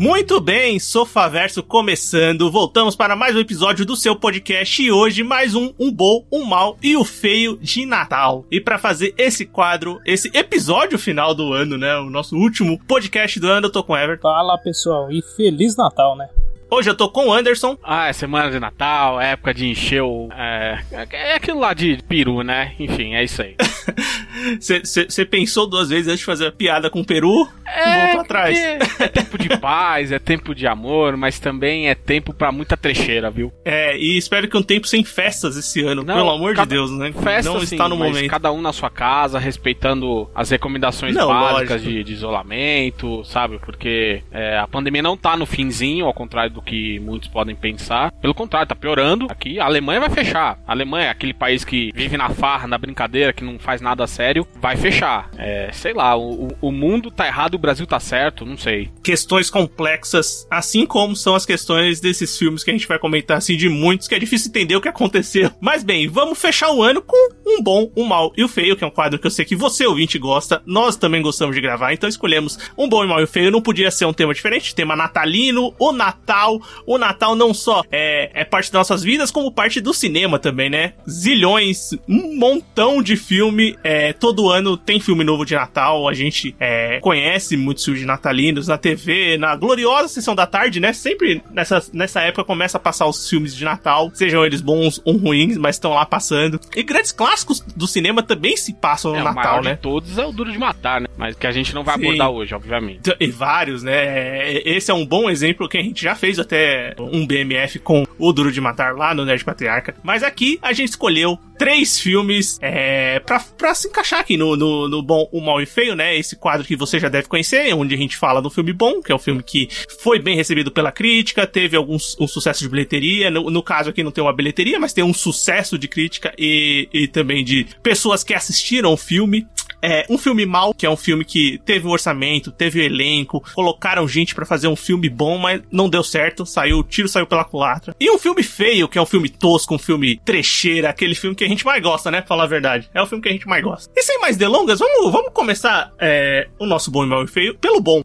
Muito 0.00 0.40
bem, 0.40 0.80
Sofaverso 0.80 1.62
começando. 1.62 2.50
Voltamos 2.50 2.96
para 2.96 3.14
mais 3.14 3.36
um 3.36 3.38
episódio 3.38 3.84
do 3.84 3.94
seu 3.94 4.16
podcast 4.16 4.82
e 4.82 4.90
hoje 4.90 5.22
mais 5.22 5.54
um 5.54 5.74
um 5.78 5.92
bom, 5.92 6.24
um 6.32 6.42
mal 6.42 6.78
e 6.82 6.96
o 6.96 7.04
feio 7.04 7.58
de 7.58 7.84
Natal. 7.84 8.46
E 8.50 8.62
para 8.62 8.78
fazer 8.78 9.12
esse 9.18 9.44
quadro, 9.44 10.00
esse 10.06 10.30
episódio 10.32 10.98
final 10.98 11.34
do 11.34 11.52
ano, 11.52 11.76
né, 11.76 11.98
o 11.98 12.08
nosso 12.08 12.34
último 12.34 12.82
podcast 12.88 13.38
do 13.38 13.46
ano, 13.46 13.66
eu 13.66 13.70
tô 13.70 13.84
com 13.84 13.92
o 13.92 13.96
Everton. 13.98 14.22
Fala 14.22 14.56
pessoal, 14.56 15.12
e 15.12 15.20
Feliz 15.36 15.76
Natal, 15.76 16.16
né? 16.16 16.30
Hoje 16.72 16.88
eu 16.88 16.94
tô 16.94 17.08
com 17.10 17.26
o 17.28 17.32
Anderson. 17.34 17.76
Ah, 17.82 18.08
é 18.08 18.12
semana 18.12 18.48
de 18.50 18.60
Natal, 18.60 19.20
é 19.20 19.32
época 19.32 19.52
de 19.52 19.66
encher 19.68 20.02
o. 20.02 20.28
É, 20.32 20.78
é 21.10 21.34
aquilo 21.34 21.58
lá 21.58 21.74
de 21.74 21.98
peru, 22.08 22.42
né? 22.44 22.72
Enfim, 22.78 23.14
é 23.14 23.24
isso 23.24 23.42
aí. 23.42 23.56
Você 24.60 25.24
pensou 25.24 25.66
duas 25.66 25.88
vezes 25.90 26.06
antes 26.06 26.20
de 26.20 26.24
fazer 26.24 26.46
a 26.46 26.52
piada 26.52 26.88
com 26.88 27.00
o 27.00 27.04
peru 27.04 27.46
É, 27.66 28.04
voltou 28.06 28.20
atrás. 28.22 28.58
porque 28.58 29.02
É 29.02 29.08
tempo 29.08 29.36
de 29.38 29.58
paz, 29.58 30.12
é 30.12 30.18
tempo 30.18 30.54
de 30.54 30.66
amor, 30.66 31.16
mas 31.16 31.38
também 31.40 31.88
é 31.88 31.94
tempo 31.94 32.32
pra 32.32 32.52
muita 32.52 32.76
trecheira, 32.76 33.30
viu? 33.30 33.52
É, 33.64 33.96
e 33.98 34.16
espero 34.16 34.48
que 34.48 34.56
um 34.56 34.62
tempo 34.62 34.86
sem 34.86 35.02
festas 35.04 35.56
esse 35.56 35.82
ano, 35.82 36.02
Não, 36.04 36.14
pelo 36.14 36.30
amor 36.30 36.54
cada- 36.54 36.68
de 36.68 36.74
Deus, 36.74 36.90
né? 36.92 37.12
Festa, 37.12 37.52
Não 37.52 37.58
sim, 37.60 37.74
está 37.74 37.88
no 37.88 37.96
momento. 37.96 38.28
cada 38.30 38.52
um 38.52 38.62
na 38.62 38.72
sua 38.72 38.88
casa, 38.90 39.38
respeitando 39.38 40.30
as 40.34 40.48
recomendações 40.50 41.14
Não, 41.14 41.28
básicas 41.28 41.82
de, 41.82 42.04
de 42.04 42.12
isolamento, 42.12 43.24
sabe? 43.24 43.58
Porque 43.58 44.22
é, 44.30 44.56
a 44.56 44.68
pandemia 44.68 45.02
não 45.02 45.16
tá 45.16 45.36
no 45.36 45.44
finzinho, 45.46 46.06
ao 46.06 46.14
contrário 46.14 46.52
do 46.52 46.59
que 46.60 46.98
muitos 47.00 47.28
podem 47.28 47.54
pensar. 47.54 48.12
Pelo 48.20 48.34
contrário, 48.34 48.68
tá 48.68 48.74
piorando. 48.74 49.26
Aqui 49.30 49.58
a 49.60 49.64
Alemanha 49.64 50.00
vai 50.00 50.10
fechar. 50.10 50.58
A 50.66 50.72
Alemanha, 50.72 51.10
aquele 51.10 51.34
país 51.34 51.64
que 51.64 51.90
vive 51.94 52.16
na 52.16 52.30
farra, 52.30 52.66
na 52.66 52.78
brincadeira, 52.78 53.32
que 53.32 53.44
não 53.44 53.58
faz 53.58 53.80
nada 53.80 54.06
sério, 54.06 54.46
vai 54.60 54.76
fechar. 54.76 55.30
É, 55.38 55.70
sei 55.72 55.92
lá, 55.92 56.16
o, 56.16 56.48
o- 56.60 56.70
mundo 56.72 57.10
tá 57.10 57.26
errado 57.26 57.54
o 57.54 57.58
Brasil 57.58 57.86
tá 57.86 58.00
certo, 58.00 58.46
não 58.46 58.56
sei. 58.56 58.88
Questões 59.02 59.50
complexas, 59.50 60.46
assim 60.50 60.86
como 60.86 61.14
são 61.16 61.34
as 61.34 61.44
questões 61.44 62.00
desses 62.00 62.36
filmes 62.38 62.62
que 62.64 62.70
a 62.70 62.72
gente 62.74 62.86
vai 62.86 62.98
comentar, 62.98 63.36
assim, 63.38 63.56
de 63.56 63.68
muitos, 63.68 64.06
que 64.08 64.14
é 64.14 64.18
difícil 64.18 64.48
entender 64.48 64.76
o 64.76 64.80
que 64.80 64.88
aconteceu. 64.88 65.50
Mas 65.60 65.82
bem, 65.82 66.06
vamos 66.08 66.40
fechar 66.40 66.70
o 66.72 66.82
ano 66.82 67.02
com 67.02 67.16
um 67.46 67.62
bom, 67.62 67.90
um 67.96 68.04
mal 68.04 68.32
e 68.36 68.44
o 68.44 68.48
feio, 68.48 68.76
que 68.76 68.84
é 68.84 68.86
um 68.86 68.90
quadro 68.90 69.18
que 69.18 69.26
eu 69.26 69.30
sei 69.30 69.44
que 69.44 69.56
você, 69.56 69.86
ouvinte, 69.86 70.18
gosta. 70.18 70.62
Nós 70.64 70.96
também 70.96 71.20
gostamos 71.20 71.54
de 71.54 71.60
gravar, 71.60 71.92
então 71.92 72.08
escolhemos 72.08 72.58
um 72.78 72.88
bom, 72.88 73.04
um 73.04 73.08
mal 73.08 73.20
e 73.20 73.24
o 73.24 73.26
feio. 73.28 73.50
Não 73.50 73.60
podia 73.60 73.90
ser 73.90 74.04
um 74.04 74.12
tema 74.12 74.32
diferente, 74.32 74.74
tema 74.74 74.94
natalino, 74.96 75.74
o 75.78 75.92
Natal. 75.92 76.49
O 76.86 76.96
Natal 76.98 77.36
não 77.36 77.52
só 77.52 77.82
é, 77.92 78.30
é 78.34 78.44
parte 78.44 78.72
das 78.72 78.80
nossas 78.80 79.02
vidas, 79.02 79.30
como 79.30 79.52
parte 79.52 79.80
do 79.80 79.92
cinema 79.92 80.38
também, 80.38 80.70
né? 80.70 80.94
Zilhões, 81.08 81.90
um 82.08 82.36
montão 82.36 83.02
de 83.02 83.16
filme. 83.16 83.76
É, 83.84 84.12
todo 84.12 84.48
ano 84.50 84.76
tem 84.76 84.98
filme 84.98 85.22
novo 85.22 85.44
de 85.44 85.54
Natal. 85.54 86.08
A 86.08 86.14
gente 86.14 86.54
é, 86.58 86.98
conhece 87.00 87.56
muitos 87.56 87.84
filmes 87.84 88.04
natalinos 88.04 88.66
na 88.66 88.78
TV, 88.78 89.36
na 89.38 89.54
gloriosa 89.54 90.08
sessão 90.08 90.34
da 90.34 90.46
tarde, 90.46 90.80
né? 90.80 90.92
Sempre 90.92 91.42
nessa, 91.52 91.82
nessa 91.92 92.20
época 92.22 92.44
começa 92.44 92.78
a 92.78 92.80
passar 92.80 93.06
os 93.06 93.28
filmes 93.28 93.54
de 93.54 93.64
Natal, 93.64 94.10
sejam 94.14 94.44
eles 94.44 94.60
bons 94.60 95.00
ou 95.04 95.16
ruins, 95.16 95.56
mas 95.56 95.76
estão 95.76 95.92
lá 95.92 96.06
passando. 96.06 96.58
E 96.74 96.82
grandes 96.82 97.12
clássicos 97.12 97.60
do 97.60 97.86
cinema 97.86 98.22
também 98.22 98.56
se 98.56 98.72
passam 98.74 99.12
no 99.12 99.18
É, 99.18 99.22
Natal, 99.22 99.62
né? 99.62 99.76
todos 99.76 100.18
é 100.18 100.24
o 100.24 100.32
Duro 100.32 100.50
de 100.50 100.58
Matar, 100.58 101.00
né? 101.00 101.06
Mas 101.16 101.36
que 101.36 101.46
a 101.46 101.52
gente 101.52 101.74
não 101.74 101.84
vai 101.84 101.96
Sim. 101.96 102.04
abordar 102.04 102.30
hoje, 102.30 102.54
obviamente. 102.54 103.00
E 103.20 103.26
vários, 103.28 103.82
né? 103.82 104.58
Esse 104.64 104.90
é 104.90 104.94
um 104.94 105.04
bom 105.06 105.28
exemplo 105.28 105.68
que 105.68 105.76
a 105.78 105.82
gente 105.82 106.02
já 106.02 106.14
fez 106.14 106.38
até 106.40 106.94
um 106.98 107.26
BMF 107.26 107.78
com 107.78 108.04
o 108.18 108.32
Duro 108.32 108.52
de 108.52 108.60
Matar 108.60 108.94
lá 108.94 109.14
no 109.14 109.24
Nerd 109.24 109.44
Patriarca. 109.44 109.94
Mas 110.02 110.22
aqui 110.22 110.58
a 110.62 110.72
gente 110.72 110.90
escolheu 110.90 111.38
três 111.58 112.00
filmes 112.00 112.58
é, 112.62 113.20
pra, 113.20 113.38
pra 113.38 113.74
se 113.74 113.88
encaixar 113.88 114.20
aqui 114.20 114.36
no, 114.36 114.56
no, 114.56 114.88
no 114.88 115.02
Bom, 115.02 115.28
o 115.30 115.40
Mal 115.40 115.60
e 115.60 115.66
Feio, 115.66 115.94
né? 115.94 116.16
Esse 116.16 116.34
quadro 116.34 116.66
que 116.66 116.74
você 116.74 116.98
já 116.98 117.08
deve 117.08 117.28
conhecer, 117.28 117.74
onde 117.74 117.94
a 117.94 117.98
gente 117.98 118.16
fala 118.16 118.40
do 118.40 118.48
filme 118.48 118.72
bom, 118.72 119.02
que 119.02 119.12
é 119.12 119.14
um 119.14 119.18
filme 119.18 119.42
que 119.42 119.68
foi 120.00 120.18
bem 120.18 120.34
recebido 120.34 120.70
pela 120.70 120.90
crítica, 120.90 121.46
teve 121.46 121.76
algum 121.76 121.96
um 122.18 122.28
sucesso 122.28 122.60
de 122.60 122.68
bilheteria. 122.68 123.30
No, 123.30 123.50
no 123.50 123.62
caso 123.62 123.90
aqui 123.90 124.02
não 124.02 124.10
tem 124.10 124.24
uma 124.24 124.32
bilheteria, 124.32 124.80
mas 124.80 124.92
tem 124.92 125.04
um 125.04 125.12
sucesso 125.12 125.78
de 125.78 125.86
crítica 125.86 126.32
e, 126.38 126.88
e 126.92 127.08
também 127.08 127.44
de 127.44 127.66
pessoas 127.82 128.24
que 128.24 128.32
assistiram 128.32 128.92
o 128.92 128.96
filme. 128.96 129.46
É, 129.82 130.04
um 130.10 130.18
filme 130.18 130.44
mal, 130.44 130.74
que 130.74 130.84
é 130.84 130.90
um 130.90 130.96
filme 130.96 131.24
que 131.24 131.58
teve 131.64 131.86
um 131.86 131.90
orçamento, 131.90 132.52
teve 132.52 132.80
um 132.80 132.84
elenco, 132.84 133.42
colocaram 133.54 134.06
gente 134.06 134.34
pra 134.34 134.44
fazer 134.44 134.68
um 134.68 134.76
filme 134.76 135.08
bom, 135.08 135.38
mas 135.38 135.62
não 135.70 135.88
deu 135.88 136.02
certo, 136.02 136.44
saiu, 136.44 136.78
o 136.78 136.84
tiro 136.84 137.08
saiu 137.08 137.26
pela 137.26 137.44
culatra. 137.44 137.94
E 137.98 138.10
um 138.10 138.18
filme 138.18 138.42
feio, 138.42 138.88
que 138.88 138.98
é 138.98 139.02
um 139.02 139.06
filme 139.06 139.28
tosco, 139.28 139.74
um 139.74 139.78
filme 139.78 140.20
trecheira, 140.24 140.90
aquele 140.90 141.14
filme 141.14 141.34
que 141.34 141.44
a 141.44 141.48
gente 141.48 141.64
mais 141.64 141.82
gosta, 141.82 142.10
né? 142.10 142.20
Pra 142.20 142.28
falar 142.28 142.44
a 142.44 142.48
verdade. 142.48 142.90
É 142.94 143.00
o 143.00 143.06
filme 143.06 143.22
que 143.22 143.28
a 143.28 143.32
gente 143.32 143.48
mais 143.48 143.62
gosta. 143.62 143.90
E 143.96 144.02
sem 144.02 144.18
mais 144.20 144.36
delongas, 144.36 144.78
vamos, 144.78 145.12
vamos 145.12 145.32
começar 145.32 145.92
é, 145.98 146.48
o 146.58 146.66
nosso 146.66 146.90
bom 146.90 147.04
e 147.04 147.06
mal 147.06 147.24
e 147.24 147.26
feio 147.26 147.56
pelo 147.56 147.80
bom. 147.80 148.02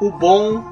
O 0.00 0.10
bom 0.12 0.62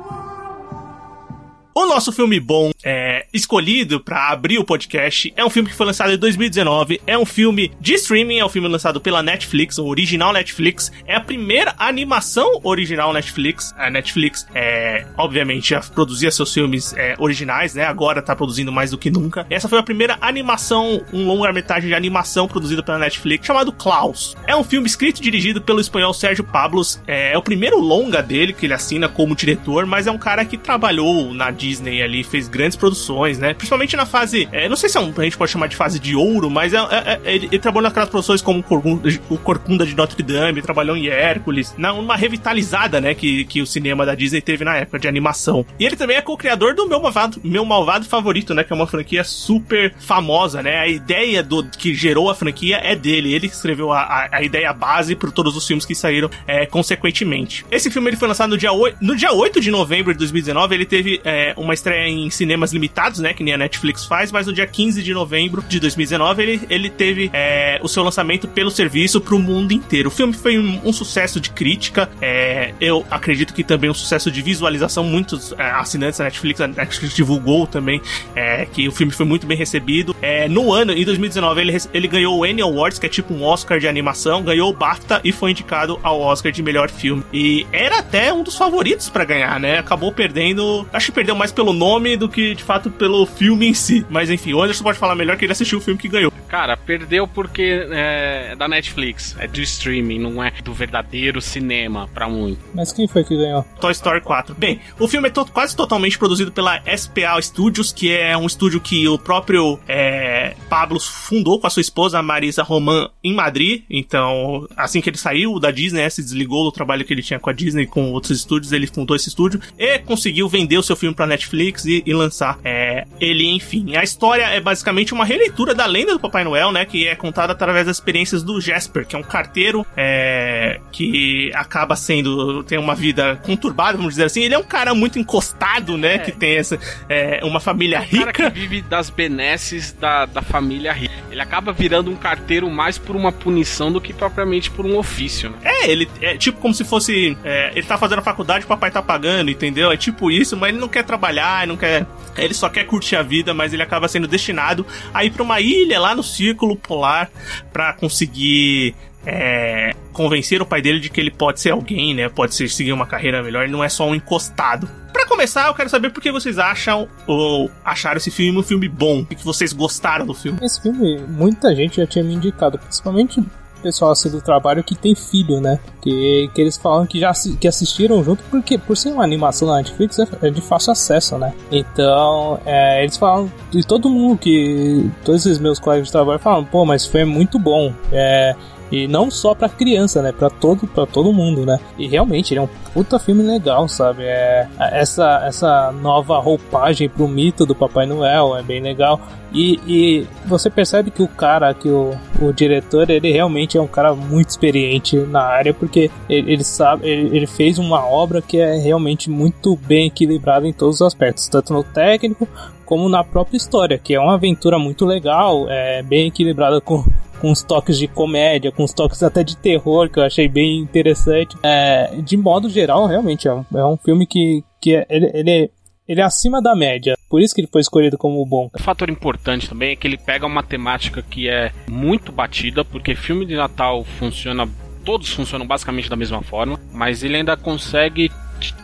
o 1.79 1.85
nosso 1.85 2.11
filme 2.11 2.41
bom, 2.41 2.71
é, 2.83 3.27
escolhido 3.35 4.01
pra 4.01 4.31
abrir 4.31 4.59
o 4.59 4.65
podcast, 4.65 5.31
é 5.37 5.45
um 5.45 5.51
filme 5.51 5.69
que 5.69 5.75
foi 5.75 5.85
lançado 5.85 6.11
em 6.11 6.17
2019. 6.17 7.03
É 7.07 7.19
um 7.19 7.27
filme 7.27 7.71
de 7.79 7.93
streaming, 7.93 8.39
é 8.39 8.45
um 8.47 8.49
filme 8.49 8.67
lançado 8.67 8.99
pela 8.99 9.23
Netflix, 9.23 9.77
o 9.77 9.85
original 9.85 10.33
Netflix. 10.33 10.91
É 11.07 11.15
a 11.15 11.21
primeira 11.21 11.75
animação 11.79 12.61
original 12.65 13.13
Netflix. 13.13 13.75
A 13.77 13.91
Netflix, 13.91 14.47
é, 14.55 15.05
obviamente, 15.19 15.69
já 15.69 15.81
produzia 15.81 16.31
seus 16.31 16.51
filmes 16.51 16.95
é, 16.95 17.15
originais, 17.19 17.75
né? 17.75 17.85
Agora 17.85 18.23
tá 18.23 18.35
produzindo 18.35 18.73
mais 18.73 18.91
do 18.91 18.97
que 18.97 19.11
nunca. 19.11 19.47
Essa 19.51 19.69
foi 19.69 19.79
a 19.79 19.83
primeira 19.83 20.17
animação, 20.23 21.05
um 21.13 21.27
longa-metragem 21.27 21.91
de 21.91 21.95
animação 21.95 22.49
produzida 22.49 22.83
pela 22.83 22.99
Netflix, 22.99 23.47
chamado 23.47 23.71
Klaus. 23.71 24.35
É 24.47 24.57
um 24.57 24.65
filme 24.65 24.87
escrito 24.87 25.19
e 25.19 25.23
dirigido 25.23 25.61
pelo 25.61 25.79
espanhol 25.79 26.15
Sérgio 26.15 26.43
Pablos. 26.43 27.03
É, 27.07 27.35
é 27.35 27.39
o 27.39 27.43
primeiro 27.43 27.79
longa 27.79 28.23
dele 28.23 28.55
que 28.55 28.65
ele 28.65 28.73
assina 28.73 29.11
como 29.11 29.37
diretor, 29.37 29.85
mas 29.85 30.07
é 30.07 30.11
um 30.11 30.17
cara 30.17 30.43
que 30.43 30.57
trabalhou 30.57 31.35
na 31.35 31.51
Disney 31.51 31.66
ali, 32.03 32.23
fez 32.25 32.49
grandes 32.49 32.77
produções, 32.77 33.39
né? 33.39 33.55
Principalmente 33.55 33.97
na 33.97 34.07
fase. 34.07 34.49
é, 34.53 34.69
não 34.69 34.77
sei 34.77 34.89
se 34.89 34.97
é 34.97 35.01
um, 35.01 35.13
a 35.17 35.23
gente 35.25 35.37
pode 35.37 35.51
chamar 35.51 35.67
de 35.67 35.77
fase 35.77 35.99
de 35.99 36.15
ouro, 36.15 36.49
mas 36.51 36.73
é, 36.73 36.79
é- 36.79 37.21
é- 37.25 37.35
ele, 37.35 37.47
ele 37.47 37.59
trabalhou 37.59 37.89
naquelas 37.89 38.09
produções 38.09 38.41
como 38.43 38.61
o 38.61 39.39
Corcunda, 39.39 39.87
de 39.87 39.95
Notre 39.97 40.23
Dame, 40.23 40.63
trabalhou 40.63 40.97
em 40.97 41.09
Hércules, 41.09 41.75
na, 41.77 41.93
uma 41.93 42.17
revitalizada, 42.17 43.01
né? 43.01 43.15
Que, 43.15 43.45
que 43.45 43.61
o 43.63 43.67
cinema 43.67 44.05
da 44.07 44.15
Disney 44.15 44.41
teve 44.41 44.65
na 44.65 44.77
época 44.77 44.99
de 44.99 45.09
animação. 45.09 45.65
E 45.79 45.85
ele 45.85 45.97
também 45.97 46.17
é 46.17 46.23
co-criador 46.23 46.75
do 46.75 46.89
meu 46.89 47.01
malvado, 47.01 47.41
meu 47.43 47.65
malvado 47.65 48.05
favorito, 48.07 48.55
né? 48.55 48.63
Que 48.65 48.73
é 48.73 48.77
uma 48.77 48.87
franquia 48.87 49.25
super 49.25 49.95
famosa, 49.99 50.63
né? 50.63 50.79
A 50.79 50.89
ideia 50.89 51.43
do 51.43 51.65
que 51.65 51.95
gerou 51.95 52.31
a 52.31 52.35
franquia 52.35 52.77
é 52.83 52.95
dele. 52.95 53.33
Ele 53.35 53.47
escreveu 53.47 53.93
a, 53.93 54.01
a, 54.01 54.29
a 54.39 54.43
ideia 54.43 54.73
base 54.73 55.15
para 55.15 55.31
todos 55.31 55.57
os 55.57 55.67
filmes 55.67 55.85
que 55.85 55.95
saíram 55.95 56.31
é, 56.47 56.67
consequentemente. 56.67 57.65
Esse 57.71 57.91
filme 57.91 58.09
ele 58.11 58.17
foi 58.17 58.29
lançado 58.29 58.51
no 58.51 58.59
dia 58.59 58.73
8, 58.73 58.99
no 59.01 59.17
dia 59.17 59.33
8 59.33 59.61
de 59.61 59.71
novembro 59.71 60.13
de 60.13 60.19
2019. 60.19 60.75
Ele 60.75 60.85
teve 60.85 61.21
é, 61.25 61.55
uma 61.57 61.75
estreia 61.75 62.09
em 62.09 62.31
cinemas 62.31 62.73
limitados, 62.73 63.21
né? 63.21 63.33
Que 63.33 63.43
nem 63.43 63.55
a 63.55 63.59
Netflix 63.59 64.05
faz, 64.05 64.31
mas 64.31 64.47
no 64.47 64.53
dia 64.53 64.67
15 64.67 65.03
de 65.03 65.13
novembro 65.13 65.63
de 65.69 65.81
2019 65.81 66.43
ele, 66.43 66.61
ele 66.69 66.91
teve 66.91 67.31
é, 67.33 67.79
o 67.83 67.89
seu 67.89 68.03
lançamento 68.03 68.47
pelo 68.49 68.71
serviço 68.71 69.21
pro 69.21 69.39
mundo 69.39 69.73
inteiro. 69.73 70.09
O 70.09 70.13
filme 70.13 70.33
foi 70.33 70.59
um, 70.59 70.81
um 70.85 70.93
sucesso 70.93 71.41
de 71.41 71.51
crítica. 71.51 72.09
é, 72.21 72.75
eu 72.81 73.05
acredito 73.11 73.55
que 73.55 73.65
também 73.65 73.91
um 73.91 73.95
sucesso 73.95 74.31
de 74.31 74.43
visualização. 74.43 75.05
Muitos 75.05 75.53
é, 75.53 75.71
assinantes 75.71 76.19
da 76.19 76.25
Netflix, 76.25 76.61
a 76.61 76.69
Netflix 76.69 77.15
divulgou 77.15 77.67
também 77.67 78.01
é, 78.35 78.67
que 78.67 78.87
o 78.89 78.93
filme 78.93 79.13
foi 79.13 79.27
muito 79.27 79.47
bem 79.47 79.57
recebido. 79.57 80.15
É, 80.21 80.49
no 80.49 80.73
ano, 80.73 80.93
em 80.93 81.05
2019, 81.05 81.61
ele, 81.61 81.77
ele 81.93 82.09
ganhou 82.09 82.39
o 82.39 82.45
Annie 82.45 82.63
Awards, 82.63 82.99
que 82.99 83.07
é 83.07 83.09
tipo 83.09 83.33
um 83.33 83.43
Oscar 83.43 83.79
de 83.79 83.89
animação, 83.89 84.43
ganhou 84.43 84.71
o 84.71 84.73
BAFTA 84.73 85.21
e 85.25 85.33
foi 85.33 85.51
indicado 85.51 85.99
ao 86.03 86.21
Oscar 86.21 86.53
de 86.53 86.63
melhor 86.63 86.91
filme. 86.91 87.23
E 87.33 87.67
era 87.73 87.99
até 87.99 88.33
um 88.33 88.43
dos 88.43 88.57
favoritos 88.57 89.09
pra 89.09 89.25
ganhar, 89.25 89.59
né? 89.59 89.79
Acabou 89.79 90.13
perdendo. 90.13 90.87
Acho 90.93 91.07
que 91.07 91.13
perdeu 91.13 91.35
mais 91.35 91.46
pelo 91.53 91.73
nome 91.73 92.17
do 92.17 92.29
que 92.29 92.55
de 92.55 92.63
fato 92.63 92.91
pelo 92.91 93.25
filme 93.27 93.67
em 93.69 93.75
si. 93.75 94.05
Mas 94.11 94.31
enfim, 94.31 94.53
o 94.53 94.63
Anderson 94.63 94.85
pode 94.85 94.99
falar 94.99 95.15
melhor 95.15 95.37
que 95.37 95.45
ele 95.45 95.53
assistiu 95.53 95.79
o 95.79 95.81
filme 95.81 95.99
que 96.01 96.09
ganhou. 96.09 96.33
Cara, 96.49 96.77
perdeu 96.77 97.27
porque 97.27 97.87
é 97.91 98.55
da 98.57 98.69
Netflix, 98.69 99.37
é 99.39 99.47
do 99.49 99.61
streaming, 99.61 100.19
não 100.21 100.43
é 100.43 100.53
do 100.63 100.73
verdadeiro 100.73 101.41
cinema 101.41 102.09
pra 102.15 102.29
muito. 102.29 102.61
Mas 102.75 102.93
quem 102.93 103.09
foi 103.09 103.25
que 103.25 103.37
ganhou? 103.37 103.65
Toy 103.81 103.93
Story 103.93 104.21
4. 104.21 104.55
Bem, 104.55 104.81
o 104.99 105.09
filme 105.09 105.29
é 105.29 105.31
to- 105.31 105.47
quase 105.53 105.75
totalmente 105.77 106.19
produzido 106.19 106.53
pela 106.53 106.81
SPA 106.97 107.41
Studios, 107.43 107.93
que 107.93 108.13
é 108.13 108.37
um 108.37 108.47
estúdio 108.47 108.81
que 108.81 109.09
o 109.09 109.19
próprio 109.19 109.79
é, 109.89 110.36
Pablo 110.69 111.01
fundou 111.01 111.61
com 111.61 111.67
a 111.67 111.71
sua 111.71 111.81
esposa, 111.81 112.19
a 112.19 112.23
Marisa 112.23 112.63
Roman, 112.63 113.09
em 113.23 113.35
Madrid. 113.35 113.83
Então, 113.91 114.67
assim 114.77 115.01
que 115.01 115.11
ele 115.11 115.19
saiu 115.19 115.59
da 115.59 115.71
Disney, 115.71 116.03
né, 116.03 116.11
se 116.11 116.23
desligou 116.23 116.65
do 116.65 116.73
trabalho 116.73 117.05
que 117.05 117.13
ele 117.13 117.23
tinha 117.23 117.39
com 117.39 117.51
a 117.51 117.53
Disney 117.53 117.85
e 117.85 117.87
com 117.87 118.13
outros 118.13 118.39
estúdios, 118.39 118.73
ele 118.73 118.87
fundou 118.87 119.17
esse 119.17 119.29
estúdio 119.29 119.61
e 119.79 119.99
conseguiu 120.01 120.49
vender 120.49 120.79
o 120.79 120.83
seu 120.83 120.97
filme 120.97 121.15
pra 121.15 121.27
Netflix 121.27 121.85
e, 121.85 122.03
e 122.07 122.13
lançar 122.13 122.59
é, 122.65 123.05
ele, 123.21 123.47
enfim. 123.47 123.97
A 123.97 124.03
história 124.03 124.45
é 124.45 124.61
basicamente 124.61 125.13
uma 125.13 125.25
releitura 125.25 125.75
da 125.75 125.87
lenda 125.87 126.13
do 126.13 126.21
Papai 126.21 126.45
Noel, 126.45 126.73
né? 126.73 126.85
Que 126.85 127.07
é 127.07 127.15
contada 127.15 127.53
através 127.53 127.87
das 127.87 127.97
experiências 127.97 128.43
do 128.43 128.61
Jasper, 128.61 129.07
que 129.07 129.17
é 129.17 129.19
um 129.19 129.23
carteiro 129.23 129.87
é, 129.97 130.81
que 130.93 131.51
acaba 131.55 131.97
sendo. 131.97 132.63
tem 132.65 132.79
uma 132.79 132.95
vida 132.95 133.37
conturbada, 133.45 133.97
vamos 133.97 134.15
dizer 134.15 134.25
assim. 134.25 134.43
Ele 134.43 134.55
é 134.55 134.59
um 134.59 134.65
cara 134.65 134.95
muito 134.95 135.19
encostado, 135.19 135.97
né? 135.97 136.15
É. 136.15 136.19
Que 136.19 136.33
tem 136.33 136.57
essa, 136.57 136.79
é, 137.09 137.41
uma 137.45 137.61
família 137.61 138.01
rica. 138.01 138.17
É 138.17 138.29
um 138.29 138.33
cara 138.33 138.51
que 138.51 138.61
vive 138.61 138.83
das 138.83 139.11
benesses 139.11 139.93
da, 139.93 140.27
da 140.37 140.43
família 140.43 140.93
rica. 140.93 141.15
Ele 141.31 141.41
acaba 141.41 141.73
virando 141.73 142.11
um 142.11 142.17
carteiro 142.17 142.71
mais 142.71 142.99
por 142.99 143.17
uma 143.17 143.33
punição 143.33 143.91
do 143.91 144.01
que 144.01 144.13
propriamente 144.13 144.71
por 144.71 144.85
um 144.85 144.99
ofício, 144.99 145.49
né? 145.49 145.57
É, 145.65 145.91
ele 145.91 146.09
é 146.21 146.37
tipo 146.37 146.61
como 146.61 146.75
se 146.75 146.85
fosse. 146.85 147.37
É, 147.43 147.71
ele 147.75 147.87
tá 147.87 147.97
fazendo 147.97 148.19
a 148.19 148.23
faculdade, 148.23 148.67
o 148.67 148.69
papai 148.69 148.91
tá 148.91 149.03
pagando, 149.03 149.51
entendeu? 149.51 149.91
É 149.91 149.97
tipo 149.97 150.31
isso, 150.31 150.55
mas 150.57 150.69
ele 150.71 150.79
não 150.79 150.89
quer 150.89 151.05
trabalhar, 151.05 151.63
ele 151.63 151.73
não 151.73 151.79
quer. 151.79 152.07
Ele 152.37 152.53
só 152.53 152.69
quer 152.69 152.85
curtir 152.85 153.17
a 153.17 153.23
vida, 153.23 153.55
mas 153.55 153.73
ele 153.73 153.83
acaba 153.83 154.09
sendo 154.09 154.29
destinado 154.29 154.87
a 155.15 155.25
ir 155.25 155.31
pra 155.31 155.43
uma 155.43 155.59
ilha 155.59 155.99
lá 155.99 156.15
no 156.15 156.23
Círculo 156.23 156.77
Polar 156.77 157.31
para 157.73 157.95
conseguir 157.95 158.95
é, 159.27 159.93
convencer 160.13 160.63
o 160.63 160.67
pai 160.67 160.81
dele 160.81 161.01
de 161.01 161.11
que 161.11 161.21
ele 161.21 161.31
pode 161.31 161.61
ser 161.61 161.71
alguém, 161.71 162.15
né? 162.15 162.29
Pode 162.29 162.55
ser, 162.55 162.71
seguir 162.71 162.93
uma 162.93 163.07
carreira 163.07 163.43
melhor 163.43 163.69
não 163.69 163.83
é 163.83 163.89
só 163.89 164.07
um 164.07 164.15
encostado. 164.15 164.89
Para 165.13 165.27
começar, 165.27 165.67
eu 165.67 165.75
quero 165.75 165.91
saber 165.91 166.11
por 166.11 166.23
que 166.23 166.31
vocês 166.31 166.59
acham 166.59 167.09
ou 167.27 167.71
acharam 167.85 168.19
esse 168.19 168.31
filme 168.31 168.59
um 168.59 168.63
filme 168.63 168.89
bom, 168.89 169.21
o 169.21 169.27
que 169.27 169.45
vocês 169.45 169.73
gostaram 169.73 170.25
do 170.25 170.35
filme. 170.35 170.59
Esse 170.63 170.81
filme, 170.81 171.19
muita 171.29 171.75
gente 171.75 171.97
já 171.97 172.07
tinha 172.07 172.25
me 172.25 172.35
indicado, 172.35 172.79
principalmente 172.79 173.43
pessoal 173.83 174.11
assim 174.11 174.31
do 174.31 174.41
trabalho 174.41 174.83
que 174.83 174.95
tem 174.95 175.15
filho, 175.15 175.61
né? 175.61 175.79
Que, 176.01 176.51
que 176.55 176.61
eles 176.61 176.77
falam 176.77 177.07
que 177.07 177.21
já 177.21 177.33
que 177.61 177.69
assistiram 177.69 178.23
junto, 178.25 178.43
porque 178.51 178.79
por 178.79 178.97
ser 178.97 179.11
uma 179.11 179.23
animação 179.23 179.69
na 179.69 179.77
Netflix 179.77 180.19
é, 180.19 180.27
é 180.43 180.51
de 180.51 180.61
fácil 180.61 180.93
acesso, 180.93 181.39
né? 181.39 181.53
Então, 181.71 182.59
é, 182.65 183.03
eles 183.03 183.17
falam, 183.17 183.51
e 183.73 183.85
todo 183.85 184.09
mundo 184.09 184.39
que. 184.39 185.09
Todos 185.25 185.47
esses 185.47 185.59
meus 185.59 185.79
colegas 185.79 186.09
de 186.09 186.13
trabalho 186.13 186.39
falam, 186.39 186.65
pô, 186.65 186.85
mas 186.85 187.07
foi 187.07 187.25
muito 187.25 187.59
bom. 187.59 187.93
É 188.11 188.55
e 188.91 189.07
não 189.07 189.31
só 189.31 189.55
pra 189.55 189.69
criança, 189.69 190.23
né? 190.23 190.33
Pra 190.33 190.49
todo, 190.49 190.87
pra 190.87 191.07
todo 191.07 191.33
mundo, 191.33 191.67
né? 191.67 191.79
E 191.99 192.07
realmente, 192.07 192.53
ele 192.53 192.61
é 192.61 192.63
um 192.63 192.69
puta 192.93 193.19
filme 193.19 193.43
legal, 193.43 193.89
sabe? 193.89 194.23
É, 194.25 194.69
essa, 194.79 195.45
essa 195.47 195.93
nova 195.93 196.39
roupagem 196.39 197.09
pro 197.09 197.29
mito 197.29 197.67
do 197.67 197.75
Papai 197.75 198.07
Noel 198.07 198.57
é 198.57 198.63
bem 198.63 198.81
legal. 198.81 199.21
E, 199.53 199.81
e 199.87 200.27
você 200.47 200.69
percebe 200.69 201.11
que 201.11 201.23
o 201.23 201.29
cara, 201.29 201.73
que 201.73 201.89
o, 201.89 202.15
o 202.41 202.53
diretor, 202.53 203.09
ele 203.09 203.33
realmente 203.33 203.79
é 203.79 203.81
um 203.81 203.87
cara 203.87 204.15
muito 204.15 204.51
experiente 204.51 205.17
na 205.17 205.43
área, 205.43 205.73
porque 205.73 206.11
ele, 206.29 206.53
ele 206.53 206.65
sabe, 206.65 207.09
ele, 207.09 207.37
ele 207.37 207.47
fez 207.47 207.79
uma 207.79 208.05
obra 208.07 208.43
que 208.43 208.59
é 208.59 208.77
realmente 208.77 209.31
muito 209.31 209.77
bem 209.77 210.07
equilibrada 210.07 210.67
em 210.67 210.73
todos 210.73 210.97
os 210.97 211.03
aspectos, 211.03 211.49
tanto 211.49 211.73
no 211.73 211.83
técnico 211.83 212.47
como 212.85 213.09
na 213.09 213.25
própria 213.25 213.57
história, 213.57 213.99
que 213.99 214.15
é 214.15 214.21
uma 214.21 214.35
aventura 214.35 214.79
muito 214.79 215.05
legal, 215.05 215.67
é 215.69 216.03
bem 216.03 216.29
equilibrada 216.29 216.81
com 216.81 217.05
com 217.41 217.51
os 217.51 217.63
toques 217.63 217.99
de 217.99 218.09
comédia, 218.09 218.73
com 218.73 218.85
os 218.85 218.93
toques 218.93 219.23
até 219.23 219.43
de 219.45 219.57
terror, 219.57 220.11
que 220.11 220.19
eu 220.19 220.25
achei 220.25 220.49
bem 220.49 220.79
interessante. 220.79 221.57
É, 221.63 222.17
de 222.23 222.37
modo 222.37 222.69
geral, 222.69 223.07
realmente, 223.07 223.49
é 223.49 223.55
um, 223.55 223.65
é 223.75 223.85
um 223.85 223.97
filme 223.97 224.27
que, 224.27 224.65
que 224.81 224.95
é, 224.97 225.07
ele, 225.09 225.31
ele, 225.35 225.71
ele 226.09 226.21
é 226.21 226.25
acima 226.25 226.63
da 226.63 226.75
média. 226.75 227.17
Por 227.29 227.41
isso 227.41 227.55
que 227.55 227.61
ele 227.61 227.69
foi 227.71 227.81
escolhido 227.81 228.17
como 228.17 228.45
bom. 228.47 228.71
Um 228.75 228.83
fator 228.83 229.11
importante 229.11 229.69
também 229.69 229.93
é 229.93 229.97
que 229.97 230.07
ele 230.07 230.17
pega 230.17 230.47
uma 230.47 230.63
temática 230.63 231.23
que 231.23 231.49
é 231.49 231.73
muito 231.89 232.31
batida, 232.31 232.85
porque 232.85 233.15
filme 233.15 233.45
de 233.45 233.57
Natal 233.57 234.05
funciona 234.05 234.69
todos 235.05 235.33
funcionam 235.33 235.65
basicamente 235.65 236.11
da 236.11 236.17
mesma 236.17 236.43
forma, 236.43 236.81
mas 236.93 237.23
ele 237.23 237.37
ainda 237.37 237.57
consegue 237.57 238.29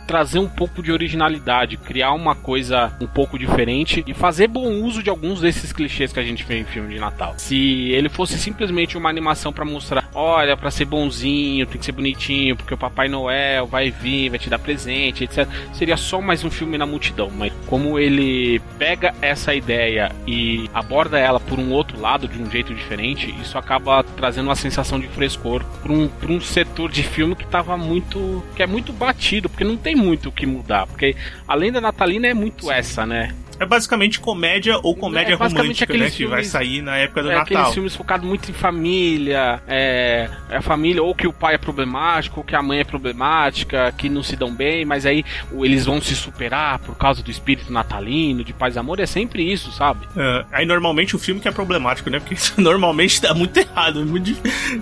trazer 0.07 0.39
um 0.39 0.47
pouco 0.47 0.81
de 0.81 0.91
originalidade, 0.91 1.77
criar 1.77 2.13
uma 2.13 2.35
coisa 2.35 2.93
um 3.01 3.07
pouco 3.07 3.37
diferente 3.37 4.03
e 4.05 4.13
fazer 4.13 4.47
bom 4.47 4.81
uso 4.81 5.01
de 5.01 5.09
alguns 5.09 5.41
desses 5.41 5.71
clichês 5.71 6.11
que 6.11 6.19
a 6.19 6.23
gente 6.23 6.43
vê 6.43 6.59
em 6.59 6.65
filme 6.65 6.93
de 6.93 6.99
Natal. 6.99 7.33
Se 7.37 7.91
ele 7.91 8.09
fosse 8.09 8.37
simplesmente 8.37 8.97
uma 8.97 9.09
animação 9.09 9.51
para 9.51 9.65
mostrar, 9.65 10.09
olha, 10.13 10.55
para 10.55 10.71
ser 10.71 10.85
bonzinho, 10.85 11.65
tem 11.65 11.79
que 11.79 11.85
ser 11.85 11.91
bonitinho, 11.91 12.55
porque 12.55 12.73
o 12.73 12.77
Papai 12.77 13.07
Noel 13.07 13.67
vai 13.67 13.91
vir, 13.91 14.29
vai 14.29 14.39
te 14.39 14.49
dar 14.49 14.59
presente, 14.59 15.23
etc. 15.23 15.47
Seria 15.73 15.97
só 15.97 16.21
mais 16.21 16.43
um 16.43 16.51
filme 16.51 16.77
na 16.77 16.85
multidão, 16.85 17.29
mas 17.29 17.51
como 17.67 17.97
ele 17.99 18.61
pega 18.77 19.13
essa 19.21 19.53
ideia 19.53 20.11
e 20.27 20.69
aborda 20.73 21.19
ela 21.19 21.39
por 21.39 21.59
um 21.59 21.71
outro 21.71 21.99
lado, 21.99 22.27
de 22.27 22.41
um 22.41 22.49
jeito 22.49 22.73
diferente, 22.73 23.33
isso 23.41 23.57
acaba 23.57 24.03
trazendo 24.03 24.47
uma 24.47 24.55
sensação 24.55 24.99
de 24.99 25.07
frescor 25.07 25.63
para 25.81 25.91
um, 25.91 26.07
pra 26.07 26.31
um 26.31 26.39
setor 26.39 26.91
de 26.91 27.03
filme 27.03 27.35
que 27.35 27.45
tava 27.45 27.77
muito. 27.77 28.43
que 28.55 28.63
é 28.63 28.67
muito 28.67 28.93
batido, 28.93 29.49
porque 29.49 29.63
não 29.63 29.77
tem 29.77 29.92
tem 29.93 29.95
muito 29.95 30.29
o 30.29 30.31
que 30.31 30.45
mudar, 30.45 30.87
porque 30.87 31.15
a 31.47 31.53
lenda 31.53 31.79
natalina 31.79 32.27
é 32.27 32.33
muito 32.33 32.71
essa, 32.71 33.05
né? 33.05 33.33
É 33.59 33.65
basicamente 33.65 34.19
comédia 34.19 34.79
ou 34.81 34.95
comédia 34.95 35.33
é 35.33 35.35
romântica, 35.35 35.95
né? 35.95 36.09
Que 36.09 36.25
vai 36.25 36.43
sair 36.43 36.81
na 36.81 36.97
época 36.97 37.23
do 37.23 37.31
é, 37.31 37.35
Natal. 37.35 37.57
Aqueles 37.57 37.73
filmes 37.73 37.95
focados 37.95 38.27
muito 38.27 38.49
em 38.49 38.53
família, 38.53 39.61
é, 39.67 40.29
é, 40.49 40.57
a 40.57 40.61
família, 40.61 41.01
ou 41.01 41.13
que 41.13 41.27
o 41.27 41.33
pai 41.33 41.55
é 41.55 41.57
problemático, 41.57 42.39
ou 42.39 42.43
que 42.43 42.55
a 42.55 42.61
mãe 42.61 42.79
é 42.79 42.83
problemática, 42.83 43.93
que 43.97 44.09
não 44.09 44.23
se 44.23 44.35
dão 44.35 44.53
bem, 44.53 44.85
mas 44.85 45.05
aí 45.05 45.23
eles 45.51 45.85
vão 45.85 46.01
se 46.01 46.15
superar 46.15 46.79
por 46.79 46.95
causa 46.95 47.21
do 47.21 47.31
espírito 47.31 47.71
natalino, 47.71 48.43
de 48.43 48.53
paz 48.53 48.75
e 48.75 48.79
amor, 48.79 48.99
é 48.99 49.05
sempre 49.05 49.51
isso, 49.51 49.71
sabe? 49.71 50.07
É, 50.15 50.45
aí 50.51 50.65
normalmente 50.65 51.15
o 51.15 51.19
filme 51.19 51.39
que 51.39 51.47
é 51.47 51.51
problemático, 51.51 52.09
né? 52.09 52.19
Porque 52.19 52.35
normalmente 52.61 53.21
dá 53.21 53.33
muito 53.33 53.57
errado. 53.57 54.01
É 54.01 54.05
muito 54.05 54.33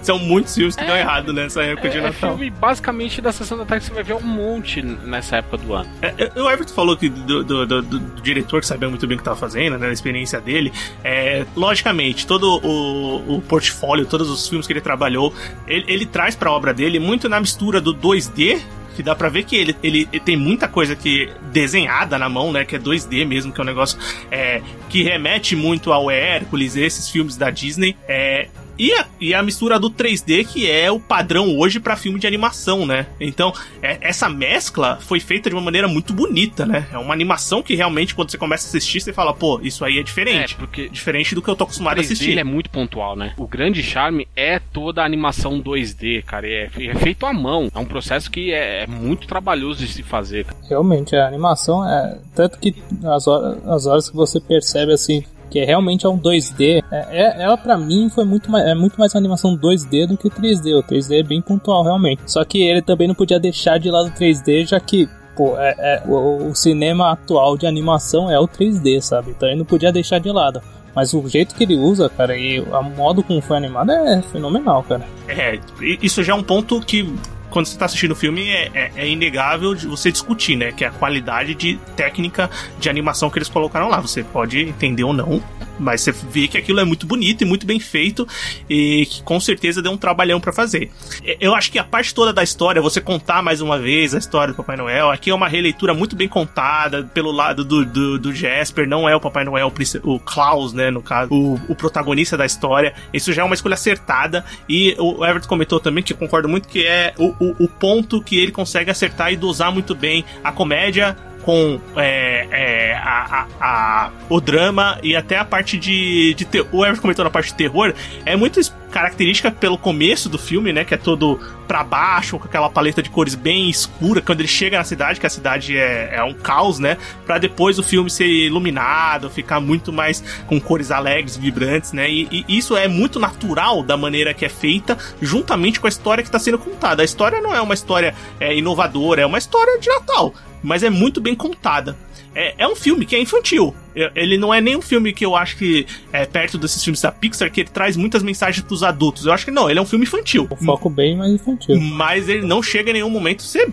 São 0.02 0.18
muitos 0.18 0.56
filmes 0.56 0.76
que 0.76 0.84
é, 0.84 0.88
dão 0.88 0.96
errado 0.96 1.34
nessa 1.34 1.64
época 1.64 1.90
de 1.90 1.98
é, 1.98 2.02
Natal. 2.02 2.32
É 2.32 2.34
filme 2.34 2.50
basicamente 2.50 3.22
da 3.22 3.32
sessão 3.32 3.58
da 3.58 3.66
tarde 3.66 3.86
que 3.86 3.90
você 3.90 3.96
vai 3.96 4.04
ver 4.04 4.14
um 4.14 4.28
monte 4.28 4.82
nessa 4.82 5.38
época 5.38 5.58
do 5.58 5.74
ano. 5.74 5.90
o 6.36 6.50
Everton 6.50 6.74
falou 6.74 6.96
que 6.96 7.10
do, 7.10 7.44
do, 7.44 7.66
do, 7.66 7.82
do 7.82 8.22
diretor 8.22 8.62
que 8.62 8.68
sabia 8.72 8.90
muito 8.90 9.06
bem 9.06 9.16
o 9.16 9.18
que 9.18 9.22
estava 9.22 9.38
fazendo, 9.38 9.78
né, 9.78 9.88
a 9.88 9.92
experiência 9.92 10.40
dele. 10.40 10.72
É, 11.04 11.46
logicamente, 11.56 12.26
todo 12.26 12.60
o, 12.64 13.36
o 13.36 13.42
portfólio, 13.42 14.06
todos 14.06 14.30
os 14.30 14.48
filmes 14.48 14.66
que 14.66 14.74
ele 14.74 14.82
trabalhou, 14.82 15.34
ele, 15.68 15.86
ele 15.88 16.06
traz 16.06 16.36
para 16.36 16.50
a 16.50 16.54
obra 16.54 16.74
dele 16.74 17.00
muito 17.00 17.28
na 17.28 17.40
mistura 17.40 17.82
do 17.82 17.94
2D 17.94 18.60
que 18.96 19.02
dá 19.02 19.16
pra 19.16 19.30
ver 19.30 19.44
que 19.46 19.56
ele, 19.56 19.76
ele, 19.82 20.08
ele, 20.12 20.20
tem 20.20 20.36
muita 20.36 20.68
coisa 20.68 20.96
que 20.96 21.30
desenhada 21.52 22.18
na 22.18 22.28
mão, 22.28 22.52
né? 22.52 22.66
Que 22.66 22.76
é 22.76 22.80
2D 22.80 23.26
mesmo, 23.26 23.52
que 23.52 23.60
é 23.60 23.64
um 23.64 23.66
negócio 23.66 23.98
é, 24.30 24.62
que 24.90 25.02
remete 25.02 25.56
muito 25.56 25.94
ao 25.94 26.12
Hércules, 26.12 26.76
esses 26.76 27.10
filmes 27.10 27.38
da 27.38 27.50
Disney. 27.50 27.96
É, 28.06 28.50
e 28.82 28.92
a, 28.94 29.06
e 29.20 29.32
a 29.32 29.44
mistura 29.44 29.80
do 29.80 29.92
3D, 29.92 30.44
que 30.44 30.68
é 30.68 30.90
o 30.90 31.00
padrão 31.00 31.56
hoje 31.56 31.80
para 31.80 31.96
filme 31.96 32.18
de 32.18 32.26
animação, 32.26 32.84
né? 32.84 33.06
Então, 33.20 33.54
é, 33.80 34.00
essa 34.02 34.28
mescla 34.28 34.98
foi 35.00 35.20
feita 35.20 35.52
de 35.52 35.56
uma 35.56 35.62
maneira 35.62 35.88
muito 35.88 36.12
bonita, 36.12 36.66
né? 36.66 36.88
É 36.92 36.98
uma 36.98 37.14
animação 37.14 37.62
que 37.62 37.76
realmente, 37.76 38.16
quando 38.16 38.32
você 38.32 38.40
começa 38.40 38.66
a 38.66 38.70
assistir, 38.70 39.00
você 39.00 39.14
fala, 39.14 39.36
pô, 39.36 39.60
isso 39.62 39.86
aí 39.86 40.00
é 40.00 40.04
diferente. 40.04 40.56
É, 40.56 40.58
porque 40.58 40.90
diferente 40.90 41.36
do 41.36 41.44
que 41.44 41.50
eu 41.52 41.56
tô 41.56 41.66
acostumado 41.66 42.00
a 42.00 42.02
assistir. 42.02 42.32
Ele 42.32 42.40
é 42.40 42.44
muito 42.44 42.72
pontual, 42.72 43.16
né? 43.16 43.36
O 43.38 43.46
grande 43.46 43.84
charme 43.84 44.28
é 44.36 44.58
toda 44.58 45.04
a 45.04 45.06
animação 45.06 45.62
2D, 45.62 46.24
cara. 46.24 46.48
É, 46.48 46.72
é 46.76 46.96
feito 46.96 47.28
à 47.28 47.34
mão. 47.34 47.70
É 47.76 47.78
um 47.78 47.86
processo 47.86 48.32
que 48.32 48.52
é, 48.52 48.86
é 48.86 48.88
muito 48.88 49.28
trabalhoso 49.28 49.86
de 49.86 49.94
se 49.94 50.02
fazer. 50.02 50.48
Realmente, 50.68 51.16
a 51.16 51.28
animação 51.28 51.88
é. 51.88 52.18
Tanto 52.34 52.58
que 52.58 52.74
as 53.04 53.28
horas, 53.28 53.68
as 53.68 53.86
horas 53.86 54.10
que 54.10 54.16
você 54.16 54.40
percebe 54.40 54.92
assim 54.92 55.24
que 55.52 55.60
é 55.60 55.66
realmente 55.66 56.06
é 56.06 56.10
um 56.10 56.18
2D. 56.18 56.82
É, 56.90 57.06
é, 57.12 57.44
ela 57.44 57.58
para 57.58 57.78
mim 57.78 58.10
foi 58.10 58.24
muito 58.24 58.50
mais, 58.50 58.66
é 58.66 58.74
muito 58.74 58.98
mais 58.98 59.14
uma 59.14 59.20
animação 59.20 59.56
2D 59.56 60.08
do 60.08 60.18
que 60.18 60.30
3D. 60.30 60.80
O 60.80 60.82
3D 60.82 61.20
é 61.20 61.24
bem 61.24 61.42
pontual 61.42 61.84
realmente. 61.84 62.22
Só 62.26 62.44
que 62.46 62.64
ele 62.64 62.82
também 62.82 63.08
não 63.08 63.14
podia 63.14 63.40
deixar 63.40 63.78
de 63.78 63.92
lado 63.92 64.08
o 64.08 64.12
3D, 64.12 64.66
já 64.66 64.80
que 64.80 65.10
pô, 65.36 65.58
é, 65.60 65.76
é 65.78 66.04
o, 66.08 66.50
o, 66.50 66.56
cinema 66.56 67.12
atual 67.12 67.58
de 67.58 67.68
animação 67.68 68.32
é 68.32 68.40
o 68.40 68.48
3D, 68.48 69.02
sabe? 69.02 69.32
Então 69.32 69.50
ele 69.50 69.60
não 69.60 69.66
podia 69.66 69.92
deixar 69.92 70.20
de 70.20 70.32
lado. 70.32 70.62
Mas 70.96 71.14
o 71.14 71.28
jeito 71.28 71.56
que 71.56 71.64
ele 71.64 71.76
usa, 71.76 72.10
cara, 72.10 72.38
e 72.38 72.60
o 72.60 72.84
modo 72.96 73.24
como 73.24 73.42
foi 73.42 73.58
animado 73.58 73.92
é 73.92 74.22
fenomenal, 74.22 74.84
cara. 74.84 75.06
É, 75.28 75.60
isso 76.02 76.24
já 76.24 76.34
é 76.34 76.36
um 76.36 76.44
ponto 76.44 76.80
que 76.82 77.14
quando 77.52 77.68
você 77.68 77.74
está 77.74 77.86
assistindo 77.86 78.12
o 78.12 78.16
filme, 78.16 78.50
é, 78.50 78.72
é, 78.74 78.92
é, 78.96 79.08
inegável 79.08 79.76
você 79.76 80.12
discutir, 80.12 80.56
né? 80.56 80.72
Que 80.72 80.86
é 80.86 80.88
a 80.88 80.92
qualidade 80.92 81.54
de 81.54 81.78
técnica 81.96 82.50
de 82.80 82.90
animação 82.90 83.30
que 83.30 83.38
eles 83.38 83.50
colocaram 83.50 83.90
lá. 83.90 84.00
Você 84.00 84.24
pode 84.24 84.60
entender 84.60 85.04
ou 85.04 85.14
não, 85.14 85.44
mas 85.82 86.02
você 86.02 86.12
vê 86.12 86.48
que 86.48 86.58
aquilo 86.58 86.80
é 86.80 86.86
muito 86.86 87.06
bonito 87.06 87.42
e 87.42 87.46
muito 87.46 87.66
bem 87.66 87.80
feito 87.80 88.28
e 88.70 89.06
que 89.06 89.24
com 89.24 89.40
certeza 89.40 89.82
deu 89.82 89.92
um 89.92 89.98
trabalhão 89.98 90.40
para 90.40 90.54
fazer. 90.54 90.92
Eu 91.40 91.56
acho 91.56 91.72
que 91.72 91.80
a 91.80 91.84
parte 91.84 92.14
toda 92.14 92.32
da 92.32 92.44
história, 92.44 92.82
você 92.82 93.02
contar 93.02 93.42
mais 93.42 93.62
uma 93.62 93.78
vez 93.78 94.14
a 94.14 94.18
história 94.18 94.54
do 94.54 94.58
Papai 94.58 94.78
Noel, 94.78 95.10
aqui 95.10 95.30
é 95.30 95.36
uma 95.36 95.48
releitura 95.48 95.94
muito 95.94 96.16
bem 96.16 96.28
contada 96.28 97.04
pelo 97.14 97.32
lado 97.32 97.66
do, 97.66 97.86
do, 97.86 98.20
do 98.20 98.34
Jasper, 98.34 98.88
não 98.88 99.08
é 99.08 99.16
o 99.16 99.20
Papai 99.20 99.44
Noel, 99.44 99.72
o 100.04 100.20
Klaus, 100.20 100.74
né? 100.74 100.92
No 100.92 101.02
caso, 101.02 101.34
o, 101.34 101.60
o 101.68 101.76
protagonista 101.76 102.38
da 102.38 102.46
história. 102.46 102.94
Isso 103.14 103.34
já 103.34 103.42
é 103.42 103.46
uma 103.46 103.56
escolha 103.56 103.74
acertada 103.74 104.46
e 104.70 104.96
o 105.00 105.26
Everton 105.26 105.48
comentou 105.48 105.80
também 105.80 106.04
que 106.04 106.14
eu 106.14 106.18
concordo 106.18 106.48
muito 106.48 106.68
que 106.68 106.86
é 106.86 107.14
o, 107.18 107.28
o, 107.40 107.66
o 107.66 107.68
ponto 107.68 108.22
que 108.22 108.38
ele 108.38 108.52
consegue 108.52 108.92
acertar 108.92 109.32
e 109.34 109.36
dosar 109.36 109.72
muito 109.72 109.96
bem 109.96 110.24
a 110.44 110.52
comédia 110.52 111.18
com 111.44 111.80
é, 111.96 112.48
é, 112.52 112.94
a, 112.96 113.48
a, 113.60 114.06
a, 114.06 114.12
o 114.30 114.40
drama 114.40 114.98
e 115.04 115.16
até 115.16 115.38
a 115.38 115.46
parte 115.46 115.78
de, 115.78 116.34
de 116.34 116.48
o 116.72 116.86
Everton 116.86 117.02
comentou 117.02 117.26
na 117.26 117.32
parte 117.32 117.50
de 117.50 117.56
terror, 117.56 117.94
é 118.26 118.36
muito 118.36 118.60
característica 118.92 119.50
pelo 119.50 119.78
começo 119.78 120.30
do 120.30 120.38
filme, 120.38 120.72
né? 120.72 120.84
Que 120.84 120.94
é 120.94 120.98
todo 120.98 121.40
para 121.68 121.84
baixo, 121.84 122.38
com 122.38 122.46
aquela 122.46 122.70
paleta 122.70 123.02
de 123.02 123.10
cores 123.10 123.34
bem 123.34 123.70
escura, 123.70 124.22
quando 124.22 124.42
ele 124.42 124.48
chega 124.48 124.78
na 124.78 124.84
cidade, 124.84 125.20
que 125.20 125.26
a 125.26 125.30
cidade 125.30 125.78
é, 125.78 126.16
é 126.16 126.24
um 126.24 126.34
caos, 126.34 126.78
né? 126.78 126.98
Pra 127.26 127.38
depois 127.38 127.80
o 127.80 127.84
filme 127.84 128.10
ser 128.10 128.28
iluminado, 128.28 129.30
ficar 129.30 129.62
muito 129.62 129.94
mais 129.94 130.22
com 130.46 130.60
cores 130.60 130.92
alegres, 130.92 131.38
vibrantes, 131.38 131.94
né? 131.94 132.10
E, 132.10 132.46
e 132.48 132.58
isso 132.58 132.76
é 132.76 132.88
muito 132.88 133.20
natural 133.20 133.82
da 133.82 133.96
maneira 133.96 134.34
que 134.34 134.44
é 134.46 134.50
feita, 134.50 134.98
juntamente 135.22 135.80
com 135.80 135.88
a 135.88 135.90
história 135.90 136.22
que 136.22 136.28
está 136.28 136.40
sendo 136.40 136.60
contada. 136.60 137.02
A 137.02 137.06
história 137.06 137.40
não 137.40 137.56
é 137.56 137.62
uma 137.62 137.74
história 137.74 138.14
é, 138.40 138.56
inovadora, 138.56 139.22
é 139.22 139.26
uma 139.26 139.38
história 139.38 139.80
de 139.80 139.88
Natal, 139.88 140.34
mas 140.64 140.84
é 140.84 140.90
muito 140.90 141.20
bem 141.20 141.36
contada 141.36 141.98
é, 142.34 142.56
é 142.60 142.68
um 142.68 142.76
filme 142.76 143.06
que 143.06 143.16
é 143.16 143.22
infantil. 143.22 143.76
Ele 144.16 144.38
não 144.38 144.54
é 144.54 144.62
nem 144.62 144.76
um 144.78 144.82
filme 144.82 145.12
que 145.12 145.26
eu 145.26 145.36
acho 145.36 145.58
que 145.58 145.86
é 146.14 146.26
perto 146.26 146.58
desses 146.58 146.82
filmes 146.82 147.02
da 147.02 147.12
Pixar 147.12 147.52
que 147.52 147.62
ele 147.62 147.70
traz 147.70 147.98
muitas 147.98 148.24
mensagens 148.24 148.66
pros 148.66 148.84
adultos. 148.84 149.26
Eu 149.26 149.34
acho 149.34 149.44
que 149.44 149.52
não, 149.52 149.70
ele 149.70 149.80
é 149.80 149.82
um 149.82 149.86
filme 149.86 150.06
infantil. 150.06 150.48
Um 150.50 150.56
foco 150.56 150.90
bem 150.90 151.18
mais 151.18 151.34
infantil. 151.34 151.80
Mas 151.80 152.30
ele 152.30 152.46
não 152.46 152.64
chega 152.64 152.90
em 152.92 152.94
nenhum 152.94 153.10
momento 153.10 153.44
ser 153.44 153.70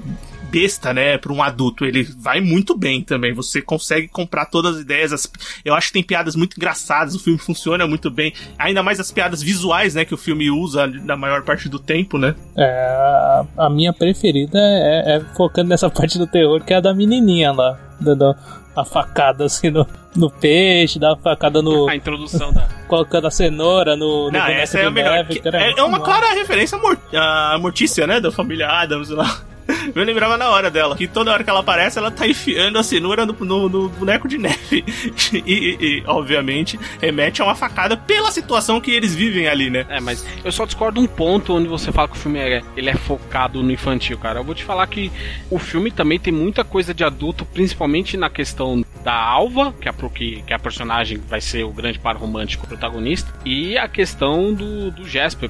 besta, 0.50 0.92
né, 0.92 1.18
para 1.18 1.32
um 1.32 1.42
adulto. 1.42 1.84
Ele 1.84 2.02
vai 2.18 2.40
muito 2.40 2.76
bem 2.76 3.02
também. 3.02 3.32
Você 3.32 3.60
consegue 3.62 4.08
comprar 4.08 4.46
todas 4.46 4.76
as 4.76 4.82
ideias. 4.82 5.12
As... 5.12 5.30
Eu 5.64 5.74
acho 5.74 5.88
que 5.88 5.94
tem 5.94 6.02
piadas 6.02 6.34
muito 6.34 6.56
engraçadas. 6.56 7.14
O 7.14 7.18
filme 7.18 7.38
funciona 7.38 7.86
muito 7.86 8.10
bem. 8.10 8.32
Ainda 8.58 8.82
mais 8.82 9.00
as 9.00 9.10
piadas 9.10 9.42
visuais, 9.42 9.94
né, 9.94 10.04
que 10.04 10.14
o 10.14 10.18
filme 10.18 10.50
usa 10.50 10.86
na 10.86 11.16
maior 11.16 11.42
parte 11.42 11.68
do 11.68 11.78
tempo, 11.78 12.18
né? 12.18 12.34
É, 12.56 13.44
a 13.56 13.70
minha 13.70 13.92
preferida 13.92 14.58
é, 14.58 15.16
é 15.16 15.20
focando 15.36 15.68
nessa 15.68 15.88
parte 15.90 16.18
do 16.18 16.26
terror, 16.26 16.64
que 16.64 16.72
é 16.72 16.76
a 16.76 16.80
da 16.80 16.94
menininha 16.94 17.52
lá, 17.52 17.78
dando 18.00 18.34
a 18.78 18.84
facada 18.84 19.44
assim 19.44 19.70
no, 19.70 19.86
no 20.14 20.30
peixe, 20.30 20.98
dá 20.98 21.12
a 21.12 21.16
facada 21.16 21.60
no. 21.60 21.88
A 21.88 21.96
introdução 21.96 22.52
da. 22.52 22.68
Colocando 22.86 23.26
a 23.26 23.30
cenoura 23.30 23.96
no. 23.96 24.26
no 24.26 24.30
Não, 24.30 24.46
essa 24.46 24.78
é 24.78 24.86
a 24.86 24.90
melhor. 24.90 25.12
Neve, 25.12 25.42
é, 25.44 25.78
é, 25.78 25.82
uma 25.82 26.00
clara 26.00 26.32
referência 26.32 26.78
à 27.12 27.58
Mortícia, 27.58 28.06
né? 28.06 28.20
Da 28.20 28.30
família 28.30 28.68
Adams 28.68 29.08
lá. 29.10 29.42
Eu 29.94 30.04
lembrava 30.04 30.36
na 30.36 30.48
hora 30.50 30.70
dela, 30.70 30.96
que 30.96 31.06
toda 31.06 31.32
hora 31.32 31.44
que 31.44 31.50
ela 31.50 31.60
aparece, 31.60 31.98
ela 31.98 32.10
tá 32.10 32.26
enfiando 32.26 32.78
a 32.78 32.82
cenoura 32.82 33.26
no, 33.26 33.32
no, 33.40 33.68
no 33.68 33.88
boneco 33.88 34.28
de 34.28 34.38
neve. 34.38 34.84
E, 35.30 35.42
e, 35.46 35.76
e, 35.80 36.02
obviamente, 36.06 36.78
remete 37.00 37.42
a 37.42 37.44
uma 37.44 37.54
facada 37.54 37.96
pela 37.96 38.30
situação 38.30 38.80
que 38.80 38.90
eles 38.90 39.14
vivem 39.14 39.46
ali, 39.46 39.68
né? 39.68 39.84
É, 39.88 40.00
mas 40.00 40.24
eu 40.42 40.50
só 40.50 40.64
discordo 40.64 41.00
um 41.00 41.06
ponto 41.06 41.54
onde 41.54 41.68
você 41.68 41.92
fala 41.92 42.08
que 42.08 42.16
o 42.16 42.18
filme 42.18 42.38
é, 42.38 42.62
ele 42.76 42.88
é 42.88 42.94
focado 42.94 43.62
no 43.62 43.70
infantil, 43.70 44.16
cara. 44.16 44.40
Eu 44.40 44.44
vou 44.44 44.54
te 44.54 44.64
falar 44.64 44.86
que 44.86 45.12
o 45.50 45.58
filme 45.58 45.90
também 45.90 46.18
tem 46.18 46.32
muita 46.32 46.64
coisa 46.64 46.94
de 46.94 47.04
adulto, 47.04 47.44
principalmente 47.44 48.16
na 48.16 48.30
questão 48.30 48.82
da 49.04 49.14
Alva, 49.14 49.74
que 49.78 49.88
é 49.88 49.90
a, 49.90 49.94
que, 49.94 50.42
que 50.42 50.52
é 50.52 50.56
a 50.56 50.58
personagem 50.58 51.18
vai 51.18 51.40
ser 51.40 51.64
o 51.64 51.72
grande 51.72 51.98
par 51.98 52.16
romântico 52.16 52.66
protagonista, 52.66 53.32
e 53.44 53.76
a 53.76 53.88
questão 53.88 54.54
do, 54.54 54.90
do 54.90 55.04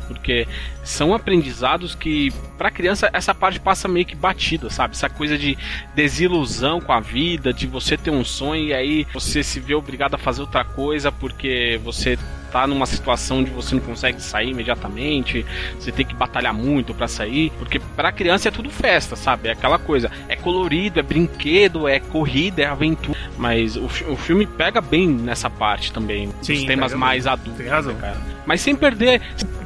porque 0.06 0.46
são 0.82 1.14
aprendizados 1.14 1.94
que, 1.94 2.32
pra 2.56 2.70
criança, 2.70 3.10
essa 3.12 3.34
parte 3.34 3.60
passa 3.60 3.86
meio 3.86 4.06
que 4.08 4.16
batida, 4.16 4.70
sabe? 4.70 4.94
Essa 4.94 5.08
coisa 5.08 5.38
de 5.38 5.56
desilusão 5.94 6.80
com 6.80 6.92
a 6.92 7.00
vida, 7.00 7.52
de 7.52 7.66
você 7.66 7.96
ter 7.96 8.10
um 8.10 8.24
sonho 8.24 8.64
e 8.64 8.74
aí 8.74 9.06
você 9.12 9.42
se 9.42 9.60
vê 9.60 9.74
obrigado 9.74 10.14
a 10.14 10.18
fazer 10.18 10.40
outra 10.40 10.64
coisa 10.64 11.12
porque 11.12 11.78
você 11.84 12.18
tá 12.50 12.66
numa 12.66 12.86
situação 12.86 13.40
onde 13.40 13.50
você 13.50 13.74
não 13.74 13.82
consegue 13.82 14.22
sair 14.22 14.50
imediatamente, 14.50 15.44
você 15.78 15.92
tem 15.92 16.04
que 16.04 16.14
batalhar 16.14 16.54
muito 16.54 16.94
para 16.94 17.06
sair, 17.06 17.52
porque 17.58 17.78
para 17.78 18.10
criança 18.10 18.48
é 18.48 18.50
tudo 18.50 18.70
festa, 18.70 19.16
sabe? 19.16 19.48
É 19.48 19.52
aquela 19.52 19.78
coisa, 19.78 20.10
é 20.28 20.36
colorido, 20.36 20.98
é 20.98 21.02
brinquedo, 21.02 21.86
é 21.86 22.00
corrida, 22.00 22.62
é 22.62 22.64
aventura, 22.66 23.18
mas 23.36 23.76
o, 23.76 23.84
o 23.84 24.16
filme 24.16 24.46
pega 24.46 24.80
bem 24.80 25.08
nessa 25.08 25.50
parte 25.50 25.92
também, 25.92 26.30
Sim, 26.42 26.54
os 26.54 26.64
temas 26.64 26.94
mais 26.94 27.26
adultos, 27.26 27.58
tem 27.58 27.68
razão. 27.68 27.92
Né, 27.94 28.00
cara. 28.00 28.38
Mas 28.46 28.60
sem 28.60 28.74
perder 28.74 29.20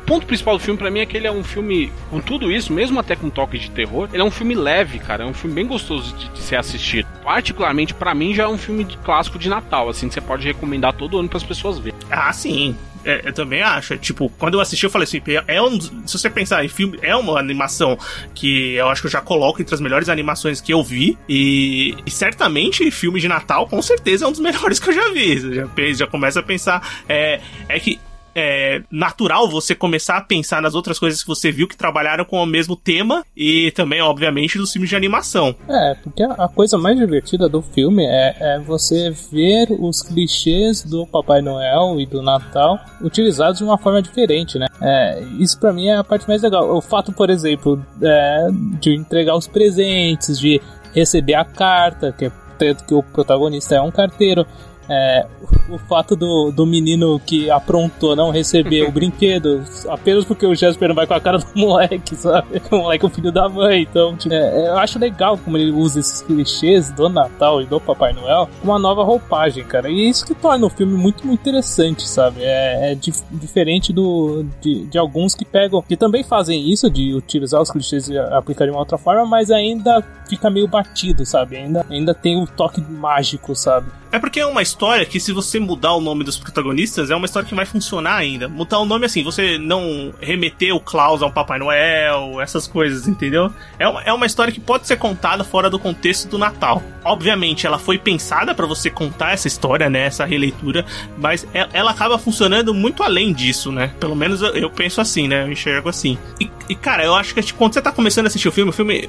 ponto 0.07 0.27
principal 0.27 0.57
do 0.57 0.63
filme 0.63 0.79
para 0.79 0.91
mim 0.91 1.01
é 1.01 1.07
que 1.07 1.17
ele 1.17 1.27
é 1.27 1.33
um 1.33 1.45
filme, 1.45 1.93
com 2.11 2.21
tudo 2.21 2.51
isso, 2.51 2.73
mesmo 2.73 2.99
até 2.99 3.17
com 3.17 3.31
toque 3.31 3.59
de 3.59 3.71
terror, 3.71 4.09
ele 4.13 4.23
é 4.23 4.25
um 4.25 4.31
filme 4.31 4.55
leve, 4.55 4.99
cara. 4.99 5.25
É 5.25 5.27
um 5.27 5.35
filme 5.35 5.55
bem 5.55 5.67
gostoso 5.67 6.15
de, 6.17 6.29
de 6.29 6.39
ser 6.41 6.57
assistido. 6.57 7.07
Particularmente, 7.25 7.95
para 7.95 8.15
mim, 8.15 8.35
já 8.35 8.45
é 8.45 8.49
um 8.49 8.59
filme 8.59 8.85
de 8.85 8.97
clássico 8.99 9.39
de 9.39 9.49
Natal, 9.49 9.89
assim, 9.89 10.09
que 10.09 10.15
você 10.15 10.21
pode 10.21 10.47
recomendar 10.47 10.93
todo 10.93 11.19
ano 11.19 11.29
para 11.29 11.39
as 11.39 11.45
pessoas 11.45 11.79
verem. 11.79 11.99
Ah, 12.11 12.33
sim. 12.33 12.77
É, 13.05 13.29
eu 13.29 13.33
também 13.33 13.63
acho. 13.63 13.95
É, 13.95 13.97
tipo, 13.97 14.29
quando 14.39 14.55
eu 14.55 14.61
assisti, 14.61 14.85
eu 14.85 14.91
falei 14.91 15.05
assim: 15.05 15.21
é 15.47 15.61
um. 15.61 15.81
Se 15.81 16.19
você 16.19 16.31
pensar 16.31 16.65
em 16.65 16.69
filme, 16.69 16.99
é 17.03 17.15
uma 17.17 17.39
animação 17.39 17.99
que 18.35 18.75
eu 18.75 18.89
acho 18.89 19.03
que 19.03 19.07
eu 19.07 19.11
já 19.11 19.21
coloco 19.21 19.61
entre 19.61 19.75
as 19.75 19.81
melhores 19.81 20.09
animações 20.09 20.61
que 20.61 20.73
eu 20.73 20.83
vi. 20.83 21.19
E, 21.29 21.97
e 22.07 22.11
certamente, 22.11 22.89
filme 22.91 23.21
de 23.21 23.29
Natal, 23.29 23.67
com 23.67 23.83
certeza, 23.83 24.25
é 24.25 24.29
um 24.29 24.33
dos 24.33 24.41
melhores 24.41 24.79
que 24.79 24.91
eu 24.91 24.95
já 24.95 25.11
vi. 25.13 25.39
Você 25.39 25.55
já, 25.55 25.67
já 25.95 26.07
começa 26.07 26.41
a 26.41 26.43
pensar. 26.43 27.03
É, 27.09 27.41
é 27.69 27.81
que 27.81 27.99
é, 28.35 28.83
natural 28.91 29.49
você 29.49 29.75
começar 29.75 30.17
a 30.17 30.21
pensar 30.21 30.63
nas 30.63 30.75
outras 30.75 30.99
coisas 30.99 31.23
que 31.23 31.29
você 31.29 31.51
viu 31.51 31.69
que 31.69 31.77
trabalharam 31.77 32.25
com 32.25 32.43
o 32.43 32.47
mesmo 32.47 32.77
tema 32.77 33.25
e 33.37 33.71
também, 33.73 34.01
obviamente, 34.01 34.59
dos 34.59 34.73
filmes 34.73 34.91
de 34.91 34.97
animação. 34.97 35.55
É, 35.69 35.95
porque 36.03 36.23
a 36.23 36.49
coisa 36.49 36.79
mais 36.79 36.99
divertida 36.99 37.49
do 37.49 37.63
filme 37.63 38.05
é, 38.05 38.37
é 38.41 38.59
você 38.61 39.11
ver 39.31 39.69
os 39.71 40.03
clichês 40.03 40.83
do 40.83 41.07
Papai 41.07 41.43
Noel 41.43 42.01
e 42.01 42.07
do 42.07 42.23
Natal 42.23 42.79
utilizados 43.01 43.59
de 43.59 43.65
uma 43.65 43.79
forma 43.79 44.01
diferente, 44.01 44.59
né? 44.59 44.67
É, 44.81 45.23
isso 45.39 45.59
para 45.59 45.73
mim 45.73 45.89
é 45.89 45.97
a 45.97 46.05
parte 46.05 46.27
mais 46.27 46.43
legal. 46.43 46.75
O 46.75 46.81
fato, 46.81 47.13
por 47.13 47.31
exemplo, 47.31 47.85
é, 48.01 48.49
de 48.81 48.95
entregar 48.95 49.37
os 49.37 49.47
presentes, 49.47 50.39
de 50.39 50.61
receber 50.95 51.35
a 51.35 51.45
carta, 51.45 52.13
que 52.13 52.27
é 52.27 52.33
tanto 52.59 52.85
que 52.85 52.95
o 52.95 53.03
protagonista 53.03 53.75
é 53.75 53.81
um 53.81 53.91
carteiro. 53.91 54.47
É, 54.93 55.27
o 55.71 55.79
fato 55.79 56.15
do, 56.15 56.51
do 56.51 56.67
menino 56.67 57.19
que 57.21 57.51
aprontou 57.51 58.15
não 58.15 58.31
receber 58.31 58.87
o 58.87 58.93
brinquedo 58.93 59.65
apenas 59.89 60.25
porque 60.25 60.47
o 60.47 60.55
Jasper 60.55 60.89
não 60.89 60.95
vai 60.95 61.07
com 61.07 61.15
a 61.15 61.21
cara 61.21 61.39
do 61.39 61.47
moleque, 61.57 62.15
sabe? 62.15 62.61
O 62.71 62.77
moleque 62.77 63.05
é 63.05 63.09
o 63.09 63.11
filho 63.11 63.33
da 63.33 63.49
mãe. 63.49 63.83
Então, 63.83 64.17
tipo, 64.17 64.35
é, 64.35 64.69
eu 64.69 64.79
acho 64.79 64.99
legal 64.99 65.39
como 65.39 65.57
ele 65.57 65.71
usa 65.71 66.01
esses 66.01 66.21
clichês 66.23 66.91
do 66.91 67.09
Natal 67.09 67.63
e 67.63 67.67
do 67.67 67.81
Papai 67.81 68.13
Noel 68.13 68.49
com 68.61 68.69
uma 68.69 68.79
nova 68.79 69.03
roupagem, 69.03 69.65
cara. 69.65 69.89
E 69.89 70.07
é 70.07 70.11
isso 70.11 70.27
que 70.27 70.35
torna 70.35 70.67
o 70.67 70.71
filme 70.71 70.95
muito, 70.95 71.27
muito 71.27 71.41
interessante, 71.41 72.07
sabe? 72.07 72.43
É, 72.43 72.93
é 72.93 72.95
dif 72.95 73.23
diferente 73.31 73.93
do, 73.93 74.45
de, 74.61 74.87
de 74.87 74.99
alguns 74.99 75.35
que 75.35 75.45
pegam, 75.45 75.83
que 75.83 75.97
também 75.97 76.23
fazem 76.23 76.71
isso, 76.71 76.91
de 76.91 77.15
utilizar 77.15 77.61
os 77.61 77.71
clichês 77.71 78.09
e 78.09 78.19
aplicar 78.19 78.67
de 78.67 78.71
uma 78.71 78.81
outra 78.81 78.99
forma, 78.99 79.25
mas 79.25 79.51
ainda 79.51 80.05
fica 80.29 80.51
meio 80.51 80.67
batido, 80.67 81.25
sabe? 81.27 81.57
Ainda, 81.57 81.85
ainda 81.91 82.15
tem 82.15 82.41
o 82.41 82.47
toque 82.47 82.81
mágico, 82.81 83.55
sabe? 83.55 83.91
É 84.11 84.19
porque 84.19 84.41
é 84.41 84.47
uma 84.47 84.61
história 84.61 84.82
que, 85.09 85.21
se 85.21 85.33
você 85.33 85.61
mudar 85.61 85.95
o 85.95 86.01
nome 86.01 86.25
dos 86.25 86.37
protagonistas, 86.37 87.11
é 87.11 87.15
uma 87.15 87.27
história 87.27 87.49
que 87.49 87.55
vai 87.55 87.65
funcionar 87.65 88.17
ainda. 88.17 88.49
Mudar 88.49 88.81
o 88.81 88.85
nome 88.85 89.07
assim, 89.07 89.23
você 89.23 89.57
não 89.57 90.13
remeter 90.21 90.75
o 90.75 90.81
Klaus 90.81 91.23
ao 91.23 91.31
Papai 91.31 91.59
Noel, 91.59 92.41
essas 92.41 92.67
coisas, 92.67 93.07
entendeu? 93.07 93.53
É 93.79 93.87
uma, 93.87 94.03
é 94.03 94.13
uma 94.13 94.27
história 94.27 94.53
que 94.53 94.61
pode 94.61 94.87
ser 94.87 94.97
contada 94.97 95.45
fora 95.45 95.71
do 95.71 95.79
contexto 95.79 96.29
do 96.29 96.37
Natal. 96.37 96.83
Obviamente, 97.05 97.67
ela 97.67 97.79
foi 97.79 97.97
pensada 97.97 98.55
para 98.55 98.67
você 98.67 98.91
contar 98.91 99.33
essa 99.33 99.47
história, 99.47 99.89
né? 99.89 100.07
Essa 100.07 100.25
releitura, 100.25 100.85
mas 101.17 101.47
ela, 101.53 101.91
acaba 101.93 102.19
funcionando 102.19 102.75
muito 102.75 103.03
além 103.03 103.33
disso, 103.33 103.71
né? 103.71 103.93
Pelo 104.01 104.17
menos 104.17 104.43
eu, 104.43 104.71
penso 104.71 105.01
assim, 105.01 105.29
né? 105.29 105.45
Eu 105.45 105.53
enxergo 105.53 105.89
assim. 105.89 106.19
E, 106.41 106.51
e, 106.69 106.75
cara, 106.75 107.05
eu 107.05 107.15
acho 107.15 107.35
que 107.35 107.43
tipo, 107.43 107.59
quando 107.59 107.75
você 107.75 107.83
tá 107.83 107.93
começando 107.93 108.27
a 108.27 108.29
assistir 108.29 108.49
o 108.49 108.53
filme, 108.53 108.71
o 108.71 108.73
filme. 108.73 109.09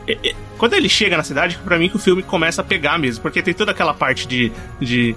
Quando 0.57 0.73
ele 0.73 0.87
chega 0.87 1.17
na 1.17 1.23
cidade, 1.23 1.57
para 1.63 1.77
mim 1.77 1.89
que 1.89 1.95
o 1.95 1.99
filme 1.99 2.21
começa 2.21 2.61
a 2.61 2.63
pegar 2.63 2.97
mesmo, 2.99 3.21
porque 3.21 3.41
tem 3.41 3.53
toda 3.53 3.71
aquela 3.71 3.93
parte 3.93 4.27
de 4.27 4.51
de. 4.79 5.15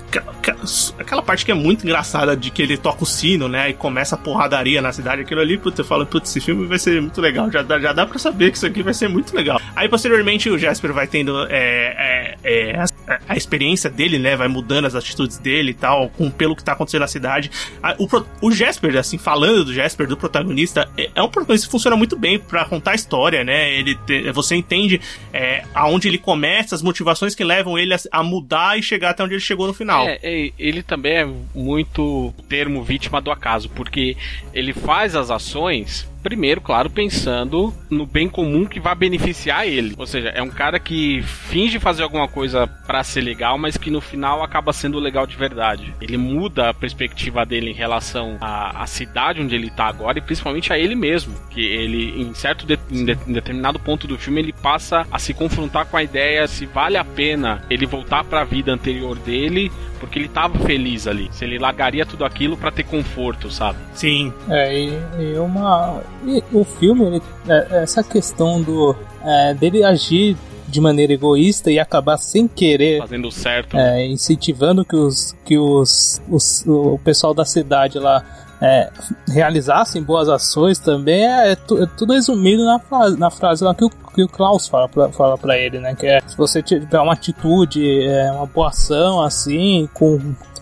Aquela 0.99 1.23
parte 1.23 1.45
que 1.45 1.51
é 1.51 1.55
muito 1.55 1.85
engraçada 1.85 2.37
de 2.37 2.51
que 2.51 2.63
ele 2.63 2.77
toca 2.77 3.03
o 3.03 3.07
sino, 3.07 3.49
né? 3.49 3.71
E 3.71 3.75
começa 3.75 4.15
a 4.15 4.19
porradaria 4.19 4.81
na 4.81 4.93
cidade. 4.93 5.23
Aquilo 5.23 5.41
ali, 5.41 5.59
puta, 5.59 5.81
eu 5.81 5.85
falo, 5.85 6.07
putz, 6.07 6.31
esse 6.31 6.41
filme 6.41 6.67
vai 6.67 6.79
ser 6.79 7.01
muito 7.01 7.21
legal. 7.21 7.51
Já 7.51 7.63
já 7.79 7.93
dá 7.93 8.07
pra 8.07 8.19
saber 8.19 8.51
que 8.51 8.57
isso 8.57 8.67
aqui 8.67 8.83
vai 8.83 8.95
ser 8.95 9.09
muito 9.09 9.35
legal. 9.35 9.61
Aí, 9.75 9.89
posteriormente, 9.89 10.49
o 10.49 10.59
Jasper 10.59 10.93
vai 10.93 11.07
tendo 11.07 11.47
é, 11.49 12.37
é, 12.43 12.71
é, 12.71 12.79
a, 12.79 13.21
a, 13.29 13.37
experiência 13.37 13.91
dele, 13.91 14.19
né? 14.19 14.37
Vai 14.37 14.49
mudando 14.49 14.87
as 14.87 14.95
atitudes 14.95 15.39
dele 15.39 15.71
e 15.71 15.75
tal, 15.75 16.09
com 16.11 16.31
pelo 16.31 16.55
que 16.57 16.65
tá 16.65 16.73
acontecendo 16.73 17.01
na 17.01 17.09
cidade. 17.09 17.51
O, 17.99 18.09
o 18.49 18.53
Jasper, 18.53 18.97
assim, 18.97 19.19
falando 19.19 19.65
do 19.65 19.75
Jasper, 19.75 20.07
do 20.07 20.17
protagonista, 20.17 20.89
é, 20.97 21.11
é 21.15 21.23
um 21.23 21.29
protagonista 21.29 21.67
que 21.67 21.71
funciona 21.71 21.97
muito 21.97 22.17
bem 22.17 22.39
para 22.39 22.65
contar 22.65 22.93
a 22.93 22.95
história, 22.95 23.45
né? 23.45 23.73
Ele 23.73 23.95
te, 24.07 24.31
você 24.33 24.55
entende 24.55 25.01
é, 25.33 25.65
aonde 25.75 26.09
ele 26.09 26.19
começa, 26.19 26.75
as 26.75 26.83
motivações 26.83 27.35
que 27.35 27.45
levam 27.45 27.79
ele 27.79 27.95
a, 27.95 27.99
a 28.11 28.23
mudar 28.23 28.79
e 28.79 28.83
chegar 28.83 29.11
até 29.11 29.23
onde 29.23 29.35
ele 29.35 29.41
chegou 29.41 29.67
no 29.67 29.75
final. 29.75 30.07
É, 30.07 30.19
ele 30.59 30.83
também 30.83 31.13
é 31.13 31.29
muito 31.55 32.33
termo 32.49 32.83
vítima 32.83 33.21
do 33.21 33.31
acaso, 33.31 33.69
porque 33.71 34.17
ele 34.53 34.73
faz 34.73 35.15
as 35.15 35.31
ações 35.31 36.09
Primeiro, 36.27 36.61
claro, 36.61 36.91
pensando 36.91 37.73
no 37.89 38.05
bem 38.05 38.29
comum 38.29 38.67
que 38.67 38.81
vai 38.81 38.97
beneficiar 38.97 39.65
ele. 39.65 39.95
Ou 39.97 40.09
seja, 40.09 40.31
é 40.31 40.43
um 40.43 40.51
cara 40.51 40.77
que 40.81 41.23
finge 41.23 41.79
fazer 41.79 42.03
alguma 42.03 42.27
coisa 42.27 42.67
para 42.67 43.05
ser 43.05 43.21
legal, 43.21 43.57
mas 43.57 43.77
que 43.77 43.93
no 43.93 44.01
final 44.01 44.43
acaba 44.43 44.73
sendo 44.73 44.99
legal 44.99 45.25
de 45.25 45.37
verdade. 45.37 45.95
Ele 46.01 46.17
muda 46.17 46.71
a 46.71 46.75
perspectiva 46.75 47.47
dele 47.47 47.71
em 47.71 47.75
relação 47.75 48.39
à, 48.41 48.83
à 48.83 48.87
cidade 48.89 49.41
onde 49.41 49.55
ele 49.55 49.71
tá 49.71 49.85
agora 49.85 50.19
e 50.19 50.21
principalmente 50.21 50.73
a 50.73 50.77
ele 50.77 50.97
mesmo. 50.97 51.33
Que 51.49 51.61
ele, 51.65 52.21
em 52.21 52.35
certo 52.35 52.67
de, 52.67 52.77
em, 52.91 53.05
de, 53.05 53.17
em 53.25 53.33
determinado 53.33 53.79
ponto 53.79 54.09
do 54.09 54.19
filme, 54.19 54.41
ele 54.41 54.53
passa 54.53 55.07
a 55.13 55.21
se 55.21 55.33
confrontar 55.33 55.87
com 55.87 55.97
a 55.97 56.03
ideia 56.03 56.49
se 56.49 56.67
vale 56.67 56.97
a 56.97 57.05
pena 57.05 57.63
ele 57.71 57.87
voltar 57.87 58.25
para 58.25 58.41
a 58.41 58.45
vida 58.45 58.73
anterior 58.73 59.17
dele 59.17 59.71
porque 59.99 60.19
ele 60.19 60.29
tava 60.29 60.59
feliz 60.61 61.07
ali. 61.07 61.29
Se 61.33 61.45
ele 61.45 61.59
largaria 61.59 62.05
tudo 62.05 62.25
aquilo 62.25 62.57
para 62.57 62.71
ter 62.71 62.85
conforto, 62.85 63.51
sabe? 63.51 63.79
Sim. 63.95 64.33
É, 64.49 64.75
e, 64.75 64.93
e 65.19 65.39
uma. 65.39 66.03
E 66.27 66.43
o 66.53 66.65
filme, 66.65 67.05
ele, 67.05 67.23
é, 67.49 67.83
essa 67.83 68.03
questão 68.03 68.61
do. 68.61 68.97
É, 69.25 69.55
dele 69.55 69.83
agir 69.83 70.37
de 70.69 70.81
maneira 70.81 71.13
egoísta 71.13 71.71
e 71.71 71.79
acabar 71.79 72.17
sem 72.19 72.49
querer 72.49 72.99
fazendo 72.99 73.31
certo, 73.31 73.77
é, 73.77 74.05
incentivando 74.07 74.85
que 74.85 74.97
os 74.97 75.35
que 75.45 75.57
os, 75.57 76.21
os 76.29 76.65
o 76.67 76.99
pessoal 77.05 77.33
da 77.33 77.45
cidade 77.45 77.99
lá 78.01 78.25
é, 78.61 78.91
realizassem 79.29 80.03
boas 80.03 80.29
ações 80.29 80.79
também 80.79 81.27
é, 81.27 81.51
é, 81.51 81.53
é, 81.53 81.57
tudo 81.97 82.13
resumido 82.13 82.65
na 82.65 82.79
frase, 82.79 83.19
na 83.19 83.31
frase 83.31 83.65
lá 83.65 83.75
que 83.75 83.85
o, 83.85 83.91
que 83.91 84.23
o 84.23 84.29
Klaus 84.29 84.67
fala 84.67 84.89
pra, 84.89 85.09
fala 85.11 85.37
pra 85.37 85.59
ele, 85.59 85.79
né? 85.79 85.95
Que 85.95 86.07
é 86.07 86.21
se 86.27 86.37
você 86.37 86.63
tiver 86.63 87.01
uma 87.01 87.13
atitude, 87.13 88.05
é, 88.05 88.33
uma 88.33 88.47
boa 88.47 88.69
ação 88.69 89.23
assim, 89.23 89.89
com 89.93 90.19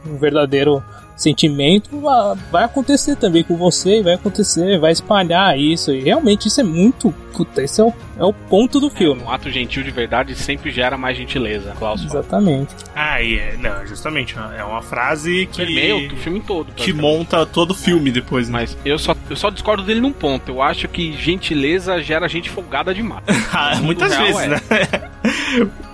um 0.06 0.18
verdadeiro 0.18 0.82
sentimento 1.16 1.90
vai 2.50 2.64
acontecer 2.64 3.16
também 3.16 3.42
com 3.42 3.56
você, 3.56 4.02
vai 4.02 4.14
acontecer, 4.14 4.78
vai 4.78 4.92
espalhar 4.92 5.58
isso. 5.58 5.92
E 5.92 6.00
realmente 6.00 6.48
isso 6.48 6.60
é 6.60 6.64
muito. 6.64 7.12
Puta, 7.32 7.62
esse 7.62 7.80
é 7.80 7.84
o, 7.84 7.92
é 8.18 8.24
o 8.24 8.32
ponto 8.32 8.78
do 8.78 8.88
filme. 8.88 9.20
É, 9.20 9.24
um 9.24 9.30
ato 9.30 9.50
gentil 9.50 9.82
de 9.82 9.90
verdade 9.90 10.34
sempre 10.36 10.70
gera 10.70 10.96
mais 10.96 11.16
gentileza, 11.16 11.74
Klaus. 11.78 12.04
Exatamente. 12.04 12.74
Ah, 12.94 13.20
e 13.20 13.38
é, 13.38 13.56
não, 13.56 13.86
justamente. 13.86 14.36
É 14.56 14.64
uma 14.64 14.82
frase 14.82 15.48
que. 15.50 15.58
Permeia 15.64 15.96
o 15.96 16.16
filme 16.16 16.40
todo. 16.40 16.72
Que 16.72 16.92
monta 16.92 17.44
todo 17.44 17.72
o 17.72 17.74
filme 17.74 18.10
depois, 18.10 18.48
né? 18.48 18.60
Mas 18.60 18.76
eu 18.84 18.98
só, 18.98 19.16
eu 19.28 19.36
só 19.36 19.50
discordo 19.50 19.82
dele 19.82 20.00
num 20.00 20.12
ponto. 20.12 20.50
Eu 20.50 20.62
acho 20.62 20.86
que 20.88 21.12
gentileza 21.12 22.00
gera 22.02 22.28
gente 22.28 22.48
folgada 22.50 22.94
demais. 22.94 23.24
ah, 23.52 23.80
muitas 23.80 24.16
vezes, 24.16 24.42
é. 24.42 24.48
né? 24.48 24.60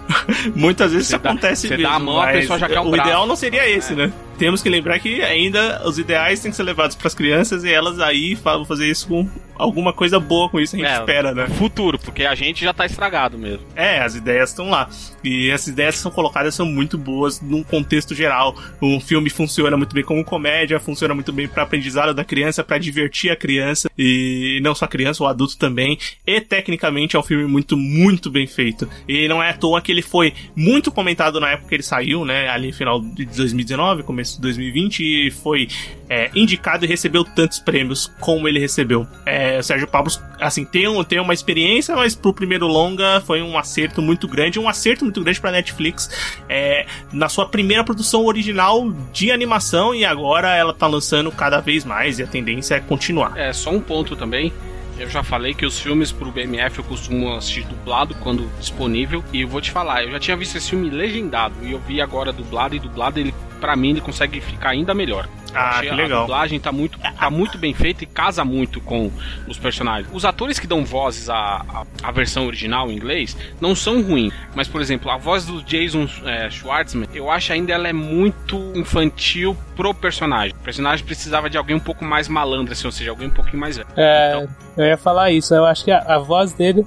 Muitas 0.56 0.92
vezes 0.92 1.06
cê 1.06 1.14
isso 1.14 1.22
dá, 1.22 1.30
acontece 1.30 1.68
Você 1.68 1.76
mesmo. 1.76 1.88
dá 1.88 1.94
a 1.94 1.98
mão, 2.00 2.20
a 2.20 2.32
pessoa 2.32 2.58
já 2.58 2.68
quer 2.68 2.80
um 2.80 2.88
O 2.88 2.90
braço. 2.90 3.08
ideal 3.08 3.26
não 3.26 3.36
seria 3.36 3.68
esse, 3.68 3.92
é. 3.92 3.96
né? 3.96 4.12
Temos 4.40 4.62
que 4.62 4.70
lembrar 4.70 4.98
que 5.00 5.20
ainda 5.20 5.86
os 5.86 5.98
ideais 5.98 6.40
têm 6.40 6.50
que 6.50 6.56
ser 6.56 6.62
levados 6.62 6.96
para 6.96 7.06
as 7.06 7.14
crianças 7.14 7.62
e 7.62 7.70
elas 7.70 8.00
aí 8.00 8.34
vão 8.34 8.64
fazer 8.64 8.90
isso 8.90 9.06
com 9.06 9.28
alguma 9.60 9.92
coisa 9.92 10.18
boa 10.18 10.48
com 10.48 10.58
isso, 10.58 10.74
a 10.74 10.78
gente 10.78 10.88
é, 10.88 10.98
espera, 10.98 11.34
né? 11.34 11.46
Futuro, 11.48 11.98
porque 11.98 12.24
a 12.24 12.34
gente 12.34 12.64
já 12.64 12.72
tá 12.72 12.86
estragado 12.86 13.38
mesmo. 13.38 13.64
É, 13.76 14.00
as 14.00 14.14
ideias 14.14 14.50
estão 14.50 14.70
lá. 14.70 14.88
E 15.22 15.50
essas 15.50 15.68
ideias 15.68 15.96
que 15.96 16.00
são 16.00 16.10
colocadas 16.10 16.54
são 16.54 16.66
muito 16.66 16.96
boas 16.96 17.40
num 17.40 17.62
contexto 17.62 18.14
geral. 18.14 18.56
Um 18.80 19.00
filme 19.00 19.28
funciona 19.28 19.76
muito 19.76 19.94
bem 19.94 20.02
como 20.02 20.24
comédia, 20.24 20.80
funciona 20.80 21.14
muito 21.14 21.32
bem 21.32 21.46
para 21.46 21.62
aprendizado 21.62 22.14
da 22.14 22.24
criança, 22.24 22.64
para 22.64 22.78
divertir 22.78 23.30
a 23.30 23.36
criança 23.36 23.90
e 23.98 24.60
não 24.62 24.74
só 24.74 24.86
a 24.86 24.88
criança, 24.88 25.22
o 25.22 25.26
adulto 25.26 25.58
também. 25.58 25.98
E 26.26 26.40
tecnicamente 26.40 27.16
é 27.16 27.18
um 27.18 27.22
filme 27.22 27.44
muito, 27.44 27.76
muito 27.76 28.30
bem 28.30 28.46
feito. 28.46 28.88
E 29.06 29.28
não 29.28 29.42
é 29.42 29.50
à 29.50 29.54
toa 29.54 29.82
que 29.82 29.92
ele 29.92 30.02
foi 30.02 30.32
muito 30.56 30.90
comentado 30.90 31.38
na 31.38 31.50
época 31.50 31.68
que 31.68 31.74
ele 31.74 31.82
saiu, 31.82 32.24
né? 32.24 32.48
Ali 32.48 32.72
final 32.72 33.00
de 33.00 33.26
2019, 33.26 34.02
começo 34.02 34.36
de 34.36 34.42
2020, 34.42 35.00
e 35.00 35.30
foi 35.30 35.68
é, 36.10 36.28
indicado 36.34 36.84
e 36.84 36.88
recebeu 36.88 37.22
tantos 37.22 37.60
prêmios 37.60 38.12
como 38.18 38.48
ele 38.48 38.58
recebeu. 38.58 39.06
É, 39.24 39.60
o 39.60 39.62
Sérgio 39.62 39.86
Pablo, 39.86 40.12
assim, 40.40 40.64
tem, 40.64 40.88
um, 40.88 41.04
tem 41.04 41.20
uma 41.20 41.32
experiência, 41.32 41.94
mas 41.94 42.16
pro 42.16 42.34
primeiro 42.34 42.66
longa 42.66 43.20
foi 43.20 43.40
um 43.40 43.56
acerto 43.56 44.02
muito 44.02 44.26
grande, 44.26 44.58
um 44.58 44.68
acerto 44.68 45.04
muito 45.04 45.22
grande 45.22 45.40
pra 45.40 45.52
Netflix 45.52 46.10
é, 46.48 46.84
na 47.12 47.28
sua 47.28 47.46
primeira 47.46 47.84
produção 47.84 48.26
original 48.26 48.90
de 49.12 49.30
animação 49.30 49.94
e 49.94 50.04
agora 50.04 50.52
ela 50.56 50.74
tá 50.74 50.88
lançando 50.88 51.30
cada 51.30 51.60
vez 51.60 51.84
mais 51.84 52.18
e 52.18 52.24
a 52.24 52.26
tendência 52.26 52.74
é 52.74 52.80
continuar. 52.80 53.38
É, 53.38 53.52
só 53.52 53.70
um 53.70 53.80
ponto 53.80 54.16
também. 54.16 54.52
Eu 54.98 55.08
já 55.08 55.22
falei 55.22 55.54
que 55.54 55.64
os 55.64 55.78
filmes 55.78 56.12
pro 56.12 56.30
BMF 56.30 56.78
eu 56.78 56.84
costumo 56.84 57.32
assistir 57.34 57.64
dublado 57.64 58.14
quando 58.16 58.50
disponível. 58.58 59.24
E 59.32 59.40
eu 59.40 59.48
vou 59.48 59.60
te 59.60 59.70
falar, 59.70 60.04
eu 60.04 60.10
já 60.10 60.20
tinha 60.20 60.36
visto 60.36 60.56
esse 60.56 60.68
filme 60.68 60.90
legendado 60.90 61.54
e 61.62 61.72
eu 61.72 61.78
vi 61.78 62.02
agora 62.02 62.32
dublado 62.32 62.74
e 62.74 62.78
dublado 62.78 63.18
ele 63.18 63.32
para 63.60 63.76
mim 63.76 63.90
ele 63.90 64.00
consegue 64.00 64.40
ficar 64.40 64.70
ainda 64.70 64.94
melhor. 64.94 65.28
Ah, 65.54 65.80
que 65.80 65.90
legal. 65.90 66.18
A 66.18 66.20
dublagem 66.22 66.60
tá 66.60 66.70
muito, 66.72 66.98
tá 66.98 67.30
muito 67.30 67.58
bem 67.58 67.74
feita 67.74 68.04
e 68.04 68.06
casa 68.06 68.44
muito 68.44 68.80
com 68.80 69.10
os 69.48 69.58
personagens. 69.58 70.08
Os 70.12 70.24
atores 70.24 70.58
que 70.58 70.66
dão 70.66 70.84
vozes 70.84 71.28
à, 71.28 71.64
à, 71.68 71.84
à 72.02 72.10
versão 72.12 72.46
original 72.46 72.90
em 72.90 72.96
inglês 72.96 73.36
não 73.60 73.74
são 73.74 74.02
ruins, 74.02 74.32
mas 74.54 74.68
por 74.68 74.80
exemplo, 74.80 75.10
a 75.10 75.16
voz 75.16 75.44
do 75.44 75.62
Jason 75.62 76.08
é, 76.24 76.48
Schwartzman, 76.50 77.08
eu 77.12 77.30
acho 77.30 77.52
ainda 77.52 77.72
ela 77.72 77.88
é 77.88 77.92
muito 77.92 78.72
infantil 78.74 79.56
pro 79.76 79.92
personagem. 79.92 80.54
O 80.54 80.62
personagem 80.62 81.04
precisava 81.04 81.50
de 81.50 81.58
alguém 81.58 81.76
um 81.76 81.80
pouco 81.80 82.04
mais 82.04 82.28
malandro, 82.28 82.72
assim, 82.72 82.86
ou 82.86 82.92
seja, 82.92 83.10
alguém 83.10 83.28
um 83.28 83.32
pouquinho 83.32 83.58
mais 83.58 83.76
velho. 83.76 83.88
É, 83.96 84.30
então, 84.36 84.48
eu 84.76 84.86
ia 84.86 84.96
falar 84.96 85.30
isso. 85.30 85.54
Eu 85.54 85.64
acho 85.64 85.84
que 85.84 85.90
a, 85.90 85.98
a 85.98 86.18
voz 86.18 86.52
dele 86.52 86.86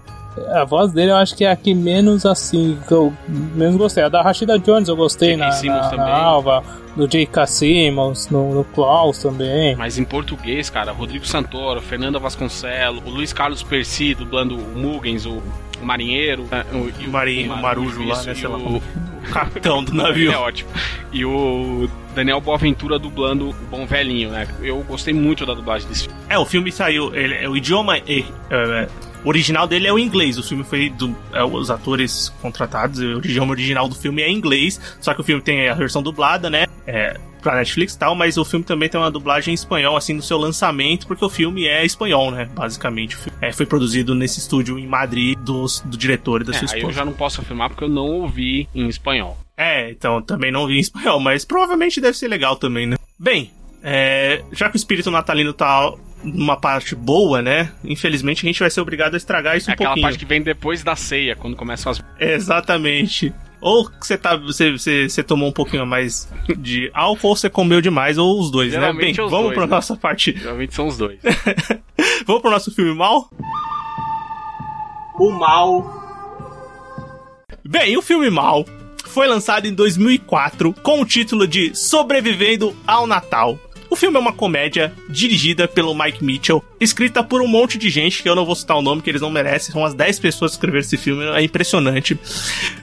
a 0.51 0.63
voz 0.63 0.91
dele 0.91 1.11
eu 1.11 1.15
acho 1.15 1.35
que 1.35 1.45
é 1.45 1.51
a 1.51 1.55
que 1.55 1.73
menos 1.73 2.25
assim, 2.25 2.77
que 2.87 2.93
eu 2.93 3.13
menos 3.27 3.75
gostei. 3.75 4.03
A 4.03 4.09
da 4.09 4.21
Rashida 4.21 4.57
Jones 4.59 4.87
eu 4.87 4.95
gostei 4.95 5.35
na, 5.35 5.49
na, 5.63 5.91
na, 5.95 6.09
Alva, 6.09 6.63
do 6.95 7.07
J.K. 7.07 7.45
Simmons, 7.47 8.29
no, 8.29 8.53
no 8.53 8.63
Klaus 8.63 9.19
também. 9.19 9.75
Mas 9.75 9.97
em 9.97 10.03
português, 10.03 10.69
cara, 10.69 10.91
Rodrigo 10.91 11.25
Santoro, 11.25 11.81
Fernanda 11.81 12.19
Vasconcelos, 12.19 13.03
o 13.05 13.09
Luiz 13.09 13.33
Carlos 13.33 13.63
Percy 13.63 14.15
dublando 14.15 14.55
o 14.55 14.77
Mugens, 14.77 15.25
o, 15.25 15.41
o 15.81 15.85
marinheiro, 15.85 16.43
o, 16.43 17.01
e 17.01 17.07
o, 17.07 17.11
marinho, 17.11 17.53
o 17.53 17.61
Marujo 17.61 18.03
lá, 18.05 18.21
né? 18.23 18.33
Sei 18.33 18.47
lá, 18.47 18.57
o, 18.57 18.77
o 18.77 19.31
capitão 19.31 19.83
do 19.83 19.93
navio. 19.95 20.31
É 20.31 20.37
ótimo. 20.37 20.69
E 21.11 21.23
o 21.25 21.89
Daniel 22.15 22.41
Boaventura 22.41 22.97
dublando 22.99 23.49
o 23.49 23.53
Bom 23.69 23.85
Velhinho, 23.85 24.29
né? 24.29 24.47
Eu 24.61 24.83
gostei 24.83 25.13
muito 25.13 25.45
da 25.45 25.53
dublagem 25.53 25.87
desse 25.87 26.03
filme. 26.03 26.19
É, 26.29 26.37
o 26.37 26.45
filme 26.45 26.71
saiu, 26.71 27.13
ele, 27.15 27.47
o 27.47 27.55
idioma. 27.55 27.97
É, 27.97 28.23
é, 28.49 28.87
o 29.23 29.29
original 29.29 29.67
dele 29.67 29.87
é 29.87 29.93
o 29.93 29.99
inglês. 29.99 30.37
O 30.37 30.43
filme 30.43 30.63
foi 30.63 30.89
do. 30.89 31.15
É, 31.31 31.43
os 31.43 31.69
atores 31.69 32.29
contratados. 32.41 32.99
O 32.99 33.19
idioma 33.19 33.51
original 33.51 33.87
do 33.87 33.95
filme 33.95 34.21
é 34.21 34.29
inglês. 34.29 34.79
Só 34.99 35.13
que 35.13 35.21
o 35.21 35.23
filme 35.23 35.41
tem 35.41 35.69
a 35.69 35.73
versão 35.73 36.01
dublada, 36.01 36.49
né? 36.49 36.65
É, 36.85 37.19
pra 37.43 37.55
Netflix 37.55 37.93
e 37.93 37.99
tal, 37.99 38.15
mas 38.15 38.37
o 38.37 38.45
filme 38.45 38.65
também 38.65 38.87
tem 38.87 38.99
uma 38.99 39.11
dublagem 39.11 39.51
em 39.51 39.55
espanhol, 39.55 39.97
assim, 39.97 40.13
no 40.13 40.21
seu 40.21 40.37
lançamento, 40.37 41.05
porque 41.05 41.23
o 41.23 41.29
filme 41.29 41.65
é 41.65 41.85
espanhol, 41.85 42.31
né? 42.31 42.49
Basicamente. 42.55 43.17
É, 43.41 43.51
foi 43.51 43.65
produzido 43.65 44.15
nesse 44.15 44.39
estúdio 44.39 44.79
em 44.79 44.87
Madrid 44.87 45.37
dos, 45.39 45.81
do 45.81 45.97
diretor 45.97 46.41
e 46.41 46.45
da 46.45 46.53
é, 46.53 46.55
sua 46.55 46.65
esposa. 46.65 46.85
Aí 46.85 46.89
eu 46.89 46.93
já 46.93 47.05
não 47.05 47.13
posso 47.13 47.41
afirmar 47.41 47.69
porque 47.69 47.83
eu 47.83 47.89
não 47.89 48.05
ouvi 48.05 48.67
em 48.73 48.87
espanhol. 48.87 49.37
É, 49.57 49.91
então 49.91 50.21
também 50.21 50.51
não 50.51 50.65
vi 50.65 50.77
em 50.77 50.79
espanhol, 50.79 51.19
mas 51.19 51.45
provavelmente 51.45 52.01
deve 52.01 52.17
ser 52.17 52.27
legal 52.27 52.55
também, 52.55 52.87
né? 52.87 52.95
Bem, 53.19 53.51
é, 53.83 54.41
já 54.51 54.69
que 54.69 54.75
o 54.75 54.77
espírito 54.77 55.11
natalino 55.11 55.53
tá 55.53 55.93
numa 56.23 56.57
parte 56.57 56.95
boa, 56.95 57.41
né? 57.41 57.71
Infelizmente 57.83 58.45
a 58.45 58.47
gente 58.47 58.59
vai 58.59 58.69
ser 58.69 58.81
obrigado 58.81 59.13
a 59.13 59.17
estragar 59.17 59.57
isso 59.57 59.69
é 59.69 59.73
um 59.73 59.75
pouquinho. 59.75 59.91
aquela 59.91 60.07
parte 60.07 60.19
que 60.19 60.25
vem 60.25 60.41
depois 60.41 60.83
da 60.83 60.95
ceia, 60.95 61.35
quando 61.35 61.55
começam 61.55 61.91
as. 61.91 62.03
Exatamente. 62.19 63.33
Ou 63.59 63.89
você, 63.99 64.17
tá, 64.17 64.35
você, 64.35 64.71
você, 64.71 65.07
você 65.07 65.23
tomou 65.23 65.47
um 65.47 65.53
pouquinho 65.53 65.83
a 65.83 65.85
mais 65.85 66.29
de 66.57 66.91
álcool, 66.93 67.29
ou 67.29 67.35
você 67.35 67.49
comeu 67.49 67.79
demais, 67.79 68.17
ou 68.17 68.37
os 68.37 68.51
dois, 68.51 68.73
né? 68.73 68.91
Bem, 68.91 69.15
é 69.17 69.21
os 69.23 69.31
vamos 69.31 69.45
dois, 69.45 69.53
pra 69.55 69.65
né? 69.65 69.71
nossa 69.71 69.95
parte. 69.95 70.37
Geralmente 70.37 70.75
são 70.75 70.87
os 70.87 70.97
dois. 70.97 71.19
vamos 72.27 72.41
pro 72.41 72.51
nosso 72.51 72.71
filme 72.75 72.93
mal? 72.93 73.29
O 75.17 75.31
mal. 75.31 76.03
Bem, 77.63 77.95
o 77.95 78.01
filme 78.01 78.29
mal 78.29 78.65
foi 79.05 79.27
lançado 79.27 79.65
em 79.65 79.73
2004 79.73 80.73
com 80.83 81.01
o 81.01 81.05
título 81.05 81.47
de 81.47 81.73
Sobrevivendo 81.73 82.75
ao 82.85 83.07
Natal. 83.07 83.57
O 83.93 83.95
filme 83.95 84.17
é 84.17 84.19
uma 84.19 84.33
comédia 84.33 84.91
dirigida 85.07 85.67
pelo 85.67 85.93
Mike 85.93 86.23
Mitchell, 86.23 86.63
escrita 86.79 87.23
por 87.23 87.43
um 87.43 87.47
monte 87.47 87.77
de 87.77 87.91
gente, 87.91 88.23
que 88.23 88.27
eu 88.27 88.33
não 88.33 88.43
vou 88.43 88.55
citar 88.55 88.75
o 88.75 88.81
nome, 88.81 89.03
que 89.03 89.09
eles 89.11 89.21
não 89.21 89.29
merecem, 89.29 89.71
são 89.71 89.85
as 89.85 89.93
10 89.93 90.17
pessoas 90.17 90.49
que 90.49 90.55
escreveram 90.55 90.83
esse 90.83 90.97
filme, 90.97 91.23
é 91.23 91.43
impressionante. 91.43 92.17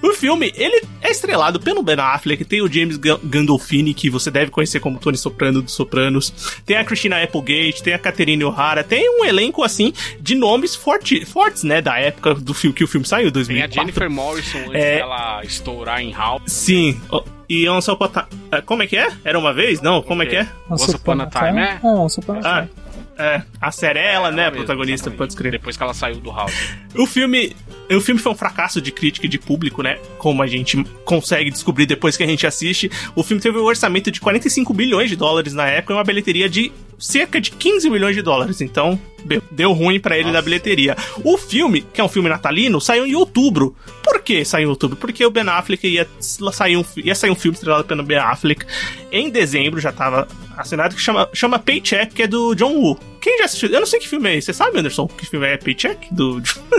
O 0.01 0.12
filme, 0.12 0.53
ele 0.55 0.85
é 1.03 1.11
estrelado 1.11 1.59
pelo 1.59 1.83
Ben 1.83 1.96
Affleck, 1.99 2.44
tem 2.44 2.62
o 2.62 2.73
James 2.73 2.96
Gandolfini, 2.96 3.92
que 3.92 4.09
você 4.09 4.31
deve 4.31 4.53
conhecer 4.53 4.79
como 4.79 5.01
Tony 5.01 5.16
Soprano 5.16 5.61
dos 5.61 5.75
Sopranos, 5.75 6.62
tem 6.64 6.77
a 6.77 6.85
Christina 6.85 7.20
Applegate, 7.20 7.83
tem 7.83 7.92
a 7.92 7.99
Catherine 7.99 8.44
O'Hara, 8.44 8.85
tem 8.85 9.11
um 9.11 9.25
elenco, 9.25 9.64
assim, 9.64 9.92
de 10.20 10.37
nomes 10.37 10.77
forte, 10.77 11.25
fortes, 11.25 11.64
né, 11.64 11.83
da 11.83 11.99
época 11.99 12.37
do 12.37 12.55
filme 12.55 12.73
que 12.73 12.85
o 12.85 12.88
filme 12.88 13.05
saiu, 13.05 13.33
2004. 13.33 13.75
Tem 13.75 13.81
a 13.81 13.85
Jennifer 13.85 14.09
Morrison 14.09 14.59
antes 14.59 14.75
é... 14.75 14.99
dela 14.99 15.42
estourar 15.42 16.01
em 16.01 16.12
House. 16.12 16.42
Sim, 16.46 17.01
e 17.50 17.68
Once 17.68 17.90
Upon 17.90 18.08
a 18.52 18.62
Como 18.62 18.82
é 18.82 18.86
que 18.86 18.96
é? 18.96 19.08
Era 19.24 19.38
uma 19.38 19.52
vez? 19.52 19.82
Não, 19.82 20.00
como 20.00 20.22
é 20.22 20.26
que 20.26 20.36
é? 20.36 20.46
Once 20.70 20.94
Upon 20.94 21.20
a 21.20 21.26
Time, 21.26 21.60
é? 21.60 21.80
É, 21.82 21.86
Once 21.86 22.20
Upon 22.20 22.34
a 22.34 22.38
Ah, 22.44 22.62
Time. 22.62 22.70
é. 23.18 23.42
A 23.60 23.72
série 23.72 23.98
é 23.98 24.14
ela, 24.14 24.28
É, 24.28 24.32
né? 24.32 24.46
A 24.46 24.52
protagonista, 24.52 24.94
exatamente. 25.08 25.18
pode 25.18 25.32
escrever. 25.32 25.58
Depois 25.58 25.76
que 25.76 25.82
ela 25.82 25.92
saiu 25.92 26.16
do 26.20 26.30
House. 26.30 26.54
O 26.96 27.06
filme. 27.06 27.54
O 27.90 28.00
filme 28.00 28.20
foi 28.20 28.30
um 28.30 28.36
fracasso 28.36 28.80
de 28.80 28.92
crítica 28.92 29.26
e 29.26 29.28
de 29.28 29.36
público, 29.38 29.82
né? 29.82 29.98
Como 30.16 30.40
a 30.42 30.46
gente 30.46 30.82
consegue 31.04 31.50
descobrir 31.50 31.86
depois 31.86 32.16
que 32.16 32.22
a 32.22 32.26
gente 32.26 32.46
assiste. 32.46 32.88
O 33.16 33.24
filme 33.24 33.42
teve 33.42 33.58
um 33.58 33.64
orçamento 33.64 34.12
de 34.12 34.20
45 34.20 34.72
bilhões 34.72 35.10
de 35.10 35.16
dólares 35.16 35.52
na 35.52 35.66
época 35.66 35.92
e 35.92 35.96
uma 35.96 36.04
bilheteria 36.04 36.48
de 36.48 36.70
cerca 37.00 37.40
de 37.40 37.50
15 37.50 37.90
milhões 37.90 38.14
de 38.14 38.22
dólares. 38.22 38.60
Então, 38.60 39.00
Deu, 39.50 39.72
ruim 39.72 40.00
para 40.00 40.16
ele 40.16 40.24
Nossa. 40.24 40.34
na 40.34 40.42
bilheteria. 40.42 40.96
O 41.24 41.36
filme, 41.36 41.82
que 41.92 42.00
é 42.00 42.04
um 42.04 42.08
filme 42.08 42.28
natalino, 42.28 42.80
saiu 42.80 43.06
em 43.06 43.14
outubro. 43.14 43.76
Por 44.02 44.22
que 44.22 44.44
saiu 44.44 44.66
em 44.66 44.70
outubro? 44.70 44.96
Porque 44.96 45.24
o 45.24 45.30
Ben 45.30 45.48
Affleck 45.48 45.86
ia 45.86 46.08
sair 46.52 46.76
um, 46.76 46.84
ia 46.96 47.14
sair 47.14 47.30
um 47.30 47.34
filme 47.34 47.54
estrelado 47.54 47.84
pelo 47.84 48.02
Ben 48.02 48.18
Affleck 48.18 48.64
em 49.12 49.28
dezembro, 49.28 49.80
já 49.80 49.92
tava 49.92 50.26
assinado, 50.56 50.94
que 50.94 51.00
chama, 51.00 51.28
chama 51.32 51.58
Paycheck, 51.58 52.14
que 52.14 52.22
é 52.22 52.26
do 52.26 52.54
John 52.54 52.74
Woo. 52.74 52.98
Quem 53.20 53.36
já 53.38 53.44
assistiu? 53.44 53.68
Eu 53.68 53.80
não 53.80 53.86
sei 53.86 54.00
que 54.00 54.08
filme 54.08 54.30
é 54.30 54.36
esse. 54.36 54.46
Você 54.46 54.54
sabe, 54.54 54.78
Anderson, 54.78 55.06
que 55.06 55.26
filme 55.26 55.46
é 55.46 55.56
Paycheck? 55.58 56.12
Do... 56.12 56.40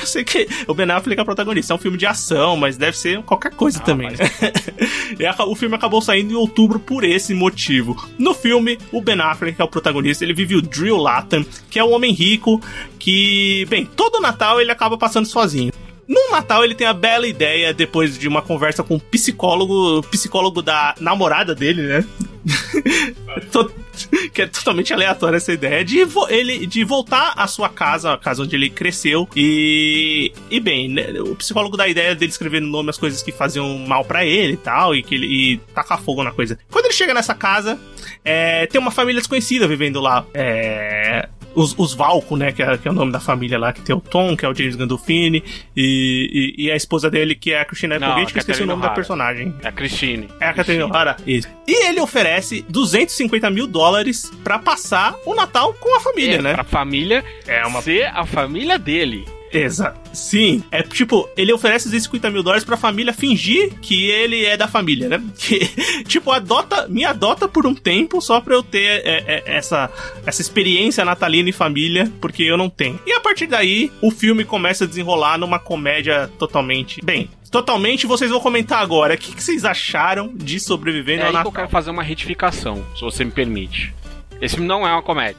eu 0.00 0.06
sei 0.06 0.24
que 0.24 0.46
o 0.66 0.74
Ben 0.74 0.90
Affleck 0.90 1.18
é 1.18 1.22
o 1.22 1.24
protagonista. 1.24 1.72
É 1.72 1.76
um 1.76 1.78
filme 1.78 1.96
de 1.96 2.04
ação, 2.04 2.56
mas 2.56 2.76
deve 2.76 2.98
ser 2.98 3.22
qualquer 3.22 3.52
coisa 3.52 3.78
ah, 3.78 3.82
também. 3.82 4.10
Mas... 4.10 5.38
o 5.48 5.54
filme 5.54 5.74
acabou 5.74 6.02
saindo 6.02 6.32
em 6.32 6.36
outubro 6.36 6.78
por 6.78 7.02
esse 7.02 7.32
motivo. 7.32 7.96
No 8.18 8.34
filme, 8.34 8.78
o 8.92 9.00
Ben 9.00 9.18
Affleck, 9.20 9.60
é 9.60 9.64
o 9.66 9.70
protagonista, 9.70 10.24
ele 10.24 10.34
vive 10.34 10.56
o 10.56 10.62
Drill 10.62 10.96
Latham, 10.96 11.44
que 11.70 11.78
é 11.78 11.84
um 11.84 11.92
homem 11.92 12.12
rico 12.12 12.60
que, 12.98 13.66
bem, 13.68 13.84
todo 13.84 14.20
Natal 14.20 14.60
ele 14.60 14.70
acaba 14.70 14.96
passando 14.96 15.26
sozinho. 15.26 15.72
No 16.08 16.30
Natal 16.30 16.64
ele 16.64 16.74
tem 16.74 16.86
a 16.86 16.94
bela 16.94 17.26
ideia, 17.26 17.74
depois 17.74 18.16
de 18.16 18.28
uma 18.28 18.40
conversa 18.40 18.82
com 18.82 18.94
um 18.94 18.98
psicólogo, 18.98 20.02
psicólogo 20.10 20.62
da 20.62 20.94
namorada 21.00 21.54
dele, 21.54 21.82
né? 21.82 22.04
que 24.32 24.42
é 24.42 24.46
totalmente 24.46 24.92
aleatória 24.92 25.36
essa 25.36 25.52
ideia 25.52 25.84
de 25.84 26.06
ele 26.28 26.66
de 26.66 26.84
voltar 26.84 27.32
à 27.36 27.46
sua 27.46 27.68
casa, 27.68 28.12
a 28.12 28.18
casa 28.18 28.42
onde 28.42 28.54
ele 28.54 28.70
cresceu 28.70 29.28
e 29.34 30.32
e 30.50 30.60
bem, 30.60 30.88
né, 30.88 31.06
o 31.20 31.34
psicólogo 31.34 31.76
dá 31.76 31.84
a 31.84 31.88
ideia 31.88 32.14
dele 32.14 32.30
escrever 32.30 32.60
no 32.60 32.68
nome 32.68 32.90
as 32.90 32.98
coisas 32.98 33.22
que 33.22 33.32
faziam 33.32 33.78
mal 33.78 34.04
para 34.04 34.24
ele 34.24 34.52
e 34.52 34.56
tal 34.56 34.94
e 34.94 35.02
que 35.02 35.14
ele 35.14 35.26
e 35.26 35.58
tacar 35.74 36.00
fogo 36.00 36.22
na 36.22 36.30
coisa. 36.30 36.58
Quando 36.70 36.86
ele 36.86 36.94
chega 36.94 37.12
nessa 37.12 37.34
casa, 37.34 37.78
é, 38.24 38.66
tem 38.66 38.80
uma 38.80 38.90
família 38.90 39.20
desconhecida 39.20 39.66
vivendo 39.66 40.00
lá. 40.00 40.24
É, 40.32 41.28
os, 41.56 41.74
os 41.78 41.94
Valco, 41.94 42.36
né? 42.36 42.52
Que 42.52 42.62
é, 42.62 42.76
que 42.76 42.86
é, 42.86 42.90
o 42.90 42.94
nome 42.94 43.10
da 43.10 43.18
família 43.18 43.58
lá, 43.58 43.72
que 43.72 43.80
tem 43.80 43.96
o 43.96 44.00
Tom, 44.00 44.36
que 44.36 44.44
é 44.44 44.48
o 44.48 44.54
James 44.54 44.76
Gandolfini, 44.76 45.42
e, 45.74 46.54
e, 46.56 46.66
e 46.66 46.70
a 46.70 46.76
esposa 46.76 47.10
dele, 47.10 47.34
que 47.34 47.52
é 47.52 47.60
a 47.60 47.64
Christina 47.64 47.96
Applegate, 47.96 48.32
que 48.32 48.38
eu 48.38 48.40
esqueci 48.40 48.62
o 48.62 48.66
nome 48.66 48.82
Hara. 48.82 48.90
da 48.90 48.94
personagem. 48.94 49.54
É 49.62 49.68
a 49.68 49.72
Christine. 49.72 50.28
É 50.38 50.48
a 50.48 50.52
Catherine 50.52 50.84
O'Hara, 50.84 51.16
isso. 51.26 51.48
E 51.66 51.86
ele 51.88 52.00
oferece 52.00 52.64
250 52.68 53.50
mil 53.50 53.66
dólares 53.66 54.30
para 54.44 54.58
passar 54.58 55.16
o 55.24 55.34
Natal 55.34 55.72
com 55.74 55.96
a 55.96 56.00
família, 56.00 56.36
é, 56.36 56.42
né? 56.42 56.52
Pra 56.52 56.64
família 56.64 57.24
é 57.46 57.64
uma... 57.66 57.80
ser 57.80 58.04
a 58.04 58.26
família 58.26 58.78
dele. 58.78 59.24
Exato. 59.52 59.98
Sim. 60.12 60.62
É 60.70 60.82
tipo, 60.82 61.28
ele 61.36 61.52
oferece 61.52 61.86
250 61.86 62.30
mil 62.30 62.42
dólares 62.42 62.64
pra 62.64 62.76
família 62.76 63.12
fingir 63.12 63.72
que 63.80 64.08
ele 64.10 64.44
é 64.44 64.56
da 64.56 64.68
família, 64.68 65.08
né? 65.08 65.22
Que, 65.36 65.60
tipo, 66.04 66.32
adota, 66.32 66.88
me 66.88 67.04
adota 67.04 67.46
por 67.46 67.66
um 67.66 67.74
tempo 67.74 68.20
só 68.20 68.40
pra 68.40 68.54
eu 68.54 68.62
ter 68.62 69.02
é, 69.04 69.24
é, 69.26 69.42
essa, 69.46 69.90
essa 70.26 70.42
experiência 70.42 71.04
natalina 71.04 71.48
em 71.48 71.52
família, 71.52 72.10
porque 72.20 72.42
eu 72.42 72.56
não 72.56 72.68
tenho. 72.68 72.98
E 73.06 73.12
a 73.12 73.20
partir 73.20 73.46
daí, 73.46 73.92
o 74.02 74.10
filme 74.10 74.44
começa 74.44 74.84
a 74.84 74.86
desenrolar 74.86 75.38
numa 75.38 75.58
comédia 75.58 76.28
totalmente. 76.38 77.00
Bem, 77.04 77.30
totalmente, 77.50 78.06
vocês 78.06 78.30
vão 78.30 78.40
comentar 78.40 78.82
agora. 78.82 79.14
O 79.14 79.18
que, 79.18 79.34
que 79.34 79.42
vocês 79.42 79.64
acharam 79.64 80.32
de 80.34 80.58
Sobrevivendo 80.58 81.22
é 81.22 81.26
ao 81.26 81.32
Natal? 81.32 81.52
eu 81.52 81.54
quero 81.54 81.68
fazer 81.68 81.90
uma 81.90 82.02
retificação, 82.02 82.84
se 82.94 83.02
você 83.02 83.24
me 83.24 83.30
permite. 83.30 83.94
Esse 84.40 84.56
filme 84.56 84.68
não 84.68 84.86
é 84.86 84.92
uma 84.92 85.02
comédia. 85.02 85.36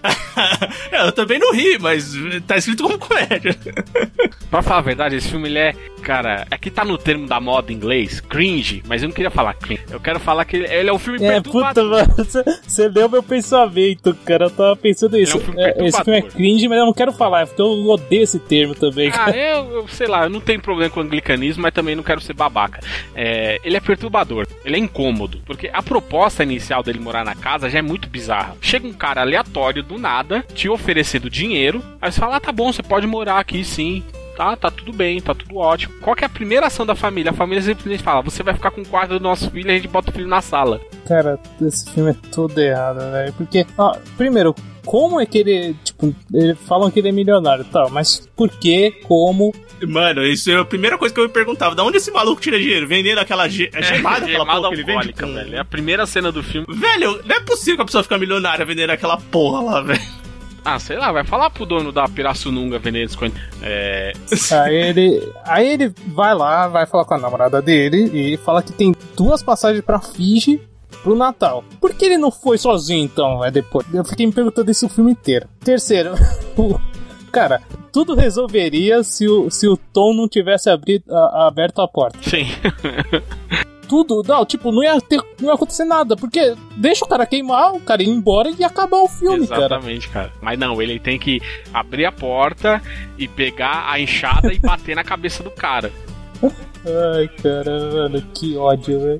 eu 0.91 1.11
também 1.11 1.39
não 1.39 1.53
ri, 1.53 1.77
mas 1.79 2.13
tá 2.45 2.57
escrito 2.57 2.83
como 2.83 2.97
comédia. 2.97 3.55
pra 4.49 4.61
falar 4.61 4.79
a 4.79 4.83
verdade, 4.83 5.15
esse 5.15 5.29
filme 5.29 5.47
ele 5.47 5.59
é, 5.59 5.75
cara, 6.01 6.47
aqui 6.49 6.69
é 6.69 6.71
tá 6.71 6.83
no 6.83 6.97
termo 6.97 7.27
da 7.27 7.39
moda 7.39 7.71
em 7.71 7.75
inglês, 7.75 8.19
cringe, 8.19 8.83
mas 8.87 9.01
eu 9.01 9.09
não 9.09 9.15
queria 9.15 9.29
falar 9.29 9.53
cringe. 9.53 9.83
Eu 9.89 9.99
quero 9.99 10.19
falar 10.19 10.45
que 10.45 10.57
ele 10.57 10.89
é 10.89 10.93
um 10.93 10.99
filme 10.99 11.23
é, 11.23 11.41
Puta, 11.41 11.83
mano, 11.83 12.13
você 12.65 12.87
leu 12.87 13.09
meu 13.09 13.23
pensamento, 13.23 14.15
cara. 14.25 14.45
Eu 14.45 14.49
tava 14.49 14.75
pensando 14.75 15.17
isso. 15.17 15.37
É 15.37 15.39
um 15.39 15.43
filme 15.43 15.61
é, 15.61 15.85
esse 15.85 16.03
filme 16.03 16.19
é 16.19 16.21
cringe, 16.21 16.67
mas 16.67 16.77
eu 16.79 16.85
não 16.85 16.93
quero 16.93 17.11
falar, 17.11 17.47
porque 17.47 17.61
eu 17.61 17.87
odeio 17.89 18.23
esse 18.23 18.39
termo 18.39 18.75
também. 18.75 19.11
Ah, 19.13 19.31
eu, 19.31 19.71
eu, 19.71 19.87
sei 19.87 20.07
lá, 20.07 20.23
eu 20.23 20.29
não 20.29 20.39
tenho 20.39 20.61
problema 20.61 20.89
com 20.89 20.99
o 20.99 21.03
anglicanismo, 21.03 21.63
mas 21.63 21.73
também 21.73 21.95
não 21.95 22.03
quero 22.03 22.21
ser 22.21 22.33
babaca. 22.33 22.79
É, 23.15 23.59
ele 23.63 23.77
é 23.77 23.79
perturbador, 23.79 24.47
ele 24.65 24.75
é 24.75 24.79
incômodo, 24.79 25.39
porque 25.45 25.69
a 25.71 25.81
proposta 25.81 26.43
inicial 26.43 26.83
dele 26.83 26.99
morar 26.99 27.23
na 27.23 27.35
casa 27.35 27.69
já 27.69 27.79
é 27.79 27.81
muito 27.81 28.09
bizarra. 28.09 28.55
Chega 28.61 28.86
um 28.87 28.93
cara 28.93 29.21
aleatório 29.21 29.83
do 29.83 29.97
nada 29.97 30.43
te 30.53 30.69
oferecendo 30.69 31.29
dinheiro. 31.29 31.83
Aí 32.01 32.11
você 32.11 32.19
fala: 32.19 32.37
ah, 32.37 32.39
tá 32.39 32.51
bom, 32.51 32.71
você 32.71 32.83
pode 32.83 33.07
morar 33.07 33.39
aqui 33.39 33.63
sim. 33.63 34.03
Tá, 34.35 34.55
tá 34.55 34.69
tudo 34.69 34.93
bem, 34.93 35.19
tá 35.19 35.33
tudo 35.33 35.57
ótimo. 35.57 35.95
Qual 35.99 36.15
que 36.15 36.23
é 36.23 36.27
a 36.27 36.29
primeira 36.29 36.67
ação 36.67 36.85
da 36.85 36.93
família? 36.93 37.31
A 37.31 37.35
família 37.35 37.61
simplesmente 37.61 38.03
fala: 38.03 38.21
você 38.21 38.43
vai 38.43 38.53
ficar 38.53 38.71
com 38.71 38.81
o 38.81 38.87
quarto 38.87 39.17
do 39.17 39.19
nosso 39.19 39.49
filho 39.49 39.67
e 39.67 39.71
a 39.71 39.75
gente 39.75 39.87
bota 39.87 40.11
o 40.11 40.13
filho 40.13 40.27
na 40.27 40.41
sala. 40.41 40.79
Cara, 41.07 41.39
esse 41.61 41.89
filme 41.91 42.11
é 42.11 42.15
todo 42.31 42.57
errado, 42.59 42.99
velho. 43.11 43.33
Porque, 43.33 43.65
ó, 43.77 43.95
primeiro, 44.15 44.53
como 44.85 45.19
é 45.19 45.25
que 45.25 45.39
ele. 45.39 45.75
Tipo, 45.83 46.15
eles 46.33 46.57
falam 46.59 46.89
que 46.91 46.99
ele 46.99 47.09
é 47.09 47.11
milionário 47.11 47.65
tá, 47.65 47.89
mas 47.89 48.29
por 48.35 48.49
que, 48.49 48.91
como, 49.03 49.53
Mano, 49.85 50.25
isso 50.25 50.49
é 50.49 50.59
a 50.59 50.65
primeira 50.65 50.97
coisa 50.97 51.13
que 51.13 51.19
eu 51.19 51.25
me 51.25 51.29
perguntava. 51.29 51.75
Da 51.75 51.83
onde 51.83 51.97
esse 51.97 52.11
maluco 52.11 52.41
tira 52.41 52.57
dinheiro? 52.57 52.87
Vendendo 52.87 53.19
aquela 53.19 53.47
ge 53.47 53.69
é, 53.73 53.81
gemada, 53.81 54.25
aquela 54.25 54.45
porra 54.45 54.69
que 54.69 54.75
ele 54.75 54.83
vende? 54.83 55.13
Com... 55.13 55.33
velho. 55.33 55.55
É 55.55 55.59
a 55.59 55.65
primeira 55.65 56.05
cena 56.05 56.31
do 56.31 56.41
filme. 56.41 56.67
Velho, 56.69 57.21
não 57.23 57.35
é 57.35 57.39
possível 57.41 57.75
que 57.75 57.81
a 57.83 57.85
pessoa 57.85 58.03
fique 58.03 58.17
milionária 58.17 58.65
vendendo 58.65 58.89
aquela 58.89 59.17
porra 59.17 59.61
lá, 59.61 59.81
velho. 59.81 60.17
Ah, 60.69 60.79
sei 60.79 60.97
lá, 60.97 61.13
vai 61.13 61.23
falar 61.23 61.49
pro 61.49 61.65
dono 61.65 61.93
da 61.93 62.09
Pirassununga 62.09 62.77
vendendo 62.77 63.09
É... 63.61 64.11
Aí 64.51 64.75
ele, 64.75 65.33
aí 65.45 65.65
ele 65.65 65.93
vai 66.07 66.35
lá, 66.35 66.67
vai 66.67 66.85
falar 66.85 67.05
com 67.05 67.13
a 67.13 67.17
namorada 67.17 67.61
dele 67.61 68.11
e 68.13 68.35
fala 68.35 68.61
que 68.61 68.73
tem 68.73 68.93
duas 69.15 69.41
passagens 69.41 69.81
pra 69.85 70.01
Fiji 70.01 70.59
pro 71.03 71.15
Natal. 71.15 71.63
Por 71.79 71.93
que 71.93 72.05
ele 72.05 72.17
não 72.17 72.29
foi 72.29 72.57
sozinho 72.57 73.05
então, 73.05 73.45
é 73.45 73.49
depois? 73.49 73.85
Eu 73.93 74.03
fiquei 74.03 74.25
me 74.25 74.33
perguntando 74.33 74.69
isso 74.69 74.87
o 74.87 74.89
filme 74.89 75.11
inteiro. 75.11 75.47
Terceiro, 75.63 76.11
cara, 77.31 77.61
tudo 77.91 78.15
resolveria 78.15 79.03
se 79.03 79.27
o, 79.27 79.49
se 79.49 79.67
o 79.67 79.77
Tom 79.77 80.13
não 80.13 80.27
tivesse 80.27 80.69
a, 80.69 81.47
aberto 81.47 81.81
a 81.81 81.87
porta. 81.87 82.17
Sim. 82.21 82.47
tudo, 83.87 84.21
não, 84.27 84.45
tipo, 84.45 84.71
não 84.71 84.83
ia, 84.83 84.99
ter, 85.01 85.19
não 85.39 85.49
ia 85.49 85.55
acontecer 85.55 85.85
nada, 85.85 86.15
porque 86.15 86.55
deixa 86.75 87.05
o 87.05 87.07
cara 87.07 87.25
queimar, 87.25 87.73
o 87.73 87.79
cara 87.79 88.03
ir 88.03 88.09
embora 88.09 88.51
e 88.51 88.63
acabar 88.63 88.97
o 88.97 89.07
filme, 89.07 89.43
Exatamente, 89.43 89.49
cara. 89.49 89.65
Exatamente, 89.65 90.09
cara. 90.09 90.33
Mas 90.41 90.59
não, 90.59 90.81
ele 90.81 90.99
tem 90.99 91.17
que 91.17 91.41
abrir 91.73 92.05
a 92.05 92.11
porta 92.11 92.81
e 93.17 93.27
pegar 93.27 93.89
a 93.89 93.99
enxada 93.99 94.53
e 94.53 94.59
bater 94.59 94.95
na 94.95 95.03
cabeça 95.03 95.41
do 95.41 95.51
cara. 95.51 95.91
Ai, 96.87 97.27
cara, 97.27 97.91
mano, 97.91 98.21
que 98.33 98.55
ódio, 98.55 98.99
velho. 98.99 99.19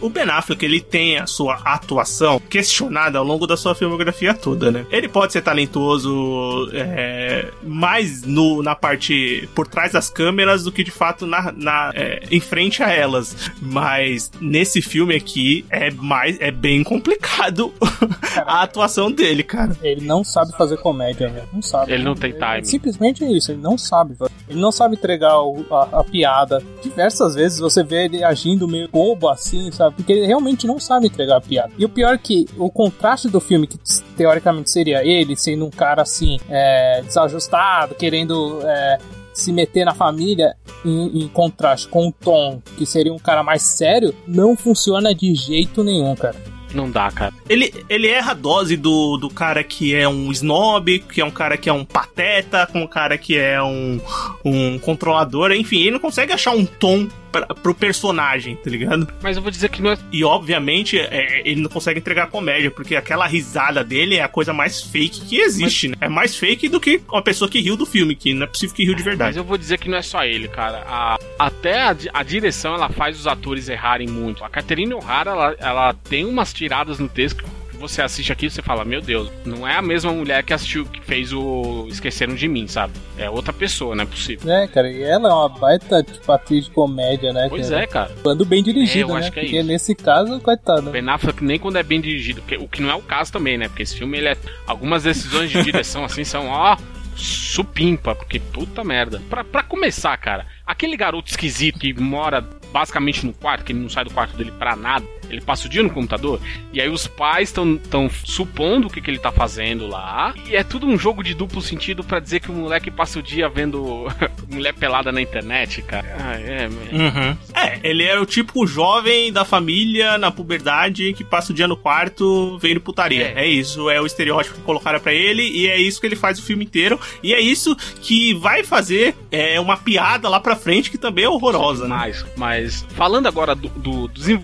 O 0.00 0.08
Ben 0.08 0.24
Affleck, 0.24 0.64
ele 0.64 0.80
tem 0.80 1.18
a 1.18 1.26
sua 1.26 1.56
atuação 1.64 2.40
questionada 2.40 3.18
ao 3.18 3.24
longo 3.24 3.46
da 3.46 3.56
sua 3.56 3.74
filmografia 3.74 4.32
toda, 4.34 4.70
né? 4.70 4.86
Ele 4.90 5.08
pode 5.08 5.32
ser 5.32 5.42
talentoso 5.42 6.70
é, 6.72 7.50
mais 7.62 8.22
no, 8.22 8.62
na 8.62 8.74
parte 8.74 9.48
por 9.54 9.66
trás 9.66 9.92
das 9.92 10.08
câmeras 10.08 10.64
do 10.64 10.72
que 10.72 10.82
de 10.82 10.90
fato 10.90 11.26
na, 11.26 11.52
na 11.52 11.92
é, 11.94 12.22
em 12.30 12.40
frente 12.40 12.82
a 12.82 12.90
elas. 12.90 13.36
Mas 13.60 14.30
nesse 14.40 14.80
filme 14.80 15.14
aqui 15.14 15.64
é 15.70 15.90
mais 15.90 16.40
é 16.40 16.50
bem 16.50 16.82
complicado 16.82 17.72
a 18.46 18.62
atuação 18.62 19.10
dele, 19.12 19.42
cara. 19.42 19.76
Ele 19.82 20.04
não 20.06 20.24
sabe 20.24 20.56
fazer 20.56 20.78
comédia, 20.78 21.28
né? 21.28 21.42
Não 21.52 21.60
sabe. 21.60 21.92
Ele 21.92 22.04
não 22.04 22.14
tem 22.14 22.32
time. 22.32 22.58
É 22.58 22.64
simplesmente 22.64 23.24
isso, 23.24 23.52
ele 23.52 23.60
não 23.60 23.76
sabe. 23.76 24.16
Ele 24.48 24.60
não 24.60 24.72
sabe 24.72 24.94
entregar 24.94 25.40
o, 25.40 25.64
a, 25.70 26.00
a 26.00 26.04
piada. 26.04 26.62
Diversas 26.82 27.01
diversas 27.02 27.34
vezes 27.34 27.58
você 27.58 27.82
vê 27.82 28.04
ele 28.04 28.22
agindo 28.22 28.68
meio 28.68 28.88
bobo 28.88 29.28
assim, 29.28 29.72
sabe? 29.72 29.96
Porque 29.96 30.12
ele 30.12 30.26
realmente 30.26 30.66
não 30.66 30.78
sabe 30.78 31.06
entregar 31.06 31.36
a 31.36 31.40
piada. 31.40 31.72
E 31.76 31.84
o 31.84 31.88
pior 31.88 32.14
é 32.14 32.18
que 32.18 32.46
o 32.56 32.70
contraste 32.70 33.28
do 33.28 33.40
filme, 33.40 33.66
que 33.66 33.78
teoricamente 34.16 34.70
seria 34.70 35.04
ele 35.04 35.36
sendo 35.36 35.66
um 35.66 35.70
cara 35.70 36.02
assim, 36.02 36.38
é, 36.48 37.02
desajustado, 37.02 37.94
querendo. 37.94 38.60
É, 38.62 38.98
se 39.34 39.50
meter 39.50 39.86
na 39.86 39.94
família 39.94 40.54
em, 40.84 41.22
em, 41.22 41.26
contraste 41.26 41.88
com 41.88 42.08
o 42.08 42.12
Tom, 42.12 42.60
que 42.76 42.84
seria 42.84 43.14
um 43.14 43.18
cara 43.18 43.42
mais 43.42 43.62
sério, 43.62 44.14
não 44.28 44.54
funciona 44.54 45.14
de 45.14 45.34
jeito 45.34 45.82
nenhum, 45.82 46.14
cara. 46.14 46.36
Não 46.74 46.90
dá, 46.90 47.10
cara. 47.10 47.34
Ele, 47.48 47.72
ele 47.88 48.08
erra 48.08 48.32
a 48.32 48.34
dose 48.34 48.76
do, 48.76 49.16
do 49.16 49.28
cara 49.28 49.62
que 49.62 49.94
é 49.94 50.08
um 50.08 50.30
snob, 50.32 50.98
que 51.00 51.20
é 51.20 51.24
um 51.24 51.30
cara 51.30 51.56
que 51.56 51.68
é 51.68 51.72
um 51.72 51.84
pateta, 51.84 52.66
com 52.66 52.82
um 52.82 52.86
cara 52.86 53.18
que 53.18 53.36
é 53.36 53.62
um, 53.62 54.00
um 54.44 54.78
controlador, 54.78 55.52
enfim, 55.52 55.80
ele 55.80 55.92
não 55.92 55.98
consegue 55.98 56.32
achar 56.32 56.52
um 56.52 56.64
tom 56.64 57.08
pra, 57.32 57.46
pro 57.46 57.74
personagem, 57.74 58.56
tá 58.56 58.70
ligado? 58.70 59.08
Mas 59.22 59.36
eu 59.36 59.42
vou 59.42 59.50
dizer 59.50 59.70
que 59.70 59.80
não 59.80 59.92
é... 59.92 59.98
E 60.12 60.22
obviamente 60.22 60.98
é, 60.98 61.40
ele 61.44 61.62
não 61.62 61.70
consegue 61.70 61.98
entregar 61.98 62.28
comédia, 62.28 62.70
porque 62.70 62.94
aquela 62.94 63.26
risada 63.26 63.82
dele 63.82 64.16
é 64.16 64.22
a 64.22 64.28
coisa 64.28 64.52
mais 64.52 64.82
fake 64.82 65.22
que 65.22 65.38
existe, 65.38 65.88
Mas... 65.88 65.98
né? 65.98 66.06
É 66.06 66.08
mais 66.08 66.36
fake 66.36 66.68
do 66.68 66.78
que 66.78 67.00
uma 67.10 67.22
pessoa 67.22 67.48
que 67.48 67.60
riu 67.60 67.76
do 67.76 67.86
filme, 67.86 68.14
que 68.14 68.34
não 68.34 68.44
é 68.44 68.46
possível 68.46 68.76
que 68.76 68.84
riu 68.84 68.94
de 68.94 69.02
verdade. 69.02 69.30
Mas 69.30 69.36
eu 69.36 69.44
vou 69.44 69.56
dizer 69.56 69.78
que 69.78 69.88
não 69.88 69.98
é 69.98 70.02
só 70.02 70.24
ele, 70.24 70.48
cara. 70.48 70.84
A, 70.86 71.18
até 71.38 71.82
a, 71.82 71.96
a 72.12 72.22
direção 72.22 72.74
ela 72.74 72.88
faz 72.88 73.18
os 73.18 73.26
atores 73.26 73.68
errarem 73.68 74.08
muito. 74.08 74.44
A 74.44 74.50
Catherine 74.50 74.92
O'Hara, 74.94 75.30
ela, 75.30 75.56
ela 75.58 75.94
tem 75.94 76.24
umas 76.24 76.52
tiradas 76.52 76.98
no 76.98 77.08
texto 77.08 77.44
você 77.82 78.00
assiste 78.00 78.32
aqui 78.32 78.46
e 78.46 78.50
você 78.50 78.62
fala, 78.62 78.84
meu 78.84 79.00
Deus, 79.02 79.30
não 79.44 79.66
é 79.68 79.76
a 79.76 79.82
mesma 79.82 80.10
mulher 80.12 80.42
que 80.42 80.52
assistiu, 80.54 80.86
que 80.86 81.00
fez 81.02 81.32
o 81.32 81.86
Esqueceram 81.90 82.34
de 82.34 82.48
Mim, 82.48 82.66
sabe? 82.66 82.94
É 83.18 83.28
outra 83.28 83.52
pessoa, 83.52 83.94
não 83.94 84.04
é 84.04 84.06
possível. 84.06 84.50
É, 84.50 84.66
cara, 84.66 84.90
e 84.90 85.02
ela 85.02 85.28
é 85.28 85.32
uma 85.32 85.48
baita, 85.48 86.02
tipo, 86.02 86.32
atriz 86.32 86.64
de 86.64 86.70
comédia, 86.70 87.32
né? 87.32 87.46
Pois 87.50 87.68
cara? 87.68 87.82
é, 87.82 87.86
cara. 87.86 88.12
Quando 88.22 88.44
bem 88.46 88.62
dirigido, 88.62 89.10
É, 89.16 89.20
né? 89.20 89.26
é 89.26 89.30
Porque 89.30 89.58
isso. 89.58 89.66
nesse 89.66 89.94
caso, 89.94 90.40
coitado. 90.40 90.90
Ben 90.90 91.06
Affleck 91.08 91.44
nem 91.44 91.58
quando 91.58 91.76
é 91.76 91.82
bem 91.82 92.00
dirigido, 92.00 92.40
porque- 92.40 92.56
o 92.56 92.66
que 92.68 92.80
não 92.80 92.90
é 92.90 92.94
o 92.94 93.02
caso 93.02 93.32
também, 93.32 93.58
né? 93.58 93.68
Porque 93.68 93.82
esse 93.82 93.96
filme, 93.98 94.16
ele 94.16 94.28
é. 94.28 94.36
Algumas 94.66 95.02
decisões 95.02 95.50
de 95.50 95.62
direção 95.62 96.04
assim 96.06 96.24
são, 96.24 96.48
ó, 96.48 96.76
supimpa, 97.16 98.14
porque 98.14 98.38
puta 98.40 98.82
merda. 98.84 99.20
Pra, 99.28 99.44
pra 99.44 99.62
começar, 99.62 100.16
cara, 100.16 100.46
aquele 100.66 100.96
garoto 100.96 101.30
esquisito 101.30 101.78
que 101.78 101.92
mora 101.94 102.40
basicamente 102.72 103.26
no 103.26 103.32
quarto, 103.34 103.64
que 103.64 103.72
ele 103.72 103.80
não 103.80 103.88
sai 103.88 104.04
do 104.04 104.10
quarto 104.10 104.36
dele 104.36 104.50
pra 104.52 104.74
nada, 104.74 105.04
ele 105.32 105.40
passa 105.40 105.66
o 105.66 105.70
dia 105.70 105.82
no 105.82 105.90
computador, 105.90 106.40
e 106.72 106.80
aí 106.80 106.88
os 106.88 107.06
pais 107.06 107.48
estão 107.48 107.76
tão 107.76 108.08
supondo 108.24 108.86
o 108.86 108.90
que, 108.90 109.00
que 109.00 109.10
ele 109.10 109.18
tá 109.18 109.32
fazendo 109.32 109.86
lá, 109.86 110.34
e 110.48 110.54
é 110.56 110.62
tudo 110.64 110.86
um 110.86 110.98
jogo 110.98 111.22
de 111.22 111.34
duplo 111.34 111.60
sentido 111.62 112.04
pra 112.04 112.20
dizer 112.20 112.40
que 112.40 112.50
o 112.50 112.54
moleque 112.54 112.90
passa 112.90 113.18
o 113.18 113.22
dia 113.22 113.48
vendo 113.48 114.06
mulher 114.50 114.74
pelada 114.74 115.10
na 115.12 115.20
internet, 115.20 115.82
cara. 115.82 116.16
Ah, 116.18 116.34
é, 116.40 116.68
Uhum. 116.92 117.36
É, 117.54 117.80
ele 117.82 118.02
era 118.04 118.20
o 118.20 118.26
tipo 118.26 118.66
jovem 118.66 119.32
da 119.32 119.44
família 119.44 120.18
na 120.18 120.30
puberdade 120.30 121.12
que 121.14 121.24
passa 121.24 121.52
o 121.52 121.54
dia 121.54 121.66
no 121.66 121.76
quarto 121.76 122.58
vendo 122.58 122.80
putaria. 122.80 123.32
É, 123.36 123.42
É. 123.44 123.46
isso, 123.48 123.88
é 123.90 124.00
o 124.00 124.06
estereótipo 124.06 124.56
que 124.56 124.62
colocaram 124.62 125.00
pra 125.00 125.12
ele 125.12 125.42
e 125.42 125.66
é 125.68 125.80
isso 125.80 126.00
que 126.00 126.06
ele 126.06 126.16
faz 126.16 126.38
o 126.38 126.42
filme 126.42 126.64
inteiro. 126.64 126.98
E 127.22 127.32
é 127.34 127.40
isso 127.40 127.74
que 128.00 128.34
vai 128.34 128.62
fazer 128.64 129.14
é, 129.30 129.58
uma 129.60 129.76
piada 129.76 130.28
lá 130.28 130.38
pra 130.40 130.54
frente 130.56 130.90
que 130.90 130.98
também 130.98 131.24
é 131.24 131.28
horrorosa, 131.28 131.88
né? 131.88 131.94
Mas, 131.96 132.26
mas 132.36 132.86
falando 132.90 133.26
agora 133.26 133.54
do, 133.54 133.68
do 133.70 134.08
desen- 134.08 134.42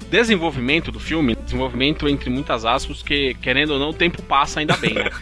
desenvolvimento 0.78 0.92
do 0.92 1.00
filme, 1.00 1.36
desenvolvimento 1.36 2.08
entre 2.08 2.30
muitas 2.30 2.64
aspas, 2.64 3.02
que 3.02 3.34
querendo 3.34 3.70
ou 3.70 3.78
não, 3.78 3.90
o 3.90 3.94
tempo 3.94 4.22
passa 4.22 4.60
ainda 4.60 4.76
bem, 4.76 4.94
né? 4.94 5.10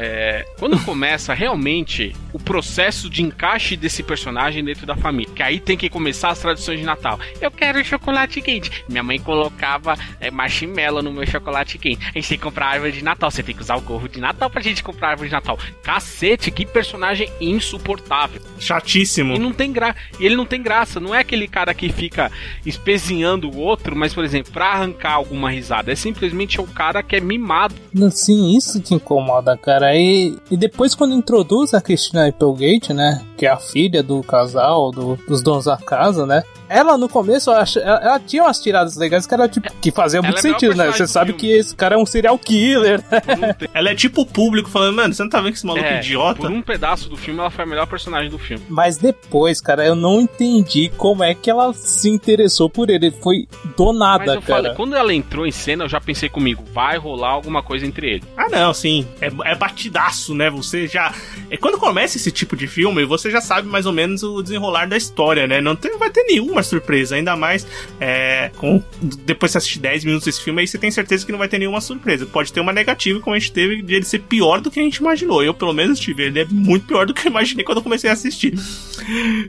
É, 0.00 0.46
quando 0.60 0.78
começa 0.84 1.34
realmente 1.34 2.14
o 2.32 2.38
processo 2.38 3.10
de 3.10 3.20
encaixe 3.20 3.76
desse 3.76 4.00
personagem 4.00 4.62
dentro 4.62 4.86
da 4.86 4.94
família, 4.94 5.34
que 5.34 5.42
aí 5.42 5.58
tem 5.58 5.76
que 5.76 5.90
começar 5.90 6.28
as 6.28 6.38
tradições 6.38 6.78
de 6.78 6.86
Natal. 6.86 7.18
Eu 7.40 7.50
quero 7.50 7.84
chocolate 7.84 8.40
quente. 8.40 8.84
Minha 8.88 9.02
mãe 9.02 9.18
colocava 9.18 9.96
é, 10.20 10.30
marshmallow 10.30 11.02
no 11.02 11.12
meu 11.12 11.26
chocolate 11.26 11.78
quente. 11.78 12.06
A 12.06 12.12
gente 12.12 12.28
tem 12.28 12.38
que 12.38 12.44
comprar 12.44 12.66
árvore 12.66 12.92
de 12.92 13.02
Natal. 13.02 13.28
Você 13.28 13.42
tem 13.42 13.52
que 13.52 13.60
usar 13.60 13.74
o 13.74 13.80
gorro 13.80 14.08
de 14.08 14.20
Natal 14.20 14.48
pra 14.48 14.62
gente 14.62 14.84
comprar 14.84 15.10
árvore 15.10 15.30
de 15.30 15.34
Natal. 15.34 15.58
Cacete, 15.82 16.52
que 16.52 16.64
personagem 16.64 17.28
insuportável. 17.40 18.40
Chatíssimo. 18.60 19.34
E 19.34 19.38
não 19.38 19.52
tem 19.52 19.72
gra... 19.72 19.96
e 20.20 20.26
ele 20.26 20.36
não 20.36 20.46
tem 20.46 20.62
graça, 20.62 21.00
não 21.00 21.12
é 21.12 21.20
aquele 21.20 21.48
cara 21.48 21.74
que 21.74 21.88
fica 21.88 22.30
espezinhando 22.64 23.50
o 23.50 23.56
outro, 23.56 23.96
mas 23.96 24.14
por 24.14 24.24
exemplo, 24.24 24.52
pra 24.52 24.74
arrancar 24.98 25.14
alguma 25.14 25.50
risada, 25.50 25.92
é 25.92 25.94
simplesmente 25.94 26.60
o 26.60 26.66
cara 26.66 27.02
que 27.02 27.16
é 27.16 27.20
mimado. 27.20 27.74
Sim, 28.10 28.56
isso 28.56 28.80
te 28.80 28.94
incomoda, 28.94 29.56
cara. 29.56 29.94
E, 29.96 30.36
e 30.50 30.56
depois, 30.56 30.94
quando 30.94 31.14
introduz 31.14 31.72
a 31.72 31.80
Christina 31.80 32.26
Applegate, 32.28 32.92
né? 32.92 33.22
Que 33.36 33.46
é 33.46 33.50
a 33.50 33.56
filha 33.56 34.02
do 34.02 34.22
casal, 34.22 34.90
do- 34.90 35.16
dos 35.28 35.42
donos 35.42 35.66
da 35.66 35.76
casa, 35.76 36.26
né? 36.26 36.42
Ela, 36.68 36.98
no 36.98 37.08
começo, 37.08 37.50
ela, 37.50 37.64
ela 38.02 38.20
tinha 38.20 38.42
umas 38.42 38.60
tiradas 38.60 38.94
legais 38.96 39.26
que 39.26 39.32
era 39.32 39.48
tipo, 39.48 39.72
que 39.80 39.90
fazia 39.90 40.20
muito 40.20 40.36
é 40.36 40.40
sentido, 40.42 40.74
né? 40.74 40.86
Você 40.92 41.06
sabe 41.06 41.32
filme. 41.32 41.40
que 41.40 41.50
esse 41.52 41.74
cara 41.74 41.94
é 41.94 41.98
um 41.98 42.04
serial 42.04 42.38
killer, 42.38 43.02
né? 43.10 43.22
Um, 43.62 43.68
Ela 43.72 43.90
é 43.90 43.94
tipo 43.94 44.22
o 44.22 44.26
público 44.26 44.68
falando, 44.68 44.96
mano, 44.96 45.14
você 45.14 45.22
não 45.22 45.30
tá 45.30 45.40
vendo 45.40 45.52
que 45.52 45.58
esse 45.58 45.66
maluco 45.66 45.86
é, 45.86 45.94
é, 45.94 45.98
idiota? 45.98 46.42
por 46.42 46.50
um 46.50 46.60
pedaço 46.60 47.08
do 47.08 47.16
filme, 47.16 47.40
ela 47.40 47.48
foi 47.50 47.64
a 47.64 47.66
melhor 47.66 47.86
personagem 47.86 48.30
do 48.30 48.38
filme. 48.38 48.62
Mas 48.68 48.98
depois, 48.98 49.60
cara, 49.62 49.86
eu 49.86 49.94
não 49.94 50.20
entendi 50.20 50.90
como 50.96 51.24
é 51.24 51.34
que 51.34 51.48
ela 51.50 51.72
se 51.72 52.10
interessou 52.10 52.68
por 52.68 52.90
ele. 52.90 53.10
Foi 53.12 53.48
do 53.76 53.86
Mas 53.86 53.98
nada, 53.98 54.34
eu 54.34 54.42
cara. 54.42 54.62
falei, 54.62 54.74
quando 54.88 54.96
ela 54.96 55.12
entrou 55.12 55.46
em 55.46 55.50
cena, 55.50 55.84
eu 55.84 55.88
já 55.88 56.00
pensei 56.00 56.30
comigo, 56.30 56.64
vai 56.72 56.96
rolar 56.96 57.28
alguma 57.28 57.62
coisa 57.62 57.84
entre 57.84 58.08
eles. 58.08 58.24
Ah, 58.34 58.48
não, 58.48 58.72
sim. 58.72 59.06
É, 59.20 59.30
é 59.50 59.54
batidaço, 59.54 60.34
né? 60.34 60.48
Você 60.48 60.86
já. 60.86 61.14
É, 61.50 61.58
quando 61.58 61.76
começa 61.76 62.16
esse 62.16 62.30
tipo 62.30 62.56
de 62.56 62.66
filme, 62.66 63.04
você 63.04 63.30
já 63.30 63.42
sabe 63.42 63.68
mais 63.68 63.84
ou 63.84 63.92
menos 63.92 64.22
o 64.22 64.40
desenrolar 64.40 64.86
da 64.86 64.96
história, 64.96 65.46
né? 65.46 65.60
Não 65.60 65.76
tem, 65.76 65.98
vai 65.98 66.08
ter 66.08 66.24
nenhuma 66.24 66.62
surpresa, 66.62 67.16
ainda 67.16 67.36
mais. 67.36 67.66
é, 68.00 68.50
com, 68.56 68.82
depois 69.26 69.52
você 69.52 69.58
assistir 69.58 69.78
10 69.78 70.04
minutos 70.04 70.24
desse 70.24 70.40
filme, 70.40 70.62
aí 70.62 70.66
você 70.66 70.78
tem 70.78 70.90
certeza 70.90 71.26
que 71.26 71.32
não 71.32 71.38
vai 71.38 71.48
ter 71.48 71.58
nenhuma 71.58 71.82
surpresa. 71.82 72.24
Pode 72.24 72.50
ter 72.50 72.60
uma 72.60 72.72
negativa, 72.72 73.20
como 73.20 73.36
a 73.36 73.38
gente 73.38 73.52
teve, 73.52 73.82
de 73.82 73.94
ele 73.94 74.06
ser 74.06 74.20
pior 74.20 74.62
do 74.62 74.70
que 74.70 74.80
a 74.80 74.82
gente 74.82 74.96
imaginou. 74.96 75.44
Eu, 75.44 75.52
pelo 75.52 75.74
menos, 75.74 76.00
tive. 76.00 76.22
Ele 76.22 76.40
é 76.40 76.46
muito 76.46 76.86
pior 76.86 77.04
do 77.04 77.12
que 77.12 77.26
eu 77.26 77.30
imaginei 77.30 77.62
quando 77.62 77.78
eu 77.78 77.84
comecei 77.84 78.08
a 78.08 78.14
assistir. 78.14 78.54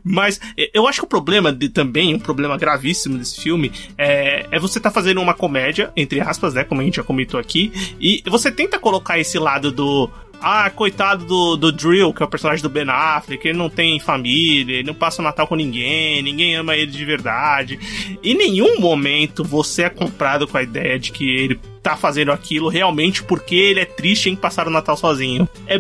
Mas 0.04 0.40
é, 0.58 0.70
eu 0.74 0.86
acho 0.86 1.00
que 1.00 1.06
o 1.06 1.10
problema 1.10 1.54
de, 1.54 1.70
também, 1.70 2.14
um 2.14 2.20
problema 2.20 2.58
gravíssimo 2.58 3.18
desse 3.18 3.40
filme, 3.40 3.72
é, 3.98 4.46
é 4.52 4.60
você 4.60 4.82
tá 4.82 4.92
fazendo 4.92 5.22
uma 5.22 5.29
comédia, 5.34 5.92
entre 5.96 6.20
aspas, 6.20 6.54
né? 6.54 6.64
Como 6.64 6.82
a 6.82 6.84
gente 6.84 6.98
já 6.98 7.04
comentou 7.04 7.40
aqui, 7.40 7.72
e 8.00 8.22
você 8.26 8.52
tenta 8.52 8.80
colocar 8.80 9.20
esse 9.20 9.38
lado 9.38 9.72
do. 9.72 10.10
Ah, 10.42 10.70
coitado 10.70 11.26
do, 11.26 11.58
do 11.58 11.70
Drill, 11.70 12.14
que 12.14 12.24
é 12.24 12.26
o 12.26 12.30
personagem 12.30 12.64
do 12.64 12.70
Ben 12.70 12.86
Affleck, 12.88 13.46
ele 13.46 13.58
não 13.58 13.70
tem 13.70 14.00
família, 14.00 14.76
ele 14.78 14.88
não 14.88 14.94
passa 14.94 15.22
o 15.22 15.26
Natal 15.26 15.46
com 15.46 15.56
ninguém, 15.56 16.22
ninguém 16.22 16.56
ama 16.56 16.78
ele 16.78 16.92
de 16.92 17.04
verdade. 17.04 17.78
Em 18.24 18.36
nenhum 18.36 18.80
momento 18.80 19.44
você 19.44 19.84
é 19.84 19.90
comprado 19.90 20.48
com 20.48 20.58
a 20.58 20.64
ideia 20.64 20.98
de 20.98 21.12
que 21.12 21.30
ele 21.30 21.60
tá 21.84 21.98
fazendo 21.98 22.32
aquilo 22.32 22.70
realmente 22.70 23.22
porque 23.22 23.54
ele 23.54 23.82
é 23.82 23.86
triste 23.86 24.30
em 24.30 24.36
passar 24.36 24.66
o 24.66 24.72
Natal 24.72 24.96
sozinho. 24.96 25.46
É, 25.68 25.78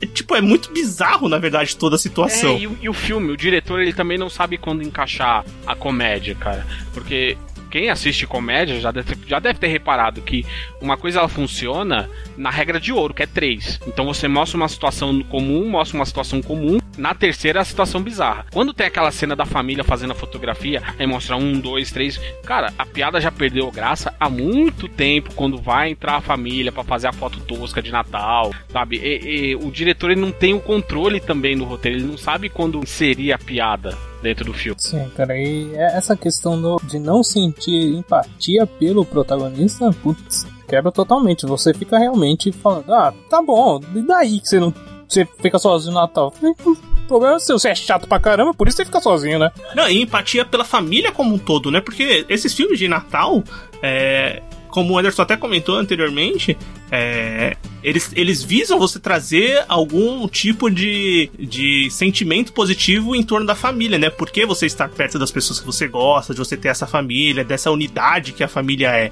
é, 0.00 0.06
tipo, 0.06 0.34
é 0.34 0.40
muito 0.40 0.70
bizarro, 0.72 1.28
na 1.28 1.38
verdade, 1.38 1.76
toda 1.76 1.96
a 1.96 1.98
situação. 1.98 2.50
É, 2.50 2.58
e, 2.58 2.68
e 2.82 2.88
o 2.88 2.92
filme, 2.92 3.32
o 3.32 3.36
diretor, 3.36 3.80
ele 3.80 3.92
também 3.92 4.18
não 4.18 4.28
sabe 4.28 4.58
quando 4.58 4.82
encaixar 4.82 5.44
a 5.66 5.74
comédia, 5.74 6.34
cara. 6.34 6.66
Porque 6.92 7.36
quem 7.70 7.90
assiste 7.90 8.26
comédia 8.26 8.80
já 8.80 8.90
deve, 8.90 9.16
já 9.26 9.38
deve 9.38 9.58
ter 9.58 9.68
reparado 9.68 10.20
que 10.22 10.44
uma 10.80 10.96
coisa 10.96 11.18
ela 11.18 11.28
funciona 11.28 12.08
na 12.36 12.50
regra 12.50 12.78
de 12.80 12.92
ouro, 12.92 13.14
que 13.14 13.22
é 13.22 13.26
três. 13.26 13.80
Então 13.86 14.04
você 14.06 14.28
mostra 14.28 14.56
uma 14.56 14.68
situação 14.68 15.22
comum, 15.24 15.68
mostra 15.68 15.98
uma 15.98 16.06
situação 16.06 16.40
comum, 16.42 16.78
na 16.96 17.14
terceira 17.14 17.60
a 17.60 17.64
situação 17.64 18.00
bizarra. 18.02 18.46
Quando 18.52 18.72
tem 18.72 18.86
aquela 18.86 19.10
cena 19.10 19.36
da 19.36 19.44
família 19.44 19.84
fazendo 19.84 20.12
a 20.12 20.14
fotografia, 20.14 20.82
aí 20.98 21.06
mostra 21.06 21.36
um, 21.36 21.58
dois, 21.58 21.90
três. 21.90 22.18
Cara, 22.44 22.72
a 22.78 22.86
piada 22.86 23.20
já 23.20 23.30
perdeu 23.30 23.70
graça 23.70 24.14
há 24.18 24.28
muito 24.30 24.88
tempo 24.88 25.34
quando 25.34 25.58
vai 25.58 25.90
entrar 25.90 26.16
a 26.16 26.20
família 26.20 26.72
pra 26.72 26.84
fazer 26.84 27.08
a 27.08 27.12
foto 27.12 27.40
tosca 27.40 27.82
de 27.82 27.90
Natal, 27.92 28.52
sabe? 28.70 28.96
E- 28.96 29.50
e 29.50 29.56
o 29.56 29.70
diretor 29.70 30.10
ele 30.10 30.20
não 30.20 30.32
tem 30.32 30.54
o 30.54 30.60
controle 30.60 31.20
também 31.20 31.56
do 31.56 31.64
roteiro, 31.64 31.98
ele 31.98 32.06
não 32.06 32.18
sabe 32.18 32.48
quando 32.48 32.78
inserir 32.78 33.32
a 33.32 33.38
piada 33.38 33.96
dentro 34.22 34.44
do 34.44 34.52
filme. 34.52 34.80
Sim, 34.80 35.08
cara, 35.16 35.36
e 35.38 35.74
é 35.74 35.96
essa 35.96 36.16
questão 36.16 36.60
do- 36.60 36.80
de 36.84 36.98
não 36.98 37.22
sentir 37.22 37.94
empatia 37.94 38.66
pelo 38.66 39.04
protagonista, 39.04 39.90
putz, 40.02 40.46
quebra 40.68 40.90
totalmente. 40.92 41.46
Você 41.46 41.72
fica 41.74 41.98
realmente 41.98 42.50
falando, 42.52 42.92
ah, 42.92 43.12
tá 43.30 43.40
bom, 43.42 43.80
e 43.94 44.00
daí 44.02 44.40
que 44.40 44.48
você 44.48 44.58
não. 44.60 44.72
Você 45.08 45.24
fica 45.40 45.56
sozinho 45.58 45.94
no 45.94 46.00
Natal? 46.00 46.32
O 46.42 46.76
problema 47.06 47.36
é 47.36 47.38
seu, 47.38 47.56
você 47.58 47.68
é 47.68 47.74
chato 47.76 48.08
pra 48.08 48.18
caramba, 48.18 48.52
por 48.52 48.66
isso 48.66 48.78
você 48.78 48.84
fica 48.84 49.00
sozinho, 49.00 49.38
né? 49.38 49.52
Não, 49.76 49.88
e 49.88 50.02
empatia 50.02 50.44
pela 50.44 50.64
família 50.64 51.12
como 51.12 51.32
um 51.32 51.38
todo, 51.38 51.70
né? 51.70 51.80
Porque 51.80 52.26
esses 52.28 52.52
filmes 52.52 52.76
de 52.76 52.88
Natal, 52.88 53.44
é, 53.80 54.42
como 54.76 54.92
o 54.92 54.98
Anderson 54.98 55.22
até 55.22 55.38
comentou 55.38 55.76
anteriormente, 55.76 56.54
é, 56.90 57.56
eles, 57.82 58.10
eles 58.14 58.42
visam 58.42 58.78
você 58.78 59.00
trazer 59.00 59.64
algum 59.68 60.28
tipo 60.28 60.68
de, 60.68 61.30
de 61.38 61.88
sentimento 61.90 62.52
positivo 62.52 63.16
em 63.16 63.22
torno 63.22 63.46
da 63.46 63.54
família, 63.54 63.96
né? 63.96 64.10
Porque 64.10 64.44
você 64.44 64.66
estar 64.66 64.88
perto 64.90 65.18
das 65.18 65.30
pessoas 65.30 65.60
que 65.60 65.64
você 65.64 65.88
gosta, 65.88 66.34
de 66.34 66.38
você 66.38 66.58
ter 66.58 66.68
essa 66.68 66.86
família, 66.86 67.42
dessa 67.42 67.70
unidade 67.70 68.34
que 68.34 68.44
a 68.44 68.48
família 68.48 68.90
é. 68.90 69.10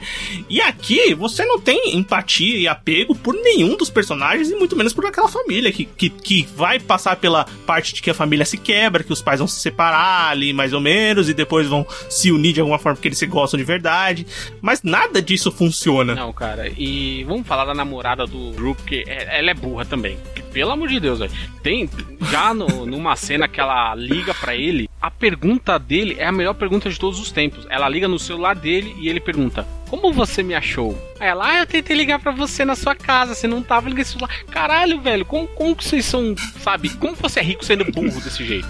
E 0.51 0.61
aqui 0.61 1.15
você 1.15 1.47
não 1.47 1.59
tem 1.59 1.97
empatia 1.97 2.59
e 2.59 2.69
apego 2.69 3.15
por 3.15 3.33
nenhum 3.33 3.75
dos 3.75 3.89
personagens 3.89 4.51
e 4.51 4.57
muito 4.57 4.77
menos 4.77 4.93
por 4.93 5.07
aquela 5.07 5.29
família 5.29 5.73
que, 5.73 5.87
que, 5.87 6.11
que 6.11 6.47
vai 6.55 6.79
passar 6.79 7.17
pela 7.17 7.47
parte 7.65 7.95
de 7.95 8.03
que 8.03 8.11
a 8.11 8.15
família 8.15 8.45
se 8.45 8.59
quebra, 8.59 9.03
que 9.03 9.13
os 9.15 9.23
pais 9.23 9.39
vão 9.39 9.49
se 9.49 9.61
separar 9.61 10.29
ali 10.29 10.53
mais 10.53 10.75
ou 10.75 10.81
menos 10.81 11.31
e 11.31 11.33
depois 11.33 11.67
vão 11.67 11.87
se 12.11 12.31
unir 12.31 12.53
de 12.53 12.61
alguma 12.61 12.79
forma 12.79 12.97
porque 12.97 13.09
eles 13.09 13.19
se 13.19 13.27
gostam 13.27 13.57
de 13.57 13.65
verdade. 13.65 14.27
Mas 14.61 14.83
nada 14.83 15.23
disso 15.23 15.54
funciona. 15.55 16.15
Não, 16.15 16.33
cara, 16.33 16.69
e 16.77 17.25
vamos 17.25 17.47
falar 17.47 17.65
da 17.65 17.75
namorada 17.75 18.27
do 18.27 18.51
Drew, 18.53 18.75
porque 18.75 19.05
é- 19.07 19.39
ela 19.39 19.51
é 19.51 19.55
burra 19.55 19.85
também. 19.85 20.19
Pelo 20.53 20.71
amor 20.71 20.89
de 20.89 21.01
Deus, 21.01 21.19
velho. 21.19 21.33
Tem, 21.63 21.89
já 22.31 22.53
no- 22.55 22.85
numa 22.87 23.17
cena 23.17 23.49
que 23.49 23.61
ela 23.61 23.95
liga 23.95 24.33
pra 24.35 24.55
ele, 24.55 24.89
a 25.01 25.11
pergunta 25.11 25.79
dele 25.79 26.17
é 26.19 26.27
a 26.27 26.33
melhor 26.33 26.55
pergunta 26.55 26.89
de 26.89 26.99
todos 26.99 27.19
os 27.19 27.33
tempos. 27.33 27.67
Ela 27.71 27.89
liga 27.89 28.07
no 28.07 28.19
celular 28.19 28.55
dele 28.55 28.95
e 29.01 29.09
ele 29.09 29.19
pergunta: 29.21 29.67
Como 29.91 30.13
você 30.13 30.43
me 30.43 30.55
achou? 30.55 30.97
Aí 31.19 31.29
ela, 31.29 31.49
ah, 31.49 31.59
eu 31.61 31.67
tentei 31.67 31.97
ligar 31.97 32.19
pra 32.21 32.31
você 32.33 32.65
na 32.65 32.77
sua 32.77 32.95
casa, 32.95 33.35
você 33.35 33.47
não 33.49 33.63
tava 33.63 33.89
ligando 33.89 34.05
celular. 34.07 34.31
Caralho, 34.51 35.01
velho, 35.01 35.25
como, 35.25 35.47
como 35.49 35.75
que 35.75 35.85
vocês 35.85 36.05
são, 36.05 36.35
sabe? 36.61 36.89
Como 36.97 37.15
você 37.17 37.41
é 37.41 37.43
rico 37.43 37.65
sendo 37.65 37.85
burro 37.91 38.21
desse 38.21 38.45
jeito? 38.45 38.69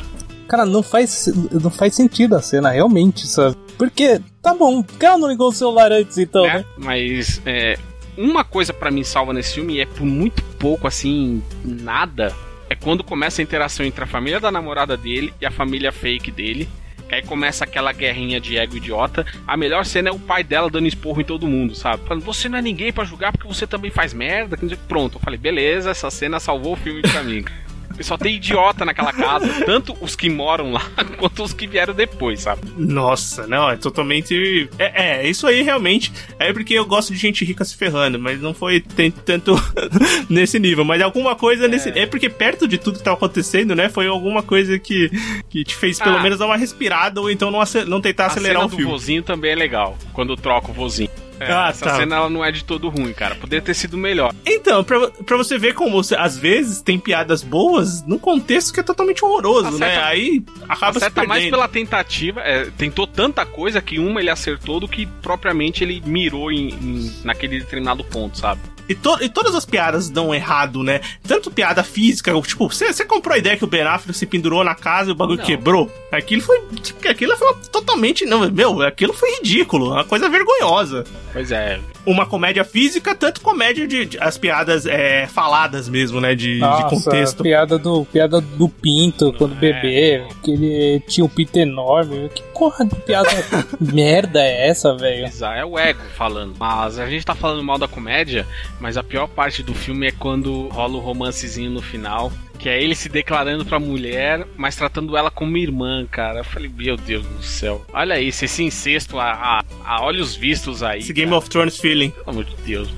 Cara, 0.49 0.65
não 0.65 0.83
faz, 0.83 1.33
não 1.51 1.71
faz 1.71 1.95
sentido 1.95 2.37
a 2.37 2.43
cena, 2.43 2.71
realmente, 2.71 3.27
sabe? 3.27 3.57
Porque, 3.79 4.21
tá 4.43 4.55
bom, 4.55 4.83
por 4.83 4.99
que 4.99 5.07
ela 5.07 5.19
não 5.19 5.29
ligou 5.29 5.49
o 5.49 5.53
celular 5.53 5.91
antes 5.91 6.19
então, 6.19 6.45
né? 6.45 6.65
Mas 6.77 7.41
é, 7.45 7.79
uma 8.17 8.45
coisa 8.45 8.73
pra 8.73 8.91
mim 8.91 9.03
salva 9.03 9.33
nesse 9.33 9.55
filme 9.55 9.75
e 9.75 9.81
é 9.81 9.87
por 9.87 10.05
muito 10.05 10.43
pouco 10.59 10.87
assim, 10.87 11.43
nada, 11.65 12.33
é 12.69 12.75
quando 12.75 13.05
começa 13.05 13.41
a 13.41 13.45
interação 13.45 13.85
entre 13.85 14.05
a 14.05 14.07
família 14.07 14.41
da 14.41 14.51
namorada 14.51 14.97
dele 14.97 15.33
e 15.41 15.47
a 15.47 15.51
família 15.51 15.93
fake 15.93 16.31
dele. 16.31 16.69
Que 17.09 17.17
aí 17.17 17.23
começa 17.23 17.65
aquela 17.65 17.93
guerrinha 17.93 18.41
de 18.41 18.57
ego 18.57 18.79
idiota. 18.79 19.27
A 19.47 19.59
melhor 19.59 19.85
cena 19.85 20.09
é 20.09 20.13
o 20.13 20.19
pai 20.19 20.43
dela 20.43 20.71
dando 20.71 20.87
esporro 20.87 21.21
em 21.21 21.25
todo 21.25 21.47
mundo, 21.47 21.75
sabe? 21.75 22.03
Falando, 22.07 22.25
você 22.25 22.49
não 22.49 22.59
é 22.59 22.63
ninguém 22.63 22.95
para 22.95 23.05
julgar 23.05 23.31
porque 23.31 23.47
você 23.47 23.67
também 23.67 23.91
faz 23.91 24.15
merda. 24.15 24.59
Pronto, 24.89 25.19
eu 25.19 25.21
falei, 25.21 25.39
beleza, 25.39 25.91
essa 25.91 26.11
cena 26.11 26.41
salvou 26.41 26.73
o 26.73 26.77
filme 26.77 27.03
pra 27.03 27.23
mim. 27.23 27.45
Só 28.01 28.17
tem 28.17 28.37
idiota 28.37 28.85
naquela 28.85 29.13
casa, 29.13 29.49
tanto 29.65 29.97
os 30.01 30.17
que 30.17 30.29
moram 30.29 30.73
lá 30.73 30.83
quanto 31.19 31.43
os 31.43 31.53
que 31.53 31.67
vieram 31.67 31.95
depois, 31.95 32.41
sabe? 32.41 32.63
Nossa, 32.77 33.47
não, 33.47 33.71
é 33.71 33.77
totalmente. 33.77 34.69
É, 34.79 35.21
é 35.21 35.29
isso 35.29 35.47
aí 35.47 35.63
realmente. 35.63 36.13
É 36.39 36.53
porque 36.53 36.75
eu 36.75 36.85
gosto 36.85 37.13
de 37.13 37.19
gente 37.19 37.45
rica 37.45 37.65
se 37.65 37.77
ferrando, 37.77 38.19
mas 38.19 38.41
não 38.41 38.55
foi 38.55 38.81
tanto 38.81 39.55
nesse 40.29 40.59
nível. 40.59 40.85
Mas 40.85 41.01
alguma 41.03 41.35
coisa 41.35 41.67
é. 41.67 41.69
nesse. 41.69 41.91
É 41.91 42.07
porque 42.07 42.29
perto 42.29 42.67
de 42.67 42.79
tudo 42.79 42.99
que 42.99 43.05
tá 43.05 43.13
acontecendo, 43.13 43.75
né? 43.75 43.89
Foi 43.89 44.07
alguma 44.07 44.43
coisa 44.43 44.79
que, 44.79 45.11
que 45.49 45.65
te 45.65 45.75
fez 45.75 45.99
pelo 45.99 46.17
ah. 46.17 46.23
menos 46.23 46.39
dar 46.39 46.47
uma 46.47 46.57
respirada 46.57 47.21
ou 47.21 47.31
então 47.31 47.51
não, 47.51 47.61
não 47.87 48.01
tentar 48.01 48.27
acelerar 48.27 48.65
o 48.65 48.69
filme. 48.69 48.85
O 48.85 48.91
vozinho 48.91 49.23
também 49.23 49.53
é 49.53 49.55
legal, 49.55 49.97
quando 50.13 50.37
troca 50.37 50.71
o 50.71 50.75
vozinho. 50.75 51.11
É, 51.45 51.53
ah, 51.53 51.69
essa 51.69 51.85
tá. 51.85 51.97
cena 51.97 52.17
ela 52.17 52.31
não 52.31 52.45
é 52.45 52.51
de 52.51 52.65
todo 52.65 52.89
ruim, 52.89 53.13
cara. 53.13 53.35
Poderia 53.35 53.63
ter 53.63 53.75
sido 53.75 53.97
melhor. 53.97 54.33
Então, 54.47 54.83
pra, 54.85 55.09
pra 55.09 55.37
você 55.37 55.59
ver 55.59 55.75
como 55.75 55.91
você, 55.91 56.15
às 56.15 56.37
vezes 56.37 56.81
tem 56.81 56.99
piadas 56.99 57.43
boas 57.43 58.05
num 58.07 58.19
contexto 58.19 58.73
que 58.73 58.81
é 58.81 58.83
totalmente 58.83 59.25
horroroso, 59.25 59.79
né? 59.79 60.03
Aí 60.05 60.45
acaba 60.69 60.99
se 60.99 61.11
perdendo. 61.11 61.29
mais 61.29 61.51
pela 61.51 61.69
tentativa. 61.69 62.41
É, 62.41 62.67
tentou 62.77 63.07
tanta 63.07 63.45
coisa 63.45 63.81
que 63.81 63.99
uma 63.99 64.21
ele 64.21 64.31
acertou 64.31 64.81
do 64.81 64.89
que 64.89 65.07
propriamente 65.07 65.85
ele 65.85 66.03
mirou 66.05 66.51
em, 66.51 66.69
em 66.71 67.13
naquele 67.25 67.61
determinado 67.61 68.05
ponto, 68.05 68.39
sabe? 68.39 68.61
E, 68.89 68.95
to 68.95 69.19
e 69.21 69.29
todas 69.29 69.55
as 69.55 69.65
piadas 69.65 70.11
dão 70.11 70.35
errado, 70.35 70.83
né? 70.83 71.01
Tanto 71.27 71.51
piada 71.51 71.83
física, 71.83 72.33
tipo, 72.43 72.69
você 72.69 73.05
comprou 73.05 73.35
a 73.35 73.39
ideia 73.39 73.57
que 73.57 73.65
o 73.65 73.69
Ben 73.69 73.83
Affleck 73.83 74.17
se 74.17 74.27
pendurou 74.27 74.63
na 74.63 74.75
casa 74.75 75.11
e 75.11 75.13
o 75.13 75.15
bagulho 75.15 75.39
não. 75.39 75.45
quebrou. 75.45 75.91
Aquilo 76.13 76.43
foi. 76.43 76.63
Aquilo 77.09 77.37
foi 77.37 77.55
totalmente. 77.73 78.25
Não, 78.27 78.51
meu, 78.51 78.83
aquilo 78.83 79.13
foi 79.13 79.37
ridículo. 79.37 79.93
Uma 79.93 80.05
coisa 80.05 80.29
vergonhosa. 80.29 81.05
Pois 81.33 81.51
é. 81.51 81.81
Uma 82.07 82.27
comédia 82.27 82.65
física, 82.65 83.15
tanto 83.15 83.41
comédia 83.41 83.87
de, 83.87 84.07
de 84.07 84.19
as 84.19 84.37
piadas 84.37 84.87
é, 84.87 85.27
faladas 85.27 85.89
mesmo, 85.89 86.21
né? 86.21 86.35
De, 86.35 86.59
Nossa, 86.59 86.85
de 86.85 86.91
contexto. 86.91 87.43
Piada 87.43 87.79
do, 87.79 88.05
piada 88.05 88.41
do 88.41 88.69
pinto 88.69 89.33
quando 89.33 89.55
é. 89.55 89.59
bebê, 89.59 90.27
que 90.43 90.51
ele 90.51 91.01
tinha 91.07 91.25
um 91.25 91.29
pinto 91.29 91.59
enorme. 91.59 92.29
Que 92.35 92.43
porra 92.55 92.85
de 92.85 92.95
piada 92.97 93.31
merda 93.81 94.43
é 94.43 94.69
essa, 94.69 94.97
velho? 94.97 95.31
É 95.57 95.65
o 95.65 95.79
ego 95.79 96.01
falando. 96.17 96.55
Mas 96.59 96.99
a 96.99 97.07
gente 97.07 97.25
tá 97.25 97.35
falando 97.35 97.63
mal 97.63 97.79
da 97.79 97.89
comédia, 97.89 98.47
mas 98.81 98.97
a 98.97 99.03
pior 99.03 99.27
parte 99.27 99.63
do 99.63 99.75
filme 99.75 100.07
é 100.07 100.13
quando 100.13 100.69
rola 100.69 100.95
o 100.95 100.99
um 100.99 101.01
romancezinho 101.01 101.71
no 101.71 101.81
final. 101.83 102.33
Que 102.65 102.71
é 102.71 102.83
ele 102.83 102.95
se 102.95 103.11
declarando 103.11 103.63
pra 103.63 103.79
mulher, 103.79 104.47
mas 104.57 104.75
tratando 104.75 105.19
ela 105.19 105.31
como 105.31 105.55
irmã, 105.59 106.07
cara. 106.11 106.39
Eu 106.39 106.45
falei, 106.45 106.71
meu 106.75 106.97
Deus 106.97 107.27
do 107.27 107.43
céu. 107.43 107.85
Olha 107.93 108.19
isso, 108.19 108.43
esse 108.43 108.63
incesto 108.63 109.21
a, 109.21 109.33
a, 109.33 109.65
a 109.85 110.03
olhos 110.03 110.35
vistos 110.35 110.83
aí. 110.83 111.01
Esse 111.01 111.13
cara. 111.13 111.27
Game 111.27 111.37
of 111.37 111.51
Thrones 111.51 111.77
feeling. 111.77 112.09
Pelo 112.09 112.31
amor 112.31 112.45
de 112.45 112.57
Deus. 112.65 112.89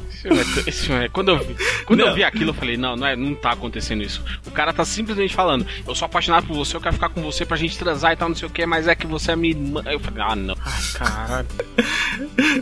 Esse 0.66 0.86
filme, 0.86 1.08
quando 1.08 1.30
eu, 1.30 1.38
vi, 1.38 1.56
quando 1.84 2.00
eu 2.00 2.14
vi 2.14 2.24
aquilo, 2.24 2.50
eu 2.50 2.54
falei, 2.54 2.76
não, 2.76 2.96
não, 2.96 3.06
é, 3.06 3.16
não 3.16 3.34
tá 3.34 3.52
acontecendo 3.52 4.02
isso. 4.02 4.22
O 4.46 4.50
cara 4.50 4.72
tá 4.72 4.84
simplesmente 4.84 5.34
falando, 5.34 5.66
eu 5.86 5.94
sou 5.94 6.06
apaixonado 6.06 6.46
por 6.46 6.54
você, 6.54 6.76
eu 6.76 6.80
quero 6.80 6.94
ficar 6.94 7.08
com 7.08 7.22
você 7.22 7.44
pra 7.44 7.56
gente 7.56 7.78
transar 7.78 8.12
e 8.12 8.16
tal, 8.16 8.28
não 8.28 8.36
sei 8.36 8.48
o 8.48 8.50
que, 8.50 8.64
mas 8.66 8.88
é 8.88 8.94
que 8.94 9.06
você 9.06 9.32
é 9.32 9.36
minha 9.36 9.54
irmã. 9.54 9.82
Eu 9.86 10.00
falei, 10.00 10.22
ah, 10.22 10.36
não. 10.36 10.56
Ai, 10.64 10.82
caralho. 10.94 11.46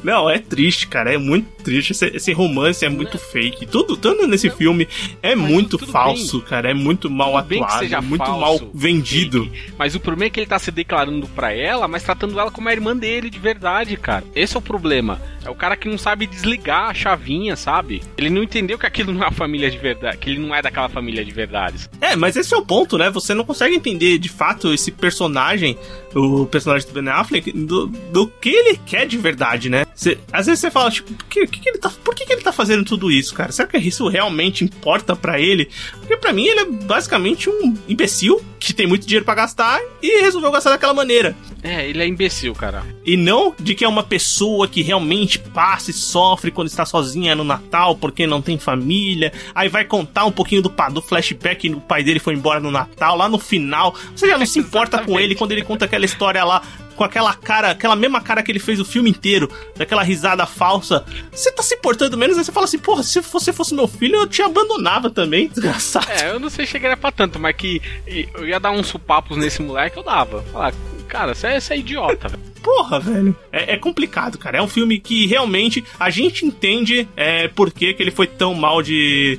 Não, 0.03 0.29
é 0.29 0.39
triste, 0.39 0.89
cara, 0.89 1.15
é 1.15 1.19
muito 1.19 1.47
triste. 1.63 1.93
Esse, 1.93 2.07
esse 2.07 2.33
romance 2.33 2.85
é 2.85 2.89
muito 2.89 3.19
fake. 3.19 3.67
Tudo, 3.67 3.97
tudo 3.97 4.27
nesse 4.27 4.49
não, 4.49 4.57
filme 4.57 4.89
é 5.23 5.35
muito 5.35 5.79
falso, 5.79 6.39
bem. 6.39 6.49
cara, 6.49 6.71
é 6.71 6.75
muito 6.75 7.09
mal 7.09 7.43
tudo 7.43 7.65
atuado, 7.65 8.03
muito 8.07 8.25
falso, 8.25 8.41
mal 8.41 8.71
vendido. 8.75 9.45
Fake, 9.45 9.73
mas 9.79 9.95
o 9.95 10.01
problema 10.01 10.27
é 10.27 10.31
que 10.31 10.41
ele 10.41 10.47
tá 10.47 10.59
se 10.59 10.71
declarando 10.71 11.27
pra 11.29 11.53
ela, 11.53 11.87
mas 11.87 12.03
tratando 12.03 12.39
ela 12.39 12.51
como 12.51 12.69
a 12.69 12.73
irmã 12.73 12.97
dele 12.97 13.31
de 13.31 13.39
verdade, 13.39 13.97
cara. 13.97 14.25
Esse 14.35 14.57
é 14.57 14.59
o 14.59 14.63
problema. 14.63 15.21
É 15.45 15.51
o 15.51 15.55
cara 15.55 15.77
que 15.77 15.89
não 15.89 15.99
sabe 15.99 16.27
desligar 16.27 16.91
a 16.91 16.95
chavinha, 16.95 17.54
sabe? 17.57 18.03
Ele 18.17 18.31
não 18.31 18.43
entendeu 18.43 18.79
que 18.79 18.87
aquilo 18.87 19.13
não 19.13 19.27
é 19.27 19.31
família 19.31 19.71
de 19.71 19.79
verdade, 19.79 20.19
que 20.19 20.31
ele 20.31 20.39
não 20.39 20.55
é 20.55 20.63
daquela 20.63 20.89
família 20.89 21.25
de 21.25 21.33
verdades. 21.33 21.89
É, 22.01 22.17
mas 22.17 22.37
esse 22.37 22.55
é 22.55 22.57
o 22.57 22.65
ponto, 22.65 22.97
né? 22.97 23.11
Você 23.11 23.35
não 23.35 23.45
consegue 23.45 23.75
entender 23.75 24.19
de 24.19 24.29
fato 24.29 24.73
esse 24.73 24.91
personagem, 24.91 25.79
o 26.15 26.47
personagem 26.47 26.89
do 26.89 26.95
Ben 26.95 27.13
Affleck, 27.13 27.53
do, 27.53 27.87
do 27.87 28.27
que 28.27 28.51
ele 28.51 28.79
quer 28.87 29.07
de 29.07 29.17
verdade, 29.19 29.69
né? 29.69 29.87
Às 30.33 30.47
vezes 30.47 30.61
você 30.61 30.71
fala, 30.71 30.91
tipo, 30.91 31.13
por, 31.13 31.27
que, 31.27 31.47
que, 31.47 31.69
ele 31.69 31.79
tá, 31.79 31.91
por 32.03 32.15
que, 32.15 32.27
que 32.27 32.33
ele 32.33 32.43
tá 32.43 32.53
fazendo 32.53 32.85
tudo 32.85 33.11
isso, 33.11 33.35
cara? 33.35 33.53
Será 33.53 33.69
que 33.69 33.79
isso 33.79 34.09
realmente 34.09 34.65
importa 34.65 35.15
para 35.15 35.41
ele? 35.41 35.69
Porque 35.99 36.17
para 36.17 36.33
mim 36.33 36.47
ele 36.47 36.61
é 36.61 36.65
basicamente 36.65 37.49
um 37.49 37.75
imbecil 37.89 38.41
que 38.59 38.73
tem 38.73 38.87
muito 38.87 39.07
dinheiro 39.07 39.25
para 39.25 39.35
gastar 39.35 39.81
e 40.03 40.23
resolveu 40.23 40.51
gastar 40.51 40.71
daquela 40.71 40.95
maneira. 40.95 41.37
É, 41.63 41.89
ele 41.89 42.03
é 42.03 42.07
imbecil, 42.07 42.55
cara. 42.55 42.83
E 43.05 43.17
não 43.17 43.55
de 43.59 43.75
que 43.75 43.85
é 43.85 43.89
uma 43.89 44.03
pessoa 44.03 44.67
que 44.67 44.83
realmente 44.83 45.39
passa 45.39 45.91
e 45.91 45.95
sofre 45.95 46.51
quando 46.51 46.69
está 46.69 46.85
sozinha 46.85 47.34
no 47.35 47.45
Natal 47.45 47.97
porque 47.97 48.27
não 48.27 48.41
tem 48.41 48.59
família. 48.59 49.33
Aí 49.55 49.69
vai 49.69 49.85
contar 49.85 50.25
um 50.25 50.33
pouquinho 50.33 50.63
do, 50.63 50.73
do 50.93 51.03
flashback 51.03 51.75
o 51.75 51.81
pai 51.81 52.03
dele 52.03 52.19
foi 52.19 52.35
embora 52.35 52.61
no 52.61 52.71
Natal. 52.71 53.17
Lá 53.17 53.29
no 53.29 53.39
final, 53.39 53.95
você 54.15 54.29
já 54.29 54.39
não 54.39 54.47
se 54.47 54.59
importa 54.59 54.99
com 54.99 55.19
ele 55.19 55.35
quando 55.35 55.53
ele 55.53 55.63
conta 55.63 55.85
aquela 55.85 56.05
história 56.05 56.45
lá 56.45 56.63
com 56.95 57.05
aquela 57.05 57.35
cara, 57.35 57.71
aquela 57.71 57.97
mesma 57.97 58.21
cara 58.21 58.43
que 58.43 58.51
ele 58.51 58.59
fez 58.59 58.81
o 58.81 58.85
filme 58.85 59.11
inteiro, 59.11 59.51
daquela 59.77 60.03
risada 60.03 60.47
falsa. 60.47 61.05
Você 61.31 61.51
tá 61.51 61.63
se 61.63 61.77
portando 61.77 62.17
menos, 62.17 62.39
aí 62.39 62.45
você 62.45 62.53
fala 62.53 62.65
assim, 62.65 62.79
porra, 62.79 63.03
se 63.03 63.21
você 63.21 63.53
fosse 63.53 63.75
meu 63.75 63.89
filho, 63.89 64.17
eu 64.17 64.27
te 64.27 64.43
abandonava 64.43 65.11
também, 65.11 65.49
desgraçado. 65.53 66.11
É, 66.11 66.31
eu 66.31 66.39
não 66.39 66.49
sei 66.49 66.67
se 66.67 66.73
chegaria 66.73 66.97
pra 66.97 67.11
tanto, 67.11 67.39
mas 67.39 67.57
que 67.57 67.83
eu 68.07 68.47
ia 68.47 68.61
dar 68.61 68.71
uns 68.71 68.87
supapos 68.87 69.37
nesse 69.37 69.61
moleque, 69.61 69.97
eu 69.97 70.03
dava. 70.03 70.43
Falar, 70.53 70.73
cara, 71.15 71.33
você 71.33 71.47
é, 71.47 71.61
você 71.61 71.75
é 71.75 71.79
idiota, 71.79 72.29
velho. 72.29 72.43
Porra, 72.61 72.99
velho. 72.99 73.37
É, 73.53 73.75
é, 73.75 73.79
complicado, 73.79 74.37
cara. 74.37 74.59
É 74.59 74.63
um 74.63 74.67
filme 74.67 74.99
que 74.99 75.27
realmente 75.27 75.85
a 76.01 76.11
gente 76.11 76.45
entende 76.45 77.07
é, 77.17 77.47
por 77.47 77.73
que, 77.73 77.95
que 77.95 78.03
ele 78.03 78.11
foi 78.11 78.27
tão 78.27 78.53
mal 78.53 78.83
de 78.83 79.39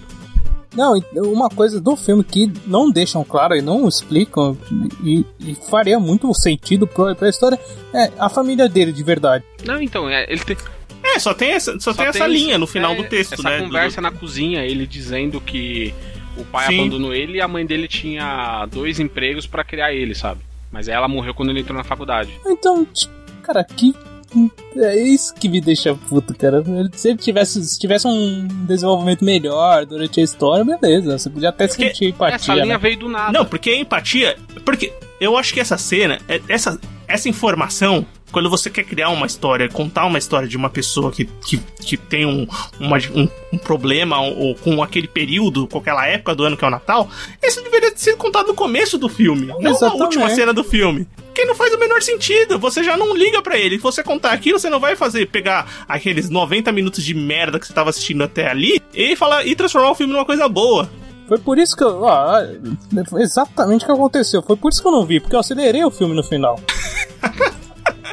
não, 0.74 0.94
uma 1.16 1.50
coisa 1.50 1.82
do 1.82 1.96
filme 1.96 2.24
que 2.24 2.52
não 2.68 2.92
deixam 2.92 3.24
claro 3.24 3.56
e 3.56 3.62
não 3.62 3.88
explicam 3.88 4.58
e, 5.04 5.26
e 5.40 5.56
faria 5.70 6.00
muito 6.00 6.34
sentido 6.34 6.86
pra, 6.86 7.16
pra 7.16 7.30
história 7.30 7.58
é 7.94 8.12
a 8.20 8.30
família 8.30 8.70
dele 8.70 8.92
de 8.92 9.04
verdade. 9.04 9.44
Não, 9.66 9.82
então, 9.82 10.10
é, 10.10 10.26
ele 10.30 10.42
tem. 10.42 10.56
É, 11.04 11.20
só 11.20 11.34
tem 11.34 11.52
essa, 11.52 11.74
só, 11.80 11.92
só 11.92 12.04
tem, 12.04 12.12
tem 12.12 12.22
essa 12.22 12.28
linha 12.28 12.58
no 12.58 12.68
final 12.68 12.94
é, 12.94 12.96
do 12.96 13.04
texto, 13.06 13.34
essa 13.34 13.44
né? 13.44 13.56
Essa 13.56 13.66
conversa 13.66 13.96
do... 13.98 14.04
na 14.04 14.12
cozinha, 14.12 14.64
ele 14.64 14.86
dizendo 14.86 15.42
que 15.42 15.94
o 16.38 16.46
pai 16.46 16.68
Sim. 16.68 16.80
abandonou 16.80 17.14
ele 17.14 17.38
e 17.38 17.42
a 17.42 17.48
mãe 17.48 17.66
dele 17.66 17.88
tinha 17.88 18.66
dois 18.72 19.00
empregos 19.00 19.48
para 19.48 19.64
criar 19.64 19.94
ele, 19.94 20.14
sabe? 20.14 20.42
Mas 20.76 20.90
ela 20.90 21.08
morreu 21.08 21.34
quando 21.34 21.52
ele 21.52 21.62
entrou 21.62 21.78
na 21.78 21.86
faculdade. 21.86 22.38
Então, 22.46 22.84
tipo, 22.84 23.14
cara, 23.42 23.64
que 23.64 23.96
é 24.76 25.02
isso 25.02 25.34
que 25.34 25.48
me 25.48 25.62
deixa 25.62 25.96
puto, 25.96 26.36
cara. 26.36 26.62
Se 26.92 27.12
ele 27.12 27.18
tivesse, 27.18 27.64
se 27.64 27.80
tivesse 27.80 28.06
um 28.06 28.46
desenvolvimento 28.68 29.24
melhor 29.24 29.86
durante 29.86 30.20
a 30.20 30.24
história, 30.24 30.66
beleza. 30.66 31.18
Você 31.18 31.30
podia 31.30 31.48
até 31.48 31.66
porque 31.66 31.88
sentir 31.88 32.10
empatia. 32.10 32.36
Essa 32.36 32.54
linha 32.56 32.66
né? 32.66 32.78
veio 32.78 33.00
do 33.00 33.08
nada. 33.08 33.32
Não, 33.32 33.46
porque 33.46 33.70
a 33.70 33.80
empatia. 33.80 34.38
Porque 34.66 34.92
eu 35.22 35.38
acho 35.38 35.54
que 35.54 35.62
essa 35.62 35.78
cena, 35.78 36.20
é, 36.28 36.42
essa, 36.50 36.78
essa 37.08 37.30
informação 37.30 38.06
quando 38.36 38.50
você 38.50 38.70
quer 38.70 38.84
criar 38.84 39.12
uma 39.12 39.26
história, 39.26 39.70
contar 39.70 40.06
uma 40.06 40.18
história 40.18 40.46
de 40.46 40.58
uma 40.58 40.70
pessoa 40.70 41.10
que, 41.10 41.24
que, 41.24 41.58
que 41.58 41.96
tem 41.96 42.26
um, 42.26 42.46
uma, 42.78 42.98
um, 43.16 43.30
um, 43.54 43.58
problema 43.58 44.20
ou, 44.20 44.54
com 44.56 44.84
aquele 44.84 45.08
período, 45.08 45.66
com 45.70 45.78
aquela 45.78 46.06
época 46.06 46.36
do 46.36 46.44
ano 46.44 46.58
que 46.58 46.66
é 46.66 46.68
o 46.68 46.70
Natal, 46.70 47.10
isso 47.42 47.64
deveria 47.64 47.92
ter 47.92 47.98
sido 47.98 48.18
contado 48.18 48.48
no 48.48 48.54
começo 48.54 48.98
do 48.98 49.08
filme, 49.08 49.46
não 49.46 49.62
Exatamente. 49.62 49.98
na 49.98 50.04
última 50.04 50.30
cena 50.32 50.54
do 50.54 50.66
filme. 50.66 51.08
Que 51.34 51.46
não 51.46 51.56
faz 51.56 51.74
o 51.74 51.80
menor 51.80 52.02
sentido, 52.02 52.60
você 52.60 52.84
já 52.84 52.98
não 52.98 53.16
liga 53.16 53.42
para 53.42 53.58
ele. 53.58 53.78
Se 53.78 53.84
você 53.84 54.04
contar 54.04 54.34
aquilo, 54.34 54.60
você 54.60 54.70
não 54.70 54.82
vai 54.82 54.98
fazer 54.98 55.28
pegar 55.28 55.86
aqueles 55.88 56.30
90 56.30 56.74
minutos 56.74 57.06
de 57.06 57.14
merda 57.14 57.58
que 57.58 57.66
você 57.66 57.72
tava 57.72 57.90
assistindo 57.90 58.22
até 58.22 58.50
ali 58.50 58.84
e 58.94 59.16
falar 59.16 59.48
e 59.48 59.56
transformar 59.56 59.92
o 59.92 59.96
filme 59.96 60.12
numa 60.12 60.26
coisa 60.26 60.50
boa. 60.50 60.90
Foi 61.26 61.38
por 61.38 61.58
isso 61.58 61.74
que 61.74 61.86
eu. 61.86 62.02
Foi 63.10 63.22
exatamente 63.22 63.84
o 63.84 63.86
que 63.86 63.94
aconteceu. 63.94 64.42
Foi 64.42 64.58
por 64.58 64.74
isso 64.74 64.82
que 64.82 64.88
eu 64.90 64.92
não 64.92 65.06
vi, 65.06 65.22
porque 65.22 65.38
eu 65.38 65.40
acelerei 65.40 65.86
o 65.86 65.90
filme 65.90 66.14
no 66.14 66.22
final. 66.22 66.60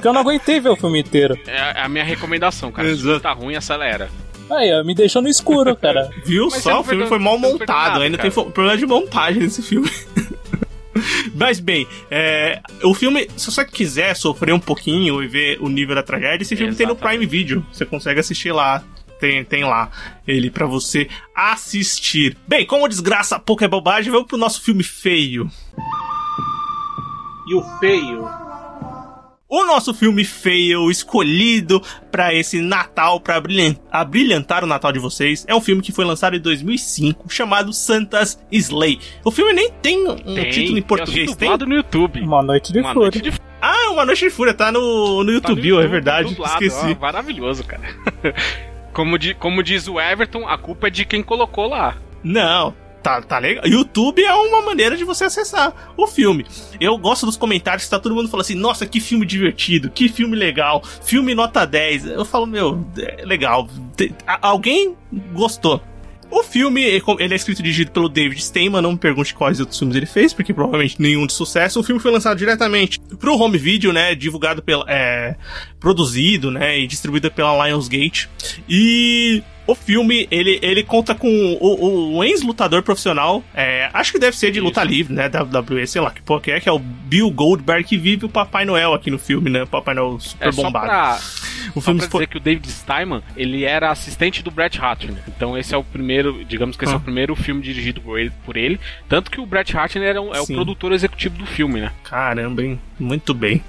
porque 0.02 0.08
eu 0.08 0.12
não 0.12 0.22
aguentei 0.22 0.58
ver 0.58 0.68
o 0.68 0.74
filme 0.74 0.98
inteiro. 0.98 1.38
É 1.46 1.80
a 1.80 1.88
minha 1.88 2.02
recomendação, 2.02 2.72
cara. 2.72 2.88
Exato. 2.88 3.18
Se 3.18 3.22
tá 3.22 3.32
ruim, 3.32 3.54
acelera. 3.54 4.10
Aí, 4.50 4.72
ó, 4.74 4.82
me 4.82 4.96
deixou 4.96 5.22
no 5.22 5.28
escuro, 5.28 5.76
cara. 5.76 6.10
Viu 6.26 6.48
Mas 6.50 6.60
só? 6.60 6.80
O 6.80 6.84
filme 6.84 7.06
foi 7.06 7.20
mal 7.20 7.38
montado. 7.38 7.92
Nada, 7.92 8.04
Ainda 8.04 8.18
cara. 8.18 8.28
tem 8.28 8.44
problema 8.50 8.76
de 8.76 8.84
montagem 8.84 9.44
nesse 9.44 9.62
filme. 9.62 9.88
Mas 11.36 11.60
bem, 11.60 11.86
é, 12.10 12.60
o 12.82 12.92
filme, 12.94 13.28
se 13.36 13.48
você 13.48 13.64
quiser 13.64 14.16
sofrer 14.16 14.52
um 14.52 14.58
pouquinho 14.58 15.22
e 15.22 15.28
ver 15.28 15.58
o 15.60 15.68
nível 15.68 15.94
da 15.94 16.02
tragédia, 16.02 16.42
esse 16.42 16.56
filme 16.56 16.72
Exatamente. 16.72 16.98
tem 16.98 17.08
no 17.12 17.16
Prime 17.18 17.24
Video. 17.24 17.64
Você 17.72 17.86
consegue 17.86 18.18
assistir 18.18 18.50
lá 18.50 18.82
tem, 19.20 19.44
tem 19.44 19.62
lá 19.62 19.88
ele 20.26 20.50
para 20.50 20.66
você 20.66 21.08
assistir. 21.32 22.36
Bem, 22.48 22.66
como 22.66 22.88
desgraça 22.88 23.38
pouco 23.38 23.62
é 23.62 23.68
bobagem, 23.68 24.10
vamos 24.10 24.26
pro 24.26 24.36
nosso 24.36 24.60
filme 24.62 24.82
feio. 24.82 25.48
E 27.48 27.54
o 27.54 27.62
feio 27.78 28.28
o 29.54 29.66
nosso 29.66 29.92
filme 29.92 30.24
feio 30.24 30.90
escolhido 30.90 31.82
para 32.10 32.32
esse 32.32 32.62
Natal, 32.62 33.20
para 33.20 33.42
abrilhantar 33.90 34.64
o 34.64 34.66
Natal 34.66 34.90
de 34.92 34.98
vocês, 34.98 35.44
é 35.46 35.54
um 35.54 35.60
filme 35.60 35.82
que 35.82 35.92
foi 35.92 36.06
lançado 36.06 36.34
em 36.34 36.40
2005, 36.40 37.30
chamado 37.30 37.70
Santa's 37.70 38.42
Slay. 38.50 38.98
O 39.22 39.30
filme 39.30 39.52
nem 39.52 39.70
tem 39.70 40.08
um 40.08 40.16
tem, 40.16 40.48
título 40.50 40.78
em 40.78 40.82
português, 40.82 41.36
tem? 41.36 41.50
no 41.58 41.74
YouTube. 41.74 42.20
Uma 42.22 42.42
Noite 42.42 42.72
de 42.72 42.80
Uma 42.80 42.94
Noite 42.94 43.20
de... 43.20 43.30
Ah, 43.60 43.90
Uma 43.90 44.06
Noite 44.06 44.24
de 44.24 44.30
Fúria 44.30 44.54
tá 44.54 44.72
no, 44.72 45.22
no 45.22 45.30
YouTube, 45.30 45.60
Tá 45.62 45.74
no 45.76 45.80
é 45.82 45.86
verdade. 45.86 46.28
dublado, 46.30 46.64
Esqueci. 46.64 46.96
ó, 46.98 47.00
maravilhoso, 47.00 47.62
cara. 47.64 47.82
Como, 48.94 49.18
di- 49.18 49.34
como 49.34 49.62
diz 49.62 49.88
o 49.88 49.98
Everton, 49.98 50.46
a 50.46 50.58
culpa 50.58 50.86
é 50.88 50.90
de 50.90 51.04
quem 51.06 51.22
colocou 51.22 51.66
lá. 51.68 51.96
Não, 52.22 52.74
tá, 53.02 53.20
tá 53.20 53.38
legal. 53.38 53.66
YouTube 53.66 54.22
é 54.22 54.32
uma 54.32 54.62
maneira 54.62 54.96
de 54.96 55.04
você 55.04 55.24
acessar 55.24 55.92
o 55.96 56.06
filme. 56.06 56.46
Eu 56.80 56.96
gosto 56.96 57.26
dos 57.26 57.36
comentários 57.36 57.88
tá 57.88 57.98
todo 57.98 58.14
mundo 58.14 58.28
falando 58.28 58.44
assim: 58.44 58.55
nossa, 58.55 58.86
que 58.86 59.00
filme 59.00 59.26
divertido, 59.26 59.90
que 59.90 60.09
filme 60.09 60.36
legal, 60.36 60.82
filme 61.03 61.34
nota 61.34 61.66
10. 61.66 62.07
Eu 62.07 62.24
falo, 62.24 62.46
meu, 62.46 62.84
é 62.98 63.24
legal. 63.24 63.68
Alguém 64.40 64.96
gostou. 65.32 65.82
O 66.32 66.42
filme, 66.42 66.80
ele 66.82 67.34
é 67.34 67.36
escrito 67.36 67.59
e 67.59 67.62
dirigido 67.62 67.90
pelo 67.90 68.09
David 68.09 68.42
Steinman, 68.42 68.80
não 68.80 68.92
me 68.92 68.98
pergunte 68.98 69.34
quais 69.34 69.61
outros 69.61 69.78
filmes 69.78 69.94
ele 69.94 70.07
fez, 70.07 70.32
porque 70.32 70.55
provavelmente 70.55 70.96
nenhum 70.98 71.26
de 71.26 71.34
sucesso. 71.34 71.78
O 71.78 71.82
filme 71.82 72.00
foi 72.00 72.11
lançado 72.11 72.38
diretamente 72.38 72.98
pro 73.18 73.36
home 73.36 73.59
video, 73.59 73.92
né, 73.92 74.14
divulgado 74.14 74.62
pela, 74.62 74.86
é, 74.88 75.36
produzido, 75.83 76.51
né, 76.51 76.78
e 76.78 76.87
distribuído 76.87 77.30
pela 77.30 77.66
Lionsgate. 77.66 78.28
E 78.68 79.43
o 79.66 79.74
filme, 79.74 80.26
ele, 80.30 80.59
ele 80.62 80.83
conta 80.83 81.14
com 81.14 81.28
o, 81.61 82.16
o 82.16 82.24
ex-lutador 82.24 82.83
profissional, 82.83 83.43
é, 83.55 83.89
acho 83.93 84.12
que 84.12 84.18
deve 84.18 84.37
ser 84.37 84.51
de 84.51 84.61
luta 84.61 84.83
livre, 84.83 85.12
né, 85.12 85.28
WWE, 85.28 85.87
sei 85.87 86.01
lá 86.01 86.11
que 86.11 86.22
porra 86.22 86.41
que 86.41 86.51
é, 86.51 86.61
que 86.61 86.68
é 86.68 86.72
o 86.72 86.78
Bill 86.78 87.30
Goldberg, 87.30 87.85
que 87.85 87.97
vive 87.99 88.24
o 88.24 88.28
Papai 88.28 88.64
Noel 88.64 88.95
aqui 88.95 89.11
no 89.11 89.18
filme, 89.18 89.51
né, 89.51 89.62
o 89.64 89.66
Papai 89.66 89.95
Noel 89.95 90.18
super 90.20 90.49
É 90.49 90.53
só 90.53 90.62
bombado. 90.62 90.87
pra, 90.87 91.18
o 91.74 91.80
só 91.80 91.87
filme 91.87 92.01
pra 92.01 92.09
foi... 92.11 92.20
dizer 92.20 92.26
que 92.30 92.37
o 92.37 92.41
David 92.41 92.70
Steinman, 92.70 93.22
ele 93.37 93.64
era 93.64 93.91
assistente 93.91 94.43
do 94.43 94.51
Bret 94.51 94.78
Hart, 94.80 95.05
né? 95.05 95.20
Então 95.28 95.57
esse 95.57 95.74
é 95.74 95.78
o 95.78 95.85
primeiro, 95.85 96.45
digamos 96.45 96.76
que 96.76 96.85
esse 96.85 96.93
é 96.93 96.97
Ah. 96.97 96.99
o 96.99 97.03
primeiro 97.03 97.35
filme 97.37 97.62
dirigido 97.62 98.01
por 98.01 98.18
ele, 98.18 98.33
por 98.45 98.57
ele. 98.57 98.78
Tanto 99.09 99.30
que 99.30 99.41
o 99.41 99.47
Bret 99.47 99.76
Hart 99.76 99.97
era 99.97 100.20
um- 100.20 100.35
é 100.35 100.41
o 100.41 100.47
produtor 100.47 100.93
executivo 100.93 101.37
do 101.39 101.47
filme, 101.47 101.80
né? 101.80 101.93
Caramba, 102.05 102.62
hein? 102.64 102.80
Muito 102.99 103.33
bem. 103.33 103.62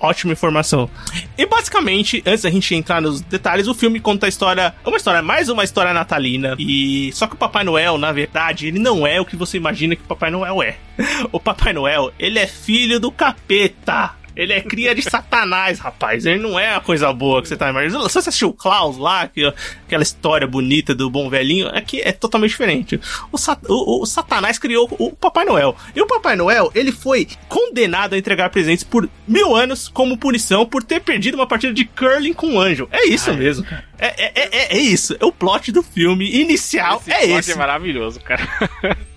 Ótima 0.00 0.32
informação. 0.32 0.90
E 1.36 1.46
basicamente, 1.46 2.22
antes 2.26 2.42
da 2.42 2.50
gente 2.50 2.74
entrar 2.74 3.00
nos 3.00 3.20
detalhes, 3.20 3.68
o 3.68 3.74
filme 3.74 4.00
conta 4.00 4.26
a 4.26 4.28
história. 4.28 4.74
Uma 4.84 4.96
história, 4.96 5.22
mais 5.22 5.48
uma 5.48 5.64
história 5.64 5.92
natalina. 5.92 6.56
E. 6.58 7.10
Só 7.12 7.26
que 7.26 7.34
o 7.34 7.38
Papai 7.38 7.64
Noel, 7.64 7.98
na 7.98 8.12
verdade, 8.12 8.66
ele 8.66 8.78
não 8.78 9.06
é 9.06 9.20
o 9.20 9.24
que 9.24 9.36
você 9.36 9.56
imagina 9.56 9.94
que 9.94 10.02
o 10.02 10.06
Papai 10.06 10.30
Noel 10.30 10.62
é. 10.62 10.76
O 11.30 11.38
Papai 11.38 11.72
Noel, 11.72 12.12
ele 12.18 12.38
é 12.38 12.46
filho 12.46 12.98
do 12.98 13.10
capeta. 13.10 14.12
Ele 14.36 14.52
é 14.52 14.60
cria 14.60 14.94
de 14.94 15.02
Satanás, 15.02 15.78
rapaz. 15.78 16.26
Ele 16.26 16.38
não 16.38 16.58
é 16.58 16.74
a 16.74 16.80
coisa 16.80 17.12
boa 17.12 17.40
que 17.40 17.48
você 17.48 17.56
tá 17.56 17.70
imaginando. 17.70 18.06
Se 18.08 18.14
você 18.14 18.28
assistiu 18.28 18.48
o 18.50 18.52
Klaus 18.52 18.98
lá, 18.98 19.26
que, 19.26 19.44
aquela 19.86 20.02
história 20.02 20.46
bonita 20.46 20.94
do 20.94 21.08
bom 21.08 21.30
velhinho, 21.30 21.68
aqui 21.68 22.00
é 22.02 22.12
totalmente 22.12 22.50
diferente. 22.50 23.00
O, 23.32 23.38
Sat- 23.38 23.64
o- 23.68 24.02
o 24.02 24.06
Satanás 24.06 24.58
criou 24.58 24.88
o 24.98 25.10
Papai 25.12 25.44
Noel. 25.46 25.74
E 25.94 26.00
o 26.02 26.06
Papai 26.06 26.36
Noel, 26.36 26.70
ele 26.74 26.92
foi 26.92 27.26
condenado 27.48 28.14
a 28.14 28.18
entregar 28.18 28.50
presentes 28.50 28.84
por 28.84 29.08
mil 29.26 29.56
anos 29.56 29.88
como 29.88 30.18
punição 30.18 30.66
por 30.66 30.82
ter 30.82 31.00
perdido 31.00 31.34
uma 31.36 31.46
partida 31.46 31.72
de 31.72 31.84
curling 31.86 32.34
com 32.34 32.48
um 32.48 32.60
anjo. 32.60 32.88
É 32.92 33.06
isso 33.06 33.32
mesmo. 33.32 33.66
É, 33.98 34.06
é, 34.06 34.32
é, 34.34 34.48
é- 34.52 34.76
é 34.76 34.78
isso. 34.78 35.16
É 35.18 35.24
o 35.24 35.32
plot 35.32 35.72
do 35.72 35.82
filme 35.82 36.30
inicial. 36.42 36.98
esse 37.00 37.10
é 37.12 37.26
plot 37.26 37.38
esse. 37.40 37.52
é 37.52 37.54
maravilhoso, 37.56 38.20
cara. 38.20 38.46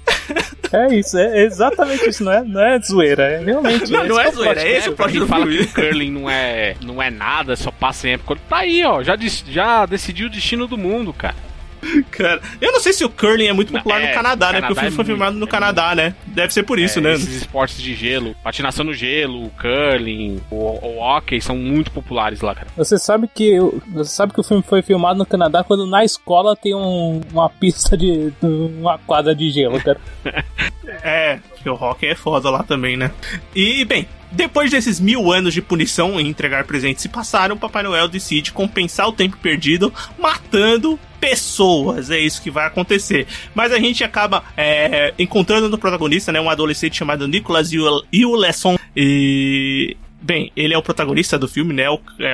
É 0.71 0.93
isso, 0.93 1.17
é 1.17 1.43
exatamente 1.45 2.07
isso, 2.07 2.23
não 2.23 2.31
é, 2.31 2.43
não 2.43 2.61
é 2.61 2.79
zoeira, 2.79 3.23
é 3.23 3.43
realmente. 3.43 3.91
Não, 3.91 4.05
não 4.05 4.19
é 4.19 4.27
esse 4.27 4.31
que 4.31 4.39
o 4.39 4.43
zoeira, 4.43 4.61
é 4.61 4.77
esse 4.77 4.89
o 4.89 4.93
pra 4.93 5.05
plot 5.05 5.19
do 5.19 5.27
fala 5.27 5.47
que 5.47 5.61
o 5.61 5.67
curling 5.67 6.11
não 6.11 6.29
é, 6.29 6.75
não 6.81 7.01
é 7.01 7.09
nada, 7.09 7.55
só 7.55 7.71
passa 7.71 8.07
em 8.07 8.11
época. 8.13 8.39
Tá 8.47 8.57
aí, 8.57 8.83
ó. 8.85 9.01
Já, 9.01 9.17
já 9.47 9.85
decidiu 9.87 10.27
o 10.27 10.29
destino 10.29 10.67
do 10.67 10.77
mundo, 10.77 11.11
cara. 11.11 11.48
Cara, 12.11 12.41
eu 12.59 12.71
não 12.71 12.79
sei 12.79 12.93
se 12.93 13.03
o 13.05 13.09
curling 13.09 13.45
é 13.47 13.53
muito 13.53 13.71
popular 13.71 14.01
é, 14.01 14.07
no 14.09 14.13
Canadá, 14.13 14.47
né? 14.47 14.61
Canadá 14.61 14.67
Porque 14.67 14.73
o 14.73 14.75
filme 14.75 14.87
é 14.87 14.91
foi 14.95 15.03
muito, 15.05 15.17
filmado 15.17 15.37
no 15.37 15.45
é 15.45 15.49
Canadá, 15.49 15.95
né? 15.95 16.15
Deve 16.27 16.53
ser 16.53 16.63
por 16.63 16.77
isso, 16.79 16.99
É, 16.99 17.01
né? 17.01 17.13
Esses 17.13 17.35
esportes 17.35 17.81
de 17.81 17.93
gelo, 17.95 18.35
patinação 18.43 18.83
no 18.85 18.93
gelo, 18.93 19.45
o 19.45 19.49
curling, 19.51 20.41
o, 20.51 20.55
o 20.55 20.99
hockey 20.99 21.39
são 21.41 21.55
muito 21.55 21.91
populares 21.91 22.41
lá, 22.41 22.53
cara. 22.55 22.67
Você 22.77 22.97
sabe 22.97 23.27
que 23.33 23.59
o- 23.59 23.81
você 23.93 24.09
sabe 24.11 24.33
que 24.33 24.39
o 24.39 24.43
filme 24.43 24.63
foi 24.63 24.81
filmado 24.81 25.17
no 25.19 25.25
Canadá 25.25 25.63
quando 25.63 25.85
na 25.87 26.03
escola 26.03 26.55
tem 26.55 26.75
um- 26.75 27.21
uma 27.31 27.49
pista 27.49 27.95
de 27.97 28.31
uma 28.43 28.97
quadra 28.99 29.33
de 29.35 29.49
gelo, 29.49 29.81
cara. 29.81 29.99
É, 31.03 31.39
porque 31.49 31.69
o 31.69 31.75
rock 31.75 32.05
é 32.07 32.15
foda 32.15 32.49
lá 32.49 32.63
também, 32.63 32.97
né? 32.97 33.11
E, 33.55 33.85
bem, 33.85 34.07
depois 34.31 34.69
desses 34.71 34.99
mil 34.99 35.31
anos 35.31 35.53
de 35.53 35.61
punição 35.61 36.19
em 36.19 36.27
entregar 36.27 36.63
presentes 36.65 37.01
se 37.01 37.09
passaram, 37.09 37.55
o 37.55 37.59
Papai 37.59 37.83
Noel 37.83 38.07
decide 38.07 38.51
compensar 38.51 39.07
o 39.07 39.11
tempo 39.13 39.37
perdido 39.37 39.93
matando 40.17 40.99
pessoas. 41.19 42.09
É 42.11 42.19
isso 42.19 42.41
que 42.41 42.51
vai 42.51 42.65
acontecer. 42.65 43.27
Mas 43.55 43.71
a 43.71 43.79
gente 43.79 44.03
acaba 44.03 44.43
é, 44.55 45.13
encontrando 45.19 45.67
no 45.69 45.77
protagonista, 45.77 46.31
né, 46.31 46.39
um 46.39 46.49
adolescente 46.49 46.95
chamado 46.97 47.27
Nicholas 47.27 47.71
Yule- 47.71 48.05
Yuleson 48.13 48.77
e... 48.95 49.95
Bem, 50.21 50.51
ele 50.53 50.73
é 50.73 50.77
o 50.77 50.81
protagonista 50.83 51.39
do 51.39 51.47
filme, 51.47 51.73
né? 51.73 51.89
O- 51.89 52.01
é, 52.19 52.33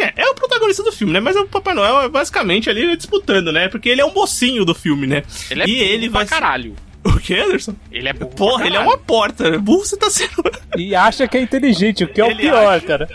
é- 0.00 0.12
é 0.16 0.26
o 0.28 0.34
protagonista 0.34 0.82
do 0.82 0.90
filme, 0.90 1.12
né? 1.12 1.20
Mas 1.20 1.36
o 1.36 1.46
Papai 1.46 1.72
Noel 1.72 2.02
é 2.02 2.08
basicamente 2.08 2.68
ali 2.68 2.96
disputando, 2.96 3.52
né? 3.52 3.68
Porque 3.68 3.88
ele 3.88 4.00
é 4.00 4.04
um 4.04 4.12
mocinho 4.12 4.64
do 4.64 4.74
filme, 4.74 5.06
né? 5.06 5.22
Ele 5.48 5.62
é 5.62 5.68
e 5.68 5.78
ele 5.78 6.10
pra 6.10 6.18
vai. 6.18 6.26
caralho. 6.26 6.74
O 7.04 7.18
que, 7.18 7.34
Anderson? 7.34 7.74
Ele 7.90 8.08
é 8.08 8.12
burro 8.12 8.30
Porra, 8.34 8.66
ele 8.66 8.76
é 8.76 8.80
uma 8.80 8.98
porta. 8.98 9.58
Burro 9.58 9.84
você 9.84 9.96
tá 9.96 10.10
sendo. 10.10 10.42
E 10.76 10.94
acha 10.94 11.26
que 11.26 11.36
é 11.38 11.40
inteligente, 11.40 12.04
o 12.04 12.08
que 12.08 12.20
é 12.20 12.24
o 12.24 12.30
Ele 12.30 12.42
pior, 12.42 12.76
acha. 12.76 12.86
cara. 12.86 13.08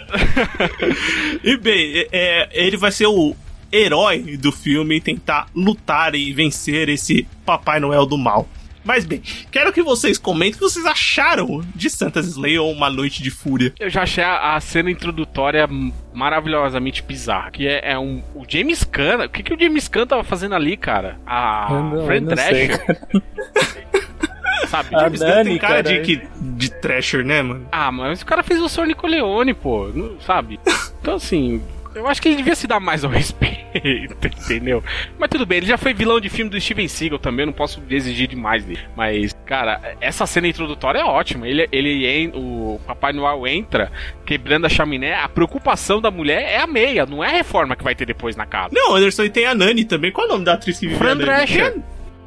e 1.43 1.55
bem, 1.57 2.07
é, 2.11 2.49
ele 2.51 2.77
vai 2.77 2.91
ser 2.91 3.07
o 3.07 3.35
herói 3.71 4.37
do 4.37 4.51
filme 4.51 4.95
e 4.95 5.01
tentar 5.01 5.47
lutar 5.55 6.15
e 6.15 6.33
vencer 6.33 6.89
esse 6.89 7.27
Papai 7.45 7.79
Noel 7.79 8.05
do 8.05 8.17
mal. 8.17 8.47
Mas 8.85 9.03
bem, 9.03 9.21
quero 9.51 9.73
que 9.73 9.81
vocês 9.81 10.17
comentem 10.17 10.53
o 10.53 10.57
que 10.57 10.63
vocês 10.63 10.85
acharam 10.85 11.61
de 11.75 11.89
Santa's 11.89 12.27
Slay 12.27 12.57
ou 12.59 12.71
Uma 12.71 12.89
Noite 12.89 13.23
de 13.23 13.31
Fúria. 13.31 13.73
Eu 13.79 13.89
já 13.89 14.03
achei 14.03 14.23
a, 14.23 14.55
a 14.55 14.59
cena 14.61 14.91
introdutória 14.91 15.67
maravilhosamente 16.13 17.01
bizarra. 17.01 17.49
Que 17.51 17.67
é, 17.67 17.93
é 17.93 17.99
um. 17.99 18.21
O 18.35 18.43
James 18.47 18.83
Gunn. 18.83 19.25
O 19.25 19.29
que, 19.29 19.41
que 19.41 19.53
o 19.53 19.59
James 19.59 19.87
Gunn 19.87 20.05
tava 20.05 20.23
fazendo 20.23 20.53
ali, 20.53 20.77
cara? 20.77 21.17
A 21.25 21.67
Eu 21.71 21.83
não- 21.83 22.05
Fran 22.05 22.25
Thrasher. 22.25 22.79
Sabe? 24.69 24.95
A 24.95 24.99
James 24.99 25.19
Gunn 25.21 25.43
tem 25.43 25.57
cara 25.57 25.81
de, 25.83 25.89
cara, 25.93 26.01
que, 26.03 26.21
de 26.39 26.69
Thrasher, 26.69 27.25
né, 27.25 27.41
mano? 27.41 27.67
Ah, 27.71 27.91
mas 27.91 28.21
o 28.21 28.25
cara 28.25 28.43
fez 28.43 28.61
o 28.61 28.69
Sr. 28.69 28.85
Nicoleone, 28.87 29.53
pô. 29.53 29.87
não- 29.93 30.19
Sabe? 30.21 30.59
Então, 31.01 31.15
assim. 31.15 31.61
Eu 31.95 32.07
acho 32.07 32.21
que 32.21 32.27
ele 32.27 32.37
devia 32.37 32.55
se 32.55 32.67
dar 32.67 32.79
mais 32.79 33.03
ao 33.03 33.09
respeito, 33.11 34.15
entendeu? 34.43 34.83
Mas 35.17 35.29
tudo 35.29 35.45
bem, 35.45 35.59
ele 35.59 35.65
já 35.65 35.77
foi 35.77 35.93
vilão 35.93 36.19
de 36.19 36.29
filme 36.29 36.51
do 36.51 36.59
Steven 36.59 36.87
Seagal 36.87 37.19
também, 37.19 37.43
eu 37.43 37.47
não 37.47 37.53
posso 37.53 37.81
exigir 37.89 38.27
demais 38.27 38.63
dele. 38.65 38.81
Mas, 38.95 39.33
cara, 39.45 39.95
essa 40.01 40.25
cena 40.25 40.47
introdutória 40.47 40.99
é 40.99 41.05
ótima. 41.05 41.47
Ele, 41.47 41.67
ele 41.71 42.31
o 42.35 42.79
Papai 42.85 43.13
Noel 43.13 43.47
entra 43.47 43.91
quebrando 44.25 44.65
a 44.65 44.69
chaminé. 44.69 45.15
A 45.15 45.29
preocupação 45.29 46.01
da 46.01 46.11
mulher 46.11 46.41
é 46.41 46.59
a 46.59 46.67
meia, 46.67 47.05
não 47.05 47.23
é 47.23 47.29
a 47.29 47.37
reforma 47.37 47.75
que 47.75 47.83
vai 47.83 47.95
ter 47.95 48.05
depois 48.05 48.35
na 48.35 48.45
casa. 48.45 48.69
Não, 48.73 48.95
Anderson, 48.95 49.23
e 49.23 49.29
tem 49.29 49.45
a 49.45 49.55
Nani 49.55 49.85
também. 49.85 50.11
Qual 50.11 50.27
é 50.27 50.29
o 50.29 50.33
nome 50.33 50.45
da 50.45 50.53
atriz 50.53 50.77
que 50.79 50.87
vive 50.87 50.99
Fran? 50.99 51.15
Drescher. 51.17 51.75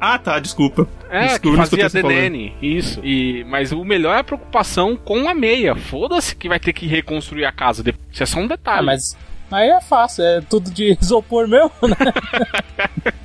Ah, 0.01 0.17
tá, 0.17 0.39
desculpa. 0.39 0.87
É, 1.09 1.27
Desculpa, 1.27 1.67
que 1.67 1.77
fazia. 1.77 2.03
Nanny, 2.03 2.55
isso. 2.61 3.01
E, 3.03 3.43
mas 3.45 3.73
o 3.73 3.83
melhor 3.83 4.15
é 4.15 4.19
a 4.19 4.23
preocupação 4.23 4.95
com 4.95 5.27
a 5.27 5.33
meia. 5.33 5.75
Foda-se 5.75 6.35
que 6.35 6.47
vai 6.47 6.59
ter 6.59 6.71
que 6.71 6.87
reconstruir 6.87 7.43
a 7.43 7.51
casa. 7.51 7.83
Isso 8.09 8.23
é 8.23 8.25
só 8.25 8.39
um 8.39 8.47
detalhe. 8.47 8.79
Ah, 8.79 8.83
mas 8.83 9.17
aí 9.51 9.69
é 9.69 9.81
fácil, 9.81 10.23
é 10.23 10.41
tudo 10.41 10.69
de 10.71 10.97
isopor 11.01 11.47
mesmo, 11.47 11.71
né? 11.83 11.95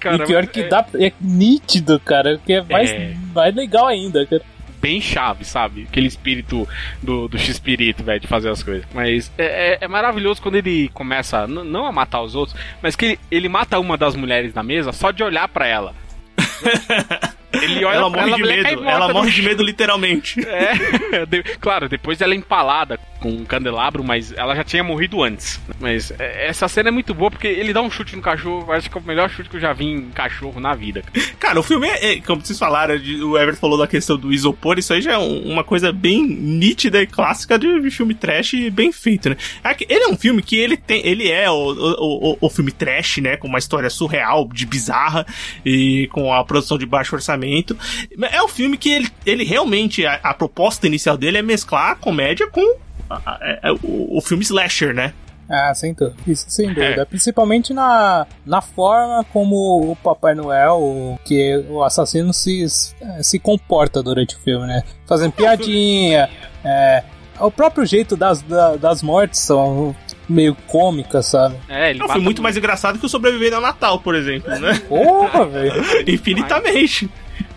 Cara, 0.00 0.24
e 0.24 0.26
pior 0.26 0.46
que 0.46 0.60
é 0.62 0.68
dá, 0.68 0.84
é 0.94 1.12
nítido, 1.20 2.00
cara, 2.00 2.38
que 2.44 2.52
é 2.52 2.62
mais, 2.62 2.90
É. 2.90 3.14
mais 3.34 3.54
legal 3.54 3.86
ainda, 3.86 4.26
cara. 4.26 4.42
bem 4.80 5.00
chave, 5.00 5.44
sabe? 5.44 5.86
Aquele 5.88 6.06
espírito 6.08 6.68
do, 7.02 7.28
do 7.28 7.38
X-Espírito, 7.38 8.02
velho, 8.04 8.20
de 8.20 8.26
fazer 8.26 8.50
as 8.50 8.62
coisas. 8.62 8.84
Mas 8.92 9.30
é, 9.38 9.74
é- 9.74 9.78
é 9.82 9.88
maravilhoso 9.88 10.42
quando 10.42 10.56
ele 10.56 10.88
começa, 10.90 11.46
não 11.46 11.86
a 11.86 11.92
matar 11.92 12.22
os 12.22 12.34
outros, 12.34 12.56
mas 12.82 12.94
que 12.96 13.04
ele, 13.06 13.20
ele 13.30 13.48
mata 13.48 13.78
uma 13.78 13.96
das 13.96 14.14
mulheres 14.16 14.52
na 14.52 14.62
mesa 14.64 14.92
só 14.92 15.10
de 15.12 15.22
olhar 15.22 15.46
pra 15.48 15.66
ela. 15.66 15.94
Ele 17.52 17.84
olha 17.84 17.96
Ela 17.96 18.10
morre 18.10 18.28
ela, 18.28 18.36
de 18.36 18.42
medo. 18.42 18.84
Ela 18.84 19.08
no 19.08 19.14
morre 19.14 19.30
de 19.30 19.42
medo, 19.42 19.62
literalmente. 19.62 20.40
É, 21.12 21.24
de- 21.26 21.42
claro, 21.60 21.88
depois 21.88 22.20
ela 22.20 22.34
é 22.34 22.36
empalada 22.36 22.98
com 23.20 23.30
um 23.30 23.44
candelabro, 23.44 24.02
mas 24.04 24.32
ela 24.32 24.54
já 24.54 24.62
tinha 24.64 24.82
morrido 24.84 25.22
antes. 25.22 25.60
Mas 25.80 26.10
é, 26.18 26.48
essa 26.48 26.68
cena 26.68 26.88
é 26.88 26.92
muito 26.92 27.14
boa 27.14 27.30
porque 27.30 27.46
ele 27.46 27.72
dá 27.72 27.80
um 27.80 27.90
chute 27.90 28.14
no 28.16 28.20
cachorro, 28.22 28.70
acho 28.72 28.90
que 28.90 28.96
é 28.98 29.00
o 29.00 29.04
melhor 29.04 29.30
chute 29.30 29.48
que 29.48 29.56
eu 29.56 29.60
já 29.60 29.72
vi 29.72 29.86
em 29.86 30.10
cachorro 30.10 30.60
na 30.60 30.74
vida. 30.74 31.02
Cara, 31.38 31.58
o 31.58 31.62
filme 31.62 31.86
é, 31.88 32.12
é- 32.14 32.20
como 32.20 32.40
vocês 32.44 32.58
falaram, 32.58 32.94
o 32.96 33.36
Everett 33.38 33.58
falou 33.60 33.78
da 33.78 33.86
questão 33.86 34.16
do 34.18 34.32
isopor, 34.32 34.78
isso 34.78 34.92
aí 34.92 35.00
já 35.00 35.12
é 35.12 35.18
um- 35.18 35.42
uma 35.50 35.64
coisa 35.64 35.92
bem 35.92 36.26
nítida 36.26 37.00
e 37.00 37.06
clássica 37.06 37.58
de, 37.58 37.90
filme 37.90 38.14
trash 38.14 38.54
e 38.54 38.70
bem 38.70 38.92
feito, 38.92 39.30
né? 39.30 39.36
É 39.64 39.76
Ele 39.88 40.04
é 40.04 40.08
um 40.08 40.16
filme 40.16 40.42
que 40.42 40.56
ele 40.56 40.76
tem, 40.76 41.06
ele 41.06 41.30
é 41.30 41.48
o, 41.50 41.54
o, 41.54 42.32
o- 42.32 42.38
o 42.40 42.50
filme 42.50 42.72
trash, 42.72 43.18
né? 43.18 43.36
Com 43.36 43.48
uma 43.48 43.58
história 43.58 43.88
surreal, 43.88 44.48
de 44.52 44.66
bizarra 44.66 45.24
e 45.64 46.08
com 46.12 46.32
a 46.32 46.44
produção 46.44 46.76
de 46.76 46.84
baixo 46.86 47.14
orçamento. 47.14 47.35
É 48.30 48.42
um 48.42 48.48
filme 48.48 48.76
que 48.76 48.90
ele, 48.90 49.08
ele 49.24 49.44
realmente, 49.44 50.04
a, 50.06 50.14
a 50.22 50.34
proposta 50.34 50.86
inicial 50.86 51.16
dele 51.16 51.38
é 51.38 51.42
mesclar 51.42 51.90
a 51.90 51.94
comédia 51.94 52.48
com 52.48 52.76
a- 53.08 53.20
a- 53.24 53.58
a- 53.70 53.72
o, 53.82 54.18
o 54.18 54.20
filme 54.20 54.42
slasher, 54.42 54.94
né? 54.94 55.12
Ah, 55.48 55.72
sem 55.74 55.94
dúvida. 55.94 56.16
Isso 56.26 56.44
sem 56.48 56.66
dúvida. 56.74 57.02
É. 57.02 57.04
Principalmente 57.04 57.72
na, 57.72 58.26
na 58.44 58.60
forma 58.60 59.24
como 59.32 59.92
o 59.92 59.96
Papai 59.96 60.34
Noel, 60.34 60.74
o- 60.80 61.18
que 61.24 61.64
o 61.68 61.84
assassino 61.84 62.34
se, 62.34 62.66
se 63.22 63.38
comporta 63.38 64.02
durante 64.02 64.34
o 64.34 64.40
filme, 64.40 64.66
né? 64.66 64.82
Fazendo 65.06 65.30
piadinha, 65.32 66.28
é, 66.64 67.04
o 67.38 67.48
próprio 67.48 67.86
jeito 67.86 68.16
das, 68.16 68.42
da- 68.42 68.74
das 68.74 69.02
mortes 69.02 69.38
são 69.38 69.94
meio 70.28 70.56
cômicas, 70.66 71.26
sabe? 71.26 71.54
É, 71.68 71.90
ele 71.90 72.00
Não, 72.00 72.08
foi 72.08 72.20
muito 72.20 72.42
mais 72.42 72.56
engraçado 72.56 72.98
que 72.98 73.06
o 73.06 73.08
Sobreviver 73.08 73.54
ao 73.54 73.60
Natal, 73.60 74.00
por 74.00 74.16
exemplo, 74.16 74.50
né? 74.58 74.80
Porra, 74.88 75.44
velho. 75.46 75.74
Infinitamente. 76.12 77.08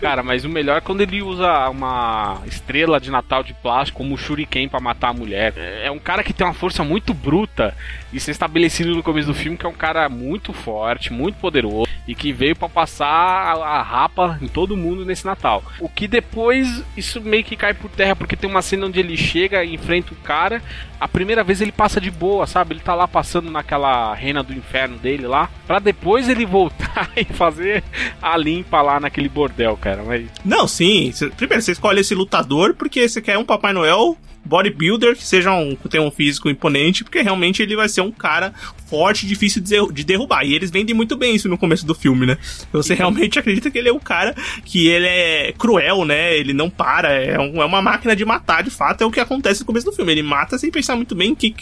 Cara, 0.02 0.24
mas 0.24 0.46
o 0.46 0.50
melhor 0.50 0.78
é 0.78 0.82
quando 0.82 1.02
ele 1.02 1.22
usa 1.22 1.70
uma 1.70 2.42
estrela 2.46 3.02
de 3.02 3.12
Natal 3.12 3.44
de 3.44 3.54
plástico 3.54 3.98
como 3.98 4.18
shuriken 4.18 4.70
pra 4.70 4.80
matar 4.80 5.10
a 5.10 5.14
mulher. 5.14 5.54
É 5.58 5.88
é 5.88 5.92
um 5.92 6.00
cara 6.00 6.24
que 6.24 6.32
tem 6.32 6.46
uma 6.46 6.54
força 6.54 6.84
muito 6.84 7.14
bruta. 7.14 7.76
Isso 8.12 8.30
é 8.30 8.32
estabelecido 8.32 8.96
no 8.96 9.04
começo 9.04 9.28
do 9.28 9.34
filme 9.34 9.58
que 9.58 9.66
é 9.66 9.70
um 9.70 9.74
cara 9.74 10.10
muito 10.10 10.54
forte, 10.54 11.14
muito 11.14 11.38
poderoso 11.40 11.88
e 12.08 12.16
que 12.16 12.34
veio 12.34 12.56
pra 12.56 12.68
passar 12.68 13.08
a, 13.08 13.54
a 13.54 13.82
rapa 13.84 14.40
em 14.42 14.48
todo 14.48 14.76
mundo 14.76 15.06
nesse 15.06 15.26
Natal. 15.26 15.64
O 15.80 15.88
que 15.88 16.08
depois 16.08 16.84
isso 16.98 17.22
meio 17.22 17.44
que 17.44 17.56
cai 17.56 17.74
por 17.74 17.90
terra 17.90 18.16
porque 18.16 18.36
tem 18.36 18.50
uma 18.50 18.62
cena 18.62 18.88
onde 18.88 19.00
ele 19.00 19.16
chega 19.16 19.64
e 19.64 19.76
enfrenta 19.76 20.14
o 20.14 20.18
cara. 20.18 20.62
A 21.00 21.08
primeira 21.08 21.44
vez 21.44 21.62
ele 21.62 21.72
passa 21.72 22.02
de 22.02 22.10
boa, 22.10 22.48
sabe? 22.48 22.74
Ele 22.74 22.82
tá 22.82 22.96
lá 22.96 23.08
passando 23.08 23.52
naquela 23.52 24.14
reina 24.14 24.42
do 24.42 24.54
inferno 24.54 24.98
dele 24.98 25.28
lá, 25.28 25.50
Pra 25.68 25.78
depois 25.78 26.28
ele 26.28 26.48
voltar 26.48 27.12
e 27.16 27.24
fazer 27.26 27.84
a 28.20 28.36
limpa 28.36 28.82
lá 28.82 29.00
naquele 29.00 29.30
bordel, 29.30 29.78
cara. 29.78 30.02
Mas 30.04 30.26
Não, 30.44 30.68
sim. 30.68 31.14
Primeiro, 31.38 31.62
você 31.62 31.74
escolhe 31.74 32.02
esse 32.02 32.16
lutador 32.16 32.74
porque 32.74 33.08
você 33.08 33.22
quer 33.22 33.38
um 33.38 33.46
Papai 33.46 33.72
Noel 33.72 34.18
bodybuilder 34.50 35.16
que 35.16 35.26
seja 35.26 35.52
um 35.54 35.76
que 35.76 35.88
tenha 35.88 36.04
um 36.04 36.12
físico 36.12 36.50
imponente, 36.50 37.04
porque 37.04 37.22
realmente 37.22 37.62
ele 37.62 37.76
vai 37.76 37.88
ser 37.88 38.02
um 38.02 38.12
cara 38.12 38.54
forte, 38.90 39.28
difícil 39.28 39.62
de 39.62 39.70
derru- 39.70 39.92
de 39.94 40.04
derrubar. 40.04 40.44
E 40.44 40.56
eles 40.56 40.72
vendem 40.72 40.96
muito 40.96 41.16
bem 41.16 41.36
isso 41.36 41.48
no 41.48 41.58
começo 41.60 41.86
do 41.86 41.94
filme, 41.94 42.26
né? 42.26 42.38
Você 42.74 42.96
realmente 42.96 43.38
acredita 43.40 43.70
que 43.70 43.78
ele 43.78 43.88
é 43.90 43.94
um 43.94 44.00
cara 44.00 44.36
que 44.66 44.88
ele 44.88 45.06
é 45.06 45.54
cruel, 45.58 46.04
né? 46.06 46.36
Ele 46.36 46.54
não 46.54 46.70
para, 46.72 47.14
é, 47.14 47.38
um- 47.40 47.62
é 47.62 47.66
uma 47.66 47.82
máquina 47.84 48.16
de 48.16 48.26
matar, 48.26 48.64
de 48.64 48.72
fato, 48.72 49.02
é 49.04 49.06
o 49.06 49.12
que 49.12 49.20
acontece 49.20 49.60
no 49.60 49.66
começo 49.68 49.86
do 49.86 49.92
filme. 49.94 50.12
Ele 50.12 50.24
mata 50.24 50.58
sem 50.58 50.72
pensar 50.72 50.96
muito 50.96 51.14
bem 51.14 51.30
em, 51.32 51.36
que- 51.36 51.54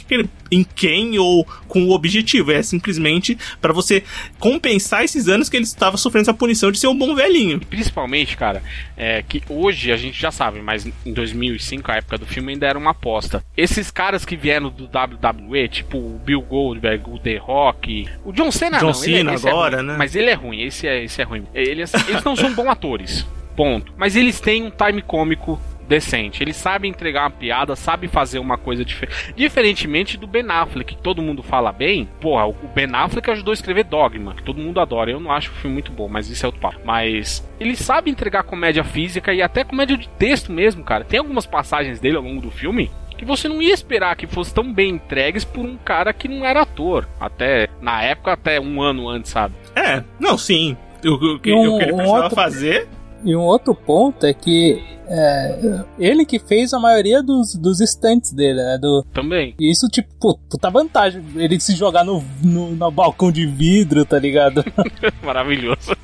em 0.49 0.63
quem 0.63 1.19
ou 1.19 1.43
com 1.67 1.83
o 1.83 1.91
objetivo. 1.91 2.51
É 2.53 2.63
simplesmente 2.63 3.37
pra 3.61 3.73
você 3.73 4.01
compensar 4.39 5.03
esses 5.03 5.27
anos 5.27 5.49
que 5.49 5.57
ele 5.57 5.65
estava 5.65 5.97
sofrendo 5.97 6.23
essa 6.29 6.33
punição 6.33 6.71
de 6.71 6.79
ser 6.79 6.87
um 6.87 6.97
bom 6.97 7.13
velhinho. 7.15 7.59
principalmente, 7.59 8.37
cara, 8.37 8.63
é 8.95 9.21
que 9.27 9.41
hoje 9.49 9.91
a 9.91 9.97
gente 9.97 10.19
já 10.19 10.31
sabe, 10.31 10.61
mas 10.61 10.85
em 11.05 11.13
2005, 11.13 11.91
a 11.91 11.95
época 11.95 12.17
do 12.17 12.25
filme, 12.25 12.53
ainda 12.53 12.67
era 12.67 12.76
uma 12.77 12.91
aposta. 12.91 13.43
Esses 13.55 13.89
caras 13.91 14.23
que 14.25 14.35
vieram 14.35 14.69
do 14.69 14.85
WWE, 14.85 15.67
tipo 15.67 15.97
o 15.97 16.19
Bill 16.23 16.41
Goldberg, 16.41 17.03
o 17.09 17.17
The 17.19 17.37
Rock, 17.37 18.07
o 18.23 18.31
John 18.31 18.51
Cena 18.51 18.77
John 18.79 18.91
não, 18.91 19.03
ele 19.03 19.13
é- 19.13 19.17
Cena 19.17 19.33
esse 19.33 19.47
é 19.47 19.51
agora, 19.51 19.77
ruim. 19.77 19.85
né? 19.87 19.95
Mas 19.97 20.15
ele 20.15 20.29
é 20.29 20.33
ruim, 20.33 20.61
esse 20.61 20.87
é, 20.87 21.03
esse 21.03 21.21
é 21.21 21.25
ruim. 21.25 21.43
Eles, 21.53 21.93
eles 22.07 22.23
não 22.23 22.35
são 22.35 22.53
bons 22.53 22.67
atores, 22.67 23.25
ponto. 23.55 23.93
Mas 23.97 24.15
eles 24.15 24.39
têm 24.39 24.63
um 24.63 24.69
time 24.71 25.01
cômico 25.01 25.59
decente. 25.87 26.43
Eles 26.43 26.55
sabem 26.55 26.91
entregar 26.91 27.23
uma 27.23 27.29
piada, 27.31 27.75
sabem 27.75 28.09
fazer 28.09 28.39
uma 28.39 28.57
coisa 28.57 28.83
diferente. 28.85 29.33
Diferentemente 29.35 30.17
do 30.17 30.27
Ben 30.27 30.45
Affleck, 30.49 30.95
que 30.95 31.01
todo 31.01 31.21
mundo 31.21 31.41
fala 31.41 31.71
bem. 31.71 32.07
Porra, 32.19 32.45
o 32.47 32.53
Ben 32.75 32.87
Affleck 32.93 33.29
ajudou 33.31 33.51
a 33.51 33.53
escrever 33.53 33.85
Dogma, 33.85 34.33
que 34.35 34.43
todo 34.43 34.59
mundo 34.61 34.79
adora. 34.79 35.09
Eu 35.11 35.19
não 35.19 35.31
acho 35.31 35.51
o 35.51 35.55
filme 35.55 35.73
muito 35.75 35.91
bom, 35.91 36.07
mas 36.07 36.29
isso 36.29 36.45
é 36.45 36.47
outro 36.47 36.61
papo. 36.61 36.79
Mas 36.83 37.47
ele 37.59 37.75
sabe 37.75 38.11
entregar 38.11 38.43
comédia 38.43 38.83
física 38.83 39.33
e 39.33 39.41
até 39.41 39.63
comédia 39.63 39.97
de 39.97 40.07
texto 40.09 40.51
mesmo, 40.51 40.83
cara. 40.83 41.03
Tem 41.05 41.19
algumas 41.19 41.45
passagens 41.45 41.99
dele 41.99 42.17
ao 42.17 42.23
longo 42.23 42.41
do 42.41 42.51
filme 42.51 42.91
que 43.17 43.25
você 43.25 43.47
não 43.47 43.59
ia 43.61 43.73
esperar 43.73 44.15
que 44.15 44.27
fosse 44.27 44.53
tão 44.53 44.71
bem 44.71 44.91
entregues 44.91 45.43
por 45.43 45.65
um 45.65 45.75
cara 45.77 46.13
que 46.13 46.27
não 46.27 46.45
era 46.45 46.61
ator. 46.61 47.07
Até, 47.19 47.67
na 47.81 48.03
época, 48.03 48.33
até 48.33 48.59
um 48.61 48.79
ano 48.79 49.09
antes, 49.09 49.31
sabe? 49.31 49.55
É, 49.75 50.03
não, 50.19 50.37
sim. 50.37 50.77
O, 51.03 51.35
o 51.35 51.39
que, 51.39 51.49
E 51.49 51.53
um- 51.53 51.75
o 51.75 51.77
que 51.79 51.83
ele 51.85 51.93
um 51.93 51.95
precisava 51.97 52.21
outro- 52.23 52.35
fazer. 52.35 52.87
E 53.23 53.35
um 53.35 53.41
outro 53.41 53.73
ponto 53.73 54.25
é 54.25 54.33
que 54.33 54.81
é, 55.09 55.83
ele 55.97 56.25
que 56.25 56.37
fez 56.37 56.73
a 56.73 56.79
maioria 56.79 57.23
dos, 57.23 57.55
dos 57.55 57.79
stunts 57.79 58.33
dele, 58.33 58.61
né? 58.61 58.77
Do, 58.79 59.03
Também. 59.13 59.55
e 59.59 59.71
isso, 59.71 59.87
tipo, 59.87 60.09
pô, 60.19 60.37
puta 60.49 60.69
vantagem. 60.69 61.23
Ele 61.35 61.59
se 61.59 61.75
jogar 61.75 62.03
no, 62.03 62.23
no, 62.43 62.71
no 62.71 62.91
balcão 62.91 63.31
de 63.31 63.45
vidro, 63.45 64.05
tá 64.05 64.19
ligado? 64.19 64.63
Maravilhoso. 65.23 65.95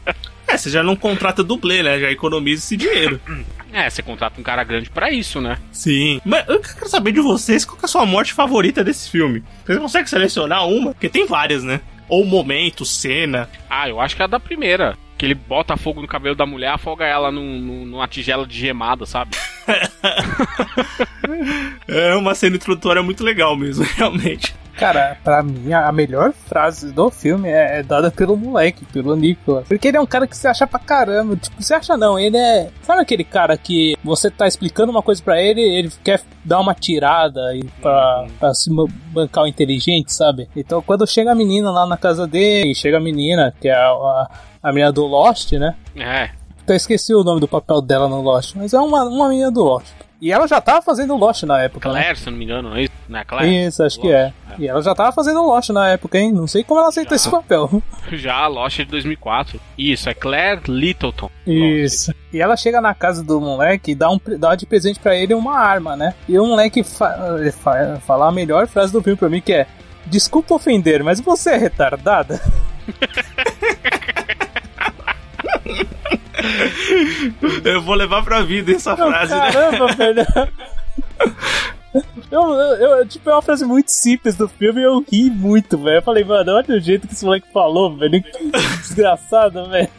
É, 0.48 0.58
você 0.58 0.70
já 0.70 0.82
não 0.84 0.96
contrata 0.96 1.44
dublê, 1.44 1.84
né? 1.84 2.00
Já 2.00 2.12
economiza 2.12 2.64
esse 2.64 2.78
dinheiro. 2.78 3.20
É, 3.74 3.90
você 3.90 4.04
contrata 4.04 4.40
um 4.40 4.44
cara 4.44 4.64
grande 4.64 4.88
pra 4.88 5.10
isso, 5.10 5.42
né? 5.42 5.58
Sim. 5.72 6.22
Mas 6.24 6.48
eu 6.48 6.60
quero 6.60 6.88
saber 6.88 7.12
de 7.12 7.20
vocês 7.20 7.66
qual 7.66 7.76
que 7.76 7.84
é 7.84 7.88
a 7.88 7.90
sua 7.90 8.06
morte 8.06 8.32
favorita 8.32 8.84
desse 8.84 9.10
filme. 9.10 9.44
Vocês 9.66 9.80
conseguem 9.80 10.06
selecionar 10.06 10.68
uma? 10.68 10.92
Porque 10.94 11.10
tem 11.10 11.26
várias, 11.26 11.64
né? 11.64 11.82
Ou 12.08 12.24
momento, 12.24 12.86
cena. 12.86 13.50
Ah, 13.68 13.90
eu 13.90 14.00
acho 14.00 14.16
que 14.16 14.22
é 14.22 14.26
a 14.26 14.28
da 14.28 14.40
primeira. 14.40 14.96
Que 15.24 15.28
ele 15.28 15.36
bota 15.36 15.78
fogo 15.78 16.02
no 16.02 16.08
cabelo 16.08 16.36
da 16.36 16.46
mulher, 16.46 16.68
afoga 16.74 17.06
ela 17.06 17.32
num, 17.32 17.58
num- 17.58 17.86
numa 17.86 18.06
tigela 18.10 18.46
de 18.46 18.60
gemada, 18.60 19.06
sabe? 19.06 19.32
É 21.88 22.16
uma 22.16 22.34
cena 22.34 22.56
introdutória 22.56 23.04
muito 23.04 23.24
legal 23.24 23.56
mesmo, 23.56 23.86
realmente. 23.96 24.56
Cara, 24.78 25.18
pra 25.24 25.44
mim, 25.44 25.72
a 25.72 25.92
melhor 25.92 26.34
frase 26.34 26.92
do 26.92 27.12
filme 27.12 27.48
é, 27.48 27.80
é 27.80 27.84
dada 27.84 28.10
pelo 28.10 28.36
moleque, 28.36 28.84
pelo 28.86 29.16
Nicolas. 29.16 29.68
Porque 29.68 29.88
ele 29.88 29.98
é 29.98 30.02
um 30.02 30.06
cara 30.06 30.26
que 30.26 30.36
você 30.36 30.48
acha 30.48 30.66
pra 30.66 30.80
caramba. 30.80 31.36
Tipo, 31.36 31.62
você 31.62 31.76
acha 31.76 31.96
não, 31.96 32.18
ele 32.18 32.38
é. 32.38 32.72
Sabe 32.82 33.02
aquele 33.02 33.24
cara 33.24 33.56
que 33.56 33.96
você 34.04 34.32
tá 34.32 34.48
explicando 34.48 34.92
uma 34.92 35.04
coisa 35.04 35.22
pra 35.22 35.40
ele, 35.40 35.62
ele 35.62 35.92
quer 36.04 36.22
dar 36.44 36.60
uma 36.60 36.74
tirada 36.74 37.56
e 37.56 37.64
pra, 37.82 38.26
pra 38.40 38.54
se 38.56 38.72
bancar 39.12 39.44
o 39.44 39.48
inteligente, 39.48 40.12
sabe? 40.12 40.50
Então 40.56 40.82
quando 40.82 41.06
chega 41.06 41.32
a 41.32 41.36
menina 41.36 41.70
lá 41.70 41.86
na 41.86 41.96
casa 41.96 42.26
dele, 42.26 42.74
chega 42.74 42.98
a 42.98 43.02
menina, 43.02 43.54
que 43.62 43.68
é 43.68 43.76
a, 43.76 43.90
a, 43.90 44.30
a 44.64 44.72
menina 44.72 44.92
do 44.92 45.06
Lost, 45.06 45.52
né? 45.54 45.76
É. 45.96 46.32
Eu 46.68 46.76
esqueci 46.76 47.14
o 47.14 47.24
nome 47.24 47.42
do 47.42 47.48
papel 47.48 47.82
dela 47.82 48.08
no 48.08 48.22
Lost, 48.22 48.56
mas 48.56 48.74
é 48.74 48.80
uma, 48.80 49.04
uma 49.04 49.30
menina 49.30 49.52
do 49.52 49.64
Lost. 49.64 49.88
E 50.22 50.32
ela 50.32 50.48
já 50.48 50.62
tava 50.62 50.82
fazendo 50.82 51.18
Lost 51.18 51.44
na 51.44 51.62
época, 51.62 51.92
né? 51.92 52.00
Claire, 52.00 52.18
se 52.18 52.28
eu 52.28 52.32
não 52.32 52.38
me 52.38 52.46
engano, 52.46 52.70
não 52.70 52.78
é 52.78 52.84
isso? 52.84 52.94
Não 53.10 53.20
é 53.20 53.26
Claire? 53.26 53.66
Isso, 53.68 53.84
acho 53.84 54.00
que 54.00 54.10
é. 54.10 54.32
E 54.58 54.68
ela 54.68 54.82
já 54.82 54.96
tava 54.96 55.12
fazendo 55.12 55.42
Lost 55.46 55.70
na 55.72 55.90
época, 55.90 56.18
hein? 56.18 56.32
Não 56.32 56.48
sei 56.48 56.64
como 56.64 56.80
ela 56.80 56.88
aceitou 56.88 57.12
Já. 57.12 57.16
esse 57.18 57.30
papel. 57.30 57.84
Já, 58.14 58.48
Lost 58.48 58.80
é 58.80 58.86
de 58.86 58.92
2004. 58.92 59.60
Isso, 59.78 60.10
é 60.10 60.14
Claire 60.14 60.62
Littleton. 60.66 61.30
Isso. 61.46 62.14
E 62.32 62.40
ela 62.40 62.56
chega 62.56 62.80
na 62.80 62.94
casa 62.94 63.22
do 63.22 63.42
moleque 63.42 63.92
e 63.92 63.96
dá, 63.96 64.10
um, 64.10 64.20
dá 64.40 64.56
de 64.56 64.66
presente 64.66 64.98
pra 65.00 65.14
ele 65.14 65.34
uma 65.34 65.58
arma, 65.58 65.98
né? 65.98 66.16
E 66.30 66.40
o 66.40 66.46
moleque 66.46 66.84
fa 66.84 67.38
ele 67.40 67.52
fa 67.52 68.00
fala 68.06 68.30
a 68.30 68.32
melhor 68.32 68.66
frase 68.68 68.94
do 68.94 69.04
filme 69.04 69.18
pra 69.18 69.28
mim, 69.28 69.42
que 69.42 69.52
é 69.52 69.68
Desculpa 70.06 70.56
ofender, 70.56 71.04
mas 71.04 71.20
você 71.20 71.52
é 71.52 71.58
retardada? 71.58 72.42
Eu 77.64 77.82
vou 77.82 77.96
levar 77.96 78.24
pra 78.24 78.42
vida 78.42 78.72
essa 78.72 78.96
frase, 78.96 79.34
né? 79.34 79.52
Caramba, 79.52 79.88
velho. 79.96 80.26
Eu, 82.32 82.42
eu, 82.54 82.76
eu- 83.00 83.08
tipo, 83.08 83.30
é 83.30 83.34
uma 83.34 83.42
frase 83.42 83.64
muito 83.66 83.90
simples 83.92 84.36
do 84.36 84.48
filme 84.48 84.82
e 84.82 84.84
eu 84.84 85.06
ri 85.12 85.30
muito, 85.30 85.78
velho. 85.78 85.98
Eu 85.98 86.02
falei, 86.02 86.24
mano, 86.24 86.52
olha 86.54 86.76
o 86.76 86.80
jeito 86.80 87.08
que 87.08 87.14
esse 87.14 87.24
moleque 87.24 87.48
falou, 87.54 87.96
velho. 87.96 88.22
Que 88.24 88.52
desgraçado, 88.82 89.70
velho. 89.70 89.90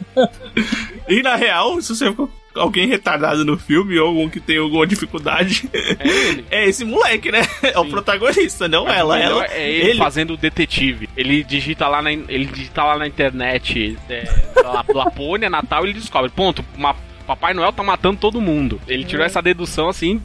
E 1.07 1.21
na 1.21 1.35
real, 1.35 1.81
se 1.81 1.95
você 1.95 2.13
alguém 2.55 2.87
retardado 2.87 3.43
no 3.45 3.57
filme 3.57 3.97
ou 3.99 4.07
algum 4.07 4.29
que 4.29 4.39
tem 4.39 4.57
alguma 4.57 4.85
dificuldade, 4.87 5.69
É 5.73 6.07
ele. 6.07 6.45
é 6.51 6.65
esse 6.69 6.83
moleque, 6.85 7.31
né? 7.31 7.41
É 7.61 7.77
o 7.79 7.83
Sim. 7.83 7.89
protagonista, 7.91 8.67
não 8.67 8.85
Mas 8.85 8.97
ela. 8.97 9.19
ela 9.19 9.45
é 9.51 9.69
ele, 9.71 9.97
fazendo 9.97 10.33
o 10.33 10.37
detetive. 10.37 11.09
Ele 11.15 11.43
digita 11.43 11.87
lá 11.87 12.01
na, 12.01 12.11
ele 12.11 12.45
digita 12.45 12.83
lá 12.83 12.97
na 12.97 13.07
internet 13.07 13.97
é, 14.09 14.23
La- 14.63 14.85
Lapônia, 14.93 15.49
Natal, 15.49 15.85
e 15.85 15.89
ele 15.89 15.99
descobre. 15.99 16.31
Ponto, 16.31 16.63
uma- 16.77 16.95
Papai 17.27 17.53
Noel 17.55 17.73
tá 17.73 17.81
matando 17.83 18.19
todo 18.19 18.39
mundo. 18.39 18.79
Ele 18.87 19.03
tirou 19.03 19.25
essa 19.25 19.41
dedução 19.41 19.89
assim. 19.89 20.21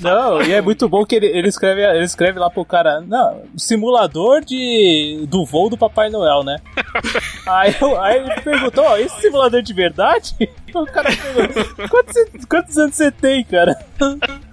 Não, 0.00 0.42
e 0.42 0.52
é 0.52 0.60
muito 0.60 0.88
bom 0.88 1.04
que 1.04 1.14
ele, 1.14 1.26
ele, 1.26 1.48
escreve, 1.48 1.80
ele 1.82 2.04
escreve 2.04 2.38
lá 2.38 2.50
pro 2.50 2.64
cara, 2.64 3.00
não, 3.00 3.42
simulador 3.56 4.44
de 4.44 5.24
do 5.28 5.44
voo 5.46 5.70
do 5.70 5.76
Papai 5.78 6.10
Noel, 6.10 6.42
né? 6.42 6.56
aí, 7.46 7.74
eu- 7.80 8.00
aí 8.00 8.16
ele 8.18 8.40
perguntou, 8.40 8.84
ó, 8.84 8.96
esse 8.96 9.20
simulador 9.20 9.62
de 9.62 9.72
verdade? 9.72 10.34
O 10.74 10.84
cara 10.86 11.08
perguntou, 11.14 11.88
quantos, 11.88 12.44
quantos 12.48 12.76
anos 12.78 12.96
você 12.96 13.10
tem, 13.12 13.44
cara? 13.44 13.76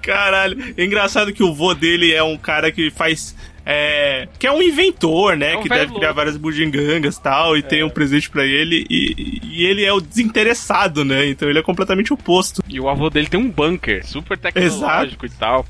Caralho. 0.01 0.73
É 0.77 0.83
engraçado 0.85 1.33
que 1.33 1.43
o 1.43 1.53
vô 1.53 1.73
dele 1.73 2.13
é 2.13 2.21
um 2.23 2.37
cara 2.37 2.71
que 2.71 2.89
faz. 2.91 3.35
É, 3.65 4.27
que 4.39 4.47
é 4.47 4.51
um 4.51 4.61
inventor, 4.61 5.37
né? 5.37 5.53
É 5.53 5.57
um 5.57 5.61
que 5.61 5.69
deve 5.69 5.85
criar 5.87 5.99
louco. 6.07 6.15
várias 6.15 6.37
bugigangas 6.37 7.15
e 7.17 7.21
tal, 7.21 7.55
e 7.55 7.61
tem 7.61 7.83
um 7.83 7.89
presente 7.89 8.29
pra 8.29 8.43
ele, 8.43 8.85
e, 8.89 9.39
e 9.43 9.65
ele 9.65 9.85
é 9.85 9.93
o 9.93 10.01
desinteressado, 10.01 11.05
né? 11.05 11.27
Então 11.27 11.49
ele 11.49 11.59
é 11.59 11.63
completamente 11.63 12.11
oposto. 12.13 12.63
E 12.67 12.79
o 12.79 12.89
avô 12.89 13.09
dele 13.09 13.27
tem 13.27 13.39
um 13.39 13.49
bunker 13.49 14.05
super 14.05 14.37
tecnológico 14.37 15.25
e 15.25 15.29
tal. 15.29 15.65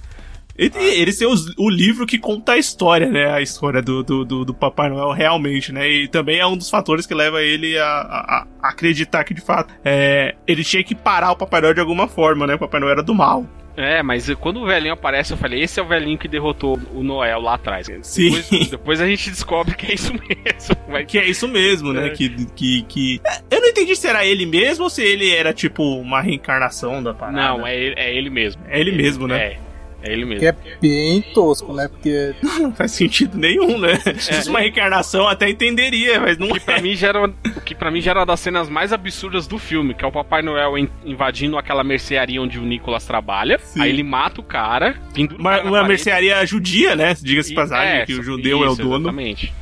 Ele, 0.58 0.72
ele 0.78 1.14
tem 1.14 1.28
os- 1.28 1.54
o 1.58 1.70
livro 1.70 2.06
que 2.06 2.18
conta 2.20 2.52
a 2.52 2.58
história, 2.58 3.10
né? 3.10 3.32
A 3.32 3.42
história 3.42 3.82
do, 3.82 4.04
do, 4.04 4.24
do, 4.26 4.46
do 4.46 4.54
Papai 4.54 4.90
Noel 4.90 5.12
realmente, 5.12 5.72
né? 5.72 5.90
E 5.90 6.08
também 6.08 6.40
é 6.40 6.46
um 6.46 6.56
dos 6.58 6.70
fatores 6.70 7.06
que 7.08 7.14
leva 7.14 7.42
ele 7.42 7.78
a, 7.80 7.86
a- 7.86 8.48
a 8.62 8.70
acreditar 8.70 9.24
que, 9.24 9.34
de 9.34 9.42
fato, 9.42 9.74
é, 9.84 10.36
ele 10.46 10.64
tinha 10.64 10.84
que 10.84 10.94
parar 10.94 11.32
o 11.32 11.36
Papai 11.38 11.62
Noel 11.62 11.74
de 11.74 11.80
alguma 11.80 12.08
forma, 12.08 12.46
né? 12.46 12.56
O 12.56 12.60
Papai 12.60 12.80
Noel 12.80 12.92
era 12.92 13.04
do 13.04 13.14
mal. 13.16 13.46
É, 13.76 14.04
mas 14.04 14.30
quando 14.36 14.62
o 14.62 14.66
velhinho 14.66 14.94
aparece, 14.94 15.34
eu 15.34 15.38
falei, 15.38 15.62
esse 15.62 15.80
é 15.80 15.84
o 15.84 15.88
velhinho 15.88 16.18
que 16.18 16.28
derrotou 16.28 16.80
o 16.94 17.04
Noel 17.04 17.40
lá 17.40 17.56
atrás. 17.56 17.88
Sim. 18.02 18.32
Depois, 18.32 18.70
depois 18.70 19.02
a 19.02 19.08
gente 19.08 19.30
descobre 19.30 19.76
que 19.76 19.92
é 19.92 19.96
isso 19.96 20.14
mesmo. 20.18 20.76
Vai 20.90 21.06
Que 21.06 21.18
é 21.18 21.26
isso 21.26 21.48
mesmo, 21.48 21.94
né? 21.94 22.08
É. 22.08 22.10
Que, 22.10 22.30
que, 22.56 22.82
que. 22.84 23.22
É, 23.26 23.56
Eu 23.56 23.62
não 23.62 23.68
entendi 23.70 23.96
se 23.96 24.08
era 24.08 24.26
ele 24.26 24.46
mesmo 24.46 24.84
ou 24.84 24.90
se 24.90 25.02
ele 25.02 25.34
era, 25.34 25.54
tipo, 25.54 25.84
uma 25.84 26.22
reencarnação 26.22 27.02
da 27.02 27.14
parada. 27.14 27.38
Não, 27.38 27.66
é 27.66 27.76
ele, 27.76 27.96
é 27.98 28.16
ele 28.16 28.30
mesmo. 28.30 28.62
É 28.68 28.80
ele 28.80 28.92
mesmo, 28.92 29.28
né? 29.28 29.38
É. 29.38 29.71
É 30.04 30.12
ele 30.12 30.26
mesmo. 30.26 30.40
Que 30.40 30.48
é 30.48 30.56
bem 30.82 31.22
tosco, 31.34 31.74
né? 31.74 31.88
Porque. 31.88 32.34
Não 32.42 32.72
faz 32.76 32.92
sentido 32.92 33.38
nenhum, 33.38 33.78
né? 33.78 33.96
Se 34.18 34.34
fosse 34.34 34.50
uma 34.50 34.60
reencarnação, 34.60 35.28
até 35.28 35.50
entenderia, 35.50 36.20
mas 36.20 36.38
não 36.38 36.48
O 36.50 36.54
que 36.54 36.60
pra 36.60 36.78
é. 36.78 36.82
mim 36.82 36.96
já 36.96 37.10
era, 37.10 37.26
o 37.28 37.62
que 37.62 37.76
para 37.76 37.92
mim 37.92 38.02
já 38.02 38.12
era 38.12 38.20
uma 38.22 38.26
das 38.26 38.40
cenas 38.40 38.68
mais 38.70 38.92
absurdas 38.92 39.46
do 39.48 39.58
filme, 39.60 39.94
que 39.94 40.04
é 40.04 40.08
o 40.08 40.12
Papai 40.12 40.42
Noel 40.42 40.78
in- 40.78 40.90
invadindo 41.06 41.58
aquela 41.58 41.84
mercearia 41.84 42.42
onde 42.42 42.58
o 42.58 42.64
Nicolas 42.64 43.06
trabalha. 43.06 43.60
Aí 43.80 43.90
ele 43.90 44.04
mata 44.04 44.42
o 44.42 44.44
cara, 44.44 44.96
Uma, 45.38 45.62
uma 45.62 45.72
parede, 45.72 45.88
mercearia 45.88 46.46
judia, 46.46 46.96
né? 46.96 47.16
Diga-se 47.22 47.54
passagem, 47.54 48.06
que 48.06 48.14
o 48.14 48.16
isso, 48.16 48.24
judeu 48.24 48.64
é 48.64 48.70
o 48.70 48.74
isso, 48.74 48.82
dono. 48.82 48.98
Exatamente. 49.10 49.54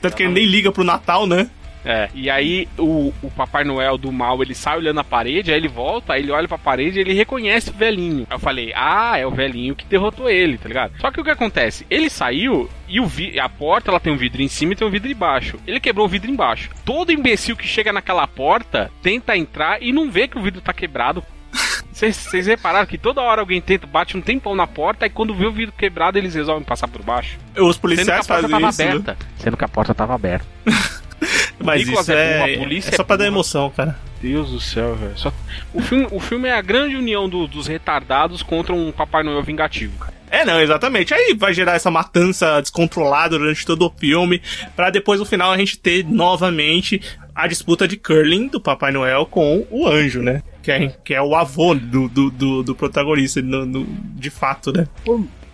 Tanto 0.00 0.16
que 0.16 0.22
ele 0.22 0.32
nem 0.32 0.44
liga 0.44 0.70
pro 0.70 0.84
Natal, 0.84 1.26
né? 1.26 1.48
É, 1.84 2.08
e 2.14 2.28
aí 2.28 2.68
o, 2.78 3.12
o 3.22 3.30
Papai 3.30 3.64
Noel 3.64 3.96
do 3.96 4.12
mal, 4.12 4.42
ele 4.42 4.54
sai 4.54 4.76
olhando 4.76 5.00
a 5.00 5.04
parede, 5.04 5.50
aí 5.50 5.58
ele 5.58 5.68
volta, 5.68 6.12
aí 6.12 6.22
ele 6.22 6.32
olha 6.32 6.48
pra 6.48 6.58
parede 6.58 6.98
e 6.98 7.00
ele 7.00 7.14
reconhece 7.14 7.70
o 7.70 7.74
velhinho. 7.74 8.26
Aí 8.28 8.36
eu 8.36 8.40
falei, 8.40 8.72
ah, 8.74 9.16
é 9.16 9.26
o 9.26 9.30
velhinho 9.30 9.74
que 9.74 9.86
derrotou 9.86 10.28
ele, 10.28 10.58
tá 10.58 10.68
ligado? 10.68 10.92
Só 11.00 11.10
que 11.10 11.20
o 11.20 11.24
que 11.24 11.30
acontece? 11.30 11.86
Ele 11.88 12.10
saiu 12.10 12.68
e 12.88 13.00
o 13.00 13.06
vi 13.06 13.38
a 13.38 13.48
porta 13.48 13.90
ela 13.90 14.00
tem 14.00 14.12
um 14.12 14.16
vidro 14.16 14.42
em 14.42 14.48
cima 14.48 14.72
e 14.72 14.76
tem 14.76 14.86
um 14.86 14.90
vidro 14.90 15.10
embaixo. 15.10 15.58
Ele 15.66 15.80
quebrou 15.80 16.06
o 16.06 16.08
vidro 16.08 16.30
embaixo. 16.30 16.70
Todo 16.84 17.12
imbecil 17.12 17.56
que 17.56 17.66
chega 17.66 17.92
naquela 17.92 18.26
porta 18.26 18.90
tenta 19.02 19.36
entrar 19.36 19.82
e 19.82 19.92
não 19.92 20.10
vê 20.10 20.28
que 20.28 20.38
o 20.38 20.42
vidro 20.42 20.60
tá 20.60 20.72
quebrado. 20.72 21.22
Vocês 21.92 22.46
repararam 22.46 22.86
que 22.86 22.96
toda 22.96 23.20
hora 23.20 23.40
alguém 23.40 23.60
tenta, 23.60 23.86
bate 23.86 24.16
um 24.16 24.20
tempão 24.20 24.54
na 24.54 24.66
porta 24.66 25.06
e 25.06 25.10
quando 25.10 25.34
vê 25.34 25.46
o 25.46 25.52
vidro 25.52 25.74
quebrado 25.76 26.16
eles 26.16 26.34
resolvem 26.34 26.64
passar 26.64 26.86
por 26.86 27.02
baixo. 27.02 27.38
Os 27.56 27.76
policiais 27.76 28.26
fazem 28.26 28.50
isso. 28.50 28.60
né? 28.60 28.90
aberta. 28.90 29.16
Sendo 29.36 29.56
que 29.56 29.64
a 29.64 29.68
porta 29.68 29.94
tava 29.94 30.14
aberta. 30.14 30.46
Mas 31.68 31.80
Nicolas 31.86 32.08
isso 32.08 32.12
é 32.16 32.52
é, 32.54 32.58
polícia 32.58 32.90
é 32.90 32.96
só 32.96 33.02
é 33.02 33.06
pra 33.06 33.16
dar 33.16 33.26
emoção, 33.26 33.70
cara. 33.70 33.96
Deus 34.20 34.50
do 34.50 34.60
céu, 34.60 34.96
velho. 34.96 35.16
Só... 35.16 35.32
O, 35.72 35.80
filme, 35.80 36.06
o 36.10 36.18
filme 36.18 36.48
é 36.48 36.52
a 36.52 36.60
grande 36.60 36.96
união 36.96 37.28
do- 37.28 37.46
dos 37.46 37.66
retardados 37.68 38.42
contra 38.42 38.74
um 38.74 38.90
Papai 38.90 39.22
Noel 39.22 39.42
vingativo, 39.42 39.96
cara. 39.98 40.12
É, 40.30 40.44
não, 40.44 40.60
exatamente. 40.60 41.14
Aí 41.14 41.34
vai 41.38 41.54
gerar 41.54 41.74
essa 41.74 41.90
matança 41.90 42.60
descontrolada 42.60 43.38
durante 43.38 43.64
todo 43.64 43.86
o 43.86 43.90
filme, 43.96 44.42
pra 44.76 44.90
depois 44.90 45.20
no 45.20 45.24
final 45.26 45.50
a 45.52 45.56
gente 45.56 45.78
ter 45.78 46.04
novamente 46.04 47.00
a 47.34 47.46
disputa 47.46 47.86
de 47.86 47.96
curling 47.96 48.48
do 48.48 48.60
Papai 48.60 48.90
Noel 48.92 49.24
com 49.24 49.64
o 49.70 49.86
anjo, 49.86 50.20
né? 50.20 50.42
Que 50.62 50.72
é, 50.72 50.88
que 51.04 51.14
é 51.14 51.22
o 51.22 51.34
avô 51.36 51.74
do, 51.74 52.08
do, 52.08 52.30
do, 52.30 52.62
do 52.64 52.74
protagonista, 52.74 53.40
no- 53.40 53.64
no- 53.64 53.86
de 54.16 54.28
fato, 54.28 54.72
né? 54.72 54.86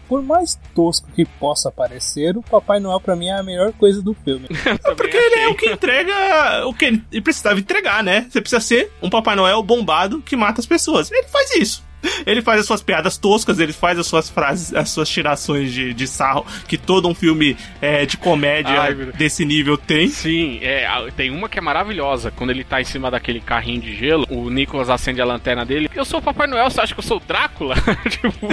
Por, 0.08 0.22
mais 0.22 0.58
tosco 0.74 1.08
que 1.14 1.24
possa 1.24 1.70
parecer, 1.70 2.36
o 2.36 2.42
Papai 2.42 2.80
Noel 2.80 3.00
pra 3.00 3.16
mim 3.16 3.28
é 3.28 3.38
a 3.38 3.42
melhor 3.42 3.72
coisa 3.72 4.02
do 4.02 4.14
filme. 4.14 4.46
Porque 4.96 5.16
ele 5.16 5.40
é 5.40 5.48
o 5.48 5.54
que 5.54 5.70
entrega 5.70 6.66
o 6.66 6.74
que 6.74 6.84
ele 6.84 7.20
precisava 7.22 7.58
entregar, 7.58 8.02
né? 8.02 8.26
Você 8.28 8.40
precisa 8.40 8.60
ser 8.60 8.92
um 9.02 9.10
Papai 9.10 9.36
Noel 9.36 9.62
bombado 9.62 10.22
que 10.22 10.36
mata 10.36 10.60
as 10.60 10.66
pessoas. 10.66 11.10
Ele 11.10 11.28
faz 11.28 11.54
isso. 11.56 11.84
Ele 12.26 12.42
faz 12.42 12.60
as 12.60 12.66
suas 12.66 12.82
piadas 12.82 13.16
toscas, 13.16 13.58
ele 13.58 13.72
faz 13.72 13.98
as 13.98 14.06
suas 14.06 14.28
frases, 14.28 14.74
as 14.74 14.90
suas 14.90 15.08
tirações 15.08 15.72
de, 15.72 15.94
de 15.94 16.06
sarro 16.06 16.46
que 16.68 16.76
todo 16.76 17.08
um 17.08 17.14
filme 17.14 17.56
é, 17.80 18.04
de 18.04 18.16
comédia 18.16 18.80
Ai, 18.80 18.94
desse 18.94 19.44
nível 19.44 19.76
tem. 19.76 20.08
Sim, 20.08 20.58
é, 20.62 20.86
tem 21.16 21.30
uma 21.30 21.48
que 21.48 21.58
é 21.58 21.62
maravilhosa. 21.62 22.30
Quando 22.30 22.50
ele 22.50 22.64
tá 22.64 22.80
em 22.80 22.84
cima 22.84 23.10
daquele 23.10 23.40
carrinho 23.40 23.80
de 23.80 23.94
gelo, 23.94 24.26
o 24.30 24.50
Nicolas 24.50 24.90
acende 24.90 25.20
a 25.20 25.24
lanterna 25.24 25.64
dele. 25.64 25.90
Eu 25.94 26.04
sou 26.04 26.20
o 26.20 26.22
Papai 26.22 26.46
Noel, 26.46 26.70
você 26.70 26.80
acha 26.80 26.94
que 26.94 27.00
eu 27.00 27.04
sou 27.04 27.16
o 27.16 27.20
Drácula? 27.20 27.74
tipo, 28.08 28.48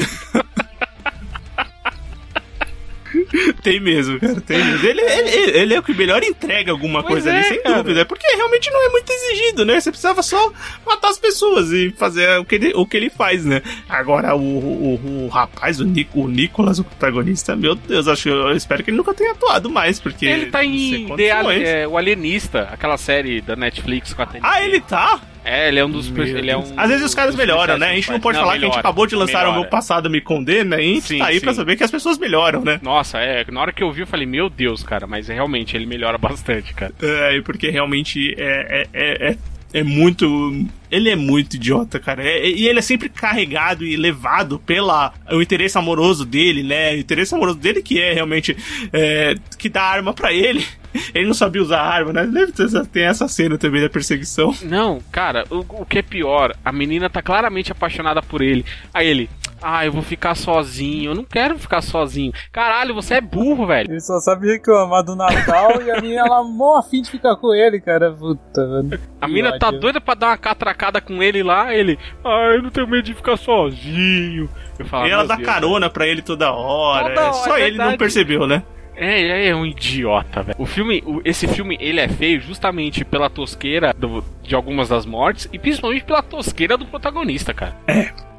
Tem 3.62 3.80
mesmo, 3.80 4.20
cara, 4.20 4.42
tem 4.42 4.64
mesmo. 4.64 4.88
Ele, 4.88 5.02
ele, 5.02 5.58
ele 5.58 5.74
é 5.74 5.80
o 5.80 5.84
que 5.84 5.94
melhor 5.94 6.24
entrega 6.24 6.72
alguma 6.72 7.02
Pois 7.02 7.14
coisa 7.14 7.32
é, 7.32 7.40
ali, 7.40 7.48
sem 7.48 7.62
cara. 7.62 7.78
dúvida. 7.78 8.06
Porque 8.06 8.26
realmente 8.36 8.70
não 8.72 8.86
é 8.86 8.90
muito 8.90 9.10
exigido, 9.12 9.66
né? 9.66 9.80
Você 9.80 9.92
precisava 9.92 10.22
só 10.24 10.52
matar 10.86 11.10
as 11.10 11.20
pessoas 11.20 11.72
e 11.72 11.92
fazer 11.98 12.40
o 12.40 12.46
que 12.46 12.56
ele, 12.56 12.74
o 12.76 12.86
que 12.86 12.98
ele 12.98 13.10
faz, 13.10 13.46
né? 13.46 13.62
Agora, 13.88 14.36
o, 14.36 14.40
o, 14.40 15.26
o 15.26 15.28
rapaz, 15.28 15.80
o, 15.80 15.86
Nic, 15.86 16.10
o 16.14 16.28
Nicolas, 16.28 16.80
o 16.80 16.84
protagonista, 16.84 17.56
meu 17.56 17.76
Deus, 17.76 18.08
acho, 18.08 18.30
eu 18.30 18.56
espero 18.56 18.84
que 18.84 18.90
ele 18.90 18.98
nunca 18.98 19.14
tenha 19.14 19.32
atuado 19.32 19.70
mais, 19.70 20.00
porque. 20.00 20.26
ele 20.26 20.48
tá 20.48 20.64
em 20.64 21.08
The 21.16 21.82
é, 21.82 21.88
O 21.88 21.98
Alienista, 21.98 22.70
aquela 22.72 22.98
série 22.98 23.42
da 23.42 23.56
Netflix 23.56 24.14
com 24.14 24.22
a 24.22 24.26
TNT. 24.26 24.46
Ah, 24.48 24.64
ele 24.64 24.82
tá? 24.82 25.22
É, 25.44 25.68
ele 25.68 25.80
é 25.80 25.86
um 25.86 25.90
dos. 25.90 26.10
Meu 26.10 26.26
Ele 26.26 26.52
é 26.52 26.58
um. 26.58 26.64
Às 26.78 26.90
vezes 26.90 27.06
os 27.06 27.16
caras 27.16 27.36
melhoram, 27.36 27.78
né? 27.78 27.90
A 27.90 27.96
gente 27.96 28.12
não 28.12 28.20
pode 28.20 28.38
falar 28.38 28.52
que 28.52 28.58
a 28.58 28.60
gente 28.60 28.64
melhora, 28.70 28.80
acabou 28.80 29.08
de 29.08 29.16
lançar 29.16 29.40
o 29.40 29.48
melhora. 29.48 29.60
meu 29.62 29.70
passado 29.70 30.10
me 30.10 30.22
condena, 30.22 30.80
e 30.80 30.92
a 30.92 30.94
gente 30.96 31.08
Sim, 31.08 31.18
tá 31.18 31.26
aí 31.28 31.40
sim. 31.40 31.46
pra 31.46 31.54
saber 31.54 31.76
que 31.76 31.84
as 31.84 31.92
pessoas 31.92 32.18
melhoram, 32.18 32.64
né? 32.64 32.80
Nossa, 32.84 33.18
é. 33.20 33.44
Na 33.52 33.60
hora 33.62 33.74
que 33.74 33.82
eu 33.82 33.92
vi, 33.92 34.02
eu 34.02 34.08
falei, 34.08 34.26
meu 34.28 34.50
Deus, 34.50 34.84
cara, 34.84 35.08
mas 35.08 35.30
é, 35.30 35.34
realmente 35.34 35.76
ele 35.76 35.86
melhora 35.86 36.18
bastante, 36.20 36.74
cara. 36.74 36.94
É, 37.02 37.42
porque 37.42 37.70
realmente 37.70 38.36
é, 38.38 38.88
é, 38.94 39.28
é, 39.28 39.30
é, 39.32 39.38
é 39.80 39.84
muito. 39.84 40.66
Ele 40.92 41.10
é 41.10 41.16
muito 41.16 41.56
idiota, 41.56 42.00
cara. 42.00 42.22
É- 42.24 42.48
e 42.48 42.68
ele 42.68 42.80
é 42.80 42.82
sempre 42.82 43.10
carregado 43.10 43.84
e 43.86 43.96
levado 43.96 44.60
pela 44.60 45.14
o 45.32 45.42
interesse 45.42 45.78
amoroso 45.78 46.26
dele, 46.26 46.62
né? 46.64 46.94
O 46.94 46.98
interesse 46.98 47.34
amoroso 47.34 47.58
dele 47.58 47.82
que 47.82 48.00
é 48.00 48.14
realmente 48.14 48.56
é, 48.94 49.36
que 49.58 49.70
dá 49.70 49.82
arma 49.84 50.14
pra 50.14 50.32
ele. 50.34 50.64
Ele 51.14 51.26
não 51.28 51.34
sabia 51.34 51.62
usar 51.62 51.82
arma, 51.82 52.14
né? 52.14 52.26
Deve 52.26 52.52
ter- 52.52 52.86
Tem 52.88 53.04
essa 53.04 53.28
cena 53.28 53.58
também 53.58 53.82
da 53.82 53.90
perseguição. 53.90 54.54
Não, 54.64 55.00
cara, 55.12 55.46
o, 55.50 55.60
o 55.82 55.86
que 55.86 56.00
é 56.00 56.02
pior, 56.02 56.56
a 56.64 56.72
menina 56.72 57.10
tá 57.10 57.22
claramente 57.22 57.72
apaixonada 57.72 58.22
por 58.22 58.42
ele. 58.42 58.66
Aí 58.94 59.08
ele, 59.08 59.30
ah, 59.62 59.86
eu 59.86 59.92
vou 59.92 60.02
ficar 60.02 60.36
sozinho, 60.36 61.12
eu 61.12 61.16
não 61.16 61.24
quero 61.24 61.58
ficar 61.60 61.82
sozinho. 61.82 62.34
Caralho, 62.52 62.94
você 62.96 63.16
é 63.16 63.22
burro, 63.22 63.66
velho. 63.68 63.92
Ele 63.92 64.00
só 64.02 64.20
sabe 64.20 64.48
reclamar 64.48 65.04
do 65.04 65.16
Natal 65.16 65.82
e 65.82 65.92
a 65.92 66.02
menina 66.02 66.22
ela 66.26 66.44
mó 66.44 66.78
afim 66.78 67.02
de 67.02 67.10
ficar 67.12 67.36
com 67.36 67.54
ele, 67.54 67.80
cara. 67.80 68.12
Puta, 68.12 68.66
mano. 68.68 69.00
A 69.22 69.28
mina 69.28 69.58
tá 69.60 69.70
doida 69.72 70.02
pra 70.02 70.14
dar 70.16 70.28
uma 70.30 70.38
catracada 70.38 71.00
com 71.00 71.22
ele 71.22 71.44
lá, 71.44 71.74
ele, 71.74 71.98
ah, 72.26 72.52
eu 72.56 72.62
não 72.64 72.70
tenho 72.70 72.88
medo 72.88 73.04
de 73.04 73.14
ficar 73.14 73.38
sozinho. 73.38 74.50
Eu 74.80 74.86
falo, 74.86 75.08
e 75.08 75.12
ela 75.12 75.20
"Meu 75.22 75.28
dá 75.28 75.36
Deus, 75.36 75.46
carona 75.48 75.90
pra 75.90 76.08
ele 76.08 76.22
toda 76.22 76.52
hora. 76.52 77.10
Toda 77.10 77.22
hora, 77.22 77.34
Só 77.34 77.58
é 77.58 77.68
ele 77.68 77.78
não 77.78 77.96
percebeu, 77.98 78.48
né? 78.48 78.64
É, 79.04 79.20
ele 79.20 79.48
é 79.48 79.56
um 79.56 79.66
idiota, 79.66 80.44
velho. 80.44 80.56
O 80.60 80.66
filme, 80.66 81.02
o- 81.06 81.22
esse 81.26 81.48
filme, 81.48 81.76
ele 81.82 82.00
é 82.00 82.08
feio 82.08 82.40
justamente 82.40 83.04
pela 83.04 83.32
tosqueira 83.32 83.94
do- 83.98 84.24
de 84.44 84.54
algumas 84.54 84.90
das 84.90 85.08
mortes 85.08 85.50
e 85.52 85.58
principalmente 85.58 86.04
pela 86.06 86.22
tosqueira 86.22 86.78
do 86.78 86.86
protagonista, 86.86 87.52
cara. 87.52 87.76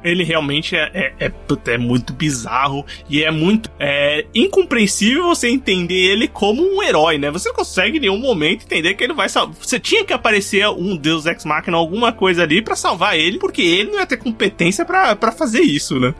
Ele 0.01 0.23
realmente 0.23 0.75
é, 0.75 1.13
é, 1.19 1.27
é, 1.27 1.31
é 1.71 1.77
muito 1.77 2.13
bizarro 2.13 2.85
e 3.09 3.23
é 3.23 3.29
muito 3.31 3.69
é, 3.79 4.25
incompreensível 4.33 5.23
você 5.25 5.49
entender 5.49 5.95
ele 5.95 6.27
como 6.29 6.61
um 6.61 6.81
herói, 6.81 7.17
né? 7.17 7.29
Você 7.31 7.49
não 7.49 7.55
consegue 7.55 7.97
em 7.97 8.01
nenhum 8.01 8.17
momento 8.19 8.63
entender 8.63 8.93
que 8.93 9.03
ele 9.03 9.13
vai 9.13 9.27
salvar. 9.27 9.55
Você 9.55 9.77
tinha 9.79 10.03
que 10.05 10.13
aparecer 10.13 10.67
um 10.69 10.95
Deus 10.95 11.25
Ex 11.25 11.43
Machina, 11.45 11.75
alguma 11.77 12.11
coisa 12.13 12.43
ali 12.43 12.61
pra 12.61 12.75
salvar 12.75 13.17
ele, 13.17 13.37
porque 13.37 13.61
ele 13.61 13.91
não 13.91 13.99
ia 13.99 14.05
ter 14.05 14.17
competência 14.17 14.85
pra 14.85 15.13
pra 15.15 15.31
fazer 15.31 15.61
isso, 15.61 15.99
né? 15.99 16.13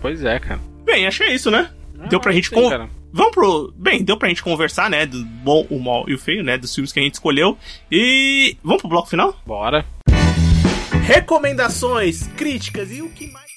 Pois 0.00 0.24
é, 0.24 0.38
cara. 0.38 0.60
Bem, 0.84 1.06
acho 1.06 1.18
que 1.18 1.24
é 1.30 1.34
isso, 1.34 1.50
né? 1.50 1.68
Deu 2.08 2.20
pra 2.20 2.30
Ah, 2.30 2.34
gente 2.34 2.48
sim, 2.48 2.68
cara. 2.68 2.88
Vamos 3.12 3.32
pro. 3.32 3.72
Bem, 3.76 4.04
deu 4.04 4.16
pra 4.16 4.28
gente 4.28 4.42
conversar, 4.42 4.90
né? 4.90 5.06
Do 5.06 5.24
bom, 5.24 5.66
o 5.70 5.80
mal 5.80 6.08
e 6.08 6.14
o 6.14 6.18
feio, 6.18 6.42
né? 6.42 6.58
Dos 6.58 6.74
filmes 6.74 6.92
que 6.92 7.00
a 7.00 7.02
gente 7.02 7.14
escolheu. 7.14 7.56
E. 7.90 8.56
Vamos 8.62 8.82
pro 8.82 8.90
bloco 8.90 9.08
final? 9.08 9.34
Bora. 9.46 9.84
Recomendações, 11.04 12.26
críticas 12.36 12.92
e 12.92 13.00
o 13.00 13.08
que 13.10 13.26
mais. 13.28 13.48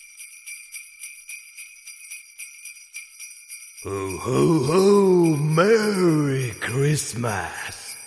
Ho, 3.84 3.90
ho, 3.90 5.32
ho, 5.32 5.38
Merry 5.38 6.54
Christmas. 6.60 7.98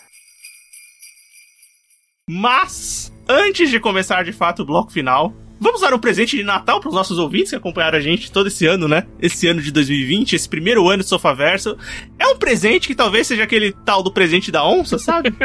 Mas, 2.30 3.12
antes 3.28 3.68
de 3.70 3.78
começar 3.78 4.24
de 4.24 4.32
fato 4.32 4.62
o 4.62 4.64
bloco 4.64 4.90
final, 4.90 5.34
vamos 5.60 5.80
dar 5.80 5.94
um 5.94 5.98
presente 5.98 6.36
de 6.36 6.42
Natal 6.42 6.80
para 6.80 6.88
os 6.88 6.94
nossos 6.94 7.18
ouvintes 7.18 7.50
que 7.50 7.56
acompanharam 7.56 7.98
a 7.98 8.00
gente 8.00 8.30
todo 8.30 8.48
esse 8.48 8.66
ano, 8.66 8.88
né? 8.88 9.06
Esse 9.20 9.46
ano 9.46 9.60
de 9.60 9.70
2020, 9.70 10.34
esse 10.34 10.48
primeiro 10.48 10.88
ano 10.88 11.02
de 11.02 11.08
Sofaverso. 11.08 11.76
É 12.18 12.26
um 12.26 12.36
presente 12.36 12.88
que 12.88 12.94
talvez 12.94 13.26
seja 13.26 13.42
aquele 13.42 13.72
tal 13.84 14.02
do 14.02 14.12
presente 14.12 14.50
da 14.50 14.66
onça, 14.66 14.98
sabe? 14.98 15.32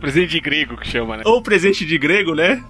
Presente 0.00 0.30
de 0.30 0.40
grego 0.40 0.76
que 0.76 0.86
chama, 0.86 1.16
né? 1.16 1.22
Ou 1.26 1.42
presente 1.42 1.84
de 1.84 1.98
grego, 1.98 2.34
né? 2.34 2.62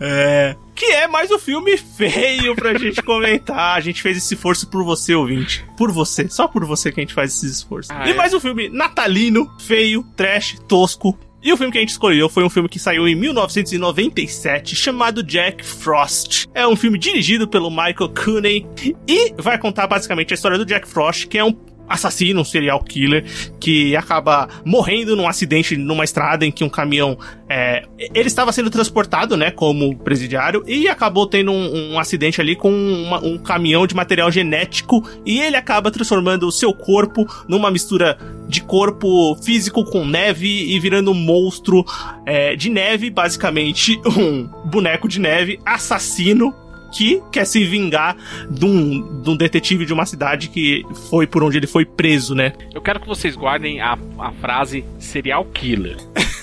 É. 0.00 0.56
Que 0.74 0.86
é 0.86 1.06
mais 1.06 1.30
um 1.30 1.38
filme 1.38 1.76
feio 1.76 2.54
pra 2.54 2.76
gente 2.76 3.00
comentar. 3.02 3.76
A 3.76 3.80
gente 3.80 4.02
fez 4.02 4.16
esse 4.16 4.34
esforço 4.34 4.68
por 4.68 4.84
você, 4.84 5.14
ouvinte. 5.14 5.64
Por 5.76 5.90
você. 5.90 6.28
Só 6.28 6.46
por 6.46 6.64
você 6.64 6.92
que 6.92 7.00
a 7.00 7.02
gente 7.02 7.14
faz 7.14 7.34
esse 7.34 7.46
esforço. 7.46 7.90
Ah, 7.92 8.06
e 8.06 8.10
é? 8.10 8.14
mais 8.14 8.34
um 8.34 8.40
filme 8.40 8.68
natalino, 8.68 9.50
feio, 9.58 10.04
trash, 10.16 10.58
tosco. 10.68 11.18
E 11.44 11.52
o 11.52 11.58
filme 11.58 11.70
que 11.70 11.76
a 11.76 11.80
gente 11.82 11.90
escolheu 11.90 12.26
foi 12.26 12.42
um 12.42 12.48
filme 12.48 12.70
que 12.70 12.78
saiu 12.78 13.06
em 13.06 13.14
1997, 13.14 14.74
chamado 14.74 15.22
Jack 15.22 15.62
Frost. 15.62 16.46
É 16.54 16.66
um 16.66 16.74
filme 16.74 16.98
dirigido 16.98 17.46
pelo 17.46 17.68
Michael 17.68 18.14
Cooney 18.14 18.66
e 19.06 19.34
vai 19.36 19.58
contar 19.58 19.86
basicamente 19.86 20.32
a 20.32 20.36
história 20.36 20.56
do 20.56 20.64
Jack 20.64 20.88
Frost, 20.88 21.26
que 21.26 21.36
é 21.36 21.44
um 21.44 21.52
assassino, 21.88 22.44
serial 22.44 22.82
killer, 22.82 23.24
que 23.60 23.94
acaba 23.96 24.48
morrendo 24.64 25.14
num 25.16 25.28
acidente 25.28 25.76
numa 25.76 26.04
estrada 26.04 26.44
em 26.46 26.52
que 26.52 26.64
um 26.64 26.68
caminhão. 26.68 27.18
é, 27.46 27.84
ele 28.14 28.26
estava 28.26 28.50
sendo 28.52 28.70
transportado, 28.70 29.36
né, 29.36 29.50
como 29.50 29.96
presidiário, 29.98 30.64
e 30.66 30.88
acabou 30.88 31.26
tendo 31.26 31.52
um, 31.52 31.92
um 31.92 31.98
acidente 31.98 32.40
ali 32.40 32.56
com 32.56 32.70
uma- 32.72 33.22
um 33.22 33.36
caminhão 33.38 33.86
de 33.86 33.94
material 33.94 34.30
genético, 34.30 35.06
e 35.26 35.40
ele 35.40 35.54
acaba 35.54 35.90
transformando 35.90 36.48
o 36.48 36.52
seu 36.52 36.72
corpo 36.72 37.26
numa 37.46 37.70
mistura 37.70 38.18
de 38.48 38.62
corpo 38.62 39.36
físico 39.36 39.84
com 39.84 40.04
neve 40.06 40.48
e 40.74 40.78
virando 40.80 41.10
um 41.10 41.14
monstro 41.14 41.84
é, 42.26 42.56
de 42.56 42.70
neve, 42.70 43.10
basicamente 43.10 44.00
um 44.06 44.48
boneco 44.64 45.06
de 45.06 45.20
neve 45.20 45.60
assassino 45.64 46.54
que 46.94 47.22
quer 47.32 47.44
se 47.44 47.64
vingar 47.64 48.16
de 48.48 48.64
um, 48.64 49.22
de 49.22 49.30
um 49.30 49.36
detetive 49.36 49.84
de 49.84 49.92
uma 49.92 50.06
cidade 50.06 50.48
que 50.48 50.84
foi 51.10 51.26
por 51.26 51.42
onde 51.42 51.58
ele 51.58 51.66
foi 51.66 51.84
preso, 51.84 52.34
né? 52.34 52.52
Eu 52.72 52.80
quero 52.80 53.00
que 53.00 53.06
vocês 53.06 53.36
guardem 53.36 53.80
a, 53.80 53.98
a 54.18 54.32
frase 54.32 54.84
serial 54.98 55.44
killer. 55.46 55.96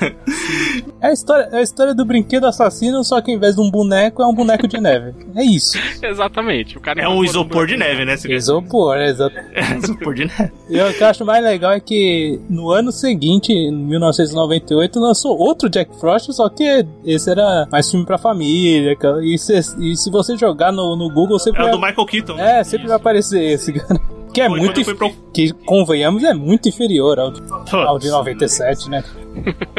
É 1.01 1.07
a, 1.07 1.11
história, 1.13 1.49
é 1.51 1.57
a 1.57 1.61
história 1.61 1.93
do 1.95 2.05
brinquedo 2.05 2.45
assassino, 2.45 3.03
só 3.03 3.19
que 3.21 3.31
em 3.31 3.39
vez 3.39 3.55
de 3.55 3.61
um 3.61 3.69
boneco, 3.71 4.21
é 4.21 4.25
um 4.25 4.33
boneco 4.33 4.67
de 4.67 4.79
neve. 4.79 5.13
É 5.35 5.43
isso. 5.43 5.77
Exatamente. 6.01 6.77
O 6.77 6.81
cara 6.81 7.01
É 7.01 7.07
um 7.09 7.23
isopor 7.23 7.65
de 7.67 7.75
neve, 7.77 8.05
né? 8.05 8.15
Isopor, 8.29 8.97
é 8.97 9.07
exato. 9.09 9.35
É, 9.53 9.77
isopor 9.77 10.13
de 10.13 10.25
neve. 10.25 10.51
E 10.69 10.79
o 10.81 10.93
que 10.93 11.03
eu 11.03 11.07
acho 11.07 11.25
mais 11.25 11.43
legal 11.43 11.71
é 11.71 11.79
que 11.79 12.39
no 12.49 12.69
ano 12.71 12.91
seguinte, 12.91 13.51
em 13.51 13.71
1998, 13.71 14.99
lançou 14.99 15.37
outro 15.37 15.69
Jack 15.69 15.95
Frost, 15.99 16.31
só 16.31 16.47
que 16.49 16.85
esse 17.05 17.29
era 17.29 17.67
mais 17.71 17.89
filme 17.89 18.05
pra 18.05 18.17
família. 18.17 18.95
E 19.23 19.37
se, 19.37 19.53
e 19.79 19.95
se 19.97 20.09
você 20.11 20.37
jogar 20.37 20.71
no, 20.71 20.95
no 20.95 21.09
Google, 21.09 21.39
sempre 21.39 21.61
É 21.61 21.63
o 21.63 21.65
vai, 21.67 21.73
do 21.73 21.81
Michael 21.81 22.05
Keaton. 22.07 22.35
né? 22.35 22.59
é, 22.59 22.63
sempre 22.63 22.87
vai 22.87 22.95
aparecer 22.97 23.41
esse, 23.41 23.73
cara. 23.73 23.99
Que 24.33 24.39
é 24.41 24.47
Foi 24.47 24.59
muito. 24.59 24.95
pro- 24.95 25.11
Que, 25.33 25.51
convenhamos, 25.65 26.23
é 26.23 26.33
muito 26.33 26.69
inferior 26.69 27.19
ao, 27.19 27.31
de- 27.31 27.41
ao 27.73 27.99
de 27.99 28.09
97, 28.09 28.89
né? 28.89 29.03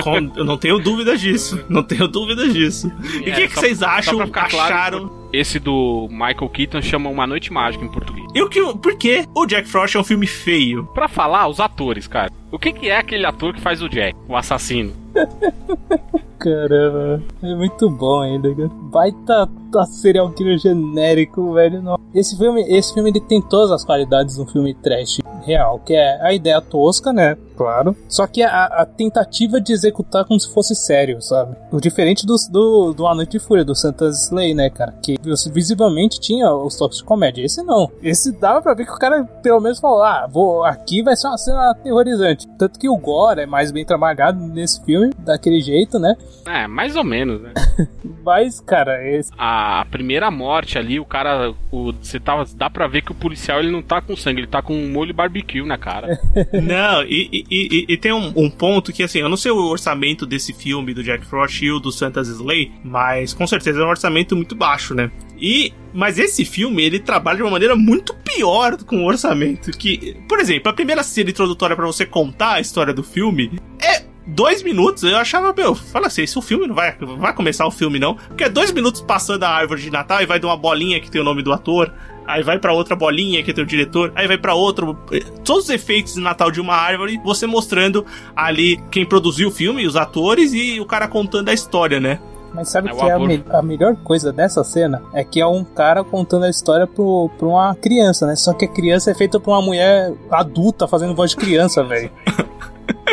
Com- 0.02 0.32
eu 0.36 0.44
não 0.44 0.56
tenho 0.56 0.78
dúvidas 0.78 1.20
disso. 1.20 1.62
Não 1.68 1.82
tenho 1.82 2.08
dúvidas 2.08 2.52
disso. 2.52 2.90
E 3.24 3.28
o 3.30 3.32
É, 3.32 3.32
que, 3.32 3.48
que 3.48 3.54
só- 3.54 3.60
vocês 3.60 3.82
acham? 3.82 4.26
ficar 4.26 4.48
claro, 4.48 4.74
acharam? 4.74 5.22
Esse 5.32 5.58
do 5.58 6.08
Michael 6.10 6.48
Keaton 6.48 6.82
chama 6.82 7.08
Uma 7.10 7.26
Noite 7.26 7.52
Mágica 7.52 7.84
em 7.84 7.88
português. 7.88 8.26
E 8.34 8.42
o 8.42 8.48
que, 8.48 8.60
por 8.74 8.96
que 8.96 9.24
o 9.34 9.46
Jack 9.46 9.68
Frost 9.68 9.96
é 9.96 10.00
um 10.00 10.04
filme 10.04 10.26
feio? 10.26 10.84
Pra 10.94 11.08
falar, 11.08 11.48
os 11.48 11.60
atores, 11.60 12.06
cara. 12.06 12.30
O 12.50 12.58
que, 12.58 12.72
que 12.72 12.88
é 12.88 12.96
aquele 12.98 13.24
ator 13.26 13.54
que 13.54 13.60
faz 13.60 13.82
o 13.82 13.88
Jack, 13.88 14.16
o 14.28 14.36
assassino? 14.36 14.92
Caramba, 16.42 17.22
é 17.40 17.54
muito 17.54 17.88
bom 17.88 18.20
ainda, 18.20 18.52
cara. 18.52 18.68
Baita 18.90 19.48
tá 19.72 19.86
serial 19.86 20.30
killer 20.32 20.58
genérico, 20.58 21.52
velho. 21.54 21.80
Não. 21.80 21.98
Esse 22.12 22.36
filme, 22.36 22.62
esse 22.68 22.92
filme 22.92 23.10
ele 23.10 23.20
tem 23.20 23.40
todas 23.40 23.70
as 23.70 23.84
qualidades 23.84 24.34
de 24.34 24.42
um 24.42 24.46
filme 24.46 24.74
trash 24.74 25.20
real, 25.42 25.80
que 25.80 25.94
é 25.94 26.20
a 26.20 26.32
ideia 26.32 26.60
tosca, 26.60 27.12
né? 27.12 27.36
Claro. 27.56 27.96
Só 28.08 28.26
que 28.26 28.42
a, 28.42 28.64
a 28.64 28.86
tentativa 28.86 29.60
de 29.60 29.72
executar 29.72 30.24
como 30.24 30.38
se 30.38 30.52
fosse 30.52 30.74
sério, 30.74 31.20
sabe? 31.22 31.56
O 31.70 31.80
diferente 31.80 32.26
do, 32.26 32.34
do, 32.50 32.92
do 32.92 33.06
A 33.06 33.14
Noite 33.14 33.32
de 33.32 33.38
Fúria, 33.38 33.64
do 33.64 33.74
Santa's 33.74 34.24
Slay, 34.24 34.54
né, 34.54 34.68
cara? 34.70 34.92
Que 35.02 35.16
visivelmente 35.52 36.20
tinha 36.20 36.52
os 36.52 36.76
toques 36.76 36.98
de 36.98 37.04
comédia. 37.04 37.44
Esse 37.44 37.62
não. 37.62 37.90
Esse 38.02 38.32
dava 38.32 38.60
pra 38.60 38.74
ver 38.74 38.86
que 38.86 38.92
o 38.92 38.98
cara 38.98 39.24
pelo 39.42 39.60
menos 39.60 39.80
falou: 39.80 40.02
ah, 40.02 40.28
vou, 40.30 40.64
aqui 40.64 41.02
vai 41.02 41.16
ser 41.16 41.28
uma 41.28 41.38
cena 41.38 41.70
aterrorizante. 41.70 42.48
Tanto 42.58 42.78
que 42.78 42.88
o 42.88 42.96
gore 42.96 43.42
é 43.42 43.46
mais 43.46 43.70
bem 43.70 43.84
trabalhado 43.84 44.44
nesse 44.46 44.82
filme, 44.84 45.10
daquele 45.18 45.60
jeito, 45.60 45.98
né? 45.98 46.16
É, 46.46 46.66
mais 46.66 46.96
ou 46.96 47.04
menos, 47.04 47.40
né? 47.40 47.52
Mas, 48.24 48.60
cara, 48.60 49.06
esse. 49.08 49.30
A 49.38 49.86
primeira 49.90 50.30
morte 50.30 50.76
ali, 50.78 50.98
o 50.98 51.04
cara. 51.04 51.54
O, 51.70 51.92
você 51.92 52.18
tava, 52.18 52.44
dá 52.56 52.68
pra 52.68 52.86
ver 52.86 53.02
que 53.02 53.12
o 53.12 53.14
policial 53.14 53.60
ele 53.60 53.70
não 53.70 53.82
tá 53.82 54.00
com 54.00 54.16
sangue, 54.16 54.40
ele 54.40 54.46
tá 54.48 54.60
com 54.60 54.74
um 54.76 54.90
molho 54.90 55.14
barbecue 55.14 55.62
na 55.64 55.78
cara. 55.78 56.18
Não, 56.52 57.02
e, 57.04 57.28
e- 57.32 57.44
e- 57.50 57.84
e 57.88 57.96
tem 57.96 58.12
um, 58.12 58.32
um 58.36 58.50
ponto 58.50 58.92
que, 58.92 59.02
assim, 59.02 59.18
eu 59.20 59.28
não 59.28 59.36
sei 59.36 59.50
o 59.52 59.56
orçamento 59.68 60.26
desse 60.26 60.52
filme 60.52 60.92
do 60.94 61.02
Jack 61.02 61.24
Frost 61.24 61.62
e 61.62 61.70
o 61.70 61.78
do 61.80 61.90
Santa's 61.92 62.28
Slay, 62.28 62.72
mas 62.84 63.32
com 63.32 63.46
certeza 63.46 63.80
é 63.80 63.84
um 63.84 63.88
orçamento 63.88 64.34
muito 64.36 64.54
baixo, 64.54 64.94
né? 64.94 65.10
E, 65.38 65.72
mas 65.92 66.18
esse 66.18 66.44
filme, 66.44 66.82
ele 66.84 66.98
trabalha 67.00 67.36
de 67.38 67.42
uma 67.42 67.50
maneira 67.50 67.74
muito 67.74 68.14
pior 68.14 68.76
com 68.84 68.98
o 68.98 69.06
orçamento. 69.06 69.70
Que, 69.72 70.16
por 70.28 70.38
exemplo, 70.38 70.70
a 70.70 70.74
primeira 70.74 71.02
cena 71.02 71.30
introdutória 71.30 71.74
pra 71.74 71.86
você 71.86 72.04
contar 72.06 72.54
a 72.54 72.60
história 72.60 72.92
do 72.94 73.02
filme 73.02 73.58
é 73.80 74.02
dois 74.26 74.62
minutos. 74.62 75.02
Eu 75.02 75.16
achava, 75.16 75.52
meu, 75.56 75.74
fala 75.74 76.06
assim, 76.06 76.22
esse 76.22 76.38
o 76.38 76.42
filme 76.42 76.66
não 76.66 76.74
vai, 76.74 76.94
vai 77.18 77.34
começar 77.34 77.66
o 77.66 77.70
filme 77.70 77.98
não, 77.98 78.14
porque 78.14 78.44
é 78.44 78.48
dois 78.48 78.70
minutos 78.72 79.00
passando 79.00 79.44
a 79.44 79.48
árvore 79.48 79.82
de 79.82 79.90
Natal 79.90 80.22
e 80.22 80.26
vai 80.26 80.38
de 80.38 80.46
uma 80.46 80.56
bolinha 80.56 81.00
que 81.00 81.10
tem 81.10 81.20
o 81.20 81.24
nome 81.24 81.42
do 81.42 81.52
ator. 81.52 81.92
Aí 82.24 82.40
vai 82.42 82.56
pra 82.56 82.72
outra 82.72 82.94
bolinha 82.94 83.42
que 83.42 83.52
tem 83.52 83.64
o 83.64 83.66
diretor, 83.66 84.12
aí 84.14 84.28
vai 84.28 84.38
pra 84.38 84.54
outro. 84.54 84.96
Todos 85.44 85.64
os 85.64 85.70
efeitos 85.70 86.14
de 86.14 86.20
Natal 86.20 86.52
de 86.52 86.60
uma 86.60 86.74
árvore, 86.74 87.20
você 87.24 87.46
mostrando 87.48 88.06
ali 88.36 88.80
quem 88.92 89.04
produziu 89.04 89.48
o 89.48 89.50
filme, 89.50 89.84
os 89.86 89.96
atores 89.96 90.52
e 90.52 90.78
o 90.80 90.86
cara 90.86 91.08
contando 91.08 91.48
a 91.48 91.52
história, 91.52 91.98
né? 91.98 92.20
Mas 92.54 92.68
sabe 92.68 92.90
É 92.90 92.92
o 92.92 92.96
que 92.96 93.04
é 93.06 93.12
a, 93.12 93.18
me- 93.18 93.44
a 93.50 93.62
melhor 93.62 93.96
coisa 94.04 94.30
dessa 94.32 94.62
cena? 94.62 95.02
É 95.14 95.24
que 95.24 95.40
é 95.40 95.46
um 95.46 95.64
cara 95.64 96.04
contando 96.04 96.44
a 96.44 96.50
história 96.50 96.86
pro, 96.86 97.28
pra 97.38 97.48
uma 97.48 97.74
criança, 97.74 98.24
né? 98.26 98.36
Só 98.36 98.52
que 98.52 98.66
a 98.66 98.68
criança 98.68 99.10
é 99.10 99.14
feita 99.14 99.40
por 99.40 99.50
uma 99.52 99.62
mulher 99.62 100.12
adulta 100.30 100.86
fazendo 100.86 101.14
voz 101.16 101.30
de 101.30 101.36
criança, 101.38 101.82
velho. 101.82 102.10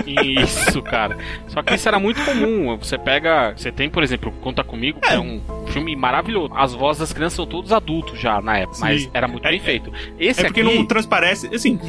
Isso, 0.05 0.81
cara. 0.81 1.17
Só 1.47 1.61
que 1.61 1.73
isso 1.75 1.87
era 1.87 1.99
muito 1.99 2.23
comum. 2.23 2.77
Você 2.77 2.97
pega. 2.97 3.53
Você 3.55 3.71
tem, 3.71 3.89
por 3.89 4.03
exemplo, 4.03 4.31
Conta 4.41 4.63
Comigo, 4.63 4.99
que 5.01 5.09
é, 5.11 5.19
um 5.19 5.41
filme 5.67 5.95
maravilhoso. 5.95 6.53
As 6.55 6.73
vozes 6.73 6.99
das 7.01 7.13
crianças 7.13 7.35
são 7.35 7.45
todos 7.45 7.71
adultos 7.71 8.19
já 8.19 8.41
na 8.41 8.57
época. 8.57 8.75
Sim. 8.77 8.81
Mas 8.83 9.09
era 9.13 9.27
muito 9.27 9.45
É- 9.47 9.51
bem 9.51 9.59
feito. 9.59 9.91
Esse 10.19 10.41
é 10.41 10.43
porque 10.45 10.61
aqui. 10.61 10.75
não 10.75 10.85
transparece. 10.85 11.53
Assim, 11.53 11.79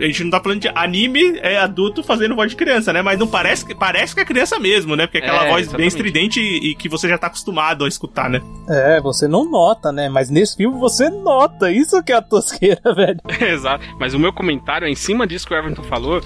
a 0.00 0.06
gente 0.06 0.24
não 0.24 0.30
tá 0.30 0.40
falando 0.40 0.60
de 0.60 0.68
anime 0.74 1.38
é 1.40 1.58
adulto 1.58 2.02
fazendo 2.02 2.34
voz 2.34 2.50
de 2.50 2.56
criança, 2.56 2.92
né? 2.92 3.02
Mas 3.02 3.18
não 3.18 3.26
parece 3.26 3.64
que 3.64 3.74
parece 3.74 4.14
que 4.14 4.20
é 4.20 4.24
criança 4.24 4.58
mesmo, 4.58 4.94
né? 4.96 5.06
Porque 5.06 5.18
é 5.18 5.20
aquela 5.20 5.44
É, 5.46 5.50
voz 5.50 5.66
bem 5.68 5.86
exatamente. 5.86 5.88
estridente 5.88 6.40
e, 6.40 6.70
e 6.70 6.74
que 6.74 6.88
você 6.88 7.08
já 7.08 7.18
tá 7.18 7.26
acostumado 7.28 7.84
a 7.84 7.88
escutar, 7.88 8.28
né? 8.30 8.40
É, 8.68 9.00
você 9.00 9.26
não 9.28 9.44
nota, 9.50 9.92
né? 9.92 10.08
Mas 10.08 10.30
nesse 10.30 10.56
filme 10.56 10.78
você 10.78 11.08
nota. 11.10 11.70
Isso 11.70 12.02
que 12.02 12.12
é 12.12 12.16
a 12.16 12.22
tosqueira, 12.22 12.80
velho. 12.94 13.20
Exato. 13.40 13.84
Mas 13.98 14.14
o 14.14 14.18
meu 14.18 14.32
comentário 14.32 14.86
é 14.86 14.90
em 14.90 14.94
cima 14.94 15.26
disso 15.26 15.46
que 15.46 15.54
o 15.54 15.56
Everton 15.56 15.82
falou, 15.84 16.20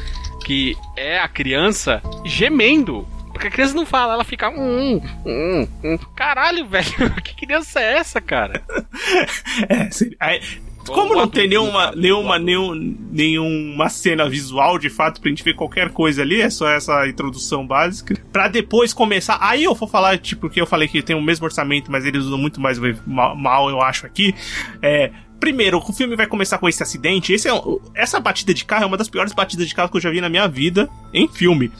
que 0.48 0.74
é 0.96 1.18
a 1.20 1.28
criança 1.28 2.00
gemendo. 2.24 3.06
Porque 3.32 3.48
a 3.48 3.50
criança 3.50 3.74
não 3.74 3.84
fala, 3.84 4.14
ela 4.14 4.24
fica. 4.24 4.48
Hum, 4.48 4.98
hum, 5.26 5.68
hum. 5.84 5.98
Caralho, 6.16 6.66
velho. 6.66 6.86
Que 7.22 7.36
criança 7.36 7.78
é 7.80 7.98
essa, 7.98 8.18
cara? 8.18 8.62
É. 9.68 9.88
Aí, 10.18 10.40
como 10.86 11.14
não 11.14 11.28
tem 11.28 11.46
nenhuma, 11.46 11.92
nenhuma, 11.92 12.38
nenhum, 12.38 12.96
nenhuma 13.12 13.90
cena 13.90 14.26
visual 14.28 14.78
de 14.78 14.88
fato 14.88 15.20
pra 15.20 15.28
gente 15.28 15.44
ver 15.44 15.54
qualquer 15.54 15.90
coisa 15.90 16.22
ali, 16.22 16.40
é 16.40 16.48
só 16.48 16.66
essa 16.70 17.06
introdução 17.06 17.66
básica. 17.66 18.14
Pra 18.32 18.48
depois 18.48 18.94
começar. 18.94 19.36
Aí 19.42 19.64
eu 19.64 19.74
vou 19.74 19.86
falar, 19.86 20.16
tipo, 20.18 20.40
porque 20.42 20.60
eu 20.60 20.66
falei 20.66 20.88
que 20.88 21.02
tem 21.02 21.14
o 21.14 21.20
mesmo 21.22 21.44
orçamento, 21.44 21.92
mas 21.92 22.06
eles 22.06 22.24
usam 22.24 22.38
muito 22.38 22.58
mais 22.60 22.78
ma- 23.06 23.34
mal, 23.34 23.68
eu 23.68 23.82
acho, 23.82 24.06
aqui. 24.06 24.34
É. 24.80 25.10
Primeiro, 25.40 25.78
o 25.78 25.92
filme 25.92 26.16
vai 26.16 26.26
começar 26.26 26.58
com 26.58 26.68
esse 26.68 26.82
acidente. 26.82 27.32
Esse 27.32 27.48
é, 27.48 27.52
essa 27.94 28.18
batida 28.18 28.52
de 28.52 28.64
carro 28.64 28.84
é 28.84 28.86
uma 28.86 28.96
das 28.96 29.08
piores 29.08 29.32
batidas 29.32 29.68
de 29.68 29.74
carro 29.74 29.88
que 29.88 29.96
eu 29.96 30.00
já 30.00 30.10
vi 30.10 30.20
na 30.20 30.28
minha 30.28 30.48
vida 30.48 30.88
em 31.12 31.28
filme. 31.28 31.70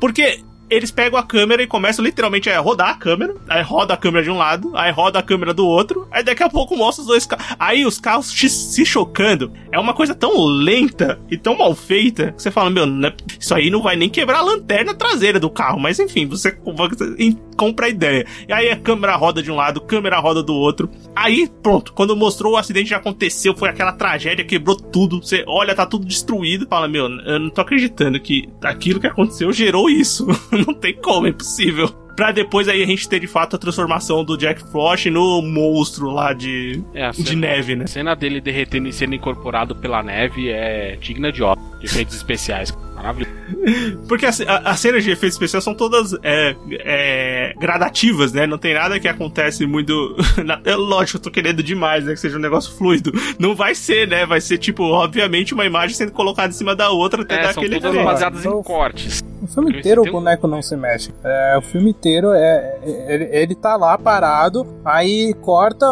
Porque 0.00 0.42
eles 0.74 0.90
pegam 0.90 1.18
a 1.18 1.22
câmera 1.22 1.62
e 1.62 1.66
começam 1.66 2.04
literalmente 2.04 2.48
a 2.50 2.58
rodar 2.60 2.90
a 2.90 2.94
câmera. 2.94 3.34
Aí 3.48 3.62
roda 3.62 3.94
a 3.94 3.96
câmera 3.96 4.24
de 4.24 4.30
um 4.30 4.36
lado, 4.36 4.72
aí 4.74 4.90
roda 4.90 5.18
a 5.18 5.22
câmera 5.22 5.52
do 5.54 5.66
outro. 5.66 6.06
Aí 6.10 6.22
daqui 6.22 6.42
a 6.42 6.48
pouco 6.48 6.76
mostra 6.76 7.02
os 7.02 7.08
dois 7.08 7.26
carros. 7.26 7.46
Aí 7.58 7.84
os 7.84 7.98
carros 7.98 8.26
se- 8.30 8.84
chocando. 8.86 9.52
É 9.70 9.78
uma 9.78 9.94
coisa 9.94 10.14
tão 10.14 10.44
lenta 10.44 11.18
e 11.30 11.36
tão 11.36 11.56
mal 11.56 11.74
feita 11.74 12.32
que 12.32 12.42
você 12.42 12.50
fala, 12.50 12.70
meu, 12.70 12.84
é- 12.84 13.14
isso 13.38 13.54
aí 13.54 13.70
não 13.70 13.82
vai 13.82 13.96
nem 13.96 14.08
quebrar 14.08 14.38
a 14.38 14.42
lanterna 14.42 14.94
traseira 14.94 15.38
do 15.40 15.48
carro. 15.50 15.78
Mas 15.80 15.98
enfim, 15.98 16.26
você 16.26 16.52
você 16.64 17.36
compra 17.56 17.86
a 17.86 17.88
ideia. 17.88 18.26
E 18.48 18.52
aí 18.52 18.70
a 18.70 18.76
câmera 18.76 19.14
roda 19.16 19.42
de 19.42 19.50
um 19.50 19.54
lado, 19.56 19.80
câmera 19.80 20.18
roda 20.18 20.42
do 20.42 20.54
outro. 20.54 20.90
Aí, 21.14 21.48
pronto, 21.62 21.92
quando 21.92 22.16
mostrou 22.16 22.54
o 22.54 22.56
acidente 22.56 22.90
já 22.90 22.96
aconteceu, 22.96 23.54
foi 23.56 23.68
aquela 23.68 23.92
tragédia, 23.92 24.44
quebrou 24.44 24.74
tudo. 24.76 25.22
Você 25.22 25.44
olha, 25.46 25.74
tá 25.74 25.86
tudo 25.86 26.04
destruído. 26.06 26.66
Fala, 26.68 26.88
meu, 26.88 27.04
eu 27.08 27.38
não 27.38 27.50
tô 27.50 27.60
acreditando 27.60 28.18
que 28.20 28.48
aquilo 28.62 28.98
que 29.00 29.06
aconteceu 29.06 29.52
gerou 29.52 29.88
isso. 29.88 30.26
não 30.66 30.74
tem 30.74 30.94
como, 30.94 31.26
é 31.26 31.30
impossível. 31.30 31.88
Pra 32.14 32.30
depois 32.30 32.68
aí 32.68 32.82
a 32.82 32.86
gente 32.86 33.08
ter 33.08 33.18
de 33.20 33.26
fato 33.26 33.56
a 33.56 33.58
transformação 33.58 34.22
do 34.22 34.36
Jack 34.36 34.62
Frost 34.70 35.06
no 35.06 35.40
monstro 35.40 36.10
lá 36.10 36.34
de, 36.34 36.82
É, 36.92 37.06
a 37.06 37.10
de 37.10 37.22
cena- 37.26 37.40
neve, 37.40 37.74
né? 37.74 37.84
A 37.84 37.88
cena 37.88 38.14
dele 38.14 38.38
derretendo 38.38 38.86
e 38.86 38.92
sendo 38.92 39.14
incorporado 39.14 39.74
pela 39.74 40.02
neve 40.02 40.50
é 40.50 40.96
digna 41.00 41.32
de 41.32 41.42
obra. 41.42 41.62
De 41.80 41.86
efeitos 41.86 42.14
especiais. 42.14 42.70
Maravilhoso. 42.94 43.32
Porque 44.06 44.26
as, 44.26 44.42
a- 44.42 44.58
as 44.58 44.78
cenas 44.78 45.02
de 45.04 45.10
efeitos 45.10 45.36
especiais 45.36 45.64
são 45.64 45.74
todas 45.74 46.12
é, 46.22 46.54
é, 46.80 47.54
gradativas, 47.58 48.30
né? 48.32 48.46
Não 48.46 48.58
tem 48.58 48.74
nada 48.74 49.00
que 49.00 49.08
acontece 49.08 49.64
muito. 49.66 50.14
é 50.66 50.76
lógico, 50.76 51.16
eu 51.16 51.22
tô 51.22 51.30
querendo 51.30 51.62
demais, 51.62 52.04
né? 52.04 52.12
Que 52.12 52.20
seja 52.20 52.36
um 52.36 52.40
negócio 52.42 52.76
fluido. 52.76 53.10
Não 53.38 53.54
vai 53.54 53.74
ser, 53.74 54.06
né? 54.06 54.26
Vai 54.26 54.40
ser, 54.42 54.58
tipo, 54.58 54.84
obviamente, 54.84 55.54
uma 55.54 55.64
imagem 55.64 55.96
sendo 55.96 56.12
colocada 56.12 56.50
em 56.50 56.56
cima 56.56 56.76
da 56.76 56.90
outra 56.90 57.22
até 57.22 57.36
É, 57.36 57.42
dar 57.44 57.54
são 57.54 57.62
aquele 57.62 57.76
todas 57.80 57.90
efeito. 57.94 58.06
baseadas 58.06 58.40
Então- 58.40 58.60
em 58.60 58.62
cortes. 58.62 59.24
O 59.42 59.46
filme 59.46 59.68
Porque 59.70 59.80
inteiro 59.80 60.02
o 60.02 60.08
um- 60.08 60.12
boneco 60.12 60.46
não 60.46 60.62
se 60.62 60.76
mexe. 60.76 61.12
É, 61.24 61.56
o 61.58 61.62
filme 61.62 61.90
inteiro 61.90 62.32
é. 62.32 62.78
é- 62.82 63.14
Ele, 63.14 63.24
ele 63.32 63.54
tá 63.54 63.74
lá 63.76 63.98
parado, 63.98 64.64
aí 64.84 65.34
corta 65.42 65.86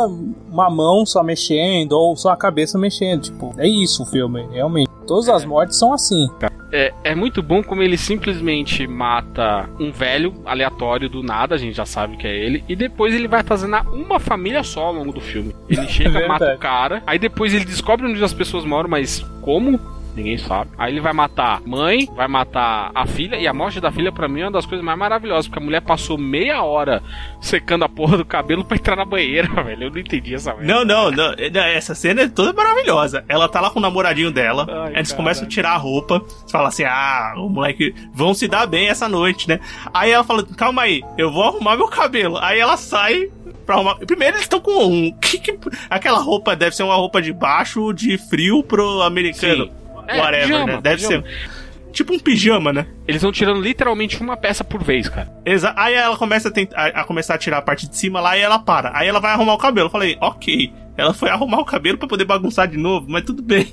uma 0.51 0.71
mão 0.71 1.05
só 1.05 1.23
mexendo, 1.23 1.93
ou 1.93 2.17
só 2.17 2.31
a 2.31 2.37
cabeça 2.37 2.79
mexendo. 2.79 3.23
Tipo, 3.23 3.53
é 3.59 3.67
isso 3.69 4.05
o 4.05 4.07
filme, 4.07 4.47
realmente. 4.53 4.89
Todas 5.07 5.29
as 5.29 5.45
mortes 5.45 5.77
são 5.77 5.93
assim. 5.93 6.29
É, 6.73 6.93
é 7.03 7.15
muito 7.17 7.43
bom 7.43 7.65
como 7.65 7.83
ele 7.83 7.99
simplesmente 7.99 8.87
mata 8.87 9.69
um 9.81 9.91
velho 9.91 10.33
aleatório 10.47 11.09
do 11.09 11.21
nada, 11.21 11.57
a 11.57 11.59
gente 11.59 11.75
já 11.77 11.85
sabe 11.85 12.17
que 12.17 12.29
é 12.29 12.31
ele, 12.33 12.63
e 12.69 12.77
depois 12.77 13.13
ele 13.13 13.27
vai 13.27 13.43
fazendo 13.43 13.77
uma 13.93 14.21
família 14.21 14.63
só 14.63 14.83
ao 14.87 14.93
longo 14.93 15.13
do 15.13 15.21
filme. 15.21 15.53
Ele 15.69 15.87
chega, 15.91 16.11
Verdade. 16.11 16.29
mata 16.29 16.55
o 16.55 16.59
cara, 16.59 17.03
aí 17.05 17.19
depois 17.19 17.53
ele 17.53 17.65
descobre 17.65 18.07
onde 18.07 18.23
as 18.23 18.33
pessoas 18.33 18.65
moram, 18.65 18.89
mas 18.89 19.19
como? 19.43 19.81
Ninguém 20.21 20.39
sabe. 20.39 20.71
Aí 20.79 20.93
ele 20.93 21.01
vai 21.01 21.13
matar 21.13 21.61
mãe, 21.67 22.07
vai 22.15 22.29
matar 22.29 22.91
a 22.95 23.07
filha, 23.07 23.37
e 23.37 23.47
a 23.47 23.53
morte 23.53 23.81
da 23.81 23.91
filha, 23.91 24.13
pra 24.13 24.29
mim, 24.29 24.41
é 24.41 24.45
uma 24.45 24.51
das 24.53 24.67
coisas 24.67 24.85
mais 24.85 24.99
maravilhosas, 24.99 25.47
porque 25.49 25.59
a 25.63 25.65
mulher 25.65 25.81
passou 25.83 26.17
meia 26.17 26.63
hora 26.63 27.03
secando 27.41 27.85
a 27.85 27.89
porra 27.89 28.17
do 28.17 28.25
cabelo 28.25 28.65
pra 28.65 28.77
entrar 28.77 28.97
na 28.97 29.05
banheira, 29.05 29.49
velho. 29.63 29.85
Eu 29.85 29.91
não 29.91 29.99
entendi 29.99 30.35
essa 30.35 30.55
merda. 30.55 30.67
Não, 30.73 30.85
não, 30.85 31.11
não, 31.11 31.35
essa 31.65 31.95
cena 31.95 32.23
é 32.23 32.29
toda 32.29 32.53
maravilhosa. 32.53 33.25
Ela 33.29 33.49
tá 33.49 33.61
lá 33.61 33.71
com 33.71 33.79
o 33.79 33.83
namoradinho 33.83 34.31
dela, 34.31 34.67
Ai, 34.87 34.97
eles 34.97 35.13
começam 35.13 35.45
a 35.45 35.49
tirar 35.49 35.73
a 35.73 35.77
roupa, 35.77 36.23
fala 36.51 36.69
assim: 36.69 36.85
ah, 36.85 37.35
o 37.37 37.49
moleque 37.49 37.95
vão 38.13 38.35
se 38.35 38.47
dar 38.47 38.67
bem 38.67 38.89
essa 38.89 39.09
noite, 39.09 39.49
né? 39.49 39.59
Aí 39.93 40.11
ela 40.11 40.25
fala: 40.25 40.45
calma 40.57 40.83
aí, 40.83 41.03
eu 41.19 41.31
vou 41.33 41.45
arrumar 41.45 41.77
meu 41.77 41.89
cabelo. 41.89 42.37
Aí 42.39 42.59
ela 42.59 42.77
sai. 42.77 43.29
Pra 43.67 43.77
arrumar. 43.77 43.97
Primeiro 43.97 44.35
eles 44.35 44.43
estão 44.45 44.61
com 44.61 44.85
um. 44.87 45.13
que 45.21 45.39
que- 45.39 45.59
aquela 45.89 46.19
roupa 46.19 46.57
deve 46.57 46.75
ser 46.75 46.83
uma 46.83 46.95
roupa 46.95 47.21
de 47.23 47.33
baixo 47.33 47.93
de 47.93 48.17
frio 48.19 48.63
pro 48.63 49.03
americano. 49.03 49.67
Sim. 49.67 49.73
É, 50.11 50.19
Whatever, 50.19 50.47
pijama, 50.47 50.67
né? 50.67 50.81
Deve 50.83 51.03
pijama. 51.03 51.25
ser. 51.25 51.61
Tipo 51.93 52.15
um 52.15 52.19
pijama, 52.19 52.73
né? 52.73 52.87
Eles 53.07 53.23
vão 53.23 53.33
tirando 53.33 53.61
literalmente 53.61 54.21
uma 54.21 54.37
peça 54.37 54.63
por 54.63 54.83
vez, 54.83 55.09
cara. 55.09 55.33
Exa 55.45 55.75
aí 55.77 55.95
ela 55.95 56.17
começa 56.17 56.49
a, 56.49 56.51
tentar, 56.51 56.87
a, 56.87 57.05
começar 57.05 57.35
a 57.35 57.39
tirar 57.39 57.59
a 57.59 57.63
parte 57.63 57.89
de 57.89 57.97
cima 57.97 58.21
lá 58.21 58.37
e 58.37 58.41
ela 58.41 58.59
para. 58.59 58.93
Aí 58.95 59.09
ela 59.09 59.21
vai 59.21 59.33
arrumar 59.33 59.55
o 59.55 59.59
cabelo. 59.59 59.87
Eu 59.87 59.91
falei, 59.91 60.17
ok. 60.21 60.73
Ela 60.97 61.15
foi 61.15 61.31
arrumar 61.31 61.59
o 61.59 61.65
cabelo 61.65 61.99
pra 61.99 62.07
poder 62.07 62.25
bagunçar 62.25 62.69
de 62.69 62.77
novo, 62.77 63.07
mas 63.09 63.25
tudo 63.25 63.43
bem. 63.43 63.73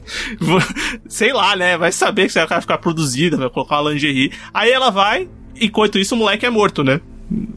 Sei 1.07 1.33
lá, 1.33 1.55
né? 1.55 1.77
Vai 1.77 1.91
saber 1.91 2.25
que 2.25 2.31
você 2.31 2.45
vai 2.45 2.61
ficar 2.61 2.77
produzida, 2.77 3.37
vai 3.37 3.49
colocar 3.49 3.81
uma 3.81 3.91
lingerie. 3.91 4.31
Aí 4.53 4.71
ela 4.71 4.89
vai, 4.89 5.27
enquanto 5.59 5.99
isso 5.99 6.15
o 6.15 6.17
moleque 6.17 6.45
é 6.45 6.49
morto, 6.49 6.83
né? 6.83 7.01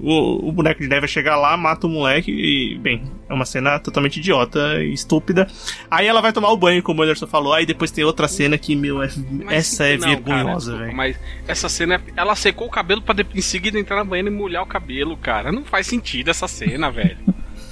O, 0.00 0.48
o 0.48 0.52
boneco 0.52 0.80
de 0.80 0.88
neve 0.88 1.00
vai 1.02 1.08
chegar 1.08 1.36
lá, 1.36 1.56
mata 1.56 1.86
o 1.86 1.90
moleque 1.90 2.32
e, 2.32 2.76
bem, 2.78 3.04
é 3.28 3.32
uma 3.32 3.44
cena 3.44 3.78
totalmente 3.78 4.16
idiota 4.16 4.82
e 4.82 4.92
estúpida. 4.92 5.46
Aí 5.88 6.06
ela 6.08 6.20
vai 6.20 6.32
tomar 6.32 6.50
o 6.50 6.56
banho, 6.56 6.82
como 6.82 7.00
o 7.00 7.04
Anderson 7.04 7.26
falou. 7.28 7.52
Aí 7.52 7.64
depois 7.64 7.92
tem 7.92 8.02
outra 8.02 8.26
cena 8.26 8.58
que, 8.58 8.74
meu, 8.74 9.00
é- 9.00 9.10
essa 9.48 9.86
é 9.86 9.96
não, 9.96 10.08
vergonhosa, 10.08 10.76
velho. 10.76 10.96
Mas 10.96 11.16
essa 11.46 11.68
cena, 11.68 11.94
é- 11.94 12.00
ela 12.16 12.34
secou 12.34 12.66
o 12.66 12.70
cabelo 12.70 13.00
pra 13.00 13.14
em 13.34 13.40
seguida 13.40 13.78
entrar 13.78 13.96
na 13.96 14.04
banheira 14.04 14.28
e 14.28 14.32
molhar 14.32 14.62
o 14.62 14.66
cabelo, 14.66 15.16
cara. 15.16 15.52
Não 15.52 15.64
faz 15.64 15.86
sentido 15.86 16.30
essa 16.30 16.48
cena, 16.48 16.90
velho. 16.92 17.18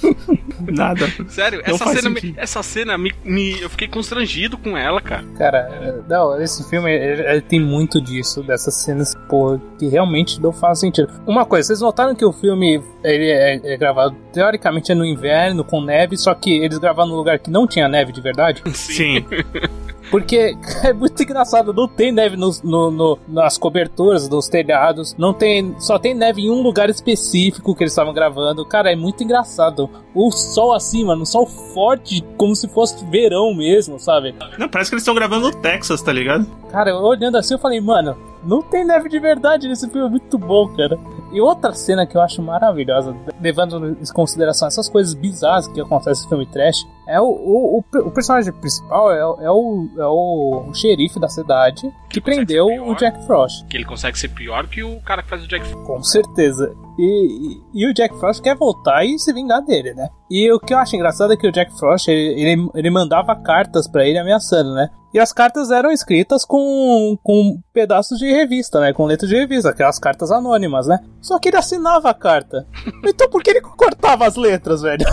Nada. 0.70 1.06
Sério, 1.28 1.62
Não 1.66 1.74
essa 1.74 1.94
cena, 1.94 2.10
me, 2.10 2.34
essa 2.36 2.62
cena 2.62 2.98
me, 2.98 3.12
me- 3.24 3.60
eu 3.60 3.70
fiquei 3.70 3.88
constrangido 3.88 4.58
com 4.58 4.76
ela, 4.76 5.00
cara. 5.00 5.24
Cara, 5.36 6.04
não, 6.08 6.40
esse 6.40 6.68
filme 6.68 6.90
ele, 6.92 7.22
ele 7.22 7.40
tem 7.40 7.60
muito 7.60 8.00
disso, 8.00 8.42
dessas 8.42 8.74
cenas, 8.74 9.14
pô, 9.28 9.58
que 9.78 9.88
realmente 9.88 10.40
não 10.40 10.52
faz 10.52 10.80
sentido. 10.80 11.08
Uma 11.26 11.44
coisa, 11.44 11.68
vocês 11.68 11.80
notaram 11.80 12.14
que 12.14 12.24
o 12.24 12.32
filme 12.32 12.82
ele 13.04 13.30
é, 13.30 13.60
é 13.74 13.76
gravado, 13.76 14.16
teoricamente 14.32 14.92
é 14.92 14.94
no 14.94 15.04
inverno, 15.04 15.64
com 15.64 15.80
neve, 15.80 16.16
só 16.16 16.34
que 16.34 16.56
eles 16.58 16.78
gravaram 16.78 17.08
num 17.10 17.16
lugar 17.16 17.38
que 17.38 17.50
não 17.50 17.66
tinha 17.66 17.88
neve 17.88 18.12
de 18.12 18.20
verdade? 18.20 18.62
Sim. 18.74 19.24
Porque 20.10 20.56
é 20.84 20.92
muito 20.92 21.22
engraçado, 21.22 21.72
não 21.72 21.86
tem 21.88 22.10
neve 22.12 22.36
nos- 22.36 22.62
no, 22.62 22.90
no- 22.90 23.18
nas 23.28 23.58
coberturas 23.58 24.28
dos 24.28 24.48
telhados, 24.48 25.14
não 25.18 25.32
tem, 25.32 25.74
só 25.78 25.98
tem 25.98 26.14
neve 26.14 26.42
em 26.42 26.50
um 26.50 26.62
lugar 26.62 26.88
específico 26.90 27.74
que 27.74 27.82
eles 27.84 27.92
estavam 27.92 28.12
gravando. 28.14 28.64
Cara, 28.64 28.92
é 28.92 28.96
muito 28.96 29.22
engraçado. 29.22 29.88
O 30.14 30.30
sol 30.30 30.72
assim, 30.72 31.04
mano, 31.04 31.22
um 31.22 31.26
sol 31.26 31.46
forte, 31.46 32.24
como 32.36 32.54
se 32.54 32.68
fosse 32.68 33.04
verão 33.06 33.54
mesmo, 33.54 33.98
sabe? 33.98 34.34
Não, 34.58 34.68
parece 34.68 34.90
que 34.90 34.94
eles 34.94 35.02
estão 35.02 35.14
gravando 35.14 35.50
no 35.50 35.56
Texas, 35.56 36.00
tá 36.02 36.12
ligado? 36.12 36.46
Cara, 36.70 36.96
olhando 36.98 37.36
assim, 37.36 37.54
eu 37.54 37.58
falei, 37.58 37.80
mano, 37.80 38.16
não 38.44 38.62
tem 38.62 38.84
neve 38.84 39.08
de 39.08 39.18
verdade 39.18 39.68
nesse 39.68 39.88
filme, 39.88 40.06
é 40.06 40.10
muito 40.10 40.38
bom, 40.38 40.68
cara. 40.68 40.98
E 41.32 41.40
outra 41.40 41.74
cena 41.74 42.06
que 42.06 42.16
eu 42.16 42.20
acho 42.22 42.40
maravilhosa, 42.42 43.14
levando 43.40 43.90
em 44.00 44.12
consideração 44.14 44.66
essas 44.68 44.88
coisas 44.88 45.12
bizarras 45.12 45.68
que 45.68 45.80
acontecem 45.80 46.22
no 46.24 46.28
filme 46.30 46.46
trash, 46.46 46.86
é 47.08 47.20
o, 47.20 47.24
o, 47.24 47.78
o, 47.78 47.98
o 48.06 48.10
personagem 48.10 48.52
principal 48.52 49.10
é, 49.10 49.24
o- 49.26 49.38
é, 49.40 49.50
o, 49.50 49.88
é 49.98 50.06
o, 50.06 50.64
o 50.70 50.74
xerife 50.74 51.18
da 51.18 51.28
cidade 51.28 51.82
que 52.10 52.20
consegue 52.20 52.44
prendeu 52.46 52.66
pior. 52.66 52.88
o 52.88 52.94
Jack 52.94 53.26
Frost, 53.26 53.66
Que 53.66 53.76
ele 53.78 53.84
consegue 53.84 54.18
ser 54.18 54.28
pior 54.28 54.66
que 54.66 54.82
o 54.82 55.00
cara 55.00 55.22
que 55.22 55.28
faz 55.28 55.42
o 55.44 55.48
Jack 55.48 55.70
com 55.84 56.02
certeza. 56.02 56.72
E, 56.98 57.02
e, 57.04 57.82
e 57.82 57.90
o 57.90 57.94
Jack 57.94 58.14
Frost 58.18 58.42
quer 58.42 58.56
voltar 58.56 59.04
e 59.04 59.18
se 59.18 59.32
vingar 59.32 59.62
dele, 59.64 59.94
né? 59.94 60.08
E 60.30 60.50
o 60.52 60.58
que 60.60 60.74
eu 60.74 60.78
acho 60.78 60.96
engraçado 60.96 61.32
é 61.32 61.36
que 61.36 61.46
o 61.46 61.52
Jack 61.52 61.72
Frost, 61.78 62.08
ele, 62.08 62.40
ele, 62.40 62.68
ele 62.74 62.90
mandava 62.90 63.34
cartas 63.36 63.88
pra 63.88 64.04
ele 64.06 64.18
ameaçando, 64.18 64.74
né? 64.74 64.90
E 65.14 65.18
as 65.18 65.32
cartas 65.32 65.70
eram 65.70 65.90
escritas 65.90 66.44
com, 66.44 67.16
com 67.22 67.58
pedaços 67.72 68.18
de 68.18 68.26
revista, 68.30 68.78
né? 68.80 68.92
Com 68.92 69.06
letras 69.06 69.30
de 69.30 69.36
revista, 69.36 69.70
aquelas 69.70 69.98
cartas 69.98 70.30
anônimas, 70.30 70.86
né? 70.86 70.98
Só 71.22 71.38
que 71.38 71.48
ele 71.48 71.56
assinava 71.56 72.10
a 72.10 72.14
carta. 72.14 72.66
Então 73.08 73.28
por 73.30 73.42
que 73.42 73.50
ele 73.50 73.60
cortava 73.62 74.26
as 74.26 74.36
letras, 74.36 74.82
velho? 74.82 75.04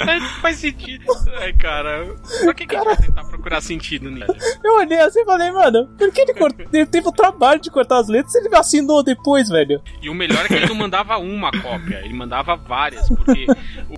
É, 0.00 0.20
não 0.20 0.28
faz 0.40 0.56
sentido. 0.56 1.04
Ai, 1.40 1.52
cara. 1.52 2.06
Pra 2.42 2.54
que, 2.54 2.66
que 2.66 2.76
a 2.76 2.78
gente 2.78 2.86
vai 2.86 2.96
tentar 2.96 3.24
procurar 3.24 3.60
sentido 3.60 4.10
nisso? 4.10 4.32
Eu 4.62 4.76
olhei 4.76 4.98
assim 5.00 5.20
e 5.20 5.24
falei, 5.24 5.50
mano, 5.50 5.86
por 5.98 6.10
que 6.12 6.20
ele, 6.20 6.34
cort... 6.34 6.58
ele 6.72 6.86
teve 6.86 7.08
o 7.08 7.12
trabalho 7.12 7.60
de 7.60 7.70
cortar 7.70 7.98
as 7.98 8.08
letras 8.08 8.32
se 8.32 8.38
ele 8.38 8.54
assinou 8.54 9.02
depois, 9.02 9.48
velho? 9.48 9.82
E 10.02 10.08
o 10.08 10.14
melhor 10.14 10.44
é 10.44 10.48
que 10.48 10.54
ele 10.54 10.66
não 10.66 10.74
mandava 10.74 11.16
uma 11.18 11.50
cópia, 11.50 12.00
ele 12.04 12.14
mandava 12.14 12.56
várias, 12.56 13.08
porque 13.08 13.46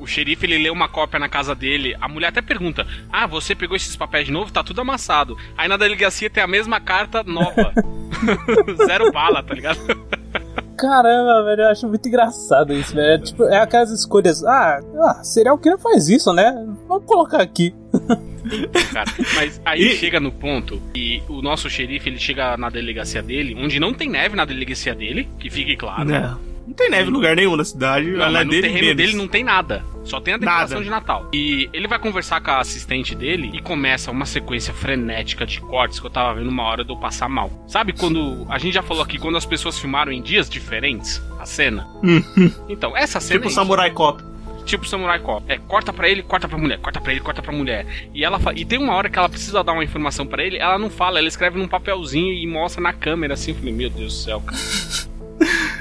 o 0.00 0.06
xerife 0.06 0.46
ele 0.46 0.58
lê 0.58 0.70
uma 0.70 0.88
cópia 0.88 1.18
na 1.18 1.28
casa 1.28 1.54
dele, 1.54 1.96
a 2.00 2.08
mulher 2.08 2.28
até 2.28 2.42
pergunta: 2.42 2.86
Ah, 3.12 3.26
você 3.26 3.54
pegou 3.54 3.76
esses 3.76 3.96
papéis 3.96 4.26
de 4.26 4.32
novo? 4.32 4.52
Tá 4.52 4.62
tudo 4.62 4.80
amassado. 4.80 5.36
Aí 5.56 5.68
na 5.68 5.76
delegacia 5.76 6.30
tem 6.30 6.42
a 6.42 6.46
mesma 6.46 6.80
carta 6.80 7.22
nova. 7.22 7.72
Zero 8.86 9.12
bala, 9.12 9.42
tá 9.42 9.54
ligado? 9.54 9.78
Caramba, 10.76 11.42
velho, 11.44 11.62
eu 11.62 11.68
acho 11.68 11.88
muito 11.88 12.06
engraçado 12.06 12.72
isso, 12.72 12.94
velho. 12.94 13.14
É, 13.14 13.18
tipo, 13.18 13.44
é 13.44 13.58
aquelas 13.58 13.90
escolhas. 13.90 14.44
Ah, 14.44 14.80
ah 15.00 15.24
serial 15.24 15.58
killer 15.58 15.78
faz 15.78 16.08
isso, 16.08 16.32
né? 16.32 16.52
Vamos 16.86 17.04
colocar 17.06 17.40
aqui. 17.40 17.74
Cara, 18.92 19.10
mas 19.34 19.60
aí 19.64 19.82
E- 19.82 19.96
chega 19.96 20.20
no 20.20 20.30
ponto 20.30 20.80
e 20.94 21.20
o 21.28 21.42
nosso 21.42 21.68
xerife 21.68 22.08
ele 22.08 22.18
chega 22.18 22.56
na 22.56 22.70
delegacia 22.70 23.22
dele, 23.22 23.56
onde 23.58 23.80
não 23.80 23.92
tem 23.92 24.08
neve 24.08 24.36
na 24.36 24.44
delegacia 24.44 24.94
dele, 24.94 25.28
que 25.38 25.50
fique 25.50 25.76
claro. 25.76 26.04
Não. 26.04 26.38
Não 26.66 26.74
tem 26.74 26.90
neve 26.90 27.08
em 27.10 27.12
lugar 27.12 27.36
nenhum 27.36 27.54
na 27.56 27.64
cidade. 27.64 28.10
Não, 28.10 28.24
é 28.26 28.30
mas 28.30 28.44
no 28.44 28.50
dele 28.50 28.62
terreno 28.62 28.80
menos. 28.86 28.96
dele 28.96 29.12
não 29.16 29.28
tem 29.28 29.44
nada. 29.44 29.84
Só 30.04 30.20
tem 30.20 30.34
a 30.34 30.36
decoração 30.36 30.68
Nada. 30.78 30.84
de 30.84 30.90
Natal. 30.90 31.28
E 31.32 31.68
ele 31.72 31.88
vai 31.88 31.98
conversar 31.98 32.40
com 32.40 32.50
a 32.50 32.58
assistente 32.60 33.14
dele 33.14 33.50
e 33.54 33.60
começa 33.60 34.10
uma 34.10 34.24
sequência 34.26 34.72
frenética 34.72 35.44
de 35.46 35.60
cortes 35.60 35.98
que 36.00 36.06
eu 36.06 36.10
tava 36.10 36.34
vendo 36.38 36.48
uma 36.48 36.62
hora 36.64 36.84
de 36.84 36.90
eu 36.90 36.96
passar 36.96 37.28
mal. 37.28 37.50
Sabe 37.68 37.92
quando. 37.92 38.46
A 38.48 38.58
gente 38.58 38.74
já 38.74 38.82
falou 38.82 39.02
aqui 39.02 39.18
quando 39.18 39.36
as 39.36 39.44
pessoas 39.46 39.78
filmaram 39.78 40.12
em 40.12 40.22
dias 40.22 40.48
diferentes 40.48 41.20
a 41.40 41.46
cena? 41.46 41.86
Então, 42.68 42.96
essa 42.96 43.18
cena. 43.20 43.40
Tipo 43.40 43.50
é. 43.50 43.52
Samurai 43.54 43.90
Cop. 43.90 44.22
Tipo 44.64 44.86
Samurai 44.88 45.18
Cop. 45.20 45.44
É, 45.48 45.58
corta 45.58 45.92
pra 45.92 46.08
ele, 46.08 46.22
corta 46.22 46.48
pra 46.48 46.58
mulher, 46.58 46.78
corta 46.78 47.00
pra 47.00 47.12
ele, 47.12 47.20
corta 47.20 47.40
pra 47.42 47.52
mulher. 47.52 47.86
E 48.12 48.24
ela 48.24 48.38
fa- 48.40 48.52
e 48.54 48.64
tem 48.64 48.78
uma 48.80 48.94
hora 48.94 49.08
que 49.08 49.16
ela 49.18 49.28
precisa 49.28 49.62
dar 49.62 49.72
uma 49.72 49.84
informação 49.84 50.26
pra 50.26 50.42
ele, 50.44 50.56
ela 50.58 50.78
não 50.78 50.90
fala, 50.90 51.18
ela 51.20 51.28
escreve 51.28 51.56
num 51.58 51.68
papelzinho 51.68 52.32
e 52.32 52.44
mostra 52.48 52.80
na 52.82 52.92
câmera 52.92 53.34
assim. 53.34 53.52
Eu 53.52 53.56
falei, 53.58 53.72
meu 53.72 53.90
Deus 53.90 54.12
do 54.12 54.18
céu, 54.18 54.40
cara. 54.40 54.58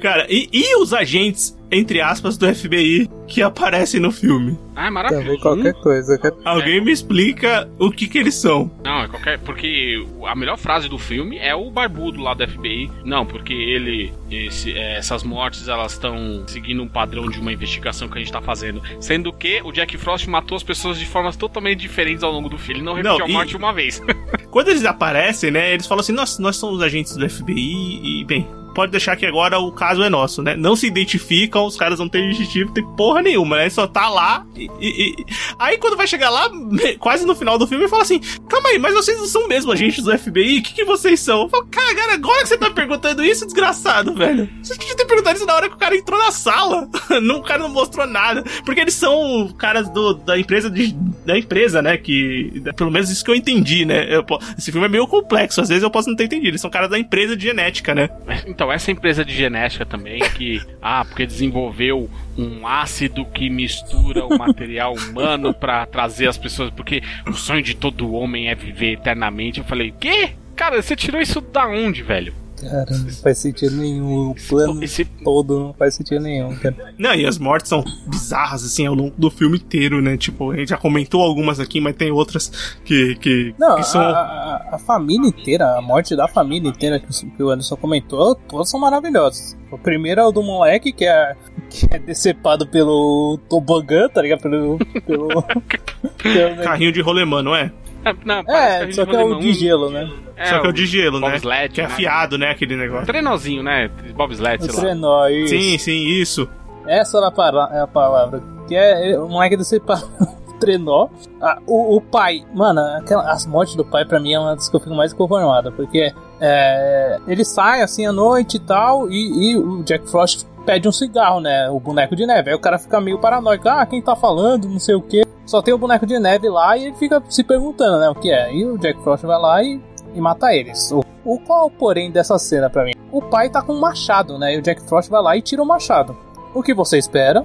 Cara, 0.00 0.26
e, 0.28 0.48
e 0.52 0.76
os 0.82 0.92
agentes, 0.92 1.56
entre 1.70 2.00
aspas, 2.00 2.36
do 2.36 2.52
FBI 2.54 3.08
que 3.26 3.40
aparecem 3.40 3.98
no 4.00 4.12
filme? 4.12 4.58
Ah, 4.76 4.88
é 4.88 4.90
maravilhoso. 4.90 5.72
coisa, 5.82 6.18
cara. 6.18 6.34
Alguém 6.44 6.84
me 6.84 6.92
explica 6.92 7.70
o 7.78 7.90
que 7.90 8.06
que 8.06 8.18
eles 8.18 8.34
são. 8.34 8.70
Não, 8.84 9.04
é 9.04 9.08
qualquer. 9.08 9.38
Porque 9.38 10.04
a 10.26 10.34
melhor 10.34 10.58
frase 10.58 10.88
do 10.90 10.98
filme 10.98 11.38
é 11.38 11.54
o 11.54 11.70
barbudo 11.70 12.20
lá 12.20 12.34
do 12.34 12.46
FBI. 12.46 12.90
Não, 13.02 13.24
porque 13.24 13.54
ele. 13.54 14.12
esse- 14.30 14.72
é, 14.76 14.98
essas 14.98 15.22
mortes 15.22 15.68
elas 15.68 15.92
estão 15.92 16.44
seguindo 16.46 16.82
um 16.82 16.88
padrão 16.88 17.30
de 17.30 17.40
uma 17.40 17.52
investigação 17.52 18.06
que 18.08 18.18
a 18.18 18.20
gente 18.20 18.32
tá 18.32 18.42
fazendo. 18.42 18.82
Sendo 19.00 19.32
que 19.32 19.62
o 19.62 19.72
Jack 19.72 19.96
Frost 19.96 20.26
matou 20.28 20.56
as 20.56 20.62
pessoas 20.62 20.98
de 20.98 21.06
formas 21.06 21.34
totalmente 21.36 21.78
diferentes 21.80 22.22
ao 22.22 22.32
longo 22.32 22.50
do 22.50 22.58
filme. 22.58 22.80
Ele 22.80 22.84
não 22.84 22.94
repetiu 22.94 23.18
Não, 23.20 23.24
a 23.26 23.28
e- 23.30 23.32
morte 23.32 23.56
uma 23.56 23.72
vez. 23.72 24.02
Quando 24.50 24.68
eles 24.68 24.84
aparecem, 24.84 25.50
né, 25.50 25.72
eles 25.72 25.86
falam 25.86 26.00
assim, 26.00 26.12
nós, 26.12 26.38
nós 26.38 26.56
somos 26.56 26.82
agentes 26.82 27.16
do 27.16 27.28
FBI 27.28 28.20
e, 28.20 28.24
bem, 28.24 28.46
pode 28.74 28.90
deixar 28.92 29.16
que 29.16 29.24
agora 29.26 29.58
o 29.58 29.70
caso 29.72 30.02
é 30.02 30.10
nosso, 30.10 30.42
né? 30.42 30.56
Não 30.56 30.74
se 30.76 30.86
identificam, 30.86 31.64
os 31.66 31.76
caras 31.76 31.98
não 31.98 32.08
têm 32.08 32.28
objetivo, 32.30 32.72
tem 32.72 32.84
porra 32.96 33.22
nenhuma, 33.22 33.56
né? 33.56 33.70
Só 33.70 33.86
tá 33.86 34.08
lá 34.08 34.44
e, 34.56 34.68
e- 34.80 35.10
e- 35.20 35.24
Aí 35.58 35.78
quando 35.78 35.96
vai 35.96 36.06
chegar 36.06 36.30
lá, 36.30 36.50
quase 36.98 37.24
no 37.26 37.34
final 37.34 37.56
do 37.58 37.66
filme, 37.66 37.84
ele 37.84 37.90
fala 37.90 38.02
assim, 38.02 38.20
calma 38.48 38.68
aí, 38.70 38.78
mas 38.78 38.94
vocês 38.94 39.18
não 39.18 39.26
são 39.26 39.46
mesmo 39.48 39.72
agentes 39.72 40.02
do 40.04 40.16
FBI? 40.18 40.58
O 40.58 40.62
que, 40.62 40.74
que 40.74 40.84
vocês 40.84 41.20
são? 41.20 41.42
Eu 41.42 41.48
falo, 41.48 41.66
cara, 41.66 42.14
agora 42.14 42.42
que 42.42 42.48
você 42.48 42.58
tá 42.58 42.70
perguntando 42.70 43.24
isso, 43.24 43.44
desgraçado, 43.44 44.14
velho. 44.14 44.48
Você 44.62 44.76
tinha 44.76 44.90
que 44.90 44.96
ter 44.96 45.06
perguntado 45.06 45.36
isso 45.36 45.46
na 45.46 45.54
hora 45.54 45.68
que 45.68 45.74
o 45.74 45.78
cara 45.78 45.96
entrou 45.96 46.18
na 46.18 46.30
sala. 46.32 46.88
não, 47.22 47.36
o 47.38 47.42
cara 47.42 47.62
não 47.62 47.68
mostrou 47.68 48.06
nada. 48.06 48.42
Porque 48.64 48.80
eles 48.80 48.94
são 48.94 49.52
caras 49.56 49.88
do, 49.90 50.14
da 50.14 50.38
empresa 50.38 50.68
de, 50.70 50.92
da 51.24 51.38
empresa, 51.38 51.80
né? 51.80 51.96
Que. 51.96 52.62
Pelo 52.76 52.90
menos 52.90 53.10
isso 53.10 53.24
que 53.24 53.30
eu 53.30 53.34
entendi, 53.34 53.84
né? 53.84 54.06
Eu 54.14 54.24
esse 54.58 54.72
filme 54.72 54.86
é 54.86 54.90
meio 54.90 55.06
complexo, 55.06 55.60
às 55.60 55.68
vezes 55.68 55.82
eu 55.84 55.90
posso 55.90 56.08
não 56.08 56.16
ter 56.16 56.24
entendido. 56.24 56.48
Eles 56.48 56.60
são 56.60 56.70
caras 56.70 56.90
da 56.90 56.98
empresa 56.98 57.36
de 57.36 57.44
genética, 57.44 57.94
né? 57.94 58.08
Então, 58.46 58.63
essa 58.72 58.90
empresa 58.90 59.24
de 59.24 59.34
genética 59.34 59.84
também, 59.84 60.20
que. 60.36 60.60
Ah, 60.86 61.02
porque 61.02 61.24
desenvolveu 61.24 62.10
um 62.36 62.66
ácido 62.66 63.24
que 63.24 63.48
mistura 63.48 64.26
o 64.26 64.36
material 64.36 64.92
humano 65.08 65.54
pra 65.54 65.86
trazer 65.86 66.28
as 66.28 66.36
pessoas. 66.36 66.68
Porque 66.70 67.02
o 67.26 67.32
sonho 67.32 67.62
de 67.62 67.74
todo 67.74 68.12
homem 68.12 68.48
é 68.48 68.54
viver 68.54 68.92
eternamente. 68.92 69.60
Eu 69.60 69.64
falei, 69.64 69.94
quê? 69.98 70.32
Cara, 70.54 70.82
você 70.82 70.94
tirou 70.94 71.22
isso 71.22 71.40
da 71.40 71.66
onde, 71.66 72.02
velho? 72.02 72.34
Cara, 72.70 72.86
não 72.98 73.10
faz 73.10 73.38
sentido 73.38 73.76
nenhum. 73.76 74.30
O 74.30 74.34
plano 74.48 74.82
Esse- 74.82 75.04
todo 75.04 75.58
não 75.58 75.72
faz 75.74 75.94
sentido 75.94 76.22
nenhum, 76.22 76.54
cara. 76.56 76.94
Não, 76.98 77.14
e 77.14 77.26
as 77.26 77.38
mortes 77.38 77.68
são 77.68 77.84
bizarras, 78.06 78.64
assim, 78.64 78.86
ao 78.86 78.94
longo 78.94 79.14
do 79.16 79.30
filme 79.30 79.58
inteiro, 79.58 80.00
né? 80.02 80.16
Tipo, 80.16 80.50
a 80.52 80.56
gente 80.56 80.68
já 80.70 80.76
comentou 80.76 81.22
algumas 81.22 81.60
aqui, 81.60 81.80
mas 81.80 81.94
tem 81.96 82.10
outras 82.10 82.48
que, 82.84 83.14
que, 83.16 83.54
Não, 83.58 83.74
que 83.76 83.80
a, 83.80 83.84
são. 83.84 84.00
a- 84.02 84.68
a 84.72 84.78
família 84.78 85.28
inteira, 85.28 85.76
a 85.76 85.82
morte 85.82 86.16
da 86.16 86.26
família 86.26 86.68
inteira 86.68 86.98
que, 86.98 87.06
o- 87.10 87.30
que 87.30 87.42
o 87.42 87.50
Anderson 87.50 87.76
comentou, 87.76 88.34
todas 88.34 88.68
são 88.70 88.80
maravilhosas. 88.80 89.56
O 89.70 89.78
primeiro 89.78 90.20
é 90.20 90.24
o 90.24 90.30
do 90.32 90.42
moleque, 90.42 90.92
que 90.92 91.04
é, 91.04 91.34
que 91.68 91.86
é 91.90 91.98
decepado 91.98 92.66
pelo 92.66 93.38
tobogã, 93.48 94.08
tá 94.08 94.22
ligado? 94.22 94.40
Pelo. 94.42 94.78
pelo, 95.06 95.28
pelo 96.22 96.62
Carrinho 96.62 96.92
de 96.92 97.00
rolemã, 97.00 97.42
não 97.42 97.54
é? 97.54 97.72
É, 98.04 98.14
não, 98.24 98.38
é, 98.54 98.92
só 98.92 99.04
que 99.06 99.16
é 99.16 99.24
o 99.24 99.38
de 99.38 99.52
gelo, 99.52 99.90
né? 99.90 100.10
Só 100.44 100.60
que 100.60 100.66
é 100.66 100.70
o 100.70 100.72
de 100.72 100.86
gelo, 100.86 101.20
né? 101.20 101.30
bobsled, 101.30 101.74
Que 101.74 101.80
é 101.80 101.86
né? 101.86 101.92
afiado, 101.92 102.36
né? 102.38 102.50
Aquele 102.50 102.76
negócio. 102.76 103.06
Trenozinho, 103.06 103.62
né? 103.62 103.88
Bobsled, 104.14 104.62
O 104.62 104.66
sei 104.66 104.74
lá. 104.74 104.80
trenó, 104.80 105.26
isso. 105.28 105.48
Sim, 105.54 105.78
sim, 105.78 106.06
isso. 106.06 106.48
Essa 106.86 107.18
era 107.18 107.28
a, 107.28 107.30
para- 107.30 107.70
é 107.72 107.80
a 107.80 107.86
palavra. 107.86 108.42
Que 108.68 108.74
é 108.76 109.18
o 109.18 109.28
moleque 109.28 109.56
decepado. 109.56 110.08
Trenó. 110.60 111.08
Ah, 111.42 111.58
o, 111.66 111.96
o 111.96 112.00
pai, 112.00 112.44
mano, 112.54 112.80
aquela, 112.96 113.30
as 113.30 113.44
mortes 113.46 113.74
do 113.74 113.84
pai 113.84 114.04
pra 114.04 114.20
mim 114.20 114.32
é 114.32 114.38
uma 114.38 114.54
das 114.54 114.68
que 114.68 114.76
eu 114.76 114.80
fico 114.80 114.94
mais 114.94 115.12
conformado, 115.12 115.72
porque 115.72 116.12
é, 116.40 117.18
ele 117.26 117.44
sai 117.44 117.82
assim 117.82 118.06
à 118.06 118.12
noite 118.12 118.56
e 118.56 118.60
tal, 118.60 119.10
e, 119.10 119.50
e 119.52 119.56
o 119.58 119.82
Jack 119.82 120.08
Frost 120.08 120.44
pede 120.64 120.88
um 120.88 120.92
cigarro, 120.92 121.40
né? 121.40 121.68
O 121.70 121.78
boneco 121.80 122.14
de 122.16 122.24
neve. 122.24 122.50
Aí 122.50 122.56
o 122.56 122.60
cara 122.60 122.78
fica 122.78 123.00
meio 123.00 123.18
paranoico, 123.18 123.68
ah, 123.68 123.84
quem 123.84 124.00
tá 124.00 124.14
falando, 124.14 124.68
não 124.68 124.78
sei 124.78 124.94
o 124.94 125.02
que. 125.02 125.23
Só 125.46 125.60
tem 125.60 125.74
o 125.74 125.78
boneco 125.78 126.06
de 126.06 126.18
neve 126.18 126.48
lá 126.48 126.76
e 126.76 126.86
ele 126.86 126.96
fica 126.96 127.22
se 127.28 127.44
perguntando, 127.44 127.98
né, 127.98 128.08
o 128.08 128.14
que 128.14 128.30
é. 128.30 128.54
E 128.54 128.64
o 128.64 128.78
Jack 128.78 129.02
Frost 129.02 129.24
vai 129.24 129.38
lá 129.38 129.62
e, 129.62 129.80
e 130.14 130.20
mata 130.20 130.54
eles. 130.54 130.90
O, 130.90 131.04
o 131.24 131.38
qual, 131.38 131.70
porém, 131.70 132.10
dessa 132.10 132.38
cena 132.38 132.70
pra 132.70 132.84
mim? 132.84 132.92
O 133.12 133.22
pai 133.22 133.48
tá 133.48 133.62
com 133.62 133.74
um 133.74 133.80
machado, 133.80 134.38
né? 134.38 134.54
E 134.54 134.58
o 134.58 134.62
Jack 134.62 134.82
Frost 134.88 135.10
vai 135.10 135.22
lá 135.22 135.36
e 135.36 135.42
tira 135.42 135.62
o 135.62 135.66
machado. 135.66 136.16
O 136.54 136.62
que 136.62 136.74
você 136.74 136.98
espera? 136.98 137.44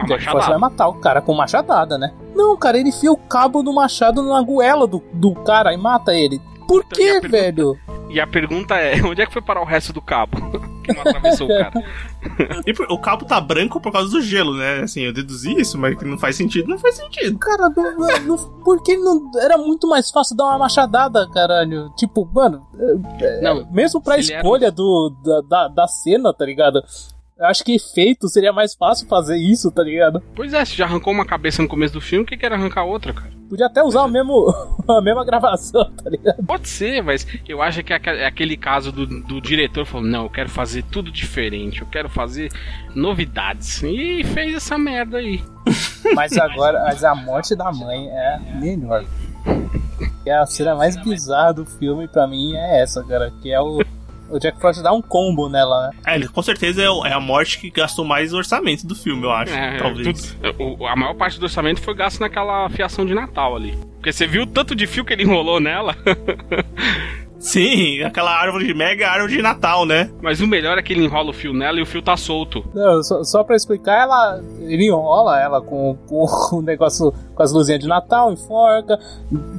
O 0.00 0.06
Jack 0.06 0.24
Frost 0.24 0.48
vai 0.48 0.58
matar 0.58 0.88
o 0.88 0.94
cara 0.94 1.20
com 1.20 1.34
machadada, 1.34 1.98
né? 1.98 2.12
Não, 2.34 2.56
cara, 2.56 2.78
ele 2.78 2.90
enfia 2.90 3.10
o 3.10 3.16
cabo 3.16 3.62
do 3.62 3.72
machado 3.72 4.22
na 4.22 4.40
goela 4.42 4.86
do, 4.86 5.02
do 5.12 5.34
cara 5.34 5.74
e 5.74 5.76
mata 5.76 6.14
ele. 6.14 6.40
Por 6.68 6.84
Então, 6.84 7.20
que, 7.20 7.28
velho? 7.28 7.78
E 8.08 8.20
a 8.20 8.26
pergunta 8.26 8.76
é, 8.76 9.00
onde 9.02 9.22
é 9.22 9.26
que 9.26 9.32
foi 9.32 9.42
parar 9.42 9.60
o 9.60 9.64
resto 9.64 9.92
do 9.92 10.00
cabo? 10.00 10.38
Que 10.88 10.94
não 10.94 11.02
atravessou 11.02 11.46
o 11.46 11.50
cara. 11.58 11.84
E 12.66 12.72
por- 12.74 12.90
o 12.90 12.98
cabo 12.98 13.24
tá 13.24 13.40
branco 13.40 13.80
por 13.80 13.92
causa 13.92 14.10
do 14.10 14.20
gelo, 14.20 14.56
né? 14.56 14.80
Assim, 14.82 15.02
eu 15.02 15.12
deduzi 15.12 15.52
isso, 15.60 15.78
mas 15.78 15.96
que 15.96 16.04
não 16.04 16.18
faz 16.18 16.36
sentido, 16.36 16.68
não 16.68 16.78
faz 16.78 16.96
sentido. 16.96 17.38
Cara, 17.38 17.68
não, 17.76 17.96
não, 17.98 18.20
não- 18.20 18.50
por 18.64 18.82
que 18.82 18.96
não. 18.96 19.30
Era 19.40 19.56
muito 19.56 19.86
mais 19.88 20.10
fácil 20.10 20.36
dar 20.36 20.44
uma 20.46 20.58
machadada, 20.58 21.28
caralho. 21.30 21.90
Tipo, 21.96 22.28
mano, 22.32 22.66
Não, 23.42 23.70
mesmo 23.70 24.00
pra 24.00 24.18
ele 24.18 24.32
era 24.32 24.40
escolha 24.42 24.70
do, 24.72 25.14
da, 25.24 25.40
da, 25.42 25.68
da 25.68 25.86
cena, 25.88 26.32
tá 26.34 26.44
ligado? 26.44 26.82
Eu 27.38 27.46
acho 27.46 27.62
que 27.64 27.76
efeito 27.76 28.28
seria 28.28 28.52
mais 28.52 28.74
fácil 28.74 29.06
fazer 29.06 29.36
isso, 29.36 29.70
tá 29.70 29.82
ligado? 29.82 30.20
Pois 30.34 30.52
é, 30.52 30.64
se 30.64 30.74
já 30.74 30.84
arrancou 30.86 31.12
uma 31.12 31.24
cabeça 31.24 31.62
no 31.62 31.68
começo 31.68 31.94
do 31.94 32.00
filme, 32.00 32.24
o 32.24 32.26
que 32.26 32.36
que 32.36 32.44
era 32.44 32.56
arrancar 32.56 32.84
outra, 32.84 33.12
cara? 33.12 33.30
Podia 33.48 33.66
até 33.66 33.82
usar 33.82 34.02
o 34.02 34.08
mesmo, 34.08 34.52
a 34.88 35.00
mesma 35.00 35.24
gravação, 35.24 35.88
tá 35.92 36.10
ligado? 36.10 36.44
Pode 36.44 36.68
ser, 36.68 37.00
mas 37.02 37.24
eu 37.48 37.62
acho 37.62 37.82
que 37.84 37.92
é 37.92 37.96
aque- 37.96 38.10
é 38.10 38.26
aquele 38.26 38.56
caso 38.56 38.90
do, 38.90 39.06
do 39.06 39.40
diretor 39.40 39.86
falando, 39.86 40.08
não, 40.10 40.24
eu 40.24 40.30
quero 40.30 40.48
fazer 40.50 40.82
tudo 40.90 41.12
diferente, 41.12 41.80
eu 41.80 41.86
quero 41.86 42.08
fazer 42.08 42.50
novidades. 42.94 43.82
E 43.84 44.24
fez 44.24 44.54
essa 44.56 44.76
merda 44.76 45.18
aí. 45.18 45.40
Mas 46.14 46.32
agora, 46.38 46.82
mas 46.84 47.04
a 47.04 47.14
morte 47.14 47.54
da 47.54 47.70
mãe 47.70 48.08
é 48.08 48.38
melhor. 48.60 49.04
É 50.24 50.32
a 50.32 50.44
cena 50.46 50.74
mais 50.74 50.94
bizarra 51.02 51.54
do 51.54 51.64
filme 51.64 52.06
pra 52.06 52.26
mim 52.26 52.54
é 52.54 52.82
essa, 52.82 53.02
cara. 53.02 53.32
Que 53.42 53.50
é 53.50 53.58
o, 53.60 53.78
o 54.30 54.38
Jack 54.38 54.58
Frost 54.60 54.82
dá 54.82 54.92
um 54.92 55.00
combo 55.02 55.48
nela, 55.48 55.88
né? 55.88 55.96
É, 56.06 56.14
ele 56.16 56.28
com 56.28 56.42
certeza 56.42 56.82
é, 56.82 56.86
é 57.08 57.12
a 57.12 57.20
morte 57.20 57.58
que 57.58 57.70
gastou 57.70 58.04
mais 58.04 58.32
orçamento 58.32 58.86
do 58.86 58.94
filme, 58.94 59.24
eu 59.24 59.30
acho. 59.32 59.52
É, 59.52 59.78
talvez. 59.78 60.36
tudo- 60.40 60.78
o- 60.80 60.86
a 60.86 60.94
maior 60.96 61.14
parte 61.14 61.38
do 61.38 61.44
orçamento 61.44 61.80
foi 61.80 61.94
gasto 61.94 62.20
naquela 62.20 62.68
fiação 62.70 63.04
de 63.06 63.14
Natal 63.14 63.56
ali. 63.56 63.76
Porque 63.96 64.12
você 64.12 64.26
viu 64.26 64.42
o 64.42 64.46
tanto 64.46 64.74
de 64.74 64.86
fio 64.86 65.04
que 65.04 65.12
ele 65.12 65.24
enrolou 65.24 65.58
nela. 65.60 65.96
Sim, 67.38 68.02
aquela 68.02 68.30
árvore 68.30 68.66
de 68.66 68.74
mega 68.74 69.08
árvore 69.08 69.36
de 69.36 69.42
Natal, 69.42 69.86
né? 69.86 70.10
Mas 70.20 70.40
o 70.40 70.46
melhor 70.46 70.76
é 70.76 70.82
que 70.82 70.92
ele 70.92 71.04
enrola 71.04 71.30
o 71.30 71.32
fio 71.32 71.52
nela 71.52 71.78
e 71.78 71.82
o 71.82 71.86
fio 71.86 72.02
tá 72.02 72.16
solto. 72.16 72.64
Não, 72.74 73.02
só, 73.02 73.22
só 73.22 73.44
pra 73.44 73.54
explicar, 73.54 74.02
ela, 74.02 74.42
ele 74.60 74.88
enrola 74.88 75.40
ela 75.40 75.60
com, 75.62 75.96
com 76.06 76.26
o 76.56 76.62
negócio, 76.62 77.12
com 77.34 77.42
as 77.42 77.52
luzinhas 77.52 77.80
de 77.80 77.86
Natal, 77.86 78.32
enforca, 78.32 78.98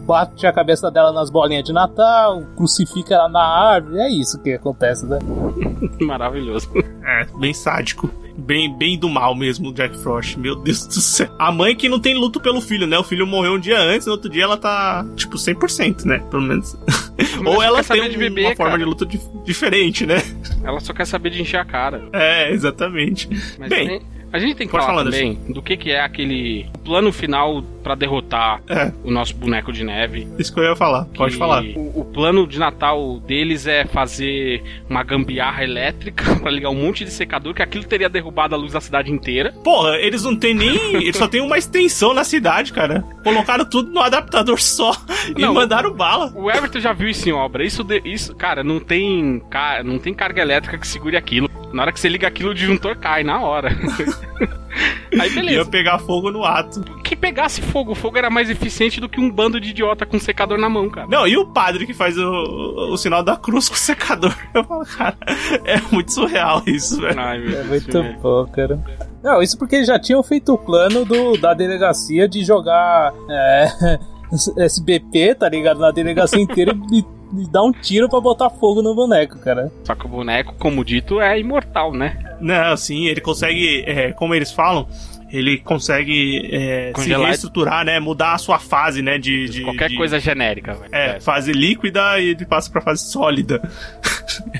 bate 0.06 0.46
a 0.46 0.52
cabeça 0.52 0.92
dela 0.92 1.12
nas 1.14 1.30
bolinhas 1.30 1.64
de 1.64 1.72
Natal, 1.72 2.44
crucifica 2.58 3.16
ela 3.16 3.30
na 3.30 3.44
árvore. 3.44 4.00
É 4.00 4.10
isso 4.10 4.42
que 4.42 4.54
acontece, 4.54 5.06
né? 5.06 5.20
Maravilhoso. 6.02 6.70
É, 7.04 7.26
bem 7.40 7.54
sádico. 7.54 8.10
Bem, 8.40 8.76
bem 8.78 8.98
do 8.98 9.10
mal 9.10 9.36
mesmo, 9.36 9.74
Jack 9.74 9.98
Frost. 10.00 10.38
Meu 10.38 10.56
Deus 10.56 10.86
do 10.88 10.94
céu. 11.02 11.30
A 11.38 11.52
mãe 11.52 11.76
que 11.76 11.88
não 11.90 12.00
tem 12.00 12.16
luto 12.16 12.40
pelo 12.40 12.62
filho, 12.62 12.88
né? 12.88 12.98
O 12.98 13.04
filho 13.04 13.28
morreu 13.28 13.54
um 13.54 13.60
dia 13.60 13.80
antes, 13.80 14.08
no 14.08 14.14
outro 14.14 14.30
dia 14.30 14.44
ela 14.44 14.58
tá, 14.58 15.06
tipo, 15.16 15.38
100%, 15.38 16.06
né? 16.06 16.20
Pelo 16.32 16.42
menos. 16.44 16.78
Ou 17.46 17.62
ela 17.62 17.84
tem 17.84 18.10
de 18.10 18.16
um- 18.16 18.20
beber, 18.20 18.46
uma 18.48 18.56
forma 18.56 18.72
cara. 18.72 18.84
de 18.84 18.86
luto 18.90 19.06
dif- 19.06 19.30
diferente, 19.46 20.06
né? 20.06 20.18
Ela 20.64 20.80
só 20.80 20.94
quer 20.94 21.06
saber 21.06 21.30
de 21.32 21.42
encher 21.42 21.60
a 21.60 21.66
cara. 21.66 22.08
É, 22.14 22.52
exatamente. 22.52 23.28
Mas 23.60 23.70
Bem, 23.70 24.00
também, 24.00 24.02
a 24.32 24.40
gente 24.40 24.56
tem 24.56 24.68
que 24.68 24.72
pode 24.72 24.86
falar 24.86 25.00
falar, 25.00 25.12
também 25.12 25.34
do 25.50 25.62
que, 25.62 25.76
que 25.78 25.92
é 25.92 26.02
aquele 26.02 26.66
plano 26.84 27.12
final 27.12 27.62
pra 27.84 27.96
derrotar 27.96 28.62
É. 28.70 28.92
o 29.04 29.12
nosso 29.12 29.36
boneco 29.36 29.72
de 29.72 29.84
neve. 29.84 30.28
Isso 30.38 30.54
que 30.54 30.60
eu 30.60 30.64
ia 30.64 30.76
falar. 30.76 31.06
Pode 31.16 31.36
falar. 31.36 31.64
O, 31.64 32.02
o 32.02 32.06
plano 32.06 32.46
de 32.46 32.60
Natal 32.60 33.20
deles 33.22 33.66
é 33.68 33.86
fazer 33.86 34.62
uma 34.90 35.04
gambiarra 35.04 35.64
elétrica 35.64 36.36
pra 36.42 36.52
ligar 36.52 36.70
um 36.70 36.76
monte 36.76 37.04
de 37.06 37.12
secador, 37.12 37.54
que 37.54 37.62
aquilo 37.62 37.84
teria 37.86 38.10
derrubado 38.10 38.54
a 38.54 38.58
luz 38.58 38.74
da 38.74 38.82
cidade 38.82 39.12
inteira. 39.12 39.52
Porra, 39.64 39.98
eles 39.98 40.24
não 40.24 40.36
tem 40.36 40.54
nem. 40.54 40.70
Eles 41.00 41.16
só 41.18 41.28
tem 41.28 41.42
uma 41.42 41.58
extensão 41.58 42.14
na 42.14 42.24
cidade, 42.24 42.72
cara. 42.74 43.04
Colocaram 43.24 43.66
tudo 43.66 43.92
no 43.92 44.00
adaptador 44.02 44.60
só 44.62 44.92
e 45.36 45.42
Não. 45.42 45.54
mandaram 45.54 45.94
bala. 45.94 46.32
O 46.36 46.50
Everton 46.52 46.80
já 46.80 46.94
viu 46.94 47.08
isso 47.10 47.28
em 47.28 47.32
obra. 47.32 47.64
Isso, 47.64 47.84
de- 47.84 48.02
isso 48.06 48.36
cara, 48.36 48.64
não 48.64 48.80
tem, 48.80 49.42
ca- 49.50 49.82
não 49.84 49.98
tem 49.98 50.14
carga 50.14 50.42
elétrica 50.42 50.78
que 50.78 50.88
segure 50.88 51.16
aquilo. 51.18 51.50
Na 51.74 51.84
hora 51.84 51.91
que 51.91 51.99
você 51.99 52.09
liga 52.09 52.28
aquilo, 52.28 52.49
o 52.51 52.53
disjuntor 52.53 52.95
cai 52.97 53.24
na 53.24 53.41
hora. 53.41 53.70
Aí 55.20 55.30
Ia 55.30 55.36
beleza. 55.41 55.70
pegar 55.70 55.99
fogo 55.99 56.32
no 56.32 56.45
ato. 56.45 56.82
Que 57.03 57.15
pegasse 57.15 57.61
fogo, 57.61 57.91
o 57.91 57.95
fogo 57.95 58.17
era 58.17 58.30
mais 58.30 58.49
eficiente 58.49 59.01
do 59.01 59.09
que 59.09 59.20
um 59.20 59.30
bando 59.30 59.59
de 59.59 59.72
idiota 59.72 60.05
com 60.05 60.20
secador 60.20 60.57
na 60.59 60.70
mão, 60.70 60.89
cara. 60.89 61.07
Não, 61.07 61.28
e 61.28 61.36
o 61.36 61.47
padre 61.47 61.86
que 61.86 61.93
faz 61.93 62.17
o, 62.17 62.22
o, 62.24 62.93
o 62.93 62.97
sinal 62.97 63.24
da 63.24 63.36
cruz 63.36 63.67
com 63.67 63.76
o 63.76 63.78
secador? 63.78 64.34
Eu 64.53 64.63
falo, 64.63 64.86
cara, 64.86 65.17
é 65.65 65.82
muito 65.91 66.13
surreal 66.13 66.61
isso, 66.67 67.01
velho. 67.01 67.20
Ai, 67.20 67.39
meu 67.39 67.49
É 67.49 67.53
Deus, 67.55 67.67
muito 67.67 67.91
filme. 67.91 68.17
bom, 68.22 68.45
cara. 68.47 68.80
Não, 69.24 69.41
isso 69.41 69.57
porque 69.57 69.84
já 69.84 69.99
tinham 69.99 70.22
feito 70.24 70.53
o 70.53 70.57
plano 70.57 71.03
do, 71.03 71.36
da 71.38 71.53
delegacia 71.53 72.28
de 72.28 72.43
jogar 72.43 73.11
é, 73.30 73.99
SBP, 74.65 75.36
tá 75.36 75.49
ligado? 75.49 75.80
Na 75.80 75.91
delegacia 75.91 76.39
inteira 76.39 76.74
e, 76.91 77.03
e 77.38 77.48
dar 77.52 77.64
um 77.64 77.72
tiro 77.72 78.10
pra 78.10 78.20
botar 78.20 78.50
fogo 78.50 78.82
no 78.82 78.96
boneco, 78.96 79.38
cara. 79.40 79.72
Só 79.84 79.94
que 79.96 80.06
o 80.06 80.10
boneco, 80.10 80.56
como 80.58 80.84
dito, 80.84 81.20
é 81.22 81.40
imortal, 81.40 81.94
né? 81.94 82.18
Não, 82.42 82.76
sim, 82.78 83.06
ele 83.08 83.22
consegue, 83.22 83.84
é, 83.86 84.12
como 84.14 84.34
eles 84.34 84.52
falam, 84.52 84.88
ele 85.32 85.58
consegue 85.60 86.50
é, 86.52 86.92
se 86.98 87.14
reestruturar, 87.14 87.86
né? 87.86 88.00
Mudar 88.00 88.34
a 88.34 88.38
sua 88.38 88.58
fase, 88.58 89.02
né? 89.02 89.18
De, 89.20 89.48
de- 89.48 89.62
Qualquer 89.62 89.90
de- 89.90 89.96
coisa 89.98 90.20
genérica, 90.20 90.74
velho. 90.74 90.90
É, 90.96 91.20
fase 91.20 91.52
líquida 91.52 92.20
e 92.20 92.30
ele 92.30 92.46
passa 92.46 92.72
pra 92.72 92.82
fase 92.82 93.12
sólida. 93.12 93.62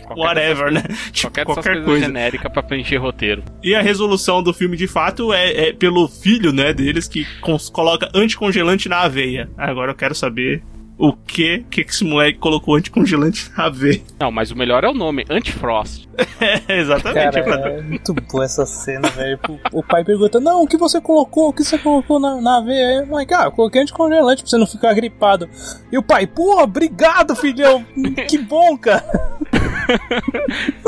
Qualquer 0.06 0.20
Whatever, 0.22 0.72
né? 0.72 0.84
Tipo, 1.12 1.32
Qualquer, 1.32 1.46
dessas 1.46 1.56
qualquer 1.56 1.70
coisas 1.74 1.86
coisa. 1.86 2.06
genérica 2.06 2.50
pra 2.50 2.62
preencher 2.62 2.98
roteiro. 2.98 3.44
E 3.64 3.74
a 3.74 3.82
resolução 3.82 4.44
do 4.44 4.54
filme, 4.54 4.76
de 4.78 4.88
fato, 4.88 5.32
é, 5.34 5.70
é 5.70 5.74
pelo 5.74 6.08
filho, 6.08 6.52
né, 6.52 6.74
deles, 6.74 7.08
que 7.08 7.26
coloca 7.72 8.10
anticongelante 8.14 8.88
na 8.90 9.02
aveia. 9.02 9.50
Agora 9.58 9.92
eu 9.92 9.96
quero 9.96 10.14
saber 10.14 10.62
o 11.00 11.14
que 11.14 11.64
que 11.72 11.82
esse 11.82 12.04
moleque 12.04 12.38
colocou 12.38 12.76
anticongelante 12.76 13.50
na 13.58 13.66
aveia. 13.68 14.02
Não, 14.20 14.30
mas 14.32 14.52
o 14.52 14.56
melhor 14.56 14.84
é 14.84 14.90
o 14.90 14.94
nome, 14.94 15.26
Antifrost. 15.30 16.08
É, 16.68 16.80
exatamente. 16.80 17.32
Cara, 17.34 17.40
é 17.40 17.44
pra- 17.44 17.72
é 17.72 17.82
muito 17.82 18.14
boa 18.14 18.44
essa 18.44 18.66
cena, 18.66 19.08
velho. 19.10 19.40
O, 19.74 19.80
o 19.80 19.84
pai 19.84 20.04
pergunta: 20.04 20.40
Não, 20.40 20.62
o 20.64 20.68
que 20.68 20.76
você 20.78 21.00
colocou? 21.00 21.50
O 21.50 21.54
que 21.54 21.64
você 21.64 21.78
colocou 21.78 22.20
na, 22.20 22.40
na 22.42 22.60
veia? 22.62 23.00
Aí, 23.02 23.06
Mãe, 23.06 23.26
cara, 23.26 23.46
eu 23.48 23.52
coloquei 23.54 23.82
anticongelante 23.82 24.42
pra 24.44 24.50
você 24.50 24.58
não 24.58 24.68
ficar 24.68 24.94
gripado. 24.94 25.50
E 25.92 25.98
o 25.98 26.04
pai, 26.04 26.28
pô, 26.28 26.62
obrigado, 26.62 27.36
filhão. 27.36 27.86
que 28.28 28.38
bom, 28.38 28.78
cara. 28.78 29.04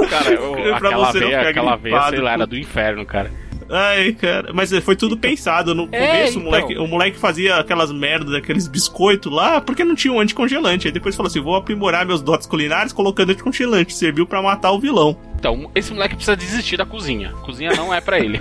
Cara, 0.09 0.38
Pra 0.80 0.88
aquela 0.89 1.12
veia, 1.12 1.49
aquela 1.49 1.76
veia, 1.76 1.95
sei 2.01 2.09
gripado, 2.12 2.22
lá, 2.24 2.34
era 2.34 2.45
do 2.47 2.57
inferno, 2.57 3.05
cara. 3.05 3.32
Ai, 3.72 4.11
cara. 4.13 4.51
Mas 4.53 4.72
foi 4.80 4.95
tudo 4.95 5.17
pensado. 5.17 5.74
No 5.74 5.88
É, 5.91 6.07
começo, 6.07 6.38
o, 6.38 6.41
então. 6.41 6.43
moleque, 6.43 6.78
o 6.78 6.88
moleque 6.88 7.17
fazia 7.17 7.55
aquelas 7.55 7.91
merdas, 7.91 8.34
aqueles 8.34 8.67
biscoitos 8.67 9.32
lá, 9.32 9.61
porque 9.61 9.84
não 9.84 9.95
tinha 9.95 10.13
um 10.13 10.19
anticongelante. 10.19 10.88
Aí 10.88 10.91
depois 10.93 11.15
falou 11.15 11.28
assim: 11.30 11.39
vou 11.39 11.55
aprimorar 11.55 12.05
meus 12.05 12.22
dotes 12.22 12.45
culinários 12.47 12.91
colocando 12.93 13.32
anticongelante. 13.32 13.93
Serviu 13.93 14.28
pra 14.28 14.41
matar 14.41 14.72
o 14.72 14.80
vilão. 14.80 15.17
Então, 15.42 15.72
esse 15.74 15.92
moleque 15.92 16.14
precisa 16.14 16.38
desistir 16.38 16.78
da 16.78 16.86
cozinha. 16.86 17.32
Cozinha 17.42 17.72
não 17.72 17.92
é 17.92 18.00
pra 18.00 18.20
ele. 18.20 18.39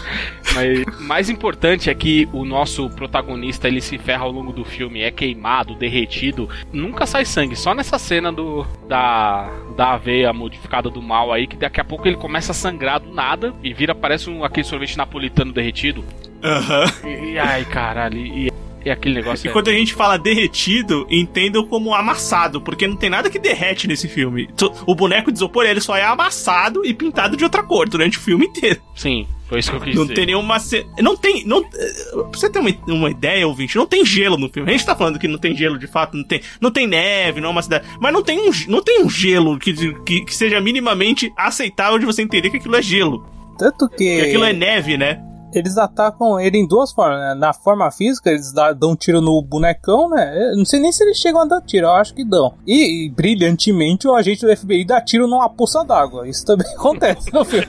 Mas 0.54 0.98
mais 0.98 1.28
importante 1.28 1.90
é 1.90 1.94
que 1.94 2.26
o 2.32 2.42
nosso 2.42 2.88
protagonista 2.88 3.68
ele 3.68 3.82
se 3.82 3.98
ferra 3.98 4.24
ao 4.24 4.32
longo 4.32 4.50
do 4.50 4.64
filme, 4.64 5.02
é 5.02 5.10
queimado, 5.10 5.74
derretido, 5.74 6.48
nunca 6.72 7.04
sai 7.04 7.26
sangue, 7.26 7.54
só 7.54 7.74
nessa 7.74 7.98
cena 7.98 8.32
do 8.32 8.66
da 8.88 9.50
da 9.76 9.92
aveia 9.92 10.32
modificada 10.32 10.88
do 10.88 11.02
mal 11.02 11.34
aí 11.34 11.46
que 11.46 11.54
daqui 11.54 11.82
a 11.82 11.84
pouco 11.84 12.08
ele 12.08 12.16
começa 12.16 12.52
a 12.52 12.54
sangrar 12.54 12.98
do 12.98 13.12
nada 13.12 13.54
e 13.62 13.74
vira 13.74 13.94
parece 13.94 14.30
um 14.30 14.42
aquele 14.42 14.66
sorvete 14.66 14.96
napolitano 14.96 15.52
derretido. 15.52 16.02
Aham. 16.42 16.84
E, 17.04 17.32
e 17.32 17.38
ai, 17.38 17.66
caralho, 17.66 18.16
e, 18.16 18.50
e 18.88 18.90
aquele 18.90 19.14
negócio 19.16 19.46
E 19.46 19.50
é- 19.50 19.52
quando 19.52 19.68
a 19.68 19.72
gente 19.72 19.94
fala 19.94 20.18
derretido, 20.18 21.06
entendam 21.10 21.64
como 21.66 21.94
amassado, 21.94 22.60
porque 22.60 22.86
não 22.86 22.96
tem 22.96 23.10
nada 23.10 23.30
que 23.30 23.38
derrete 23.38 23.86
nesse 23.86 24.08
filme. 24.08 24.48
O 24.86 24.94
boneco 24.94 25.30
de 25.30 25.38
isopor, 25.38 25.64
ele 25.66 25.80
só 25.80 25.96
é 25.96 26.02
amassado 26.04 26.84
e 26.84 26.92
pintado 26.94 27.36
de 27.36 27.44
outra 27.44 27.62
cor 27.62 27.88
durante 27.88 28.18
o 28.18 28.20
filme 28.20 28.46
inteiro. 28.46 28.80
Sim, 28.94 29.26
foi 29.48 29.60
isso 29.60 29.70
que 29.70 29.76
eu 29.76 29.80
quis 29.80 29.94
Não 29.94 30.02
dizer. 30.04 30.14
tem 30.14 30.26
nenhuma. 30.26 30.58
ce- 30.58 30.86
Não 31.00 31.16
tem. 31.16 31.44
Não... 31.46 31.62
Pra 31.62 32.24
você 32.32 32.50
ter 32.50 32.58
uma, 32.58 32.70
uma 32.88 33.10
ideia, 33.10 33.46
ouvinte, 33.46 33.76
não 33.76 33.86
tem 33.86 34.04
gelo 34.04 34.36
no 34.36 34.48
filme. 34.48 34.68
A 34.68 34.72
gente 34.72 34.84
tá 34.86 34.96
falando 34.96 35.18
que 35.18 35.28
não 35.28 35.38
tem 35.38 35.54
gelo 35.56 35.78
de 35.78 35.86
fato, 35.86 36.16
não 36.16 36.24
tem, 36.24 36.40
não 36.60 36.70
tem 36.70 36.86
neve, 36.86 37.40
não 37.40 37.48
é 37.48 37.52
uma 37.52 37.62
cidade. 37.62 37.86
Mas 38.00 38.12
não 38.12 38.22
tem 38.22 38.48
um, 38.48 38.52
não 38.68 38.82
tem 38.82 39.02
um 39.04 39.08
gelo 39.10 39.58
que, 39.58 39.72
que, 40.04 40.24
que 40.24 40.34
seja 40.34 40.60
minimamente 40.60 41.32
aceitável 41.36 41.98
de 41.98 42.06
você 42.06 42.22
entender 42.22 42.50
que 42.50 42.56
aquilo 42.56 42.76
é 42.76 42.82
gelo. 42.82 43.24
Tanto 43.58 43.88
que 43.88 43.96
Que 43.96 44.20
aquilo 44.20 44.44
é 44.44 44.52
neve, 44.52 44.96
né? 44.96 45.20
Eles 45.54 45.76
atacam 45.78 46.38
ele 46.38 46.58
em 46.58 46.66
duas 46.66 46.92
formas, 46.92 47.18
né? 47.18 47.34
Na 47.34 47.52
forma 47.52 47.90
física, 47.90 48.30
eles 48.30 48.52
dão 48.52 48.92
um 48.92 48.96
tiro 48.96 49.20
no 49.20 49.40
bonecão, 49.42 50.08
né? 50.08 50.50
Eu 50.52 50.56
não 50.56 50.64
sei 50.64 50.80
nem 50.80 50.92
se 50.92 51.02
eles 51.02 51.18
chegam 51.18 51.40
a 51.40 51.44
dar 51.44 51.60
tiro, 51.62 51.86
eu 51.86 51.92
acho 51.92 52.14
que 52.14 52.24
dão. 52.24 52.54
E, 52.66 53.06
e, 53.06 53.10
brilhantemente 53.10 54.06
o 54.06 54.14
agente 54.14 54.44
do 54.46 54.56
FBI 54.56 54.84
dá 54.84 55.00
tiro 55.00 55.26
numa 55.26 55.48
poça 55.48 55.84
d'água. 55.84 56.28
Isso 56.28 56.44
também 56.44 56.66
acontece 56.74 57.32
no 57.32 57.44
filme. 57.44 57.66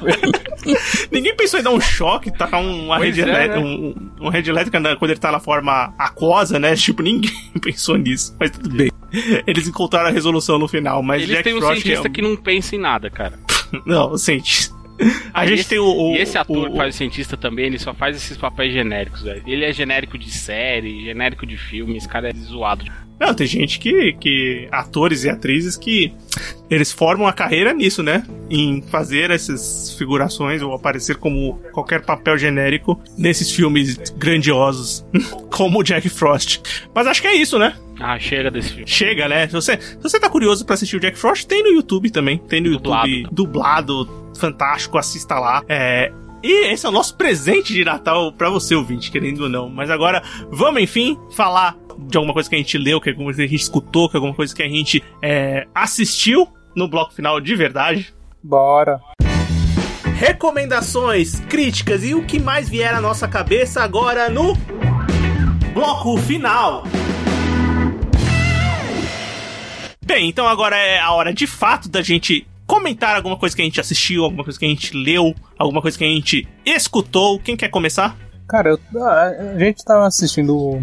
Ninguém 1.12 1.36
pensou 1.36 1.60
em 1.60 1.64
dar 1.64 1.72
um 1.72 1.80
choque, 1.82 2.32
tacar 2.32 2.62
um- 2.62 2.86
uma 2.86 2.98
Pois 2.98 3.16
rede, 3.16 3.30
é, 3.30 3.48
né? 3.48 3.58
um, 3.58 4.12
uma 4.20 4.32
rede 4.32 4.50
elétrica 4.50 4.80
quando 4.98 5.12
ele 5.12 5.20
tá 5.20 5.32
na 5.32 5.40
forma 5.40 5.94
aquosa, 5.98 6.60
né? 6.60 6.76
Tipo, 6.90 7.04
ninguém 7.04 7.32
pensou 7.62 7.98
nisso, 7.98 8.36
mas 8.40 8.50
tudo 8.52 8.70
bem. 8.70 8.92
Eles 9.46 9.68
encontraram 9.68 10.10
a 10.10 10.12
resolução 10.12 10.58
no 10.58 10.68
final, 10.68 11.02
mas 11.04 11.22
Eles 11.22 11.36
Jack 11.36 11.44
têm 11.44 11.56
um 11.56 11.60
Frost 11.62 11.82
cientista 11.82 12.08
é 12.08 12.10
um... 12.10 12.14
que 12.14 12.22
não 12.22 12.36
pensa 12.36 12.76
em 12.76 12.80
nada, 12.80 13.10
cara. 13.10 13.40
Não, 13.86 14.18
cientista. 14.18 14.79
A 15.34 15.46
gente 15.46 15.60
esse- 15.62 15.70
tem 15.70 15.80
o, 15.80 15.86
o- 15.86 16.16
E 16.16 16.18
esse 16.20 16.38
ator 16.38 16.68
o- 16.68 16.72
que 16.72 16.78
faz 16.78 16.94
o 16.94 16.98
cientista 16.98 17.38
também, 17.38 17.66
ele 17.68 17.80
só 17.80 17.94
faz 17.94 18.16
esses 18.18 18.38
papéis 18.38 18.74
genéricos, 18.74 19.22
velho. 19.24 19.42
Ele 19.48 19.64
é 19.66 19.72
genérico 19.72 20.18
de 20.18 20.30
série, 20.30 21.04
genérico 21.06 21.46
de 21.46 21.58
filme, 21.58 21.98
esse 21.98 22.08
cara 22.08 22.30
é 22.30 22.34
zoado. 22.34 22.86
Não, 23.20 23.34
tem 23.34 23.46
gente 23.46 23.80
que, 23.80 24.14
que. 24.14 24.68
atores 24.72 25.24
e 25.24 25.30
atrizes 25.30 25.76
que. 25.76 26.14
Eles 26.70 26.92
formam 26.92 27.28
a 27.28 27.34
carreira 27.34 27.74
nisso, 27.74 28.04
né? 28.04 28.24
Em 28.50 28.82
fazer 28.82 29.32
essas 29.32 29.96
figurações 29.98 30.62
ou 30.62 30.74
aparecer 30.74 31.18
como 31.18 31.60
qualquer 31.74 32.06
papel 32.06 32.38
genérico 32.38 33.02
nesses 33.18 33.52
filmes 33.52 33.98
grandiosos, 34.16 35.04
como 35.52 35.80
o 35.80 35.84
Jack 35.84 36.08
Frost. 36.10 36.62
Mas 36.94 37.08
acho 37.08 37.22
que 37.22 37.28
é 37.28 37.36
isso, 37.36 37.58
né? 37.58 37.76
Ah, 38.00 38.18
chega 38.18 38.50
desse 38.50 38.70
filme. 38.70 38.88
Chega, 38.88 39.28
né? 39.28 39.48
Se 39.48 39.54
você, 39.54 39.82
se 39.82 40.02
você 40.02 40.20
tá 40.20 40.30
curioso 40.30 40.66
pra 40.66 40.76
assistir 40.76 40.96
o 40.96 41.00
Jack 41.00 41.18
Frost, 41.18 41.46
tem 41.46 41.64
no 41.64 41.70
YouTube 41.70 42.10
também. 42.12 42.38
Tem 42.38 42.62
no 42.62 42.72
Dublado. 42.72 43.08
YouTube 43.10 43.36
dublado, 43.36 44.32
fantástico, 44.38 44.98
assista 44.98 45.40
lá. 45.40 45.64
É. 45.68 46.12
E 46.42 46.72
esse 46.72 46.86
é 46.86 46.90
o 46.90 46.92
nosso 46.92 47.18
presente 47.18 47.74
de 47.74 47.84
Natal 47.84 48.32
pra 48.32 48.50
você, 48.50 48.74
ouvinte, 48.74 49.12
querendo 49.12 49.42
ou 49.42 49.50
não. 49.50 49.70
Mas 49.70 49.90
agora, 49.90 50.24
vamos 50.50 50.82
enfim 50.82 51.18
falar 51.36 51.76
de 52.08 52.18
alguma 52.18 52.34
coisa 52.34 52.50
que 52.50 52.56
a 52.56 52.58
gente 52.58 52.78
leu, 52.78 53.02
que 53.02 53.10
alguma 53.10 53.28
coisa 53.28 53.38
que 53.38 53.46
a 53.46 53.48
gente 53.50 53.62
escutou, 53.62 54.10
que 54.10 54.18
alguma 54.18 54.34
coisa 54.34 54.56
que 54.56 54.64
a 54.64 54.70
gente 54.70 55.04
é, 55.22 55.68
assistiu 55.74 56.48
no 56.76 56.88
bloco 56.88 57.14
final 57.14 57.40
de 57.40 57.56
verdade. 57.56 58.14
Bora. 58.44 59.00
Recomendações, 60.16 61.40
críticas 61.42 62.04
e 62.04 62.14
o 62.14 62.26
que 62.26 62.40
mais 62.40 62.70
vier 62.70 62.94
à 62.94 63.02
nossa 63.02 63.28
cabeça 63.28 63.82
agora 63.82 64.30
no 64.30 64.54
bloco 65.74 66.18
final. 66.18 66.84
Bem, 70.06 70.28
então 70.28 70.48
agora 70.48 70.76
é 70.76 71.00
a 71.00 71.12
hora 71.12 71.34
de 71.34 71.46
fato 71.46 71.88
da 71.88 72.02
gente 72.02 72.46
comentar 72.66 73.16
alguma 73.16 73.38
coisa 73.38 73.56
que 73.56 73.62
a 73.62 73.66
gente 73.66 73.80
assistiu, 73.80 74.24
alguma 74.24 74.44
coisa 74.44 74.60
que 74.60 74.66
a 74.66 74.70
gente 74.70 74.96
leu, 74.96 75.36
alguma 75.58 75.82
coisa 75.82 75.98
que 75.98 76.04
a 76.04 76.08
gente 76.08 76.48
escutou. 76.66 77.40
Quem 77.40 77.56
quer 77.56 77.70
começar? 77.70 78.18
Cara, 78.50 78.70
eu- 78.72 79.04
a 79.04 79.28
a 79.56 79.60
gente 79.60 79.86
tava 79.86 80.08
assistindo. 80.08 80.82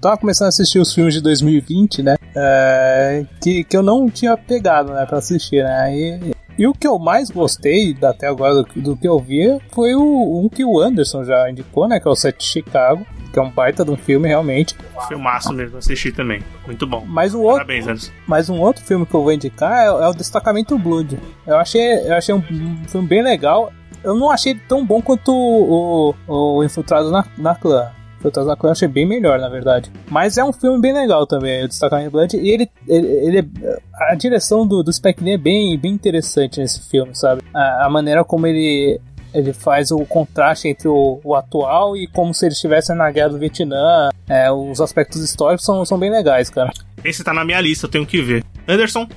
Tava 0.00 0.16
começando 0.16 0.46
a 0.46 0.48
assistir 0.50 0.78
os 0.78 0.94
filmes 0.94 1.12
de 1.14 1.20
2020, 1.20 2.02
né? 2.02 2.16
É, 2.34 3.24
que, 3.42 3.64
que 3.64 3.76
eu 3.76 3.82
não 3.82 4.08
tinha 4.08 4.36
pegado, 4.36 4.92
né, 4.92 5.04
pra 5.04 5.18
assistir, 5.18 5.62
né? 5.64 5.94
E, 5.96 6.32
e 6.58 6.66
o 6.66 6.72
que 6.72 6.86
eu 6.86 6.98
mais 6.98 7.28
gostei 7.30 7.96
até 8.02 8.28
agora 8.28 8.54
do, 8.54 8.62
do 8.76 8.96
que 8.96 9.08
eu 9.08 9.18
vi 9.18 9.58
foi 9.72 9.94
o, 9.94 10.40
um 10.44 10.48
que 10.48 10.64
o 10.64 10.78
Anderson 10.80 11.24
já 11.24 11.50
indicou, 11.50 11.88
né? 11.88 11.98
Que 11.98 12.06
é 12.06 12.10
o 12.10 12.14
Sete 12.14 12.38
de 12.38 12.44
Chicago, 12.44 13.04
que 13.32 13.38
é 13.38 13.42
um 13.42 13.50
baita 13.50 13.84
de 13.84 13.90
um 13.90 13.96
filme, 13.96 14.28
realmente. 14.28 14.76
Filmaço 15.08 15.52
mesmo, 15.52 15.78
assisti 15.78 16.12
também. 16.12 16.40
Muito 16.66 16.86
bom. 16.86 17.04
Mas 17.06 17.34
outro. 17.34 17.52
Parabéns, 17.54 17.86
Anderson. 17.88 18.12
Mas 18.28 18.48
um 18.48 18.60
outro 18.60 18.84
filme 18.84 19.04
que 19.06 19.14
eu 19.14 19.22
vou 19.22 19.32
indicar 19.32 19.72
é, 19.82 19.86
é 19.86 20.08
o 20.08 20.12
Destacamento 20.14 20.78
Blood. 20.78 21.18
Eu 21.46 21.56
achei, 21.56 21.82
eu 22.06 22.14
achei 22.14 22.34
um, 22.34 22.38
um 22.50 22.84
filme 22.86 23.08
bem 23.08 23.22
legal. 23.22 23.72
Eu 24.04 24.14
não 24.16 24.30
achei 24.30 24.54
tão 24.54 24.84
bom 24.84 25.00
quanto 25.00 25.32
o, 25.32 26.14
o, 26.28 26.56
o 26.58 26.64
Infiltrado 26.64 27.10
na, 27.10 27.24
na 27.38 27.54
Clã. 27.54 27.90
Infiltrado 28.18 28.48
na 28.48 28.56
Clã 28.56 28.68
eu 28.68 28.72
achei 28.72 28.88
bem 28.88 29.06
melhor, 29.06 29.38
na 29.38 29.48
verdade. 29.48 29.90
Mas 30.10 30.38
é 30.38 30.44
um 30.44 30.52
filme 30.52 30.80
bem 30.80 30.92
legal 30.92 31.26
também, 31.26 31.64
o 31.64 31.68
Destacamento 31.68 32.10
Blood. 32.10 32.36
E 32.36 32.50
ele, 32.50 32.68
ele, 32.88 33.06
ele 33.06 33.38
é- 33.62 33.78
a 34.10 34.14
direção 34.14 34.66
do, 34.66 34.82
do 34.82 34.92
Spike 34.92 35.22
Lee 35.22 35.34
é 35.34 35.38
bem, 35.38 35.78
bem 35.78 35.92
interessante 35.92 36.60
nesse 36.60 36.88
filme, 36.88 37.14
sabe? 37.14 37.42
A, 37.54 37.86
a 37.86 37.90
maneira 37.90 38.24
como 38.24 38.46
ele 38.46 39.00
ele 39.34 39.54
faz 39.54 39.90
o 39.90 40.04
contraste 40.04 40.68
entre 40.68 40.86
o, 40.88 41.18
o 41.24 41.34
atual 41.34 41.96
e 41.96 42.06
como 42.06 42.34
se 42.34 42.44
ele 42.44 42.52
estivesse 42.52 42.92
na 42.94 43.10
guerra 43.10 43.30
do 43.30 43.38
Vietnã. 43.38 44.10
É, 44.28 44.52
os 44.52 44.78
aspectos 44.78 45.22
históricos 45.22 45.64
são, 45.64 45.82
são 45.86 45.98
bem 45.98 46.10
legais, 46.10 46.50
cara. 46.50 46.70
Esse 47.02 47.24
tá 47.24 47.32
na 47.32 47.42
minha 47.42 47.58
lista, 47.60 47.86
eu 47.86 47.90
tenho 47.90 48.04
que 48.06 48.20
ver. 48.20 48.44
Anderson, 48.68 49.08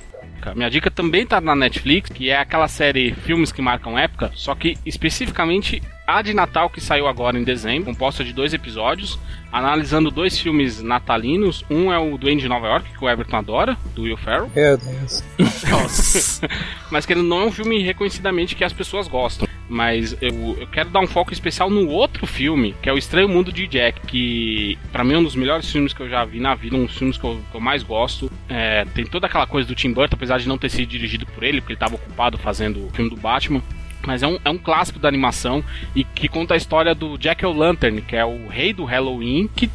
Cara, 0.46 0.54
Minha 0.54 0.70
dica 0.70 0.92
também 0.92 1.26
tá 1.26 1.40
na 1.40 1.56
Netflix, 1.56 2.08
que 2.08 2.30
é 2.30 2.38
aquela 2.38 2.68
série 2.68 3.12
Filmes 3.12 3.50
que 3.50 3.60
Marcam 3.60 3.98
Época, 3.98 4.30
só 4.32 4.54
que 4.54 4.78
especificamente 4.86 5.82
a 6.06 6.22
de 6.22 6.32
Natal 6.32 6.70
que 6.70 6.80
saiu 6.80 7.06
agora 7.06 7.38
em 7.38 7.44
dezembro, 7.44 7.86
composta 7.86 8.22
de 8.22 8.32
dois 8.32 8.54
episódios, 8.54 9.18
analisando 9.52 10.10
dois 10.10 10.38
filmes 10.38 10.82
natalinos. 10.82 11.64
Um 11.70 11.92
é 11.92 11.98
o 11.98 12.16
Duende 12.16 12.42
de 12.42 12.48
Nova 12.48 12.66
York, 12.68 12.90
que 12.96 13.04
o 13.04 13.08
Everton 13.08 13.36
adora, 13.36 13.76
do 13.94 14.02
Will 14.02 14.16
Ferrell, 14.16 14.50
Meu 14.54 14.76
Deus. 14.78 15.24
nossa. 15.68 16.48
mas 16.90 17.04
que 17.06 17.12
ele 17.12 17.22
não 17.22 17.40
é 17.40 17.44
um 17.46 17.52
filme 17.52 17.82
reconhecidamente 17.82 18.54
que 18.54 18.64
as 18.64 18.72
pessoas 18.72 19.08
gostam. 19.08 19.46
Mas 19.68 20.16
eu, 20.20 20.56
eu 20.60 20.66
quero 20.68 20.90
dar 20.90 21.00
um 21.00 21.08
foco 21.08 21.32
especial 21.32 21.68
no 21.68 21.88
outro 21.88 22.24
filme, 22.24 22.74
que 22.80 22.88
é 22.88 22.92
O 22.92 22.98
Estranho 22.98 23.28
Mundo 23.28 23.52
de 23.52 23.66
Jack, 23.66 24.00
que 24.06 24.78
pra 24.92 25.02
mim 25.02 25.14
é 25.14 25.18
um 25.18 25.24
dos 25.24 25.34
melhores 25.34 25.68
filmes 25.70 25.92
que 25.92 26.00
eu 26.00 26.08
já 26.08 26.24
vi 26.24 26.38
na 26.38 26.54
vida, 26.54 26.76
um 26.76 26.86
dos 26.86 26.96
filmes 26.96 27.18
que 27.18 27.24
eu, 27.24 27.40
que 27.50 27.56
eu 27.56 27.60
mais 27.60 27.82
gosto. 27.82 28.30
É, 28.48 28.84
tem 28.94 29.04
toda 29.04 29.26
aquela 29.26 29.46
coisa 29.46 29.66
do 29.66 29.74
Tim 29.74 29.92
Burton, 29.92 30.14
apesar 30.14 30.38
de 30.38 30.46
não 30.46 30.56
ter 30.56 30.68
sido 30.70 30.86
dirigido 30.86 31.26
por 31.26 31.42
ele, 31.42 31.60
porque 31.60 31.72
ele 31.72 31.76
estava 31.76 31.96
ocupado 31.96 32.38
fazendo 32.38 32.86
o 32.86 32.90
filme 32.90 33.10
do 33.10 33.16
Batman. 33.16 33.60
Mas 34.06 34.22
é 34.22 34.26
um, 34.26 34.38
é 34.44 34.50
um 34.50 34.58
clássico 34.58 34.98
da 34.98 35.08
animação 35.08 35.62
e 35.94 36.04
que 36.04 36.28
conta 36.28 36.54
a 36.54 36.56
história 36.56 36.94
do 36.94 37.16
Jack 37.18 37.44
O'Lantern, 37.44 38.00
que 38.02 38.16
é 38.16 38.24
o 38.24 38.48
rei 38.48 38.72
do 38.72 38.84
Halloween, 38.84 39.48
que 39.54 39.70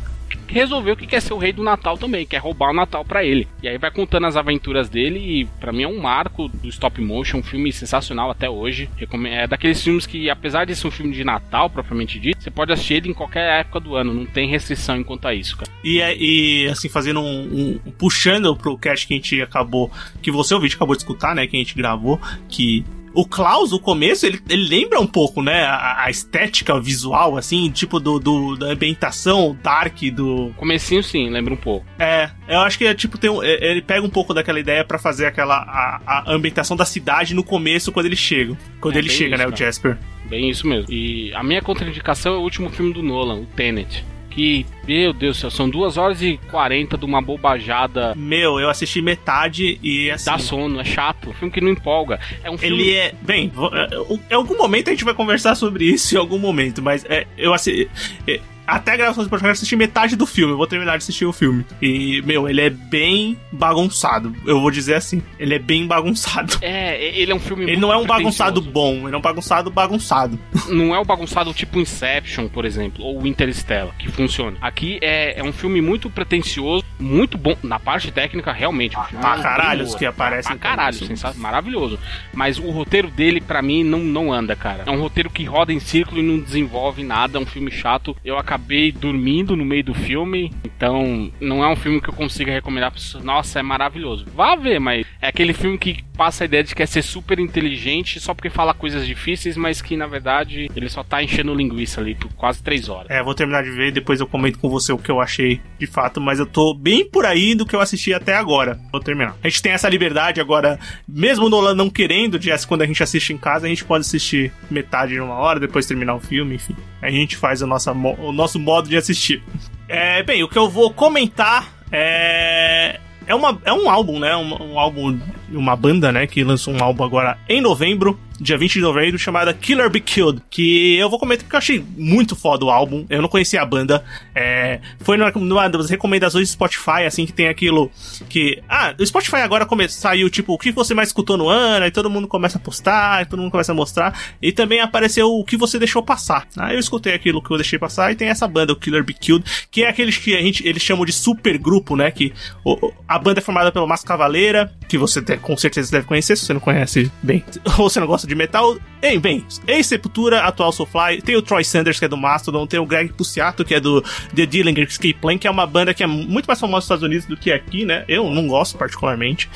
resolveu 0.47 0.95
que 0.97 1.07
quer 1.07 1.22
ser 1.22 1.34
o 1.34 1.38
rei 1.38 1.53
do 1.53 1.63
Natal 1.63 1.97
também, 1.97 2.26
quer 2.26 2.38
roubar 2.38 2.72
o 2.72 2.74
Natal 2.74 3.03
pra 3.05 3.24
ele. 3.24 3.47
E 3.63 3.67
aí 3.69 3.78
vai 3.78 3.89
contando 3.91 4.28
as 4.28 4.36
aventuras 4.36 4.89
dele 4.89 5.19
e 5.19 5.45
pra 5.59 5.72
mim 5.72 5.84
é 5.84 5.88
um 5.88 5.99
marco 5.99 6.47
do 6.49 6.67
stop 6.67 6.99
motion, 7.01 7.38
um 7.38 7.43
filme 7.43 7.72
sensacional 7.72 8.30
até 8.30 8.49
hoje. 8.49 8.89
É 9.30 9.47
daqueles 9.47 9.82
filmes 9.82 10.05
que, 10.05 10.30
apesar 10.30 10.65
de 10.65 10.76
ser 10.76 10.88
um 10.88 10.91
filme 10.91 11.13
de 11.13 11.24
Natal 11.24 11.69
propriamente 11.69 12.19
dito, 12.19 12.43
você 12.43 12.51
pode 12.51 12.72
assistir 12.74 12.95
ele 12.95 13.09
em 13.09 13.13
qualquer 13.13 13.59
época 13.61 13.80
do 13.80 13.95
ano, 13.95 14.13
não 14.13 14.26
tem 14.26 14.49
restrição 14.49 14.97
enquanto 14.97 15.26
a 15.28 15.34
isso, 15.34 15.55
cara. 15.57 15.72
E, 15.84 16.01
é- 16.01 16.15
e, 16.17 16.67
assim, 16.67 16.89
fazendo 16.89 17.22
um, 17.22 17.80
um- 17.86 17.91
puxando 17.97 18.55
pro 18.55 18.78
cast 18.78 19.07
que 19.07 19.13
a 19.13 19.17
gente 19.17 19.41
acabou. 19.41 19.89
Que 20.22 20.32
você, 20.32 20.53
ouvinte, 20.53 20.76
acabou 20.76 20.95
de 20.95 21.01
escutar, 21.01 21.34
né? 21.34 21.47
Que 21.47 21.55
a 21.55 21.59
gente 21.59 21.76
gravou. 21.76 22.19
Que 22.49 22.86
o 23.14 23.26
Klaus, 23.26 23.72
o 23.74 23.80
começo, 23.80 24.26
ele, 24.26 24.39
ele 24.49 24.68
lembra 24.68 24.99
um 24.99 25.07
pouco, 25.07 25.41
né? 25.41 25.64
A, 25.64 26.05
a 26.05 26.09
estética 26.09 26.80
visual, 26.80 27.38
assim, 27.38 27.70
tipo 27.72 27.99
do, 27.99 28.20
do- 28.20 28.55
da 28.55 28.68
ambientação 28.68 29.57
dark 29.62 30.01
do. 30.14 30.51
Comecinho 30.57 31.03
sim, 31.03 31.30
lembra 31.30 31.53
um 31.53 31.57
pouco. 31.57 31.86
É, 31.99 32.30
eu 32.47 32.59
acho 32.59 32.78
que 32.78 32.86
é 32.86 32.93
tipo, 32.93 33.18
tem 33.18 33.30
um- 33.30 33.43
é- 33.43 33.72
ele 33.72 33.82
pega 33.82 34.05
um 34.05 34.09
pouco 34.09 34.34
daquela 34.34 34.59
ideia 34.59 34.84
pra 34.84 34.97
fazer 34.99 35.26
aquela. 35.26 35.55
A, 35.57 36.01
a 36.05 36.32
ambientação 36.32 36.76
da 36.78 36.86
cidade 36.86 37.34
no 37.34 37.43
começo, 37.43 37.91
quando 37.91 38.05
ele 38.05 38.16
chega. 38.16 38.57
Quando 38.80 38.95
É 38.95 38.99
ele 38.99 39.09
chega, 39.09 39.36
isso, 39.36 39.38
né? 39.38 39.47
O 39.47 39.51
cara. 39.51 39.55
Jasper. 39.66 39.97
Bem 40.26 40.49
isso 40.49 40.66
mesmo. 40.68 40.91
E 40.91 41.34
a 41.34 41.43
minha 41.43 41.62
contraindicação 41.62 42.36
é 42.36 42.38
o 42.38 42.41
último 42.41 42.70
filme 42.70 42.93
do 42.93 43.03
Nolan, 43.03 43.41
o 43.41 43.45
Tenet. 43.45 44.05
Que, 44.32 44.66
meu 44.88 45.14
Deus 45.14 45.38
do 45.38 45.42
céu, 45.42 45.52
são 45.52 45.70
duas 45.70 45.98
horas 45.98 46.22
e 46.22 46.40
40 46.50 46.98
de 46.98 47.06
uma 47.06 47.22
bobajada. 47.22 48.16
Meu, 48.16 48.60
eu 48.60 48.70
assisti 48.70 49.02
metade 49.02 49.78
e 49.84 50.10
assim. 50.10 50.26
Dá 50.26 50.38
sono, 50.38 50.80
é 50.80 50.84
chato. 50.86 51.30
Um 51.30 51.34
filme 51.34 51.54
que 51.54 51.62
não 51.62 51.70
empolga. 51.70 52.20
É 52.44 52.50
um 52.50 52.58
filme. 52.58 52.82
Ele 52.82 52.94
é. 52.94 53.14
Bem, 53.22 53.52
é, 53.74 54.34
em 54.34 54.36
algum 54.36 54.58
momento 54.58 54.88
a 54.88 54.92
gente 54.92 55.04
vai 55.04 55.14
conversar 55.14 55.56
sobre 55.56 55.86
isso 55.86 56.16
em 56.16 56.18
algum 56.18 56.40
momento, 56.40 56.82
mas 56.82 57.06
é, 57.06 57.28
eu 57.38 57.54
assim. 57.54 57.86
é, 58.28 58.40
até 58.72 58.93
a 58.93 58.97
gravação 58.97 59.24
do 59.24 59.30
podcast, 59.30 59.59
assisti 59.59 59.76
metade 59.76 60.15
do 60.15 60.26
filme. 60.26 60.53
Eu 60.53 60.57
vou 60.57 60.65
terminar 60.65 60.93
de 60.93 61.03
assistir 61.03 61.26
o 61.26 61.34
filme. 61.34 61.65
E, 61.82 62.22
meu, 62.22 62.47
ele 62.47 62.61
é 62.61 62.69
bem 62.69 63.38
bagunçado. 63.51 64.34
Eu 64.45 64.61
vou 64.61 64.72
dizer 64.72 64.95
assim. 64.95 65.22
Ele 65.38 65.55
é 65.55 65.59
bem 65.59 65.86
bagunçado. 65.86 66.57
É, 66.61 67.19
ele 67.19 67.32
é 67.32 67.36
um 67.36 67.39
filme 67.39 67.63
Ele 67.63 67.78
não 67.78 67.91
é 67.91 67.97
um 67.97 68.06
bagunçado 68.06 68.61
bom, 68.61 69.07
ele 69.07 69.15
é 69.15 69.18
um 69.18 69.22
bagunçado 69.22 69.69
bagunçado. 69.69 70.39
Não 70.69 70.95
é 70.95 70.99
um 70.99 71.03
bagunçado 71.03 71.53
tipo 71.53 71.80
Inception, 71.80 72.48
por 72.48 72.64
exemplo, 72.64 73.03
ou 73.03 73.27
Interstellar, 73.27 73.93
que 73.98 74.10
funciona. 74.10 74.57
Aqui 74.61 74.99
é, 75.02 75.39
é 75.39 75.43
um 75.43 75.52
filme 75.52 75.81
muito 75.81 76.10
pretencioso, 76.10 76.85
muito 77.02 77.38
bom. 77.38 77.56
Na 77.64 77.80
parte 77.80 78.11
técnica, 78.11 78.52
realmente. 78.52 78.95
É 78.95 79.41
caralho, 79.41 79.84
os 79.84 79.95
que 79.95 80.06
aparecem 80.06 80.57
Pra 80.57 80.69
caralho, 80.69 80.95
sensato, 80.95 81.40
maravilhoso. 81.40 81.99
Mas 82.34 82.57
o 82.57 82.69
roteiro 82.69 83.10
dele, 83.10 83.41
pra 83.41 83.61
mim, 83.61 83.84
não, 83.84 83.99
não 83.99 84.32
anda, 84.32 84.56
cara. 84.56 84.84
É 84.86 84.91
um 84.91 84.99
roteiro 84.99 85.30
que 85.30 85.44
roda 85.44 85.73
em 85.73 85.80
círculo 85.80 86.19
e 86.19 86.23
não 86.23 86.40
desenvolve 86.40 87.03
nada. 87.03 87.38
É 87.38 87.41
um 87.41 87.45
filme 87.45 87.72
chato. 87.72 88.15
Eu 88.23 88.38
acabei 88.38 88.91
dormindo 88.91 89.56
no 89.56 89.65
meio 89.65 89.84
do 89.84 89.94
filme. 89.94 90.52
Então, 90.64 91.32
não 91.40 91.64
é 91.64 91.68
um 91.68 91.76
filme 91.76 91.99
que 91.99 92.10
eu 92.10 92.14
consiga 92.14 92.52
recomendar 92.52 92.91
pra. 92.91 93.22
Nossa, 93.22 93.60
é 93.60 93.64
maravilhoso. 93.64 94.26
Vá 94.36 94.56
ver, 94.56 94.80
mas 94.80 95.06
é 95.22 95.28
aquele 95.28 95.53
filme 95.53 95.78
que 95.78 96.03
passa 96.22 96.43
a 96.43 96.45
ideia 96.45 96.64
de 96.64 96.69
que 96.69 96.76
quer 96.76 96.85
ser 96.85 97.02
super 97.02 97.39
inteligente 97.39 98.19
só 98.19 98.35
porque 98.35 98.48
fala 98.52 98.76
coisas 98.76 99.07
difíceis, 99.07 99.57
mas 99.57 99.81
que 99.81 99.98
na 99.98 100.06
verdade 100.06 100.69
ele 100.76 100.88
só 100.88 101.03
tá 101.03 101.23
enchendo 101.23 101.52
linguiça 101.56 101.99
ali 101.99 102.14
por 102.14 102.31
quase 102.34 102.61
três 102.61 102.89
horas. 102.89 103.10
É, 103.10 103.23
vou 103.23 103.34
terminar 103.34 103.64
de 103.64 103.72
ver 103.72 103.88
e 103.88 103.91
depois 103.91 104.19
eu 104.19 104.27
comento 104.27 104.60
com 104.60 104.69
você 104.69 104.93
o 104.93 104.99
que 104.99 105.10
eu 105.10 105.19
achei 105.19 105.60
de 105.80 105.88
fato, 105.88 106.22
mas 106.22 106.38
eu 106.38 106.45
tô 106.45 106.76
bem 106.76 107.03
por 107.03 107.26
aí 107.26 107.56
do 107.56 107.65
que 107.65 107.76
eu 107.76 107.81
assisti 107.81 108.14
até 108.14 108.35
agora. 108.35 108.80
Vou 108.91 109.02
terminar. 109.02 109.35
A 109.43 109.49
gente 109.49 109.64
tem 109.64 109.72
essa 109.72 109.89
liberdade 109.89 110.39
agora, 110.39 110.80
mesmo 111.07 111.48
o 111.48 111.49
Nolan 111.49 111.73
não 111.73 111.89
querendo, 111.89 112.38
de 112.38 112.52
quando 112.68 112.84
a 112.84 112.85
gente 112.85 113.02
assiste 113.02 113.34
em 113.34 113.38
casa, 113.39 113.65
a 113.65 113.69
gente 113.69 113.84
pode 113.84 114.02
assistir 114.02 114.52
metade 114.69 115.14
de 115.14 115.19
uma 115.19 115.34
hora, 115.34 115.60
depois 115.60 115.88
terminar 115.88 116.14
o 116.14 116.19
filme, 116.19 116.53
enfim. 116.53 116.76
A 117.02 117.10
gente 117.10 117.35
faz 117.35 117.64
a 117.64 117.65
nossa, 117.65 117.95
mo- 117.95 118.15
o 118.19 118.31
nosso 118.31 118.60
modo 118.60 118.88
de 118.88 118.95
assistir. 118.95 119.41
É, 119.89 120.22
bem, 120.22 120.43
o 120.43 120.48
que 120.48 120.57
eu 120.60 120.69
vou 120.69 120.93
comentar 120.93 121.68
é. 121.91 122.99
É, 123.32 123.36
uma, 123.36 123.58
é 123.64 123.72
um 123.72 123.90
álbum, 123.90 124.20
né? 124.20 124.36
Um, 124.36 124.74
um 124.74 124.78
álbum, 124.78 125.18
uma 125.49 125.74
banda, 125.74 126.12
né? 126.12 126.28
Que 126.28 126.44
lançou 126.44 126.74
um 126.74 126.84
álbum 126.84 127.02
agora 127.06 127.38
em 127.48 127.62
novembro, 127.62 128.20
dia 128.41 128.57
20 128.57 128.73
de 128.73 128.81
novembro, 128.81 129.19
chamada 129.19 129.53
Killer 129.53 129.89
Be 129.89 129.99
Killed. 130.01 130.41
Que 130.49 130.97
eu 130.97 131.09
vou 131.09 131.19
comentar 131.19 131.43
porque 131.43 131.55
eu 131.55 131.59
achei 131.59 131.85
muito 131.97 132.35
foda 132.35 132.65
o 132.65 132.69
álbum. 132.69 133.05
Eu 133.09 133.22
não 133.22 133.30
conhecia 133.30 133.61
a 133.61 133.65
banda. 133.65 134.03
É, 134.35 134.80
foi 134.99 135.15
numa, 135.18 135.69
das 135.69 135.89
recomendações 135.89 136.49
do 136.49 136.51
Spotify, 136.51 137.03
assim, 137.05 137.26
que 137.26 137.34
tem 137.34 137.47
aquilo 137.47 137.91
que. 138.27 138.61
Ah, 138.68 138.93
o 138.99 139.05
Spotify 139.05 139.38
agora 139.38 139.65
come, 139.65 139.88
saiu, 139.88 140.30
tipo, 140.30 140.53
o 140.53 140.57
que 140.57 140.72
você 140.72 140.93
mais 140.93 141.09
escutou 141.09 141.38
no 141.38 141.47
ano, 141.47 141.85
aí 141.85 141.91
todo 141.91 142.09
mundo 142.09 142.27
começa 142.27 142.57
a 142.57 142.61
postar, 142.61 143.26
todo 143.27 143.39
mundo 143.41 143.51
começa 143.51 143.72
a 143.72 143.76
mostrar. 143.76 144.19
E 144.41 144.51
também 144.51 144.80
apareceu 144.80 145.30
o 145.31 145.43
que 145.45 145.55
você 145.55 145.77
deixou 145.77 146.01
passar. 146.01 146.47
Aí 146.57 146.76
eu 146.76 146.80
escutei 146.80 147.13
aquilo 147.13 147.41
que 147.41 147.51
eu 147.51 147.57
deixei 147.57 147.77
passar 147.77 148.11
e 148.11 148.15
tem 148.15 148.27
essa 148.30 148.47
banda, 148.47 148.73
o 148.73 148.76
Killer 148.76 149.03
Be 149.03 149.13
Killed, 149.13 149.45
que 149.69 149.84
é 149.84 149.89
aqueles 149.89 150.18
que 150.18 150.35
a 150.35 150.41
gente, 150.41 150.68
eles 150.68 150.81
chamam 150.81 151.05
de 151.05 151.13
super 151.13 151.57
grupo, 151.57 151.95
né? 151.95 152.09
Que 152.11 152.34
o- 152.65 152.91
a 153.07 153.19
banda 153.19 153.39
é 153.39 153.43
formada 153.43 153.72
pelo 153.72 153.88
Márcio 153.88 154.07
Cavaleira, 154.07 154.72
que 154.88 154.97
você 154.97 155.22
com 155.38 155.55
certeza 155.55 155.91
deve 155.91 156.05
conhecer, 156.07 156.35
se 156.35 156.45
você 156.45 156.53
não 156.53 156.59
conhece 156.59 157.11
bem, 157.22 157.43
ou 157.77 157.89
você 157.89 157.99
não 157.99 158.07
gosta 158.07 158.27
de 158.27 158.31
metal. 158.36 158.78
Ei, 159.02 159.18
bem, 159.18 159.45
ex-Sepultura, 159.68 160.41
atual 160.41 160.72
Soulfly, 160.72 161.22
tem 161.24 161.36
o 161.36 161.41
Troy 161.41 161.64
Sanders, 161.64 161.98
que 161.98 162.06
é 162.06 162.08
do 162.08 162.18
Mastodon, 162.18 162.68
tem 162.68 162.80
o 162.80 162.86
Greg 162.86 163.12
Puciato, 163.14 163.66
que 163.66 163.74
é 163.74 163.80
do 163.80 164.02
The 164.36 164.45
Dillinger 164.45 164.88
Escape 164.88 165.40
que 165.40 165.48
é 165.48 165.52
uma 165.52 165.66
banda 165.66 165.94
que 165.94 166.03
é 166.03 166.08
muito 166.08 166.45
mais 166.45 166.60
famosa 166.60 166.78
nos 166.78 166.86
Estados 166.86 167.03
Unidos 167.03 167.26
do 167.26 167.36
que 167.36 167.52
aqui, 167.52 167.86
né? 167.86 168.06
Eu 168.08 168.30
não 168.30 168.48
gosto 168.48 168.78
particularmente. 168.78 169.49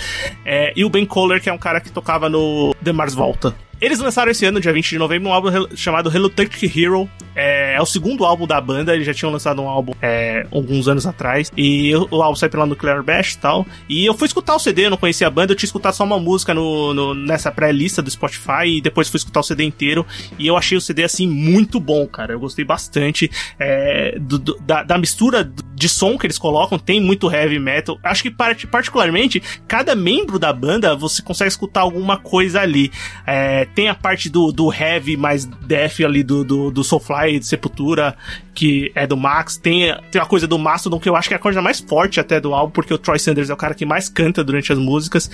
É, 0.43 0.73
e 0.75 0.83
o 0.83 0.89
Ben 0.89 1.05
Kohler, 1.05 1.41
que 1.41 1.49
é 1.49 1.53
um 1.53 1.57
cara 1.57 1.79
que 1.79 1.91
tocava 1.91 2.29
no 2.29 2.75
The 2.83 2.91
Mars 2.91 3.13
Volta. 3.13 3.55
Eles 3.79 3.99
lançaram 3.99 4.31
esse 4.31 4.45
ano, 4.45 4.61
dia 4.61 4.71
20 4.71 4.89
de 4.89 4.97
novembro, 4.97 5.29
um 5.29 5.33
álbum 5.33 5.49
chamado 5.75 6.09
Reluctant 6.09 6.51
Hero. 6.63 7.09
É, 7.35 7.54
é 7.75 7.81
o 7.81 7.85
segundo 7.85 8.25
álbum 8.25 8.47
da 8.47 8.59
banda, 8.59 8.93
eles 8.93 9.05
já 9.05 9.13
tinham 9.13 9.31
lançado 9.31 9.61
um 9.61 9.67
álbum 9.67 9.93
é, 10.01 10.45
alguns 10.51 10.87
anos 10.87 11.05
atrás. 11.05 11.51
E 11.55 11.93
o, 11.95 12.07
o 12.11 12.21
álbum 12.23 12.35
saiu 12.35 12.49
pela 12.49 12.65
Nuclear 12.65 13.03
Bash 13.03 13.33
e 13.33 13.37
tal. 13.37 13.65
E 13.89 14.05
eu 14.05 14.13
fui 14.13 14.27
escutar 14.27 14.55
o 14.55 14.59
CD, 14.59 14.85
eu 14.85 14.89
não 14.89 14.97
conhecia 14.97 15.27
a 15.27 15.29
banda, 15.29 15.51
eu 15.53 15.55
tinha 15.55 15.67
escutado 15.67 15.93
só 15.93 16.03
uma 16.03 16.19
música 16.19 16.53
no, 16.53 16.93
no- 16.93 17.13
nessa 17.13 17.51
pré-lista 17.51 18.01
do 18.01 18.09
Spotify. 18.09 18.77
E 18.77 18.81
depois 18.81 19.09
fui 19.09 19.17
escutar 19.17 19.39
o 19.39 19.43
CD 19.43 19.63
inteiro. 19.63 20.05
E 20.39 20.47
eu 20.47 20.57
achei 20.57 20.77
o 20.77 20.81
CD, 20.81 21.03
assim, 21.03 21.27
muito 21.27 21.79
bom, 21.79 22.07
cara. 22.07 22.33
Eu 22.33 22.39
gostei 22.39 22.63
bastante 22.65 23.29
é, 23.59 24.17
do- 24.19 24.39
do- 24.39 24.57
da, 24.61 24.83
da 24.83 24.97
mistura 24.97 25.43
de 25.73 25.89
som 25.89 26.17
que 26.17 26.25
eles 26.25 26.37
colocam. 26.37 26.77
Tem 26.79 27.01
muito 27.01 27.31
heavy 27.31 27.59
metal. 27.59 27.97
Acho 28.03 28.23
que, 28.23 28.31
part- 28.31 28.65
particularmente, 28.67 29.41
cada 29.67 29.95
membro 29.95 30.39
da 30.39 30.51
banda 30.53 30.95
você 30.95 31.21
consegue 31.21 31.49
escutar 31.49 31.81
alguma 31.81 32.17
coisa 32.17 32.61
ali. 32.61 32.91
É, 33.25 33.65
tem 33.75 33.89
a 33.89 33.95
parte 33.95 34.29
do, 34.29 34.51
do 34.51 34.71
heavy 34.73 35.17
mais 35.17 35.45
death 35.45 35.99
ali 36.01 36.23
do, 36.23 36.43
do, 36.43 36.71
do 36.71 36.83
Soulfly, 36.83 37.39
de 37.39 37.45
Sepultura, 37.65 38.15
que 38.55 38.91
é 38.95 39.05
do 39.05 39.15
Max. 39.17 39.57
Tem, 39.57 39.93
tem 40.09 40.19
a 40.21 40.25
coisa 40.25 40.47
do 40.47 40.57
Mastodon, 40.57 40.97
que 40.99 41.07
eu 41.09 41.15
acho 41.15 41.27
que 41.27 41.33
é 41.33 41.37
a 41.37 41.39
coisa 41.39 41.61
mais 41.61 41.79
forte 41.81 42.19
até 42.19 42.39
do 42.39 42.53
álbum, 42.55 42.71
porque 42.71 42.93
o 42.93 42.97
Troy 42.97 43.19
Sanders 43.19 43.49
é 43.49 43.53
o 43.53 43.57
cara 43.57 43.75
que 43.75 43.85
mais 43.85 44.09
canta 44.09 44.43
durante 44.43 44.71
as 44.71 44.79
músicas. 44.79 45.29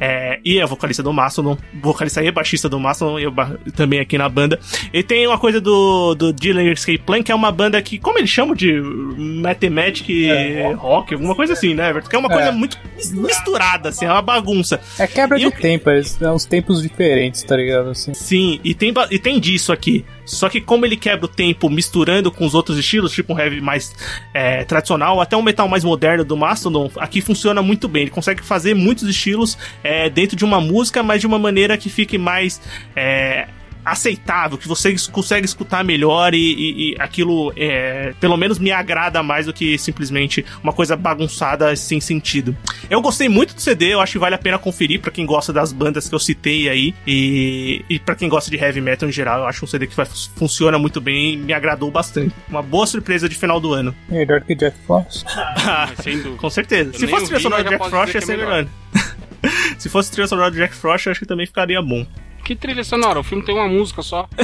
É, 0.00 0.40
e 0.44 0.58
é 0.58 0.66
vocalista 0.66 1.02
do 1.02 1.12
Mastodon, 1.12 1.56
vocalista 1.80 2.22
e 2.22 2.30
baixista 2.30 2.68
do 2.68 2.78
Mastodon, 2.80 3.18
e 3.18 3.22
eu 3.24 3.32
também 3.76 4.00
aqui 4.00 4.18
na 4.18 4.28
banda. 4.28 4.58
E 4.92 5.02
tem 5.02 5.26
uma 5.26 5.38
coisa 5.38 5.60
do, 5.60 6.14
do 6.14 6.32
Dylan 6.32 6.64
Escape 6.72 6.98
Plan, 6.98 7.22
que 7.22 7.30
é 7.30 7.34
uma 7.34 7.52
banda 7.52 7.80
que, 7.80 7.98
como 7.98 8.18
eles 8.18 8.30
chamam 8.30 8.54
de 8.54 8.72
Mathematic 8.80 10.06
rock, 10.76 11.14
alguma 11.14 11.34
coisa 11.34 11.52
assim, 11.52 11.74
né, 11.74 11.90
Everton? 11.90 12.08
Que 12.10 12.16
é 12.16 12.18
uma 12.18 12.28
coisa 12.28 12.48
É. 12.48 12.52
muito 12.52 12.78
misturada, 13.12 13.90
assim, 13.90 14.04
é 14.06 14.10
uma 14.10 14.22
bagunça. 14.22 14.80
É 14.98 15.06
quebra 15.06 15.36
E 15.38 15.40
de 15.42 15.46
o- 15.46 15.52
tempo, 15.52 15.84
são 16.04 16.34
uns 16.34 16.44
tempos 16.44 16.82
diferentes, 16.82 17.42
tá 17.42 17.56
ligado? 17.56 17.90
Assim. 17.90 18.14
Sim, 18.14 18.60
e 18.64 18.74
tem, 18.74 18.92
e 19.10 19.18
tem 19.18 19.38
disso 19.38 19.72
aqui. 19.72 20.04
Só 20.24 20.48
que 20.48 20.60
como 20.60 20.86
ele 20.86 20.96
quebra 20.96 21.26
o 21.26 21.28
tempo 21.28 21.68
misturando 21.68 22.30
com 22.30 22.46
os 22.46 22.54
outros 22.54 22.63
estilos, 22.78 23.12
tipo 23.12 23.34
um 23.34 23.38
heavy 23.38 23.60
mais 23.60 23.94
é, 24.32 24.64
tradicional, 24.64 25.20
até 25.20 25.36
um 25.36 25.42
metal 25.42 25.68
mais 25.68 25.84
moderno 25.84 26.24
do 26.24 26.36
Mastodon, 26.36 26.90
aqui 26.96 27.20
funciona 27.20 27.62
muito 27.62 27.88
bem. 27.88 28.02
Ele 28.02 28.10
consegue 28.10 28.42
fazer 28.42 28.74
muitos 28.74 29.08
estilos 29.08 29.56
é, 29.82 30.08
dentro 30.08 30.36
de 30.36 30.44
uma 30.44 30.60
música, 30.60 31.02
mas 31.02 31.20
de 31.20 31.26
uma 31.26 31.38
maneira 31.38 31.76
que 31.76 31.88
fique 31.88 32.18
mais. 32.18 32.60
é, 32.96 33.46
aceitável, 33.84 34.56
que 34.58 34.66
você 34.68 34.94
consegue 35.12 35.44
escutar 35.46 35.84
melhor 35.84 36.34
e, 36.34 36.38
e- 36.38 36.90
e 36.92 36.96
aquilo 36.98 37.52
é, 37.56 38.14
pelo 38.20 38.36
menos 38.36 38.58
me 38.58 38.70
agrada 38.70 39.22
mais 39.22 39.46
do 39.46 39.52
que 39.52 39.76
simplesmente 39.78 40.44
uma 40.62 40.72
coisa 40.72 40.96
bagunçada 40.96 41.74
sem 41.76 42.00
sentido. 42.00 42.56
Eu 42.88 43.00
gostei 43.00 43.28
muito 43.28 43.54
do 43.54 43.60
CD, 43.60 43.92
eu 43.94 44.00
acho 44.00 44.12
que 44.12 44.18
vale 44.18 44.34
a 44.34 44.38
pena 44.38 44.58
conferir 44.58 45.00
pra 45.00 45.10
quem 45.10 45.26
gosta 45.26 45.52
das 45.52 45.72
bandas 45.72 46.08
que 46.08 46.14
eu 46.14 46.18
citei 46.18 46.68
aí 46.68 46.94
e, 47.06 47.84
e 47.88 47.98
para 47.98 48.14
quem 48.14 48.28
gosta 48.28 48.50
de 48.50 48.56
heavy 48.56 48.80
metal 48.80 49.08
em 49.08 49.12
geral, 49.12 49.40
eu 49.40 49.46
acho 49.46 49.64
um 49.64 49.68
CD 49.68 49.86
que 49.86 49.96
vai- 49.96 50.06
funciona 50.36 50.78
muito 50.78 51.00
bem 51.00 51.34
e 51.34 51.36
me 51.36 51.52
agradou 51.52 51.90
bastante. 51.90 52.34
Uma 52.48 52.62
boa 52.62 52.86
surpresa 52.86 53.28
de 53.28 53.34
final 53.34 53.60
do 53.60 53.72
ano. 53.72 53.94
Melhor 54.08 54.40
que 54.40 54.54
Jack 54.54 54.76
Frost. 54.86 55.24
Dúvida. 56.04 56.36
Com 56.36 56.50
certeza. 56.50 56.90
Eu 56.94 56.98
Se 56.98 57.06
fosse 57.06 57.24
trilha 57.26 57.40
sonora 57.40 57.62
já 57.62 57.68
Jack 57.70 57.78
posso 57.78 57.90
Frost, 57.90 58.14
ia 58.14 58.20
ser 58.20 58.32
é 58.32 58.36
melhor. 58.36 58.66
Se 59.78 59.88
fosse 59.88 60.10
trilha 60.10 60.26
sonora 60.28 60.50
do 60.50 60.56
Jack 60.56 60.74
Frost, 60.74 61.06
eu 61.06 61.12
acho 61.12 61.20
que 61.20 61.26
também 61.26 61.46
ficaria 61.46 61.80
bom. 61.82 62.06
Que 62.44 62.54
trilha 62.54 62.84
sonora? 62.84 63.18
O 63.18 63.22
filme 63.22 63.42
tem 63.42 63.54
uma 63.54 63.66
música 63.66 64.02
só. 64.02 64.28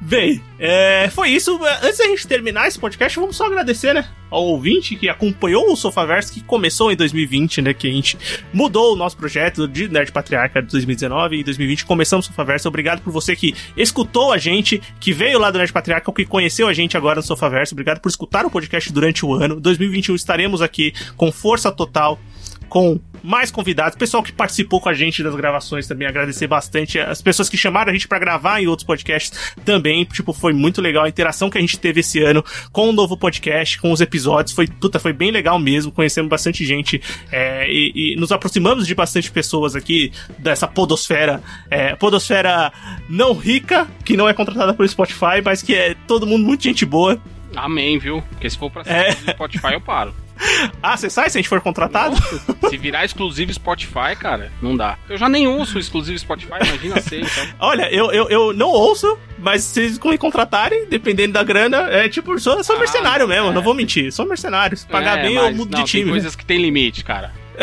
Bem, 0.00 0.40
é, 0.60 1.10
foi 1.10 1.30
isso. 1.30 1.58
Antes 1.82 1.98
da 1.98 2.04
gente 2.04 2.28
terminar 2.28 2.68
esse 2.68 2.78
podcast, 2.78 3.18
vamos 3.18 3.34
só 3.34 3.46
agradecer, 3.46 3.92
né? 3.92 4.08
Ao 4.30 4.44
ouvinte 4.44 4.94
que 4.94 5.08
acompanhou 5.08 5.72
o 5.72 5.76
Sofaverso, 5.76 6.32
que 6.32 6.40
começou 6.44 6.92
em 6.92 6.96
2020, 6.96 7.62
né? 7.62 7.74
Que 7.74 7.88
a 7.88 7.92
gente 7.92 8.16
mudou 8.52 8.92
o 8.92 8.96
nosso 8.96 9.16
projeto 9.16 9.66
de 9.66 9.88
Nerd 9.88 10.12
Patriarca 10.12 10.62
de 10.62 10.68
2019 10.68 11.36
e 11.36 11.40
em 11.40 11.44
2020 11.44 11.84
começamos 11.84 12.26
o 12.26 12.28
Sofaverso. 12.28 12.68
Obrigado 12.68 13.02
por 13.02 13.12
você 13.12 13.34
que 13.34 13.56
escutou 13.76 14.32
a 14.32 14.38
gente, 14.38 14.80
que 15.00 15.12
veio 15.12 15.40
lá 15.40 15.50
do 15.50 15.58
Nerd 15.58 15.72
Patriarca, 15.72 16.12
que 16.12 16.24
conheceu 16.24 16.68
a 16.68 16.72
gente 16.72 16.96
agora 16.96 17.16
no 17.16 17.22
Sofaverso. 17.22 17.74
Obrigado 17.74 18.00
por 18.00 18.08
escutar 18.08 18.46
o 18.46 18.50
podcast 18.50 18.92
durante 18.92 19.26
o 19.26 19.34
ano. 19.34 19.60
2021 19.60 20.14
estaremos 20.14 20.62
aqui 20.62 20.92
com 21.16 21.32
força 21.32 21.72
total 21.72 22.20
com 22.68 23.00
mais 23.22 23.50
convidados, 23.50 23.96
pessoal 23.96 24.22
que 24.22 24.32
participou 24.32 24.80
com 24.80 24.88
a 24.88 24.94
gente 24.94 25.22
das 25.22 25.34
gravações 25.34 25.86
também, 25.86 26.06
agradecer 26.08 26.46
bastante. 26.46 26.98
As 26.98 27.22
pessoas 27.22 27.48
que 27.48 27.56
chamaram 27.56 27.90
a 27.90 27.92
gente 27.92 28.08
pra 28.08 28.18
gravar 28.18 28.60
em 28.60 28.66
outros 28.66 28.86
podcasts 28.86 29.54
também, 29.64 30.04
tipo, 30.04 30.32
foi 30.32 30.52
muito 30.52 30.80
legal 30.80 31.04
a 31.04 31.08
interação 31.08 31.48
que 31.48 31.58
a 31.58 31.60
gente 31.60 31.78
teve 31.78 32.00
esse 32.00 32.22
ano 32.22 32.44
com 32.72 32.88
o 32.88 32.92
novo 32.92 33.16
podcast, 33.16 33.80
com 33.80 33.92
os 33.92 34.00
episódios, 34.00 34.54
foi, 34.54 34.66
puta, 34.66 34.98
foi 34.98 35.12
bem 35.12 35.30
legal 35.30 35.58
mesmo, 35.58 35.92
conhecemos 35.92 36.28
bastante 36.28 36.64
gente 36.64 37.00
é, 37.30 37.70
e, 37.70 38.14
e 38.14 38.16
nos 38.16 38.32
aproximamos 38.32 38.86
de 38.86 38.94
bastante 38.94 39.30
pessoas 39.30 39.76
aqui 39.76 40.12
dessa 40.38 40.66
podosfera, 40.66 41.42
é, 41.70 41.94
podosfera 41.94 42.72
não 43.08 43.32
rica, 43.34 43.86
que 44.04 44.16
não 44.16 44.28
é 44.28 44.34
contratada 44.34 44.74
pelo 44.74 44.88
Spotify, 44.88 45.40
mas 45.44 45.62
que 45.62 45.74
é 45.74 45.94
todo 46.06 46.26
mundo 46.26 46.44
muito 46.44 46.62
gente 46.64 46.84
boa. 46.84 47.20
Amém, 47.54 47.98
viu? 47.98 48.22
Porque 48.30 48.48
se 48.48 48.56
for 48.56 48.70
pra 48.70 48.82
ser 48.84 48.90
É. 48.90 49.12
Spotify, 49.12 49.74
eu 49.74 49.80
paro. 49.80 50.14
Ah, 50.82 50.96
você 50.96 51.08
sai 51.08 51.30
se 51.30 51.38
a 51.38 51.40
gente 51.40 51.48
for 51.48 51.60
contratado? 51.60 52.14
Nossa, 52.16 52.68
se 52.70 52.76
virar 52.76 53.04
exclusivo 53.04 53.52
Spotify, 53.52 54.16
cara, 54.18 54.50
não 54.60 54.76
dá. 54.76 54.98
Eu 55.08 55.16
já 55.16 55.28
nem 55.28 55.46
ouço 55.46 55.78
exclusivo 55.78 56.18
Spotify, 56.18 56.54
imagina 56.60 57.00
ser, 57.00 57.20
então. 57.20 57.46
Olha, 57.60 57.88
eu, 57.92 58.10
eu, 58.12 58.28
eu 58.28 58.52
não 58.52 58.68
ouço, 58.68 59.18
mas 59.38 59.62
se 59.62 59.74
vocês 59.74 59.98
me 59.98 60.18
contratarem, 60.18 60.86
dependendo 60.88 61.32
da 61.34 61.42
grana, 61.44 61.88
é 61.90 62.08
tipo, 62.08 62.38
sou, 62.40 62.62
sou 62.64 62.76
Ah, 62.76 62.78
mercenário 62.80 63.28
mesmo, 63.28 63.48
é. 63.48 63.52
não 63.52 63.62
vou 63.62 63.74
mentir. 63.74 64.12
Sou 64.12 64.26
mercenário. 64.26 64.76
Se 64.76 64.86
pagar 64.86 65.18
É, 65.18 65.22
bem, 65.22 65.34
eu 65.36 65.54
mudo 65.54 65.70
não, 65.76 65.82
de 65.84 65.90
time. 65.90 66.04
Tem 66.04 66.12
coisas 66.12 66.34
que 66.36 66.44
tem 66.44 66.58
limite, 66.60 67.04
cara. 67.04 67.32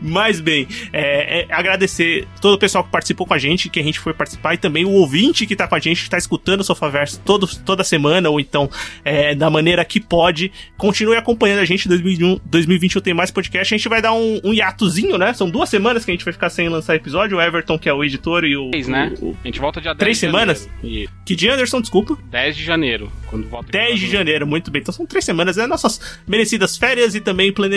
Mas 0.00 0.40
bem, 0.40 0.66
é, 0.92 1.40
é, 1.40 1.46
agradecer 1.50 2.26
todo 2.40 2.54
o 2.54 2.58
pessoal 2.58 2.84
que 2.84 2.90
participou 2.90 3.26
com 3.26 3.34
a 3.34 3.38
gente, 3.38 3.68
que 3.68 3.80
a 3.80 3.82
gente 3.82 3.98
foi 3.98 4.12
participar, 4.14 4.54
e 4.54 4.58
também 4.58 4.84
o 4.84 4.90
ouvinte 4.90 5.46
que 5.46 5.56
tá 5.56 5.66
com 5.68 5.74
a 5.74 5.78
gente, 5.78 6.04
que 6.04 6.10
tá 6.10 6.18
escutando 6.18 6.60
o 6.60 6.64
Sofaverso 6.64 7.20
todo, 7.24 7.46
toda 7.64 7.84
semana, 7.84 8.30
ou 8.30 8.40
então 8.40 8.70
é, 9.04 9.34
da 9.34 9.50
maneira 9.50 9.84
que 9.84 10.00
pode. 10.00 10.52
Continue 10.76 11.16
acompanhando 11.16 11.60
a 11.60 11.64
gente. 11.64 11.88
2021, 11.88 12.40
2021 12.44 13.00
tem 13.02 13.14
mais 13.14 13.30
podcast. 13.30 13.74
A 13.74 13.76
gente 13.76 13.88
vai 13.88 14.00
dar 14.02 14.12
um, 14.12 14.40
um 14.44 14.52
hiatozinho, 14.54 15.18
né? 15.18 15.32
São 15.34 15.48
duas 15.50 15.68
semanas 15.68 16.04
que 16.04 16.10
a 16.10 16.14
gente 16.14 16.24
vai 16.24 16.32
ficar 16.32 16.50
sem 16.50 16.68
lançar 16.68 16.94
episódio. 16.94 17.38
O 17.38 17.40
Everton, 17.40 17.78
que 17.78 17.88
é 17.88 17.92
o 17.92 18.02
editor, 18.04 18.44
e 18.44 18.56
o. 18.56 18.70
Três, 18.70 18.88
né? 18.88 19.12
o- 19.20 19.30
o- 19.30 19.36
A 19.42 19.46
gente 19.46 19.60
volta 19.60 19.80
dia 19.80 19.92
10 19.92 19.98
Três 19.98 20.18
semanas? 20.18 20.68
Isso. 20.82 21.12
que 21.24 21.34
dia, 21.36 21.54
Anderson? 21.54 21.80
Desculpa. 21.80 22.16
10 22.30 22.56
de 22.56 22.64
janeiro, 22.64 23.10
quando 23.26 23.48
volta 23.48 23.68
o 23.68 23.72
10 23.72 24.00
de 24.00 24.10
janeiro, 24.10 24.46
muito 24.46 24.70
bem. 24.70 24.82
Então 24.82 24.92
são 24.94 25.06
três 25.06 25.24
semanas, 25.24 25.58
é 25.58 25.66
nossas 25.66 26.00
merecidas 26.26 26.76
férias 26.76 27.14
e 27.14 27.20
também 27.20 27.52
planejamento 27.52 27.71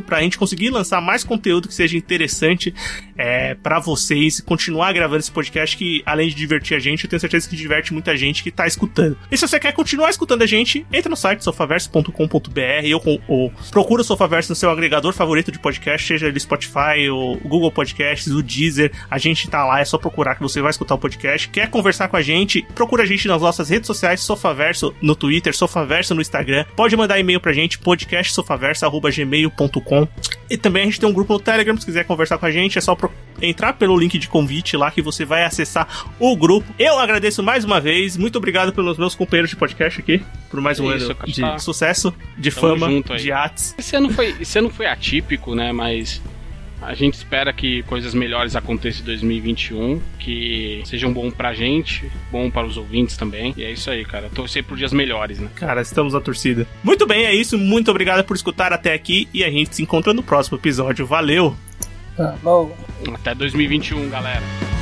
pra 0.00 0.20
gente 0.20 0.38
conseguir 0.38 0.70
lançar 0.70 1.00
mais 1.00 1.24
conteúdo 1.24 1.68
que 1.68 1.74
seja 1.74 1.96
interessante 1.96 2.74
é, 3.16 3.54
para 3.54 3.78
vocês, 3.78 4.40
continuar 4.40 4.92
gravando 4.92 5.20
esse 5.20 5.30
podcast 5.30 5.76
que, 5.76 6.02
além 6.04 6.28
de 6.28 6.34
divertir 6.34 6.76
a 6.76 6.80
gente, 6.80 7.04
eu 7.04 7.10
tenho 7.10 7.20
certeza 7.20 7.48
que 7.48 7.56
diverte 7.56 7.92
muita 7.92 8.16
gente 8.16 8.42
que 8.42 8.50
tá 8.50 8.66
escutando. 8.66 9.16
E 9.30 9.36
se 9.36 9.46
você 9.46 9.58
quer 9.58 9.72
continuar 9.72 10.10
escutando 10.10 10.42
a 10.42 10.46
gente, 10.46 10.86
entra 10.92 11.08
no 11.08 11.16
site 11.16 11.42
sofaverso.com.br 11.42 12.10
ou, 13.04 13.20
ou 13.28 13.52
procura 13.70 14.02
o 14.02 14.04
Sofaverso 14.04 14.50
no 14.52 14.56
seu 14.56 14.70
agregador 14.70 15.12
favorito 15.12 15.50
de 15.50 15.58
podcast, 15.58 16.06
seja 16.06 16.26
ele 16.26 16.38
Spotify, 16.40 17.08
o 17.10 17.36
Google 17.44 17.70
Podcasts, 17.72 18.32
o 18.32 18.42
Deezer. 18.42 18.92
A 19.10 19.18
gente 19.18 19.48
tá 19.48 19.64
lá, 19.64 19.80
é 19.80 19.84
só 19.84 19.98
procurar 19.98 20.34
que 20.34 20.42
você 20.42 20.60
vai 20.60 20.70
escutar 20.70 20.94
o 20.94 20.98
podcast. 20.98 21.48
Quer 21.48 21.68
conversar 21.68 22.08
com 22.08 22.16
a 22.16 22.22
gente? 22.22 22.62
Procura 22.74 23.02
a 23.02 23.06
gente 23.06 23.26
nas 23.28 23.40
nossas 23.40 23.68
redes 23.68 23.86
sociais, 23.86 24.20
Sofaverso 24.20 24.94
no 25.00 25.14
Twitter, 25.14 25.56
Sofaverso 25.56 26.14
no 26.14 26.20
Instagram. 26.20 26.64
Pode 26.76 26.96
mandar 26.96 27.18
e-mail 27.18 27.40
pra 27.40 27.52
gente, 27.52 27.78
podcastsofaverso.gmail.com. 29.44 30.08
E 30.48 30.56
também 30.56 30.82
a 30.82 30.84
gente 30.86 31.00
tem 31.00 31.08
um 31.08 31.12
grupo 31.12 31.32
no 31.32 31.40
Telegram, 31.40 31.76
se 31.76 31.84
quiser 31.84 32.04
conversar 32.04 32.38
com 32.38 32.46
a 32.46 32.50
gente, 32.50 32.78
é 32.78 32.80
só 32.80 32.96
entrar 33.42 33.72
pelo 33.72 33.96
link 33.98 34.16
de 34.16 34.28
convite 34.28 34.76
lá 34.76 34.90
que 34.90 35.02
você 35.02 35.24
vai 35.24 35.44
acessar 35.44 36.06
o 36.20 36.36
grupo. 36.36 36.72
Eu 36.78 36.98
agradeço 36.98 37.42
mais 37.42 37.64
uma 37.64 37.80
vez, 37.80 38.16
muito 38.16 38.36
obrigado 38.36 38.72
pelos 38.72 38.96
meus 38.96 39.14
companheiros 39.14 39.50
de 39.50 39.56
podcast 39.56 40.00
aqui, 40.00 40.22
por 40.48 40.60
mais 40.60 40.78
um 40.78 40.94
Isso, 40.94 41.10
ano 41.10 41.56
de 41.56 41.62
sucesso, 41.62 42.14
de 42.38 42.52
Tamo 42.52 42.78
fama, 42.78 43.18
de 43.18 43.32
artes. 43.32 43.74
Esse 43.76 43.96
ano 43.96 44.08
foi, 44.10 44.36
esse 44.40 44.58
ano 44.58 44.70
foi 44.70 44.86
atípico, 44.86 45.54
né? 45.54 45.72
Mas 45.72 46.22
a 46.86 46.94
gente 46.94 47.14
espera 47.14 47.52
que 47.52 47.82
coisas 47.82 48.14
melhores 48.14 48.54
aconteçam 48.54 49.02
em 49.02 49.06
2021, 49.06 50.00
que 50.20 50.82
sejam 50.84 51.12
bom 51.12 51.32
pra 51.32 51.52
gente, 51.52 52.08
bom 52.30 52.48
para 52.48 52.64
os 52.64 52.76
ouvintes 52.76 53.16
também. 53.16 53.52
E 53.56 53.64
é 53.64 53.72
isso 53.72 53.90
aí, 53.90 54.04
cara. 54.04 54.30
Torcer 54.32 54.62
por 54.62 54.76
dias 54.76 54.92
melhores, 54.92 55.40
né? 55.40 55.48
Cara, 55.56 55.82
estamos 55.82 56.12
na 56.14 56.20
torcida. 56.20 56.64
Muito 56.84 57.04
bem, 57.04 57.26
é 57.26 57.34
isso. 57.34 57.58
Muito 57.58 57.90
obrigado 57.90 58.24
por 58.24 58.36
escutar 58.36 58.72
até 58.72 58.94
aqui 58.94 59.28
e 59.34 59.42
a 59.42 59.50
gente 59.50 59.74
se 59.74 59.82
encontra 59.82 60.14
no 60.14 60.22
próximo 60.22 60.56
episódio. 60.56 61.04
Valeu! 61.04 61.56
Falou. 62.16 62.76
Até 63.12 63.34
2021, 63.34 64.08
galera. 64.08 64.75